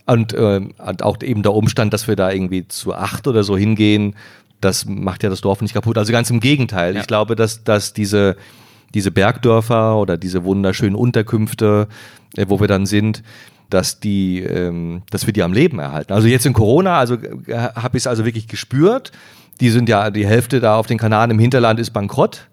Und, 0.06 0.34
ähm, 0.34 0.74
und 0.78 1.04
auch 1.04 1.22
eben 1.22 1.44
der 1.44 1.54
Umstand, 1.54 1.94
dass 1.94 2.08
wir 2.08 2.16
da 2.16 2.32
irgendwie 2.32 2.68
zu 2.68 2.94
acht 2.94 3.28
oder 3.28 3.44
so 3.44 3.58
hingehen, 3.58 4.16
das 4.60 4.86
macht 4.86 5.24
ja 5.24 5.30
das 5.30 5.42
Dorf 5.42 5.62
nicht 5.62 5.74
kaputt. 5.74 5.98
Also 5.98 6.12
ganz 6.12 6.30
im 6.30 6.40
Gegenteil. 6.40 6.96
Ja. 6.96 7.02
Ich 7.02 7.08
glaube, 7.08 7.36
dass, 7.36 7.64
dass 7.64 7.94
diese, 7.94 8.36
diese 8.94 9.12
Bergdörfer 9.12 9.98
oder 9.98 10.18
diese 10.18 10.44
wunderschönen 10.44 10.96
Unterkünfte, 10.96 11.88
äh, 12.36 12.46
wo 12.48 12.60
wir 12.60 12.68
dann 12.68 12.86
sind, 12.86 13.24
dass 13.70 14.00
die, 14.00 14.40
ähm, 14.40 15.04
dass 15.10 15.26
wir 15.26 15.34
die 15.34 15.44
am 15.44 15.54
Leben 15.54 15.80
erhalten. 15.80 16.14
Also 16.14 16.28
jetzt 16.28 16.46
in 16.46 16.54
Corona, 16.54 16.98
also 16.98 17.16
äh, 17.16 17.56
habe 17.56 17.98
ich 17.98 18.04
es 18.04 18.08
also 18.08 18.26
wirklich 18.26 18.48
gespürt. 18.48 19.12
Die 19.60 19.70
sind 19.70 19.90
ja 19.90 20.10
die 20.12 20.28
Hälfte 20.28 20.60
da 20.60 20.76
auf 20.76 20.88
den 20.88 20.98
Kanaren 20.98 21.32
im 21.32 21.40
Hinterland 21.40 21.80
ist 21.80 21.92
bankrott. 21.92 22.48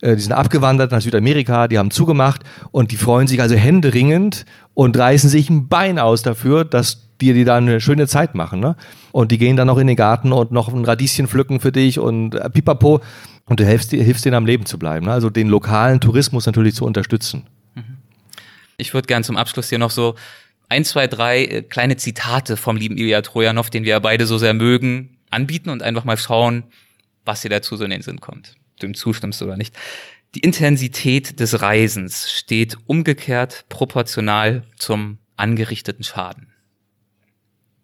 Äh, 0.00 0.16
Die 0.16 0.22
sind 0.22 0.32
abgewandert 0.32 0.92
nach 0.92 1.00
Südamerika, 1.00 1.68
die 1.68 1.78
haben 1.78 1.90
zugemacht 1.90 2.42
und 2.70 2.92
die 2.92 2.96
freuen 2.96 3.26
sich 3.26 3.40
also 3.40 3.54
händeringend 3.54 4.44
und 4.74 4.96
reißen 4.96 5.30
sich 5.30 5.50
ein 5.50 5.68
Bein 5.68 5.98
aus 5.98 6.22
dafür, 6.22 6.64
dass 6.64 7.08
die, 7.20 7.32
die 7.32 7.44
da 7.44 7.56
eine 7.56 7.80
schöne 7.80 8.06
Zeit 8.06 8.34
machen. 8.34 8.60
Ne? 8.60 8.76
Und 9.10 9.32
die 9.32 9.38
gehen 9.38 9.56
dann 9.56 9.66
noch 9.66 9.78
in 9.78 9.86
den 9.86 9.96
Garten 9.96 10.32
und 10.32 10.52
noch 10.52 10.72
ein 10.72 10.84
Radieschen 10.84 11.26
pflücken 11.26 11.60
für 11.60 11.72
dich 11.72 11.98
und 11.98 12.34
äh, 12.34 12.50
pipapo. 12.50 13.00
Und 13.48 13.60
du 13.60 13.64
hilfst, 13.64 13.90
hilfst 13.90 14.24
denen 14.24 14.34
am 14.34 14.46
Leben 14.46 14.66
zu 14.66 14.78
bleiben. 14.78 15.06
Ne? 15.06 15.12
Also 15.12 15.30
den 15.30 15.48
lokalen 15.48 16.00
Tourismus 16.00 16.46
natürlich 16.46 16.74
zu 16.74 16.84
unterstützen. 16.84 17.46
Ich 18.76 18.94
würde 18.94 19.06
gern 19.06 19.24
zum 19.24 19.36
Abschluss 19.36 19.68
hier 19.68 19.78
noch 19.78 19.90
so 19.90 20.14
ein, 20.68 20.84
zwei, 20.84 21.08
drei 21.08 21.44
äh, 21.44 21.62
kleine 21.62 21.96
Zitate 21.96 22.56
vom 22.56 22.76
lieben 22.76 22.96
Ilya 22.96 23.22
Trojanow, 23.22 23.68
den 23.70 23.84
wir 23.84 23.90
ja 23.90 23.98
beide 23.98 24.26
so 24.26 24.38
sehr 24.38 24.54
mögen, 24.54 25.18
anbieten 25.30 25.70
und 25.70 25.82
einfach 25.82 26.04
mal 26.04 26.16
schauen, 26.16 26.64
was 27.24 27.42
dir 27.42 27.48
dazu 27.48 27.76
so 27.76 27.84
in 27.84 27.90
den 27.90 28.02
Sinn 28.02 28.20
kommt. 28.20 28.54
Du 28.78 28.86
ihm 28.86 28.94
zustimmst 28.94 29.42
oder 29.42 29.56
nicht. 29.56 29.76
Die 30.34 30.40
Intensität 30.40 31.40
des 31.40 31.62
Reisens 31.62 32.30
steht 32.30 32.76
umgekehrt 32.86 33.64
proportional 33.68 34.62
zum 34.76 35.18
angerichteten 35.36 36.04
Schaden. 36.04 36.52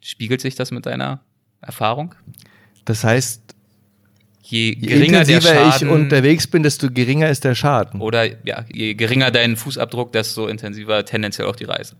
Spiegelt 0.01 0.43
sich 0.43 0.55
das 0.55 0.71
mit 0.71 0.87
deiner 0.87 1.25
Erfahrung? 1.63 2.15
Das 2.85 3.03
heißt, 3.03 3.54
Je 4.47 4.69
je 4.69 4.75
geringer 4.75 5.25
der 5.25 5.37
intensiver 5.37 5.69
ich 5.69 5.73
Schaden 5.73 5.89
unterwegs 5.89 6.47
bin, 6.47 6.63
desto 6.63 6.91
geringer 6.91 7.31
ist 7.31 7.45
der 7.45 7.55
Schaden. 7.55 8.01
oder 8.01 8.25
ja, 8.45 8.65
je 8.71 8.95
geringer 8.95 9.31
dein 9.31 9.57
Fußabdruck, 9.57 10.13
desto 10.13 10.49
intensiver 10.49 11.05
tendenziell 11.05 11.49
auch 11.49 11.57
die 11.57 11.65
Reise. 11.65 11.97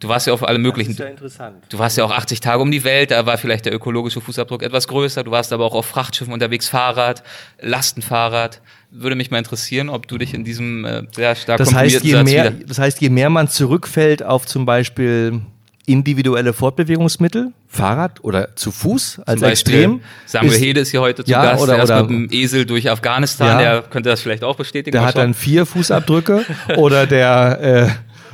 Du 0.00 0.08
warst 0.08 0.26
ja 0.26 0.34
auf 0.34 0.46
alle 0.46 0.58
möglichen 0.58 1.00
interessant. 1.02 1.64
Du 1.70 1.78
warst 1.78 1.96
ja 1.96 2.04
auch 2.04 2.10
80 2.10 2.40
Tage 2.40 2.60
um 2.60 2.70
die 2.70 2.84
Welt, 2.84 3.10
da 3.10 3.24
war 3.24 3.38
vielleicht 3.38 3.64
der 3.64 3.72
ökologische 3.72 4.20
Fußabdruck 4.20 4.62
etwas 4.62 4.86
größer. 4.88 5.24
Du 5.24 5.30
warst 5.30 5.54
aber 5.54 5.64
auch 5.64 5.74
auf 5.74 5.86
Frachtschiffen 5.86 6.34
unterwegs, 6.34 6.68
Fahrrad, 6.68 7.22
Lastenfahrrad. 7.60 8.60
Würde 8.90 9.16
mich 9.16 9.30
mal 9.30 9.38
interessieren, 9.38 9.88
ob 9.88 10.06
du 10.06 10.18
dich 10.18 10.34
in 10.34 10.44
diesem 10.44 10.84
äh, 10.84 11.02
sehr 11.12 11.34
stark 11.34 11.56
Das 11.56 11.72
heißt, 11.72 12.04
je 12.04 12.12
Satz 12.12 12.24
mehr, 12.24 12.50
das 12.50 12.78
heißt, 12.78 13.00
je 13.00 13.08
mehr 13.08 13.30
man 13.30 13.48
zurückfällt 13.48 14.22
auf 14.22 14.44
zum 14.44 14.66
Beispiel 14.66 15.40
individuelle 15.86 16.52
Fortbewegungsmittel, 16.52 17.52
Fahrrad 17.68 18.22
oder 18.24 18.56
zu 18.56 18.70
Fuß 18.70 19.20
als 19.26 19.40
Beispiel 19.40 19.74
Extrem. 19.74 20.00
Samuel 20.26 20.52
ist- 20.54 20.60
Hede 20.62 20.80
ist 20.80 20.90
hier 20.90 21.00
heute 21.00 21.24
zu 21.24 21.30
Ja, 21.30 21.42
Gast, 21.42 21.62
oder- 21.62 21.82
oder- 21.82 22.02
mit 22.04 22.10
dem 22.10 22.28
Esel 22.32 22.64
durch 22.64 22.90
Afghanistan, 22.90 23.48
Ja. 23.48 23.58
der 23.58 23.82
könnte 23.82 24.08
das 24.08 24.20
vielleicht 24.22 24.44
auch 24.44 24.56
bestätigen. 24.56 24.92
Der 24.92 25.04
hat 25.04 25.16
dann 25.18 25.34
vier 25.34 25.66
Fußabdrücke 25.66 26.44
oder 26.76 27.06
der 27.06 27.60
äh, 27.60 27.88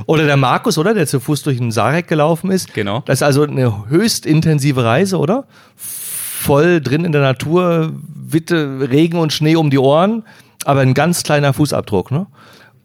oder 0.07 0.25
der 0.25 0.37
Markus, 0.39 0.79
oder 0.79 0.95
der 0.95 1.07
zu 1.07 1.21
Fuß 1.21 1.43
durch 1.43 1.59
den 1.59 1.73
Sarek 1.73 2.09
gelaufen 2.09 2.51
ist. 2.51 2.73
Genau. 2.73 3.03
Das 3.05 3.19
ist 3.19 3.23
also 3.23 3.43
eine 3.43 3.89
höchst 3.89 4.25
intensive 4.25 4.83
Reise, 4.83 5.19
oder? 5.19 5.45
Voll 5.77 6.81
drin 6.81 7.05
in 7.05 7.13
der 7.13 7.21
Natur, 7.21 7.93
Witte, 8.15 8.89
Regen 8.91 9.19
und 9.19 9.33
Schnee 9.33 9.57
um 9.57 9.69
die 9.71 9.79
Ohren, 9.79 10.23
aber 10.65 10.81
ein 10.81 10.95
ganz 10.95 11.23
kleiner 11.23 11.53
Fußabdruck, 11.53 12.11
ne? 12.11 12.27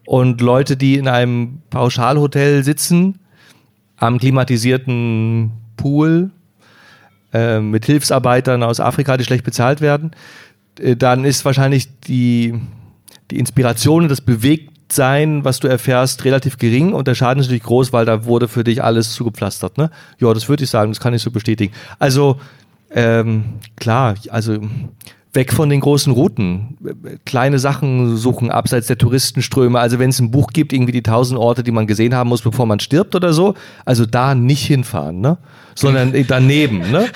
Und 0.04 0.40
Leute, 0.40 0.76
die 0.76 0.96
in 0.98 1.08
einem 1.08 1.62
Pauschalhotel 1.70 2.62
sitzen, 2.64 3.18
am 3.96 4.18
klimatisierten 4.18 5.52
Pool, 5.76 6.30
äh, 7.32 7.60
mit 7.60 7.86
Hilfsarbeitern 7.86 8.62
aus 8.62 8.80
Afrika, 8.80 9.16
die 9.16 9.24
schlecht 9.24 9.44
bezahlt 9.44 9.80
werden, 9.80 10.12
äh, 10.80 10.96
dann 10.96 11.24
ist 11.24 11.44
wahrscheinlich 11.44 12.00
die, 12.00 12.54
die 13.30 13.38
Inspiration 13.38 14.04
und 14.04 14.08
das 14.08 14.20
Bewegtsein, 14.20 15.44
was 15.44 15.60
du 15.60 15.68
erfährst, 15.68 16.24
relativ 16.24 16.58
gering 16.58 16.92
und 16.92 17.08
der 17.08 17.14
Schaden 17.14 17.40
ist 17.40 17.46
natürlich 17.46 17.64
groß, 17.64 17.92
weil 17.92 18.04
da 18.04 18.24
wurde 18.24 18.48
für 18.48 18.64
dich 18.64 18.82
alles 18.82 19.12
zugepflastert. 19.12 19.78
Ne? 19.78 19.90
Ja, 20.18 20.32
das 20.32 20.48
würde 20.48 20.64
ich 20.64 20.70
sagen, 20.70 20.90
das 20.90 21.00
kann 21.00 21.14
ich 21.14 21.22
so 21.22 21.30
bestätigen. 21.30 21.72
Also 21.98 22.38
ähm, 22.90 23.44
klar, 23.76 24.14
also 24.30 24.58
weg 25.36 25.52
von 25.52 25.68
den 25.68 25.80
großen 25.80 26.12
Routen, 26.12 26.76
kleine 27.24 27.60
Sachen 27.60 28.16
suchen 28.16 28.50
abseits 28.50 28.88
der 28.88 28.98
Touristenströme. 28.98 29.78
Also 29.78 30.00
wenn 30.00 30.10
es 30.10 30.18
ein 30.18 30.32
Buch 30.32 30.48
gibt, 30.52 30.72
irgendwie 30.72 30.90
die 30.90 31.02
tausend 31.02 31.38
Orte, 31.38 31.62
die 31.62 31.70
man 31.70 31.86
gesehen 31.86 32.14
haben 32.14 32.28
muss, 32.28 32.42
bevor 32.42 32.66
man 32.66 32.80
stirbt 32.80 33.14
oder 33.14 33.32
so, 33.32 33.54
also 33.84 34.04
da 34.04 34.34
nicht 34.34 34.66
hinfahren, 34.66 35.20
ne? 35.20 35.38
sondern 35.76 36.12
daneben. 36.28 36.90
Ne? 36.90 37.06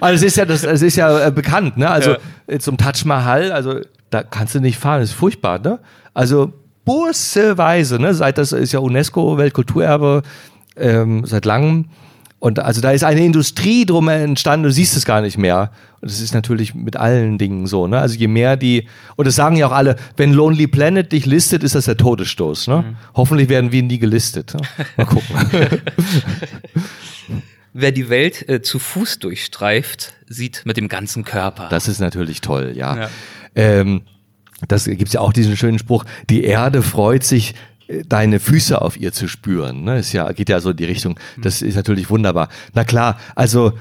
Also 0.00 0.24
es 0.24 0.32
ist 0.32 0.36
ja, 0.36 0.44
das, 0.44 0.64
es 0.64 0.82
ist 0.82 0.96
ja 0.96 1.28
äh, 1.28 1.30
bekannt, 1.30 1.76
ne? 1.76 1.88
also 1.88 2.16
äh, 2.48 2.58
zum 2.58 2.76
Taj 2.76 3.04
Mahal, 3.04 3.52
also 3.52 3.80
da 4.10 4.24
kannst 4.24 4.56
du 4.56 4.60
nicht 4.60 4.78
fahren, 4.78 5.00
das 5.00 5.10
ist 5.10 5.16
furchtbar. 5.16 5.60
Ne? 5.60 5.78
Also 6.14 6.52
busseweise, 6.84 8.00
ne? 8.00 8.14
seit 8.14 8.38
das 8.38 8.50
ist 8.50 8.72
ja 8.72 8.80
UNESCO 8.80 9.38
Weltkulturerbe 9.38 10.22
ähm, 10.76 11.24
seit 11.24 11.44
langem. 11.44 11.84
Und 12.40 12.60
also 12.60 12.80
da 12.80 12.92
ist 12.92 13.02
eine 13.02 13.24
Industrie 13.24 13.84
drum 13.84 14.08
entstanden, 14.08 14.64
du 14.64 14.72
siehst 14.72 14.96
es 14.96 15.04
gar 15.04 15.20
nicht 15.20 15.38
mehr. 15.38 15.72
Und 16.00 16.10
das 16.10 16.20
ist 16.20 16.34
natürlich 16.34 16.74
mit 16.74 16.96
allen 16.96 17.36
Dingen 17.36 17.66
so. 17.66 17.88
Ne? 17.88 17.98
Also 17.98 18.16
je 18.16 18.28
mehr 18.28 18.56
die, 18.56 18.86
und 19.16 19.26
das 19.26 19.34
sagen 19.34 19.56
ja 19.56 19.66
auch 19.66 19.72
alle, 19.72 19.96
wenn 20.16 20.32
Lonely 20.32 20.68
Planet 20.68 21.10
dich 21.10 21.26
listet, 21.26 21.64
ist 21.64 21.74
das 21.74 21.86
der 21.86 21.96
Todesstoß. 21.96 22.68
Ne? 22.68 22.96
Hoffentlich 23.14 23.48
werden 23.48 23.72
wir 23.72 23.82
nie 23.82 23.98
gelistet. 23.98 24.54
Ne? 24.54 24.60
Mal 24.96 25.06
gucken. 25.06 25.36
Wer 27.72 27.92
die 27.92 28.08
Welt 28.08 28.48
äh, 28.48 28.62
zu 28.62 28.78
Fuß 28.78 29.18
durchstreift, 29.18 30.14
sieht 30.28 30.62
mit 30.64 30.76
dem 30.76 30.88
ganzen 30.88 31.24
Körper. 31.24 31.68
Das 31.68 31.88
ist 31.88 32.00
natürlich 32.00 32.40
toll, 32.40 32.72
ja. 32.74 32.96
Ja. 32.96 33.10
Ähm, 33.54 34.02
das 34.66 34.84
gibt's 34.84 35.12
ja 35.12 35.20
auch 35.20 35.32
diesen 35.32 35.56
schönen 35.56 35.78
Spruch, 35.78 36.04
die 36.30 36.42
Erde 36.42 36.82
freut 36.82 37.22
sich, 37.22 37.54
deine 38.08 38.38
Füße 38.40 38.80
auf 38.80 38.98
ihr 38.98 39.12
zu 39.12 39.28
spüren. 39.28 39.84
Ne? 39.84 39.98
Ist 39.98 40.12
ja, 40.12 40.30
geht 40.32 40.48
ja 40.48 40.60
so 40.60 40.70
in 40.70 40.76
die 40.76 40.84
Richtung. 40.84 41.18
Das 41.42 41.62
ist 41.62 41.74
natürlich 41.76 42.10
wunderbar. 42.10 42.48
Na 42.74 42.84
klar, 42.84 43.18
also 43.34 43.72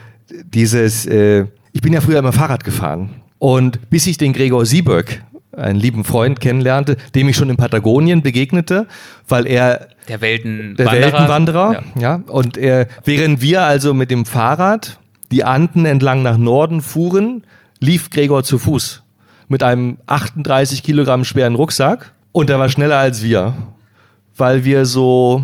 dieses, 0.46 1.06
äh, 1.06 1.46
ich 1.74 1.82
bin 1.82 1.94
ja 1.94 2.02
früher 2.02 2.20
immer 2.20 2.34
Fahrrad 2.34 2.64
gefahren. 2.64 3.10
Und 3.40 3.90
bis 3.90 4.08
ich 4.08 4.18
den 4.18 4.34
Gregor 4.34 4.66
Sieberg, 4.66 5.24
einen 5.56 5.80
lieben 5.80 6.04
Freund, 6.04 6.40
kennenlernte, 6.40 6.98
dem 7.16 7.30
ich 7.30 7.36
schon 7.36 7.50
in 7.50 7.58
Patagonien 7.58 8.22
begegnete, 8.22 8.88
weil 9.28 9.48
er 9.48 9.88
der 10.08 10.22
Weltenwanderer. 10.22 10.76
der 10.92 11.02
Weltenwanderer, 11.02 11.74
Ja. 11.96 12.02
ja. 12.02 12.16
Und 12.28 12.58
äh, 12.58 12.86
während 13.04 13.42
wir 13.42 13.64
also 13.64 13.94
mit 13.94 14.12
dem 14.12 14.26
Fahrrad 14.26 15.00
die 15.32 15.44
Anden 15.44 15.86
entlang 15.86 16.24
nach 16.24 16.38
Norden 16.38 16.82
fuhren, 16.82 17.44
lief 17.80 18.10
Gregor 18.10 18.44
zu 18.44 18.58
Fuß 18.60 19.04
mit 19.50 19.64
einem 19.64 19.98
38 20.08 20.84
Kilogramm 20.84 21.24
schweren 21.26 21.56
Rucksack 21.56 22.14
und 22.32 22.50
er 22.50 22.60
war 22.60 22.70
schneller 22.70 22.98
als 22.98 23.24
wir, 23.24 23.54
weil 24.38 24.64
wir 24.64 24.86
so 24.86 25.44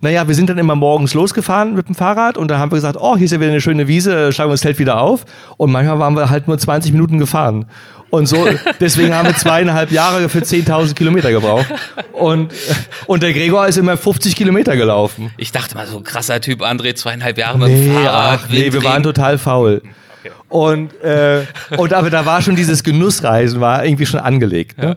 naja, 0.00 0.28
wir 0.28 0.34
sind 0.34 0.48
dann 0.48 0.58
immer 0.58 0.76
morgens 0.76 1.14
losgefahren 1.14 1.74
mit 1.74 1.88
dem 1.88 1.94
Fahrrad 1.94 2.36
und 2.36 2.48
dann 2.48 2.58
haben 2.58 2.70
wir 2.70 2.76
gesagt, 2.76 2.96
oh, 3.00 3.16
hier 3.16 3.24
ist 3.24 3.32
ja 3.32 3.40
wieder 3.40 3.50
eine 3.50 3.60
schöne 3.60 3.88
Wiese, 3.88 4.32
schlagen 4.32 4.48
wir 4.50 4.54
das 4.54 4.60
Zelt 4.60 4.78
wieder 4.78 5.00
auf. 5.00 5.24
Und 5.56 5.72
manchmal 5.72 5.98
waren 5.98 6.14
wir 6.14 6.30
halt 6.30 6.46
nur 6.46 6.56
20 6.56 6.92
Minuten 6.92 7.18
gefahren. 7.18 7.66
Und 8.10 8.26
so, 8.26 8.46
deswegen 8.80 9.14
haben 9.14 9.26
wir 9.26 9.34
zweieinhalb 9.34 9.90
Jahre 9.90 10.28
für 10.28 10.38
10.000 10.38 10.94
Kilometer 10.94 11.30
gebraucht. 11.30 11.66
Und, 12.12 12.52
und 13.06 13.22
der 13.22 13.32
Gregor 13.32 13.66
ist 13.66 13.76
immer 13.76 13.96
50 13.96 14.36
Kilometer 14.36 14.76
gelaufen. 14.76 15.32
Ich 15.36 15.52
dachte 15.52 15.74
mal, 15.74 15.86
so 15.86 15.98
ein 15.98 16.04
krasser 16.04 16.40
Typ, 16.40 16.62
André, 16.62 16.94
zweieinhalb 16.94 17.36
Jahre 17.36 17.58
mit 17.58 17.68
dem 17.68 17.92
Fahrrad. 17.92 18.40
ach, 18.44 18.48
nee, 18.50 18.72
wir 18.72 18.82
waren 18.84 19.02
total 19.02 19.36
faul. 19.36 19.82
Und, 20.48 20.94
äh, 21.02 21.42
und 21.76 21.92
aber 21.92 22.08
da 22.10 22.24
war 22.24 22.40
schon 22.40 22.56
dieses 22.56 22.82
Genussreisen, 22.82 23.60
war 23.60 23.84
irgendwie 23.84 24.06
schon 24.06 24.20
angelegt. 24.20 24.78
Ne? 24.78 24.96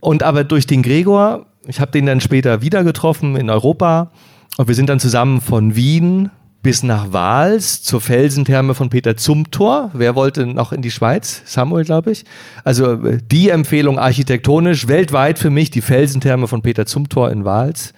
Und 0.00 0.22
aber 0.22 0.44
durch 0.44 0.66
den 0.66 0.82
Gregor, 0.82 1.46
ich 1.66 1.80
habe 1.80 1.92
den 1.92 2.06
dann 2.06 2.20
später 2.20 2.62
wieder 2.62 2.84
getroffen 2.84 3.36
in 3.36 3.50
Europa 3.50 4.10
und 4.56 4.68
wir 4.68 4.74
sind 4.74 4.88
dann 4.88 5.00
zusammen 5.00 5.40
von 5.40 5.74
Wien 5.76 6.30
bis 6.62 6.82
nach 6.82 7.12
Wals 7.12 7.82
zur 7.82 8.00
Felsentherme 8.00 8.74
von 8.74 8.88
Peter 8.88 9.16
Zumthor. 9.16 9.90
Wer 9.92 10.14
wollte 10.14 10.46
noch 10.46 10.72
in 10.72 10.80
die 10.80 10.90
Schweiz? 10.90 11.42
Samuel, 11.44 11.84
glaube 11.84 12.10
ich. 12.10 12.24
Also 12.64 12.92
äh, 12.92 13.18
die 13.30 13.50
Empfehlung 13.50 13.98
architektonisch 13.98 14.88
weltweit 14.88 15.38
für 15.38 15.50
mich, 15.50 15.70
die 15.70 15.82
Felsentherme 15.82 16.48
von 16.48 16.62
Peter 16.62 16.86
Zumthor 16.86 17.30
in 17.30 17.44
Wals. 17.44 17.92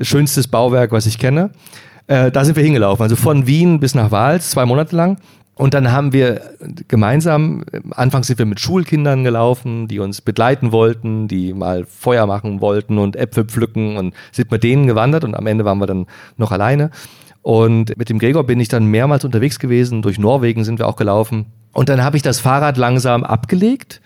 Schönstes 0.00 0.48
Bauwerk, 0.48 0.90
was 0.90 1.06
ich 1.06 1.18
kenne. 1.18 1.50
Äh, 2.08 2.32
da 2.32 2.44
sind 2.44 2.56
wir 2.56 2.64
hingelaufen, 2.64 3.04
also 3.04 3.14
von 3.14 3.46
Wien 3.46 3.78
bis 3.78 3.94
nach 3.94 4.10
Wals, 4.10 4.50
zwei 4.50 4.66
Monate 4.66 4.96
lang. 4.96 5.18
Und 5.60 5.74
dann 5.74 5.92
haben 5.92 6.14
wir 6.14 6.54
gemeinsam, 6.88 7.64
anfangs 7.90 8.28
sind 8.28 8.38
wir 8.38 8.46
mit 8.46 8.60
Schulkindern 8.60 9.24
gelaufen, 9.24 9.88
die 9.88 9.98
uns 9.98 10.22
begleiten 10.22 10.72
wollten, 10.72 11.28
die 11.28 11.52
mal 11.52 11.84
Feuer 11.84 12.24
machen 12.24 12.62
wollten 12.62 12.96
und 12.96 13.14
Äpfel 13.14 13.44
pflücken 13.44 13.98
und 13.98 14.14
sind 14.32 14.50
mit 14.50 14.62
denen 14.62 14.86
gewandert 14.86 15.22
und 15.22 15.34
am 15.34 15.46
Ende 15.46 15.66
waren 15.66 15.76
wir 15.76 15.86
dann 15.86 16.06
noch 16.38 16.50
alleine. 16.50 16.90
Und 17.42 17.94
mit 17.98 18.08
dem 18.08 18.18
Gregor 18.18 18.44
bin 18.44 18.58
ich 18.58 18.68
dann 18.68 18.86
mehrmals 18.86 19.22
unterwegs 19.26 19.58
gewesen, 19.58 20.00
durch 20.00 20.18
Norwegen 20.18 20.64
sind 20.64 20.78
wir 20.78 20.88
auch 20.88 20.96
gelaufen. 20.96 21.52
Und 21.74 21.90
dann 21.90 22.02
habe 22.02 22.16
ich 22.16 22.22
das 22.22 22.40
Fahrrad 22.40 22.78
langsam 22.78 23.22
abgelegt 23.22 24.00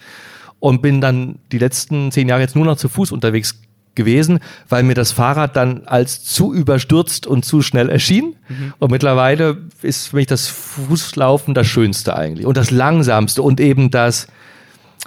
und 0.58 0.82
bin 0.82 1.00
dann 1.00 1.38
die 1.52 1.58
letzten 1.58 2.10
zehn 2.10 2.28
Jahre 2.28 2.40
jetzt 2.40 2.56
nur 2.56 2.64
noch 2.64 2.78
zu 2.78 2.88
Fuß 2.88 3.12
unterwegs 3.12 3.60
gewesen, 3.94 4.40
weil 4.68 4.82
mir 4.82 4.94
das 4.94 5.12
Fahrrad 5.12 5.56
dann 5.56 5.82
als 5.86 6.24
zu 6.24 6.52
überstürzt 6.52 7.26
und 7.26 7.44
zu 7.44 7.62
schnell 7.62 7.88
erschien. 7.88 8.36
Mhm. 8.48 8.74
Und 8.78 8.90
mittlerweile 8.90 9.58
ist 9.82 10.08
für 10.08 10.16
mich 10.16 10.26
das 10.26 10.48
Fußlaufen 10.48 11.54
das 11.54 11.66
Schönste 11.66 12.16
eigentlich 12.16 12.46
und 12.46 12.56
das 12.56 12.70
Langsamste 12.70 13.42
und 13.42 13.60
eben 13.60 13.90
das, 13.90 14.26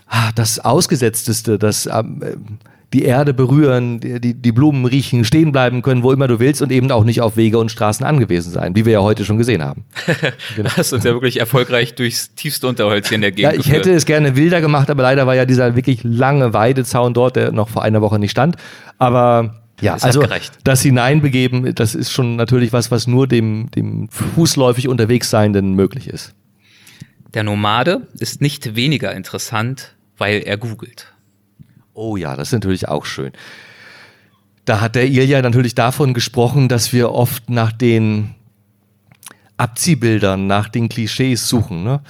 ah, 0.08 0.32
das 0.36 0.60
Ausgesetzteste, 0.60 1.58
das 1.60 1.86
ähm, 1.86 2.60
die 2.94 3.04
Erde 3.04 3.34
berühren, 3.34 4.00
die, 4.00 4.34
die 4.34 4.52
Blumen 4.54 4.86
riechen, 4.86 5.26
stehen 5.26 5.52
bleiben 5.52 5.82
können, 5.82 6.04
wo 6.04 6.12
immer 6.14 6.28
du 6.28 6.40
willst 6.40 6.62
und 6.62 6.72
eben 6.72 6.90
auch 6.92 7.04
nicht 7.04 7.20
auf 7.20 7.36
Wege 7.36 7.60
und 7.60 7.70
Straßen 7.70 8.06
angewiesen 8.06 8.52
sein, 8.52 8.76
wie 8.78 8.86
wir 8.86 8.94
ja 8.94 9.02
heute 9.02 9.26
schon 9.26 9.38
gesehen 9.38 9.62
haben. 9.62 9.84
genau. 10.56 10.70
Hast 10.70 10.94
uns 10.94 11.04
ja 11.04 11.12
wirklich 11.12 11.40
erfolgreich 11.40 11.96
durchs 11.96 12.34
tiefste 12.36 12.68
Unterholz 12.68 13.10
hier 13.10 13.16
in 13.16 13.22
der 13.22 13.32
Gegend 13.32 13.44
Ja, 13.44 13.52
ich 13.52 13.66
geführt. 13.66 13.86
hätte 13.88 13.94
es 13.94 14.06
gerne 14.06 14.38
wilder 14.38 14.62
gemacht, 14.62 14.90
aber 14.90 15.04
leider 15.04 15.28
war 15.28 15.36
ja 15.36 15.46
dieser 15.46 15.76
wirklich 15.76 16.00
lange 16.04 16.54
Weidezaun 16.54 17.14
dort, 17.14 17.36
der 17.36 17.52
noch 17.52 17.68
vor 17.68 17.84
einer 17.84 18.02
Woche 18.02 18.20
nicht 18.20 18.32
stand. 18.32 18.56
Aber 18.98 19.62
ja, 19.82 19.94
das 19.94 20.04
also 20.04 20.24
das 20.64 20.82
Hineinbegeben, 20.82 21.76
das 21.76 21.94
ist 21.94 22.12
schon 22.12 22.38
natürlich 22.38 22.72
was, 22.72 22.90
was 22.90 23.06
nur 23.06 23.28
dem, 23.28 23.70
dem 23.72 24.08
fußläufig 24.10 24.88
unterwegs 24.88 25.30
Seienden 25.30 25.74
möglich 25.74 26.08
ist. 26.08 26.34
Der 27.34 27.44
Nomade 27.44 28.08
ist 28.18 28.40
nicht 28.42 28.76
weniger 28.76 29.14
interessant, 29.14 29.96
weil 30.18 30.42
er 30.46 30.58
googelt. 30.58 31.14
Oh 31.98 32.16
ja, 32.16 32.36
das 32.36 32.50
ist 32.50 32.54
natürlich 32.54 32.88
auch 32.88 33.06
schön. 33.06 33.32
Da 34.66 34.82
hat 34.82 34.96
der 34.96 35.08
Ilja 35.08 35.42
natürlich 35.42 35.74
davon 35.74 36.14
gesprochen, 36.14 36.70
dass 36.70 36.94
wir 36.94 37.12
oft 37.12 37.50
nach 37.50 37.72
den 37.72 38.36
Abziehbildern, 39.58 40.46
nach 40.46 40.70
den 40.70 40.90
Klischees 40.90 41.50
suchen. 41.50 41.84
Ne? 41.84 42.02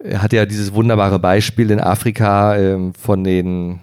Er 0.00 0.22
hat 0.22 0.32
ja 0.32 0.44
dieses 0.44 0.74
wunderbare 0.74 1.20
Beispiel 1.20 1.70
in 1.70 1.78
Afrika 1.78 2.56
äh, 2.56 2.92
von 3.00 3.22
den, 3.22 3.78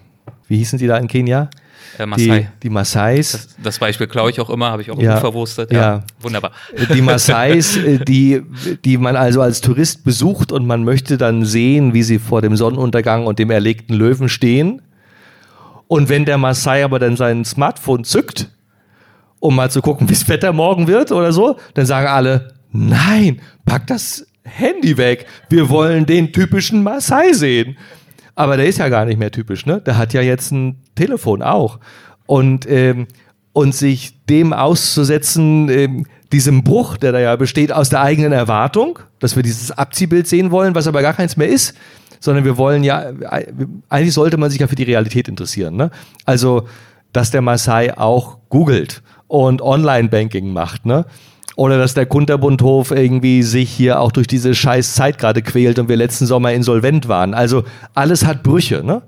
wie 0.49 0.57
hießen 0.57 0.77
die 0.77 0.87
da 0.87 0.97
in 0.97 1.07
Kenia? 1.07 1.49
Äh, 1.97 2.05
Maasai. 2.05 2.39
Die, 2.39 2.47
die 2.63 2.69
Maasais. 2.69 3.31
Das, 3.31 3.55
das 3.63 3.79
Beispiel 3.79 4.07
klaue 4.07 4.31
ich 4.31 4.41
auch 4.41 4.49
immer, 4.49 4.71
habe 4.71 4.81
ich 4.81 4.91
auch 4.91 4.99
ja, 4.99 5.17
verwurstet. 5.17 5.71
Ja, 5.71 5.79
ja, 5.79 6.03
wunderbar. 6.19 6.51
Die 6.93 7.01
Maasais, 7.01 7.77
äh, 7.85 8.03
die, 8.03 8.41
die 8.83 8.97
man 8.97 9.15
also 9.15 9.41
als 9.41 9.61
Tourist 9.61 10.03
besucht 10.03 10.51
und 10.51 10.67
man 10.67 10.83
möchte 10.83 11.17
dann 11.17 11.45
sehen, 11.45 11.93
wie 11.93 12.03
sie 12.03 12.19
vor 12.19 12.41
dem 12.41 12.57
Sonnenuntergang 12.57 13.25
und 13.25 13.39
dem 13.39 13.51
erlegten 13.51 13.95
Löwen 13.95 14.27
stehen. 14.27 14.81
Und 15.87 16.09
wenn 16.09 16.25
der 16.25 16.37
Maasai 16.37 16.83
aber 16.83 16.99
dann 16.99 17.15
sein 17.15 17.45
Smartphone 17.45 18.03
zückt, 18.03 18.49
um 19.39 19.55
mal 19.55 19.69
zu 19.69 19.81
gucken, 19.81 20.09
wie 20.09 20.13
das 20.13 20.27
Wetter 20.27 20.53
morgen 20.53 20.87
wird 20.87 21.11
oder 21.11 21.31
so, 21.31 21.57
dann 21.73 21.85
sagen 21.85 22.07
alle, 22.07 22.53
nein, 22.71 23.41
pack 23.65 23.87
das 23.87 24.25
Handy 24.43 24.97
weg. 24.97 25.25
Wir 25.49 25.69
wollen 25.69 26.05
den 26.05 26.31
typischen 26.31 26.83
Maasai 26.83 27.33
sehen. 27.33 27.77
Aber 28.35 28.57
der 28.57 28.67
ist 28.67 28.79
ja 28.79 28.89
gar 28.89 29.05
nicht 29.05 29.17
mehr 29.17 29.31
typisch, 29.31 29.65
ne? 29.65 29.81
Der 29.81 29.97
hat 29.97 30.13
ja 30.13 30.21
jetzt 30.21 30.51
ein 30.51 30.81
Telefon 30.95 31.41
auch. 31.41 31.79
Und, 32.25 32.69
ähm, 32.69 33.07
und 33.53 33.73
sich 33.73 34.25
dem 34.25 34.51
auszusetzen, 34.51 35.69
ähm, 35.69 36.05
diesem 36.31 36.63
Bruch, 36.63 36.97
der 36.97 37.13
da 37.13 37.19
ja 37.19 37.35
besteht, 37.37 37.71
aus 37.71 37.89
der 37.89 38.01
eigenen 38.01 38.33
Erwartung, 38.33 38.99
dass 39.19 39.37
wir 39.37 39.43
dieses 39.43 39.71
Abziehbild 39.71 40.27
sehen 40.27 40.51
wollen, 40.51 40.75
was 40.75 40.87
aber 40.87 41.01
gar 41.01 41.13
keins 41.13 41.37
mehr 41.37 41.47
ist, 41.47 41.75
sondern 42.19 42.45
wir 42.45 42.57
wollen 42.57 42.83
ja, 42.83 43.11
eigentlich 43.89 44.13
sollte 44.13 44.37
man 44.37 44.49
sich 44.49 44.59
ja 44.59 44.67
für 44.67 44.75
die 44.75 44.83
Realität 44.83 45.27
interessieren. 45.27 45.75
Ne? 45.75 45.91
Also, 46.25 46.67
dass 47.13 47.31
der 47.31 47.41
Maasai 47.41 47.97
auch 47.97 48.37
googelt 48.49 49.01
und 49.27 49.61
Online-Banking 49.61 50.51
macht, 50.51 50.85
ne? 50.85 51.05
Oder 51.55 51.77
dass 51.77 51.93
der 51.93 52.05
Kunterbundhof 52.05 52.91
irgendwie 52.91 53.41
sich 53.41 53.69
hier 53.69 54.01
auch 54.01 54.11
durch 54.11 54.27
diese 54.27 54.53
scheiß 54.53 54.93
Zeit 54.93 55.17
gerade 55.17 55.41
quält 55.41 55.79
und 55.79 55.87
wir 55.87 55.95
letzten 55.95 56.25
Sommer 56.25 56.51
insolvent 56.51 57.07
waren. 57.07 57.33
Also 57.33 57.63
alles 57.93 58.25
hat 58.25 58.43
Brüche, 58.43 58.83
ne? 58.83 59.01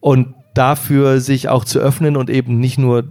Und 0.00 0.34
dafür 0.52 1.20
sich 1.20 1.48
auch 1.48 1.64
zu 1.64 1.78
öffnen 1.78 2.16
und 2.16 2.30
eben 2.30 2.60
nicht 2.60 2.78
nur 2.78 3.04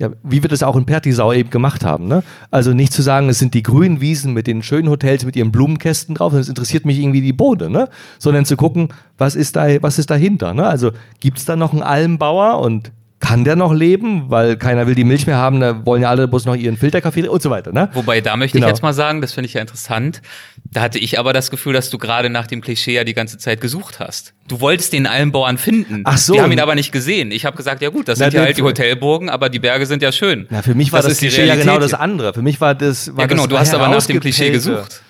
ja, 0.00 0.08
wie 0.22 0.42
wir 0.42 0.48
das 0.48 0.62
auch 0.62 0.76
in 0.76 0.86
Pertisau 0.86 1.30
eben 1.32 1.50
gemacht 1.50 1.84
haben. 1.84 2.08
Ne? 2.08 2.22
Also 2.50 2.72
nicht 2.72 2.92
zu 2.92 3.02
sagen, 3.02 3.28
es 3.28 3.38
sind 3.38 3.52
die 3.52 3.62
grünen 3.62 4.00
Wiesen 4.00 4.32
mit 4.32 4.46
den 4.46 4.62
schönen 4.62 4.88
Hotels 4.88 5.26
mit 5.26 5.36
ihren 5.36 5.52
Blumenkästen 5.52 6.14
drauf, 6.14 6.30
sondern 6.32 6.40
es 6.42 6.48
interessiert 6.48 6.86
mich 6.86 6.98
irgendwie 6.98 7.20
die 7.20 7.34
Bohne, 7.34 7.68
ne? 7.68 7.88
sondern 8.18 8.46
zu 8.46 8.56
gucken, 8.56 8.88
was 9.18 9.36
ist 9.36 9.56
da, 9.56 9.82
was 9.82 9.98
ist 9.98 10.10
dahinter. 10.10 10.54
Ne? 10.54 10.66
Also 10.66 10.92
gibt 11.20 11.36
es 11.36 11.44
da 11.44 11.54
noch 11.54 11.74
einen 11.74 11.82
Almbauer 11.82 12.60
und 12.60 12.92
kann 13.20 13.44
der 13.44 13.54
noch 13.54 13.72
leben? 13.72 14.30
Weil 14.30 14.56
keiner 14.56 14.86
will 14.86 14.94
die 14.94 15.04
Milch 15.04 15.26
mehr 15.26 15.36
haben, 15.36 15.60
da 15.60 15.84
wollen 15.84 16.02
ja 16.02 16.08
alle 16.08 16.26
bloß 16.26 16.46
noch 16.46 16.56
ihren 16.56 16.78
Filterkaffee 16.78 17.28
und 17.28 17.42
so 17.42 17.50
weiter. 17.50 17.70
Ne? 17.70 17.90
Wobei, 17.92 18.20
da 18.22 18.36
möchte 18.36 18.56
genau. 18.56 18.66
ich 18.66 18.70
jetzt 18.70 18.82
mal 18.82 18.94
sagen, 18.94 19.20
das 19.20 19.32
finde 19.32 19.46
ich 19.46 19.54
ja 19.54 19.60
interessant. 19.60 20.22
Da 20.64 20.80
hatte 20.80 20.98
ich 20.98 21.18
aber 21.18 21.32
das 21.32 21.50
Gefühl, 21.50 21.74
dass 21.74 21.90
du 21.90 21.98
gerade 21.98 22.30
nach 22.30 22.46
dem 22.46 22.62
Klischee 22.62 22.94
ja 22.94 23.04
die 23.04 23.12
ganze 23.12 23.36
Zeit 23.38 23.60
gesucht 23.60 24.00
hast. 24.00 24.32
Du 24.48 24.60
wolltest 24.60 24.94
den 24.94 25.06
Almbauern 25.06 25.58
finden. 25.58 26.02
Ach 26.04 26.16
so. 26.16 26.32
Die 26.32 26.40
haben 26.40 26.50
ihn 26.50 26.60
aber 26.60 26.74
nicht 26.74 26.92
gesehen. 26.92 27.30
Ich 27.30 27.44
habe 27.44 27.56
gesagt, 27.56 27.82
ja 27.82 27.90
gut, 27.90 28.08
das 28.08 28.18
sind 28.18 28.32
ja 28.32 28.40
halt 28.40 28.56
die 28.56 28.62
Hotelburgen, 28.62 29.28
aber 29.28 29.50
die 29.50 29.58
Berge 29.58 29.84
sind 29.84 30.02
ja 30.02 30.12
schön. 30.12 30.46
Na, 30.48 30.62
für 30.62 30.74
mich 30.74 30.90
war 30.90 31.02
das, 31.02 31.10
das 31.10 31.18
Klischee 31.18 31.46
ja 31.46 31.56
genau 31.56 31.78
das 31.78 31.94
andere. 31.94 32.32
Für 32.32 32.42
mich 32.42 32.60
war 32.60 32.74
das. 32.74 33.14
War 33.14 33.22
ja, 33.22 33.26
genau, 33.26 33.42
das 33.42 33.50
du 33.50 33.58
hast 33.58 33.74
aber 33.74 33.88
nach 33.88 34.04
dem 34.04 34.18
Klischee 34.20 34.50
gesucht. 34.50 35.02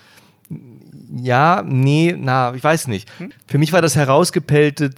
Ja, 1.22 1.62
nee, 1.66 2.14
na, 2.18 2.54
ich 2.54 2.62
weiß 2.62 2.88
nicht. 2.88 3.08
Hm? 3.18 3.32
Für 3.46 3.58
mich 3.58 3.72
war 3.72 3.82
das 3.82 3.96
herausgepellte 3.96 4.90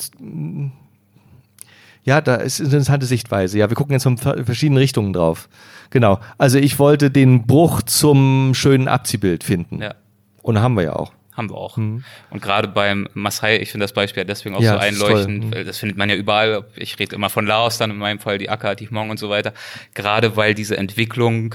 ja, 2.04 2.20
da 2.20 2.36
ist 2.36 2.60
eine 2.60 2.68
interessante 2.68 3.06
Sichtweise. 3.06 3.58
Ja, 3.58 3.68
wir 3.68 3.76
gucken 3.76 3.92
jetzt 3.92 4.02
von 4.02 4.18
verschiedenen 4.18 4.78
Richtungen 4.78 5.12
drauf. 5.12 5.48
Genau. 5.90 6.20
Also 6.38 6.58
ich 6.58 6.78
wollte 6.78 7.10
den 7.10 7.46
Bruch 7.46 7.82
zum 7.82 8.52
schönen 8.54 8.88
Abziehbild 8.88 9.44
finden. 9.44 9.80
Ja. 9.80 9.94
Und 10.42 10.60
haben 10.60 10.74
wir 10.74 10.82
ja 10.82 10.96
auch. 10.96 11.12
Haben 11.32 11.48
wir 11.48 11.56
auch. 11.56 11.76
Mhm. 11.76 12.04
Und 12.30 12.42
gerade 12.42 12.68
beim 12.68 13.08
Masai, 13.14 13.56
ich 13.58 13.70
finde 13.70 13.84
das 13.84 13.92
Beispiel 13.92 14.24
deswegen 14.24 14.54
auch 14.54 14.60
ja, 14.60 14.72
so 14.72 14.78
einleuchtend. 14.78 15.54
Das, 15.54 15.60
mhm. 15.60 15.66
das 15.66 15.78
findet 15.78 15.96
man 15.96 16.10
ja 16.10 16.16
überall. 16.16 16.64
Ich 16.76 16.98
rede 16.98 17.14
immer 17.14 17.30
von 17.30 17.46
Laos, 17.46 17.78
dann 17.78 17.90
in 17.90 17.98
meinem 17.98 18.18
Fall 18.18 18.38
die 18.38 18.50
Akka, 18.50 18.74
die 18.74 18.88
Hmong 18.88 19.10
und 19.10 19.18
so 19.18 19.30
weiter. 19.30 19.54
Gerade 19.94 20.36
weil 20.36 20.54
diese 20.54 20.76
Entwicklung 20.76 21.54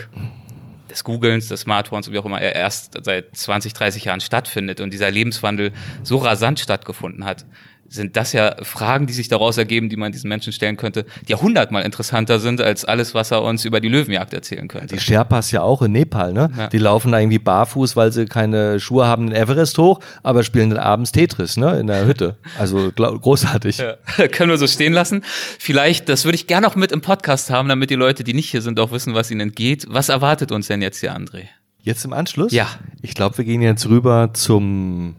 des 0.89 1.03
Googlens, 1.03 1.49
des 1.49 1.61
Smartphones 1.61 2.07
und 2.07 2.13
wie 2.13 2.19
auch 2.19 2.25
immer 2.25 2.41
erst 2.41 2.97
seit 3.03 3.35
20, 3.35 3.73
30 3.73 4.05
Jahren 4.05 4.21
stattfindet 4.21 4.81
und 4.81 4.91
dieser 4.91 5.11
Lebenswandel 5.11 5.73
so 6.01 6.17
rasant 6.17 6.59
stattgefunden 6.59 7.25
hat, 7.25 7.45
sind 7.89 8.17
das 8.17 8.33
ja 8.33 8.55
Fragen, 8.63 9.07
die 9.07 9.13
sich 9.13 9.27
daraus 9.27 9.57
ergeben, 9.57 9.89
die 9.89 9.95
man 9.95 10.11
diesen 10.11 10.27
Menschen 10.27 10.53
stellen 10.53 10.77
könnte, 10.77 11.05
die 11.27 11.31
ja 11.31 11.41
hundertmal 11.41 11.83
interessanter 11.83 12.39
sind 12.39 12.61
als 12.61 12.85
alles, 12.85 13.13
was 13.13 13.31
er 13.31 13.43
uns 13.43 13.65
über 13.65 13.79
die 13.79 13.87
Löwenjagd 13.87 14.33
erzählen 14.33 14.67
könnte. 14.67 14.95
Die 14.95 15.01
Sherpas 15.01 15.51
ja 15.51 15.61
auch 15.61 15.81
in 15.81 15.91
Nepal, 15.91 16.33
ne? 16.33 16.49
Ja. 16.57 16.67
Die 16.67 16.77
laufen 16.77 17.11
da 17.11 17.19
irgendwie 17.19 17.39
barfuß, 17.39 17.95
weil 17.95 18.11
sie 18.11 18.25
keine 18.25 18.79
Schuhe 18.79 19.07
haben, 19.07 19.27
den 19.27 19.35
Everest 19.35 19.77
hoch, 19.77 19.99
aber 20.23 20.43
spielen 20.43 20.69
dann 20.69 20.79
abends 20.79 21.11
Tetris, 21.11 21.57
ne? 21.57 21.79
In 21.79 21.87
der 21.87 22.05
Hütte. 22.05 22.37
Also 22.57 22.91
großartig. 22.95 23.77
Ja. 23.77 23.95
Können 24.31 24.49
wir 24.49 24.57
so 24.57 24.67
stehen 24.67 24.93
lassen. 24.93 25.23
Vielleicht, 25.59 26.09
das 26.09 26.25
würde 26.25 26.35
ich 26.35 26.47
gerne 26.47 26.67
auch 26.67 26.75
mit 26.75 26.91
im 26.91 27.01
Podcast 27.01 27.49
haben, 27.49 27.69
damit 27.69 27.89
die 27.89 27.95
Leute, 27.95 28.23
die 28.23 28.33
nicht 28.33 28.49
hier 28.49 28.61
sind, 28.61 28.79
auch 28.79 28.91
wissen, 28.91 29.13
was 29.13 29.31
ihnen 29.31 29.41
entgeht. 29.41 29.85
Was 29.89 30.09
erwartet 30.09 30.51
uns 30.51 30.67
denn 30.67 30.81
jetzt 30.81 30.99
hier, 30.99 31.15
André? 31.15 31.45
Jetzt 31.81 32.03
im 32.03 32.11
Anschluss? 32.11 32.51
Ja. 32.51 32.67
Ich 33.01 33.13
glaube, 33.13 33.37
wir 33.37 33.45
gehen 33.45 33.61
jetzt 33.61 33.87
rüber 33.87 34.31
zum 34.33 35.15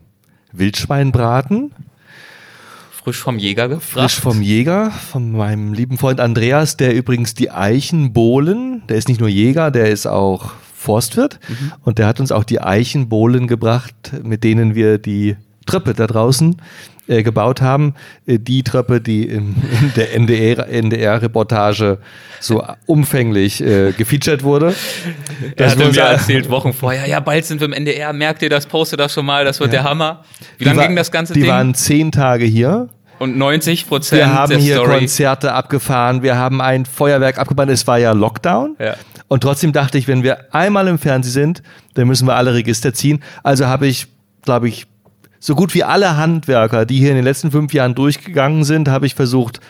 Wildschweinbraten 0.52 1.72
frisch 3.08 3.22
vom 3.22 3.38
Jäger 3.38 3.68
gefragt. 3.68 4.10
Frisch 4.10 4.20
vom 4.20 4.42
Jäger, 4.42 4.90
von 4.90 5.32
meinem 5.32 5.72
lieben 5.72 5.96
Freund 5.96 6.20
Andreas, 6.20 6.76
der 6.76 6.94
übrigens 6.94 7.34
die 7.34 7.50
Eichenbohlen, 7.50 8.82
der 8.88 8.98
ist 8.98 9.08
nicht 9.08 9.18
nur 9.18 9.30
Jäger, 9.30 9.70
der 9.70 9.88
ist 9.88 10.06
auch 10.06 10.52
Forstwirt 10.74 11.40
mhm. 11.48 11.72
und 11.84 11.98
der 11.98 12.06
hat 12.06 12.20
uns 12.20 12.32
auch 12.32 12.44
die 12.44 12.60
Eichenbohlen 12.60 13.46
gebracht, 13.46 13.94
mit 14.22 14.44
denen 14.44 14.74
wir 14.74 14.98
die 14.98 15.36
Treppe 15.64 15.94
da 15.94 16.06
draußen 16.06 16.56
äh, 17.06 17.22
gebaut 17.22 17.62
haben. 17.62 17.94
Äh, 18.26 18.38
die 18.38 18.62
Treppe, 18.62 19.00
die 19.00 19.22
in, 19.22 19.56
in 19.80 19.92
der 19.96 20.14
NDR-Reportage 20.14 21.84
NDR 21.84 21.98
so 22.40 22.62
umfänglich 22.86 23.62
äh, 23.62 23.92
gefeatured 23.92 24.42
wurde. 24.42 24.74
Das 25.56 25.72
hat 25.72 25.78
mir 25.78 25.98
erzählt 25.98 26.50
Wochen 26.50 26.72
vorher, 26.74 27.08
ja, 27.08 27.20
bald 27.20 27.46
sind 27.46 27.60
wir 27.60 27.66
im 27.66 27.72
NDR, 27.72 28.12
merkt 28.12 28.42
ihr 28.42 28.50
das, 28.50 28.66
poste 28.66 28.96
das 28.96 29.14
schon 29.14 29.24
mal, 29.24 29.44
das 29.44 29.60
wird 29.60 29.72
ja. 29.72 29.80
der 29.80 29.90
Hammer. 29.90 30.24
Wie 30.58 30.64
lange 30.64 30.86
ging 30.86 30.96
das 30.96 31.10
ganze 31.10 31.32
die 31.32 31.40
Ding? 31.40 31.46
Die 31.46 31.50
waren 31.50 31.74
zehn 31.74 32.12
Tage 32.12 32.44
hier 32.44 32.88
Und 33.18 33.36
90 33.36 33.88
Prozent 33.88 34.20
Wir 34.20 34.32
haben 34.32 34.58
hier 34.58 34.76
Story. 34.76 34.98
Konzerte 34.98 35.52
abgefahren, 35.52 36.22
wir 36.22 36.36
haben 36.36 36.60
ein 36.60 36.86
Feuerwerk 36.86 37.38
abgebrannt. 37.38 37.70
Es 37.70 37.86
war 37.86 37.98
ja 37.98 38.12
Lockdown. 38.12 38.76
Ja. 38.78 38.94
Und 39.28 39.42
trotzdem 39.42 39.72
dachte 39.72 39.98
ich, 39.98 40.08
wenn 40.08 40.22
wir 40.22 40.54
einmal 40.54 40.88
im 40.88 40.98
Fernsehen 40.98 41.32
sind, 41.32 41.62
dann 41.94 42.06
müssen 42.06 42.26
wir 42.26 42.36
alle 42.36 42.54
Register 42.54 42.94
ziehen. 42.94 43.22
Also 43.42 43.66
habe 43.66 43.86
ich, 43.86 44.06
glaube 44.42 44.68
ich, 44.68 44.86
so 45.40 45.54
gut 45.54 45.74
wie 45.74 45.84
alle 45.84 46.16
Handwerker, 46.16 46.86
die 46.86 46.98
hier 46.98 47.10
in 47.10 47.16
den 47.16 47.24
letzten 47.24 47.50
fünf 47.50 47.72
Jahren 47.72 47.94
durchgegangen 47.94 48.64
sind, 48.64 48.88
habe 48.88 49.06
ich 49.06 49.14
versucht 49.14 49.60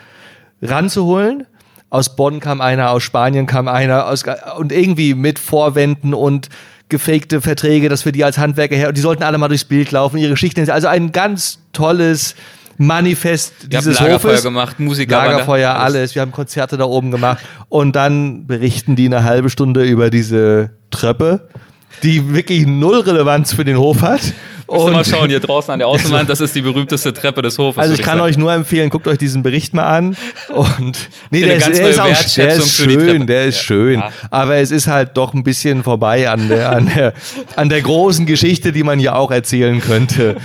ranzuholen. 0.62 1.46
Aus 1.90 2.16
Bonn 2.16 2.40
kam 2.40 2.60
einer, 2.60 2.90
aus 2.90 3.02
Spanien 3.02 3.46
kam 3.46 3.66
einer, 3.66 4.06
aus, 4.06 4.24
und 4.58 4.72
irgendwie 4.72 5.14
mit 5.14 5.38
Vorwänden 5.38 6.14
und 6.14 6.48
gefakte 6.88 7.40
Verträge, 7.40 7.88
dass 7.88 8.04
wir 8.04 8.12
die 8.12 8.24
als 8.24 8.38
Handwerker 8.38 8.76
her, 8.76 8.88
und 8.88 8.96
die 8.96 9.00
sollten 9.00 9.22
alle 9.22 9.38
mal 9.38 9.48
durchs 9.48 9.64
Bild 9.64 9.90
laufen, 9.90 10.18
ihre 10.18 10.32
Geschichten. 10.32 10.70
Also 10.70 10.86
ein 10.88 11.12
ganz 11.12 11.60
tolles 11.72 12.34
Manifest 12.78 13.52
habt 13.64 13.72
dieses 13.72 14.00
Lagerfeuer 14.00 14.32
Hofes. 14.32 14.42
gemacht, 14.44 14.80
Musiker. 14.80 15.16
Lagerfeuer, 15.16 15.74
alles. 15.74 16.14
Wir 16.14 16.22
haben 16.22 16.32
Konzerte 16.32 16.76
da 16.76 16.84
oben 16.84 17.10
gemacht. 17.10 17.44
Und 17.68 17.94
dann 17.96 18.46
berichten 18.46 18.96
die 18.96 19.06
eine 19.06 19.24
halbe 19.24 19.50
Stunde 19.50 19.84
über 19.84 20.10
diese 20.10 20.70
Treppe, 20.90 21.48
die 22.02 22.32
wirklich 22.32 22.66
null 22.66 23.00
Relevanz 23.00 23.52
für 23.52 23.64
den 23.64 23.76
Hof 23.78 24.02
hat. 24.02 24.20
Ihr 24.70 24.76
mal 24.78 24.98
Und 24.98 25.06
schauen, 25.06 25.28
hier 25.30 25.40
draußen 25.40 25.72
an 25.72 25.78
der 25.78 25.88
Außenwand, 25.88 26.28
das 26.28 26.40
ist 26.42 26.54
die 26.54 26.60
berühmteste 26.60 27.12
Treppe 27.14 27.40
des 27.40 27.56
Hofes. 27.58 27.78
also 27.78 27.94
ich 27.94 28.02
kann 28.02 28.18
sagen. 28.18 28.28
euch 28.30 28.36
nur 28.36 28.52
empfehlen, 28.52 28.90
guckt 28.90 29.08
euch 29.08 29.16
diesen 29.16 29.42
Bericht 29.42 29.72
mal 29.72 29.84
an. 29.86 30.14
Und 30.54 31.08
nee, 31.30 31.40
der 31.40 31.56
ist, 31.56 31.66
der 31.68 31.88
ist 31.88 31.98
auch 31.98 32.34
der 32.36 32.54
ist 32.54 32.76
schön, 32.76 33.26
der 33.26 33.46
ist 33.46 33.56
Ja. 33.56 33.62
schön. 33.62 34.02
Aber 34.30 34.56
es 34.56 34.70
ist 34.70 34.86
halt 34.86 35.16
doch 35.16 35.32
ein 35.32 35.42
bisschen 35.42 35.82
vorbei 35.82 36.28
an 36.28 36.48
der, 36.48 36.70
an 36.72 36.90
der, 36.94 37.14
an 37.56 37.70
der 37.70 37.80
großen 37.80 38.26
Geschichte, 38.26 38.70
die 38.72 38.82
man 38.82 38.98
hier 38.98 39.16
auch 39.16 39.30
erzählen 39.30 39.80
könnte. 39.80 40.36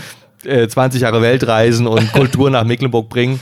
Äh, 0.45 0.67
20 0.67 1.01
Jahre 1.01 1.21
Weltreisen 1.21 1.87
und 1.87 2.11
Kultur 2.13 2.49
nach 2.49 2.63
Mecklenburg 2.63 3.09
bringen. 3.09 3.39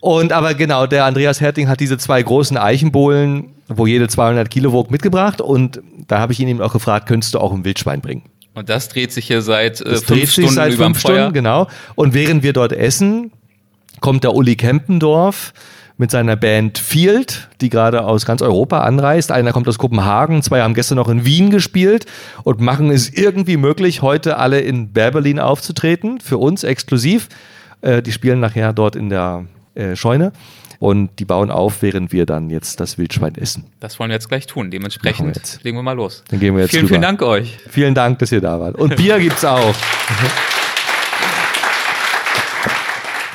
Und 0.00 0.32
aber 0.32 0.54
genau, 0.54 0.86
der 0.86 1.04
Andreas 1.04 1.40
Herting 1.40 1.68
hat 1.68 1.78
diese 1.78 1.96
zwei 1.96 2.22
großen 2.22 2.56
Eichenbohlen, 2.56 3.50
wo 3.68 3.86
jede 3.86 4.08
200 4.08 4.50
Kilo 4.50 4.72
wog, 4.72 4.90
mitgebracht. 4.90 5.40
Und 5.40 5.80
da 6.08 6.18
habe 6.18 6.32
ich 6.32 6.40
ihn 6.40 6.48
eben 6.48 6.60
auch 6.60 6.72
gefragt, 6.72 7.06
könntest 7.06 7.34
du 7.34 7.38
auch 7.38 7.52
ein 7.52 7.64
Wildschwein 7.64 8.00
bringen? 8.00 8.22
Und 8.54 8.68
das 8.68 8.88
dreht 8.88 9.12
sich 9.12 9.26
hier 9.26 9.42
seit 9.42 9.80
äh, 9.80 9.84
Das 9.84 10.02
fünf 10.02 10.06
dreht 10.06 10.26
sich 10.26 10.32
Stunden 10.32 10.54
seit 10.54 10.72
überm 10.72 10.94
fünf 10.94 11.02
Feuer. 11.02 11.14
Stunden, 11.14 11.34
genau. 11.34 11.68
Und 11.94 12.14
während 12.14 12.42
wir 12.42 12.52
dort 12.52 12.72
essen, 12.72 13.30
kommt 14.00 14.24
der 14.24 14.34
Uli 14.34 14.56
Kempendorf 14.56 15.52
mit 16.02 16.10
seiner 16.10 16.34
Band 16.34 16.78
Field, 16.78 17.48
die 17.60 17.70
gerade 17.70 18.02
aus 18.02 18.26
ganz 18.26 18.42
Europa 18.42 18.80
anreist. 18.80 19.30
Einer 19.30 19.52
kommt 19.52 19.68
aus 19.68 19.78
Kopenhagen, 19.78 20.42
zwei 20.42 20.60
haben 20.60 20.74
gestern 20.74 20.96
noch 20.96 21.08
in 21.08 21.24
Wien 21.24 21.50
gespielt 21.50 22.06
und 22.42 22.60
machen 22.60 22.90
es 22.90 23.08
irgendwie 23.08 23.56
möglich, 23.56 24.02
heute 24.02 24.36
alle 24.36 24.58
in 24.58 24.92
Berlin 24.92 25.38
aufzutreten, 25.38 26.18
für 26.18 26.38
uns 26.38 26.64
exklusiv. 26.64 27.28
Äh, 27.82 28.02
die 28.02 28.10
spielen 28.10 28.40
nachher 28.40 28.72
dort 28.72 28.96
in 28.96 29.10
der 29.10 29.44
äh, 29.76 29.94
Scheune 29.94 30.32
und 30.80 31.20
die 31.20 31.24
bauen 31.24 31.52
auf, 31.52 31.82
während 31.82 32.12
wir 32.12 32.26
dann 32.26 32.50
jetzt 32.50 32.80
das 32.80 32.98
Wildschwein 32.98 33.36
essen. 33.36 33.66
Das 33.78 34.00
wollen 34.00 34.10
wir 34.10 34.16
jetzt 34.16 34.28
gleich 34.28 34.48
tun. 34.48 34.72
Dementsprechend 34.72 35.36
wir 35.36 35.62
legen 35.62 35.78
wir 35.78 35.84
mal 35.84 35.92
los. 35.92 36.24
Dann 36.30 36.40
gehen 36.40 36.56
wir 36.56 36.62
jetzt 36.62 36.72
Vielen, 36.72 36.86
rüber. 36.86 36.94
vielen 36.94 37.02
Dank 37.02 37.22
euch. 37.22 37.58
Vielen 37.70 37.94
Dank, 37.94 38.18
dass 38.18 38.32
ihr 38.32 38.40
da 38.40 38.58
wart. 38.58 38.74
Und 38.74 38.96
Bier 38.96 39.20
gibt's 39.20 39.44
auch. 39.44 39.72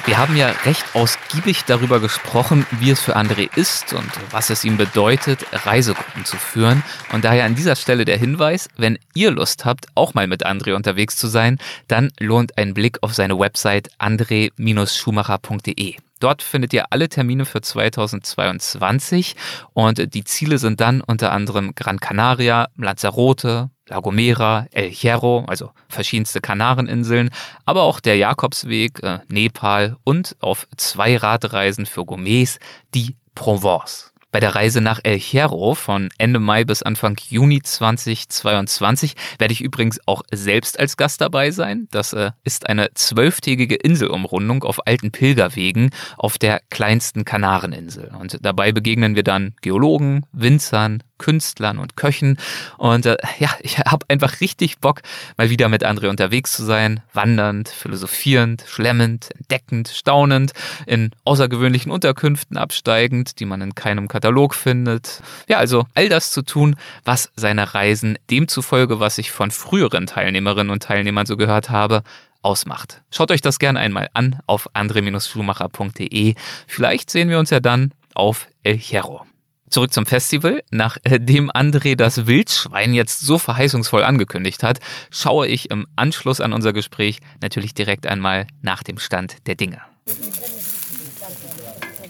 Wir 0.08 0.18
haben 0.18 0.36
ja 0.38 0.48
recht 0.64 0.86
ausgiebig 0.96 1.66
darüber 1.66 2.00
gesprochen, 2.00 2.66
wie 2.80 2.92
es 2.92 3.02
für 3.02 3.18
André 3.18 3.54
ist 3.58 3.92
und 3.92 4.10
was 4.32 4.50
es 4.50 4.64
ihm 4.64 4.78
bedeutet, 4.78 5.46
Reisegruppen 5.52 6.24
zu 6.24 6.38
führen. 6.38 6.82
Und 7.12 7.26
daher 7.26 7.44
an 7.44 7.56
dieser 7.56 7.76
Stelle 7.76 8.06
der 8.06 8.18
Hinweis, 8.18 8.70
wenn 8.78 8.98
ihr 9.14 9.32
Lust 9.32 9.66
habt, 9.66 9.88
auch 9.96 10.14
mal 10.14 10.28
mit 10.28 10.46
André 10.46 10.76
unterwegs 10.76 11.18
zu 11.18 11.28
sein, 11.28 11.58
dann 11.90 12.14
lohnt 12.20 12.58
ein 12.58 12.74
Blick 12.74 13.00
auf 13.02 13.14
seine 13.14 13.38
Website 13.38 13.90
andre-schumacher.de. 13.98 15.96
Dort 16.22 16.42
findet 16.42 16.72
ihr 16.72 16.86
alle 16.94 17.10
Termine 17.10 17.44
für 17.44 17.60
2022 17.60 19.36
und 19.74 20.14
die 20.14 20.24
Ziele 20.24 20.58
sind 20.58 20.80
dann 20.80 21.02
unter 21.02 21.34
anderem 21.34 21.76
Gran 21.76 22.00
Canaria, 22.00 22.70
Lanzarote, 22.78 23.72
La 23.88 24.00
Gomera, 24.00 24.68
El 24.72 24.90
Hierro, 24.90 25.46
also 25.48 25.72
verschiedenste 25.88 26.42
Kanareninseln, 26.42 27.30
aber 27.66 27.84
auch 27.84 28.00
der 28.00 28.18
Jakobsweg, 28.18 29.02
äh, 29.04 29.20
Nepal 29.28 29.98
und 30.04 30.36
auf 30.40 30.68
zwei 30.78 31.18
Radreisen 31.18 31.86
für 31.86 32.06
Gourmets 32.06 32.60
die 32.94 33.16
Provence. 33.36 34.12
Bei 34.30 34.42
der 34.42 34.56
Reise 34.56 34.82
nach 34.82 35.00
El 35.04 35.18
Hierro 35.18 35.74
von 35.74 36.10
Ende 36.18 36.40
Mai 36.40 36.66
bis 36.66 36.84
Anfang 36.84 37.16
Juni 37.30 37.62
2022 37.62 39.16
werde 39.40 39.54
ich 39.54 39.62
übrigens 39.62 40.00
auch 40.06 40.22
selbst 40.32 40.78
als 40.80 40.98
Gast 40.98 41.22
dabei 41.22 41.52
sein. 41.52 41.88
Das 41.92 42.12
äh, 42.12 42.32
ist 42.44 42.68
eine 42.68 42.94
zwölftägige 42.94 43.76
Inselumrundung 43.76 44.64
auf 44.64 44.86
alten 44.86 45.12
Pilgerwegen 45.12 45.92
auf 46.18 46.38
der 46.38 46.62
kleinsten 46.70 47.24
Kanareninsel. 47.24 48.12
Und 48.20 48.38
dabei 48.42 48.74
begegnen 48.74 49.16
wir 49.16 49.24
dann 49.24 49.56
Geologen, 49.62 50.26
Winzern, 50.34 51.04
Künstlern 51.18 51.78
und 51.78 51.96
Köchen. 51.96 52.38
Und 52.78 53.06
äh, 53.06 53.18
ja, 53.40 53.50
ich 53.62 53.80
habe 53.80 54.06
einfach 54.10 54.42
richtig 54.42 54.80
Bock, 54.80 55.02
mal 55.38 55.50
wieder 55.50 55.70
mit 55.70 55.86
André 55.86 56.10
unterwegs 56.10 56.52
zu 56.54 56.64
sein, 56.64 57.02
wandernd, 57.14 57.70
philosophierend, 57.70 58.64
schlemmend, 58.68 59.30
entdeckend, 59.38 59.90
staunend, 59.90 60.54
in 60.86 61.12
außergewöhnlichen 61.26 61.92
Unterkünften 61.92 62.58
absteigend, 62.58 63.40
die 63.40 63.46
man 63.46 63.62
in 63.62 63.76
keinem 63.76 64.08
Katalog 64.08 64.56
findet. 64.56 65.22
Ja, 65.48 65.58
also 65.58 65.86
all 65.94 66.10
das 66.10 66.32
zu 66.32 66.42
tun, 66.42 66.76
was 67.06 67.32
seine 67.36 67.74
Reisen 67.74 68.18
demzufolge, 68.30 69.00
was 69.00 69.18
ich 69.18 69.32
von 69.32 69.52
früheren 69.52 70.08
Teilnehmerinnen 70.08 70.72
und 70.72 70.84
Teilnehmern 70.84 71.26
so 71.26 71.38
gehört 71.38 71.70
habe, 71.70 72.04
ausmacht. 72.42 73.02
Schaut 73.12 73.32
euch 73.32 73.42
das 73.42 73.60
gerne 73.60 73.80
einmal 73.80 74.10
an 74.14 74.40
auf 74.48 74.70
andre-schumacher.de. 74.74 76.36
Vielleicht 76.66 77.10
sehen 77.10 77.30
wir 77.30 77.40
uns 77.40 77.50
ja 77.50 77.60
dann 77.60 77.94
auf 78.14 78.48
El 78.64 78.78
Hierro. 78.78 79.27
Zurück 79.70 79.94
zum 79.94 80.06
Festival. 80.06 80.64
Nachdem 80.72 81.52
André 81.52 81.96
das 81.96 82.28
Wildschwein 82.28 82.94
jetzt 82.94 83.22
so 83.22 83.38
verheißungsvoll 83.38 84.04
angekündigt 84.04 84.64
hat, 84.64 84.80
schaue 85.12 85.48
ich 85.48 85.70
im 85.72 85.88
Anschluss 85.96 86.42
an 86.42 86.54
unser 86.54 86.74
Gespräch 86.74 87.20
natürlich 87.42 87.74
direkt 87.74 88.08
einmal 88.08 88.48
nach 88.62 88.84
dem 88.84 88.98
Stand 88.98 89.48
der 89.48 89.56
Dinge. 89.56 89.82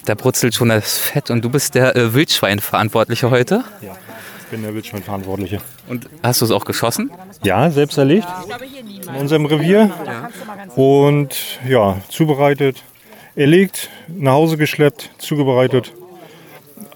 Da 0.05 0.15
brutzelt 0.15 0.55
schon 0.55 0.69
das 0.69 0.97
Fett 0.97 1.29
und 1.29 1.43
du 1.43 1.49
bist 1.49 1.75
der 1.75 1.95
äh, 1.95 2.13
Wildschweinverantwortliche 2.13 3.29
heute. 3.29 3.65
Ja, 3.81 3.97
ich 4.39 4.45
bin 4.45 4.61
der 4.61 4.73
Wildschweinverantwortliche. 4.73 5.59
Und 5.89 6.07
hast 6.23 6.39
du 6.39 6.45
es 6.45 6.51
auch 6.51 6.63
geschossen? 6.63 7.11
Ja, 7.43 7.69
selbst 7.71 7.97
erlegt. 7.97 8.27
In 9.05 9.15
unserem 9.15 9.45
Revier. 9.45 9.91
Und 10.77 11.35
ja, 11.67 11.97
zubereitet, 12.07 12.83
erlegt, 13.35 13.89
nach 14.07 14.31
Hause 14.31 14.55
geschleppt, 14.55 15.09
zubereitet. 15.17 15.91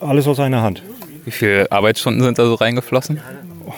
Alles 0.02 0.28
aus 0.28 0.40
einer 0.40 0.62
Hand. 0.62 0.84
Wie 1.26 1.32
viele 1.32 1.72
Arbeitsstunden 1.72 2.24
sind 2.24 2.40
da 2.40 2.46
so 2.46 2.56
reingeflossen, 2.56 3.22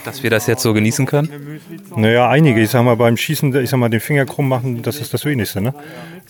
dass 0.05 0.23
wir 0.23 0.29
das 0.29 0.47
jetzt 0.47 0.63
so 0.63 0.73
genießen 0.73 1.05
können? 1.05 1.59
Naja, 1.95 2.29
einige. 2.29 2.61
Ich 2.61 2.69
sag 2.69 2.83
mal, 2.83 2.95
beim 2.95 3.17
Schießen, 3.17 3.53
ich 3.61 3.69
sag 3.69 3.77
mal, 3.77 3.89
den 3.89 3.99
Finger 3.99 4.25
krumm 4.25 4.47
machen, 4.47 4.81
das 4.81 4.97
ist 4.97 5.13
das 5.13 5.25
Wenigste. 5.25 5.59
Ne? 5.59 5.73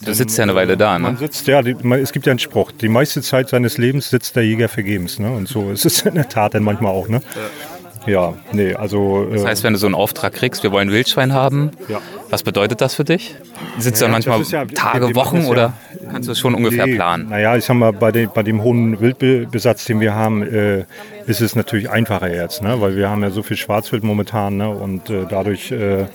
Du 0.04 0.14
sitzt 0.14 0.38
ja 0.38 0.44
eine 0.44 0.56
Weile 0.56 0.76
da, 0.76 0.98
Man 0.98 1.14
ne? 1.14 1.20
sitzt, 1.20 1.48
ja, 1.48 1.62
die, 1.62 1.76
man, 1.84 2.00
es 2.00 2.12
gibt 2.12 2.26
ja 2.26 2.32
einen 2.32 2.40
Spruch, 2.40 2.72
die 2.72 2.90
meiste 2.90 3.22
Zeit 3.22 3.50
seines 3.50 3.78
Lebens 3.78 4.10
sitzt 4.10 4.36
der 4.36 4.44
Jäger 4.44 4.68
vergebens. 4.68 5.20
Ne? 5.20 5.32
Und 5.32 5.48
so 5.48 5.72
ist 5.72 5.86
es 5.86 6.02
in 6.02 6.16
der 6.16 6.28
Tat 6.28 6.56
dann 6.56 6.64
manchmal 6.64 6.92
auch. 6.92 7.08
Ne? 7.08 7.22
Ja, 7.36 7.42
nee, 8.52 8.74
also. 8.74 9.26
Das 9.32 9.46
heißt, 9.46 9.64
wenn 9.64 9.74
du 9.74 9.80
so 9.80 9.86
einen 9.88 9.96
Auftrag 9.96 10.34
kriegst, 10.34 10.64
wir 10.64 10.72
wollen 10.72 10.92
Wildschwein 10.92 11.34
haben, 11.34 11.72
Ja. 11.88 12.00
was 12.30 12.44
bedeutet 12.44 12.82
das 12.82 12.96
für 12.96 13.04
dich? 13.04 13.36
Sitzt 13.78 14.02
du 14.02 14.06
dann 14.06 14.12
das 14.14 14.26
manchmal 14.26 14.42
ist 14.42 14.52
ja- 14.52 14.66
Tage, 14.66 15.16
Wochen 15.16 15.38
das 15.38 15.48
oder 15.48 15.74
kannst 16.12 16.28
du 16.28 16.34
es 16.34 16.40
schon 16.40 16.54
ungefähr 16.56 16.86
Nee, 16.86 16.96
planen? 16.96 17.30
Naja, 17.30 17.56
ich 17.56 17.66
sag 17.66 17.76
mal, 17.76 17.94
bei, 17.94 18.12
dem- 18.12 18.30
bei 18.34 18.44
dem 18.44 18.62
hohen 18.62 19.00
Wildbesatz, 19.00 19.86
den 19.86 20.00
wir 20.00 20.14
haben, 20.14 20.44
äh, 20.44 20.86
ist 21.26 21.40
es 21.42 21.56
natürlich 21.56 21.90
einfacher 21.90 22.30
jetzt, 22.34 22.62
ne? 22.62 22.82
weil 22.82 22.96
wir 22.98 23.10
haben 23.10 23.24
ja 23.24 23.30
so 23.30 23.42
viel 23.44 23.56
Schwarzwild 23.58 24.04
momentan 24.04 24.58
ne? 24.58 24.70
und 24.70 25.10
äh, 25.10 25.26
dadurch 25.30 25.72
äh, 25.72 26.06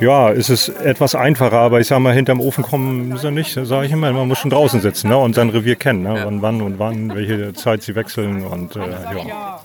ja, 0.00 0.30
ist 0.30 0.48
es 0.48 0.68
etwas 0.70 1.14
einfacher, 1.14 1.58
aber 1.58 1.80
ich 1.80 1.88
sag 1.88 1.98
mal, 2.00 2.14
hinterm 2.14 2.40
Ofen 2.40 2.64
kommen 2.64 3.18
sie 3.18 3.30
nicht, 3.30 3.58
sage 3.62 3.86
ich 3.86 3.92
immer, 3.92 4.10
man 4.12 4.26
muss 4.28 4.38
schon 4.38 4.50
draußen 4.50 4.80
sitzen 4.80 5.08
ne? 5.10 5.18
und 5.18 5.34
sein 5.34 5.50
Revier 5.50 5.76
kennen, 5.76 6.02
ne? 6.04 6.22
wann, 6.24 6.40
wann 6.40 6.62
und 6.62 6.78
wann, 6.78 7.14
welche 7.14 7.52
Zeit 7.52 7.82
sie 7.82 7.94
wechseln 7.94 8.42
und 8.44 8.74
äh, 8.76 8.80
ja. 8.80 9.60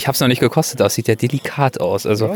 Ich 0.00 0.06
habe 0.06 0.14
es 0.14 0.20
noch 0.20 0.28
nicht 0.28 0.40
gekostet, 0.40 0.80
das 0.80 0.94
sieht 0.94 1.08
ja 1.08 1.14
delikat 1.14 1.78
aus. 1.78 2.06
Also, 2.06 2.34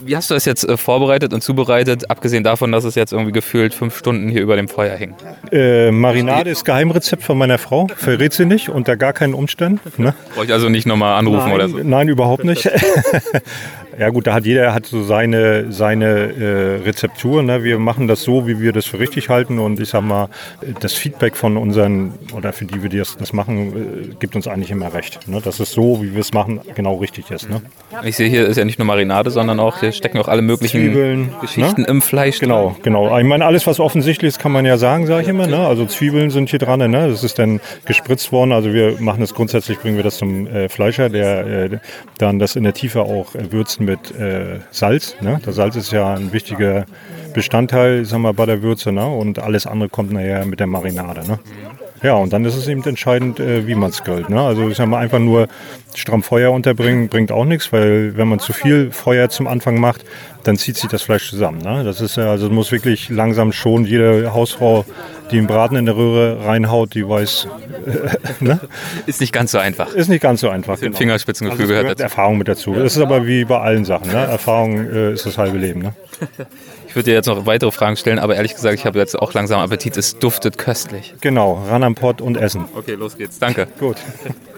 wie 0.00 0.16
hast 0.16 0.30
du 0.30 0.34
das 0.34 0.44
jetzt 0.46 0.68
äh, 0.68 0.76
vorbereitet 0.76 1.32
und 1.32 1.44
zubereitet, 1.44 2.10
abgesehen 2.10 2.42
davon, 2.42 2.72
dass 2.72 2.82
es 2.82 2.96
jetzt 2.96 3.12
irgendwie 3.12 3.30
gefühlt 3.30 3.72
fünf 3.72 3.96
Stunden 3.96 4.28
hier 4.28 4.42
über 4.42 4.56
dem 4.56 4.66
Feuer 4.66 4.96
hing? 4.96 5.14
Äh, 5.52 5.92
Marinade 5.92 6.50
ist 6.50 6.64
Geheimrezept 6.64 7.22
von 7.22 7.38
meiner 7.38 7.58
Frau, 7.58 7.86
verrät 7.94 8.32
sie 8.32 8.46
nicht, 8.46 8.68
unter 8.68 8.96
gar 8.96 9.12
keinen 9.12 9.34
Umständen. 9.34 9.80
Ne? 9.96 10.12
Brauche 10.34 10.46
ich 10.46 10.52
also 10.52 10.68
nicht 10.68 10.86
nochmal 10.86 11.16
anrufen 11.20 11.46
nein, 11.46 11.54
oder 11.54 11.68
so? 11.68 11.78
Nein, 11.84 12.08
überhaupt 12.08 12.42
nicht. 12.42 12.68
Ja 13.98 14.10
gut, 14.10 14.28
da 14.28 14.34
hat 14.34 14.46
jeder 14.46 14.74
hat 14.74 14.86
so 14.86 15.02
seine, 15.02 15.72
seine 15.72 16.06
äh, 16.06 16.82
Rezeptur. 16.84 17.42
Ne? 17.42 17.64
Wir 17.64 17.80
machen 17.80 18.06
das 18.06 18.22
so, 18.22 18.46
wie 18.46 18.60
wir 18.60 18.72
das 18.72 18.86
für 18.86 19.00
richtig 19.00 19.28
halten. 19.28 19.58
Und 19.58 19.80
ich 19.80 19.88
sag 19.88 20.02
mal, 20.02 20.28
das 20.80 20.92
Feedback 20.92 21.36
von 21.36 21.56
unseren, 21.56 22.14
oder 22.32 22.52
für 22.52 22.64
die 22.64 22.80
wir 22.80 22.90
das, 22.90 23.16
das 23.16 23.32
machen, 23.32 24.12
äh, 24.12 24.14
gibt 24.20 24.36
uns 24.36 24.46
eigentlich 24.46 24.70
immer 24.70 24.94
recht. 24.94 25.26
Ne? 25.26 25.40
Dass 25.40 25.58
es 25.58 25.72
so, 25.72 26.00
wie 26.00 26.12
wir 26.12 26.20
es 26.20 26.32
machen, 26.32 26.60
genau 26.76 26.96
richtig 26.96 27.32
ist. 27.32 27.50
Ne? 27.50 27.60
Ich 28.04 28.14
sehe 28.14 28.28
hier 28.28 28.46
ist 28.46 28.56
ja 28.56 28.64
nicht 28.64 28.78
nur 28.78 28.86
Marinade, 28.86 29.32
sondern 29.32 29.58
auch 29.58 29.80
hier 29.80 29.90
stecken 29.90 30.18
auch 30.18 30.28
alle 30.28 30.42
möglichen 30.42 30.80
Zwiebeln, 30.80 31.34
Geschichten 31.40 31.82
ne? 31.82 31.88
im 31.88 32.00
Fleisch. 32.00 32.38
drin. 32.38 32.50
Genau, 32.50 32.76
genau. 32.84 33.18
Ich 33.18 33.26
meine, 33.26 33.46
alles, 33.46 33.66
was 33.66 33.80
offensichtlich 33.80 34.28
ist, 34.28 34.38
kann 34.38 34.52
man 34.52 34.64
ja 34.64 34.78
sagen, 34.78 35.06
sage 35.06 35.22
ich 35.22 35.28
immer. 35.28 35.48
Ne? 35.48 35.58
Also 35.58 35.86
Zwiebeln 35.86 36.30
sind 36.30 36.50
hier 36.50 36.60
dran. 36.60 36.78
Ne? 36.78 37.08
Das 37.08 37.24
ist 37.24 37.40
dann 37.40 37.60
gespritzt 37.84 38.30
worden. 38.30 38.52
Also 38.52 38.72
wir 38.72 39.00
machen 39.00 39.22
das 39.22 39.34
grundsätzlich, 39.34 39.80
bringen 39.80 39.96
wir 39.96 40.04
das 40.04 40.18
zum 40.18 40.46
äh, 40.46 40.68
Fleischer, 40.68 41.08
der 41.08 41.46
äh, 41.46 41.78
dann 42.18 42.38
das 42.38 42.54
in 42.54 42.62
der 42.62 42.74
Tiefe 42.74 43.02
auch 43.02 43.34
würzt 43.34 43.80
mit 43.88 44.14
äh, 44.14 44.60
Salz. 44.70 45.16
Ne? 45.20 45.40
Das 45.44 45.56
Salz 45.56 45.74
ist 45.74 45.90
ja 45.90 46.14
ein 46.14 46.32
wichtiger 46.32 46.84
Bestandteil, 47.34 48.04
sagen 48.04 48.22
wir, 48.22 48.34
bei 48.34 48.46
der 48.46 48.62
Würze. 48.62 48.92
Ne? 48.92 49.06
Und 49.06 49.38
alles 49.38 49.66
andere 49.66 49.88
kommt 49.88 50.12
nachher 50.12 50.44
mit 50.44 50.60
der 50.60 50.66
Marinade. 50.66 51.26
Ne? 51.26 51.38
Ja, 52.02 52.14
und 52.14 52.32
dann 52.32 52.44
ist 52.44 52.56
es 52.56 52.68
eben 52.68 52.82
entscheidend, 52.84 53.40
äh, 53.40 53.66
wie 53.66 53.74
man 53.74 53.90
es 53.90 54.04
grillt. 54.04 54.30
Ne? 54.30 54.40
Also 54.40 54.68
ich 54.68 54.76
sag 54.76 54.86
mal, 54.86 54.98
einfach 54.98 55.18
nur 55.18 55.48
stramm 55.94 56.22
Feuer 56.22 56.52
unterbringen 56.52 57.08
bringt 57.08 57.32
auch 57.32 57.44
nichts, 57.44 57.72
weil 57.72 58.16
wenn 58.16 58.28
man 58.28 58.38
zu 58.38 58.52
viel 58.52 58.90
Feuer 58.92 59.28
zum 59.28 59.46
Anfang 59.46 59.80
macht, 59.80 60.04
dann 60.44 60.56
zieht 60.56 60.76
sich 60.76 60.88
das 60.88 61.02
Fleisch 61.02 61.28
zusammen. 61.28 61.60
Ne? 61.60 61.82
Das 61.84 62.00
ist 62.00 62.16
ja, 62.16 62.30
also 62.30 62.48
muss 62.50 62.70
wirklich 62.72 63.08
langsam 63.08 63.52
schon 63.52 63.84
jede 63.84 64.32
Hausfrau, 64.32 64.84
die 65.30 65.38
einen 65.38 65.46
Braten 65.46 65.76
in 65.76 65.86
der 65.86 65.96
Röhre 65.96 66.44
reinhaut, 66.44 66.94
die 66.94 67.06
weiß, 67.06 67.48
ne? 68.40 68.60
Ist 69.06 69.20
nicht 69.20 69.32
ganz 69.32 69.52
so 69.52 69.58
einfach. 69.58 69.92
ist 69.92 70.08
nicht 70.08 70.22
ganz 70.22 70.40
so 70.40 70.48
einfach. 70.48 70.80
Ein 70.80 70.94
Fingerspitzengefühl 70.94 71.62
Also 71.62 71.72
gehört 71.74 71.90
dazu. 71.90 72.02
Erfahrung 72.02 72.38
mit 72.38 72.48
dazu. 72.48 72.74
Das 72.74 72.96
ist 72.96 73.02
aber 73.02 73.26
wie 73.26 73.44
bei 73.44 73.58
allen 73.58 73.84
Sachen. 73.84 74.08
Ne? 74.08 74.18
Erfahrung 74.18 74.88
äh, 74.90 75.12
ist 75.12 75.26
das 75.26 75.36
halbe 75.36 75.58
Leben. 75.58 75.88
Ich 76.98 77.04
würde 77.04 77.12
dir 77.12 77.14
jetzt 77.14 77.26
noch 77.26 77.46
weitere 77.46 77.70
Fragen 77.70 77.96
stellen, 77.96 78.18
aber 78.18 78.34
ehrlich 78.34 78.56
gesagt, 78.56 78.74
ich 78.74 78.84
habe 78.84 78.98
jetzt 78.98 79.16
auch 79.16 79.32
langsam 79.32 79.60
Appetit. 79.60 79.96
Es 79.96 80.18
duftet 80.18 80.58
köstlich. 80.58 81.14
Genau, 81.20 81.64
ran 81.68 81.84
am 81.84 81.94
Pott 81.94 82.20
und 82.20 82.36
essen. 82.36 82.64
Okay, 82.74 82.94
los 82.94 83.16
geht's. 83.16 83.38
Danke. 83.38 83.68
Gut. 83.78 83.98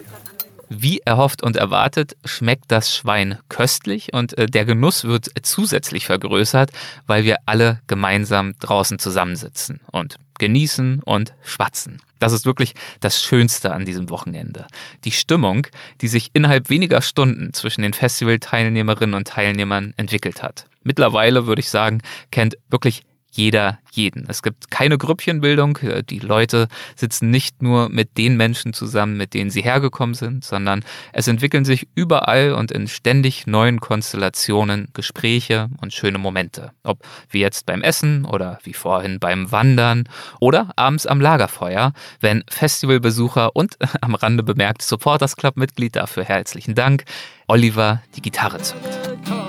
Wie 0.71 1.01
erhofft 1.05 1.43
und 1.43 1.59
erwartet, 1.59 2.17
schmeckt 2.25 2.65
das 2.69 2.97
Schwein 2.97 3.39
köstlich 3.51 4.15
und 4.15 4.39
äh, 4.39 4.47
der 4.47 4.65
Genuss 4.65 5.05
wird 5.05 5.29
zusätzlich 5.43 6.07
vergrößert, 6.07 6.71
weil 7.07 7.25
wir 7.25 7.37
alle 7.45 7.81
gemeinsam 7.89 8.55
draußen 8.59 8.99
zusammensitzen 8.99 9.81
und 9.93 10.17
genießen 10.39 11.03
und 11.05 11.35
schwatzen. 11.43 12.01
Das 12.21 12.33
ist 12.33 12.47
wirklich 12.47 12.75
das 13.01 13.23
Schönste 13.23 13.75
an 13.75 13.85
diesem 13.85 14.09
Wochenende. 14.09 14.67
Die 15.05 15.13
Stimmung, 15.13 15.67
die 16.01 16.09
sich 16.09 16.31
innerhalb 16.33 16.71
weniger 16.71 17.03
Stunden 17.03 17.53
zwischen 17.53 17.83
den 17.83 17.93
Festivalteilnehmerinnen 17.93 19.15
und 19.15 19.29
Teilnehmern 19.29 19.93
entwickelt 19.99 20.43
hat. 20.43 20.70
Mittlerweile 20.83 21.47
würde 21.47 21.61
ich 21.61 21.71
sagen, 21.71 22.03
kennt 22.31 22.57
wirklich 22.69 23.03
jeder 23.31 23.79
jeden. 23.93 24.27
Es 24.29 24.43
gibt 24.43 24.71
keine 24.71 24.99
Grüppchenbildung. 24.99 25.79
Die 26.09 26.19
Leute 26.19 26.69
sitzen 26.97 27.31
nicht 27.31 27.63
nur 27.63 27.89
mit 27.89 28.19
den 28.19 28.37
Menschen 28.37 28.73
zusammen, 28.73 29.17
mit 29.17 29.35
denen 29.35 29.51
sie 29.51 29.63
hergekommen 29.63 30.15
sind, 30.15 30.45
sondern 30.45 30.85
es 31.13 31.29
entwickeln 31.29 31.65
sich 31.65 31.89
überall 31.95 32.53
und 32.53 32.73
in 32.73 32.89
ständig 32.89 33.47
neuen 33.47 33.81
Konstellationen 33.81 34.89
Gespräche 34.95 35.69
und 35.81 35.93
schöne 35.93 36.19
Momente. 36.19 36.73
Ob 36.83 36.99
wie 37.29 37.41
jetzt 37.41 37.67
beim 37.67 37.83
Essen 37.83 38.25
oder 38.25 38.59
wie 38.65 38.75
vorhin 38.75 39.21
beim 39.21 39.51
Wandern 39.53 40.09
oder 40.41 40.71
abends 40.77 41.07
am 41.07 41.21
Lagerfeuer, 41.21 41.93
wenn 42.21 42.43
Festivalbesucher 42.49 43.55
und 43.55 43.77
am 44.01 44.15
Rande 44.15 44.43
bemerkt 44.43 44.83
Supporters 44.83 45.37
Club 45.37 45.57
Mitglied, 45.57 45.97
dafür 45.97 46.25
herzlichen 46.25 46.75
Dank, 46.75 47.05
Oliver 47.47 48.03
die 48.17 48.23
Gitarre 48.23 48.61
zückt. 48.61 49.40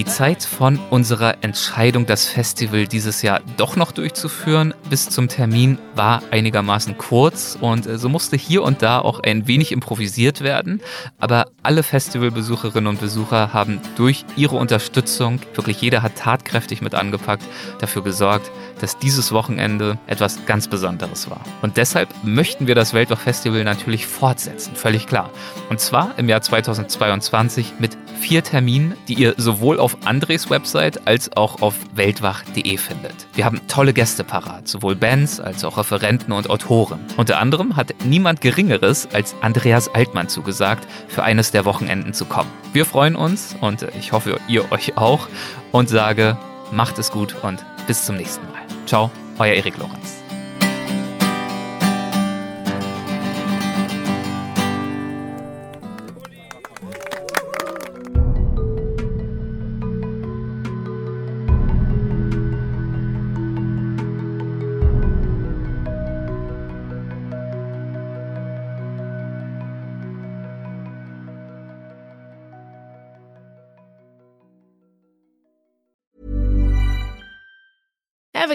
Die 0.00 0.06
Zeit 0.06 0.44
von 0.44 0.78
unserer 0.88 1.44
Entscheidung, 1.44 2.06
das 2.06 2.24
Festival 2.24 2.86
dieses 2.86 3.20
Jahr 3.20 3.42
doch 3.58 3.76
noch 3.76 3.92
durchzuführen, 3.92 4.72
bis 4.88 5.10
zum 5.10 5.28
Termin 5.28 5.76
war 5.94 6.22
einigermaßen 6.30 6.96
kurz 6.96 7.58
und 7.60 7.86
äh, 7.86 7.98
so 7.98 8.08
musste 8.08 8.38
hier 8.38 8.62
und 8.62 8.80
da 8.80 8.98
auch 9.00 9.20
ein 9.20 9.46
wenig 9.46 9.72
improvisiert 9.72 10.40
werden. 10.40 10.80
Aber 11.18 11.48
alle 11.62 11.82
Festivalbesucherinnen 11.82 12.86
und 12.86 12.98
Besucher 12.98 13.52
haben 13.52 13.78
durch 13.96 14.24
ihre 14.36 14.56
Unterstützung, 14.56 15.38
wirklich 15.52 15.82
jeder 15.82 16.00
hat 16.00 16.16
tatkräftig 16.16 16.80
mit 16.80 16.94
angepackt, 16.94 17.44
dafür 17.78 18.02
gesorgt, 18.02 18.50
dass 18.80 18.96
dieses 18.96 19.32
Wochenende 19.32 19.98
etwas 20.06 20.46
ganz 20.46 20.66
Besonderes 20.66 21.28
war. 21.28 21.42
Und 21.60 21.76
deshalb 21.76 22.08
möchten 22.24 22.66
wir 22.66 22.74
das 22.74 22.94
Weltwach-Festival 22.94 23.64
natürlich 23.64 24.06
fortsetzen, 24.06 24.74
völlig 24.76 25.06
klar. 25.06 25.28
Und 25.68 25.78
zwar 25.78 26.18
im 26.18 26.30
Jahr 26.30 26.40
2022 26.40 27.74
mit 27.78 27.98
vier 28.20 28.44
Terminen, 28.44 28.94
die 29.08 29.14
ihr 29.14 29.34
sowohl 29.36 29.80
auf 29.80 29.96
Andres 30.04 30.50
Website 30.50 31.06
als 31.08 31.36
auch 31.36 31.62
auf 31.62 31.74
weltwach.de 31.94 32.76
findet. 32.76 33.14
Wir 33.34 33.44
haben 33.44 33.60
tolle 33.66 33.92
Gäste 33.92 34.22
parat, 34.22 34.68
sowohl 34.68 34.94
Bands 34.94 35.40
als 35.40 35.64
auch 35.64 35.78
Referenten 35.78 36.32
und 36.32 36.50
Autoren. 36.50 37.00
Unter 37.16 37.38
anderem 37.38 37.76
hat 37.76 37.94
niemand 38.04 38.40
Geringeres 38.40 39.08
als 39.12 39.34
Andreas 39.40 39.92
Altmann 39.94 40.28
zugesagt, 40.28 40.86
für 41.08 41.22
eines 41.22 41.50
der 41.50 41.64
Wochenenden 41.64 42.12
zu 42.12 42.26
kommen. 42.26 42.50
Wir 42.72 42.86
freuen 42.86 43.16
uns 43.16 43.56
und 43.60 43.86
ich 43.98 44.12
hoffe, 44.12 44.38
ihr 44.46 44.70
euch 44.70 44.96
auch 44.96 45.28
und 45.72 45.88
sage, 45.88 46.36
macht 46.70 46.98
es 46.98 47.10
gut 47.10 47.34
und 47.42 47.64
bis 47.86 48.04
zum 48.04 48.16
nächsten 48.16 48.44
Mal. 48.46 48.62
Ciao, 48.86 49.10
euer 49.38 49.54
Erik 49.54 49.78
Lorenz. 49.78 50.19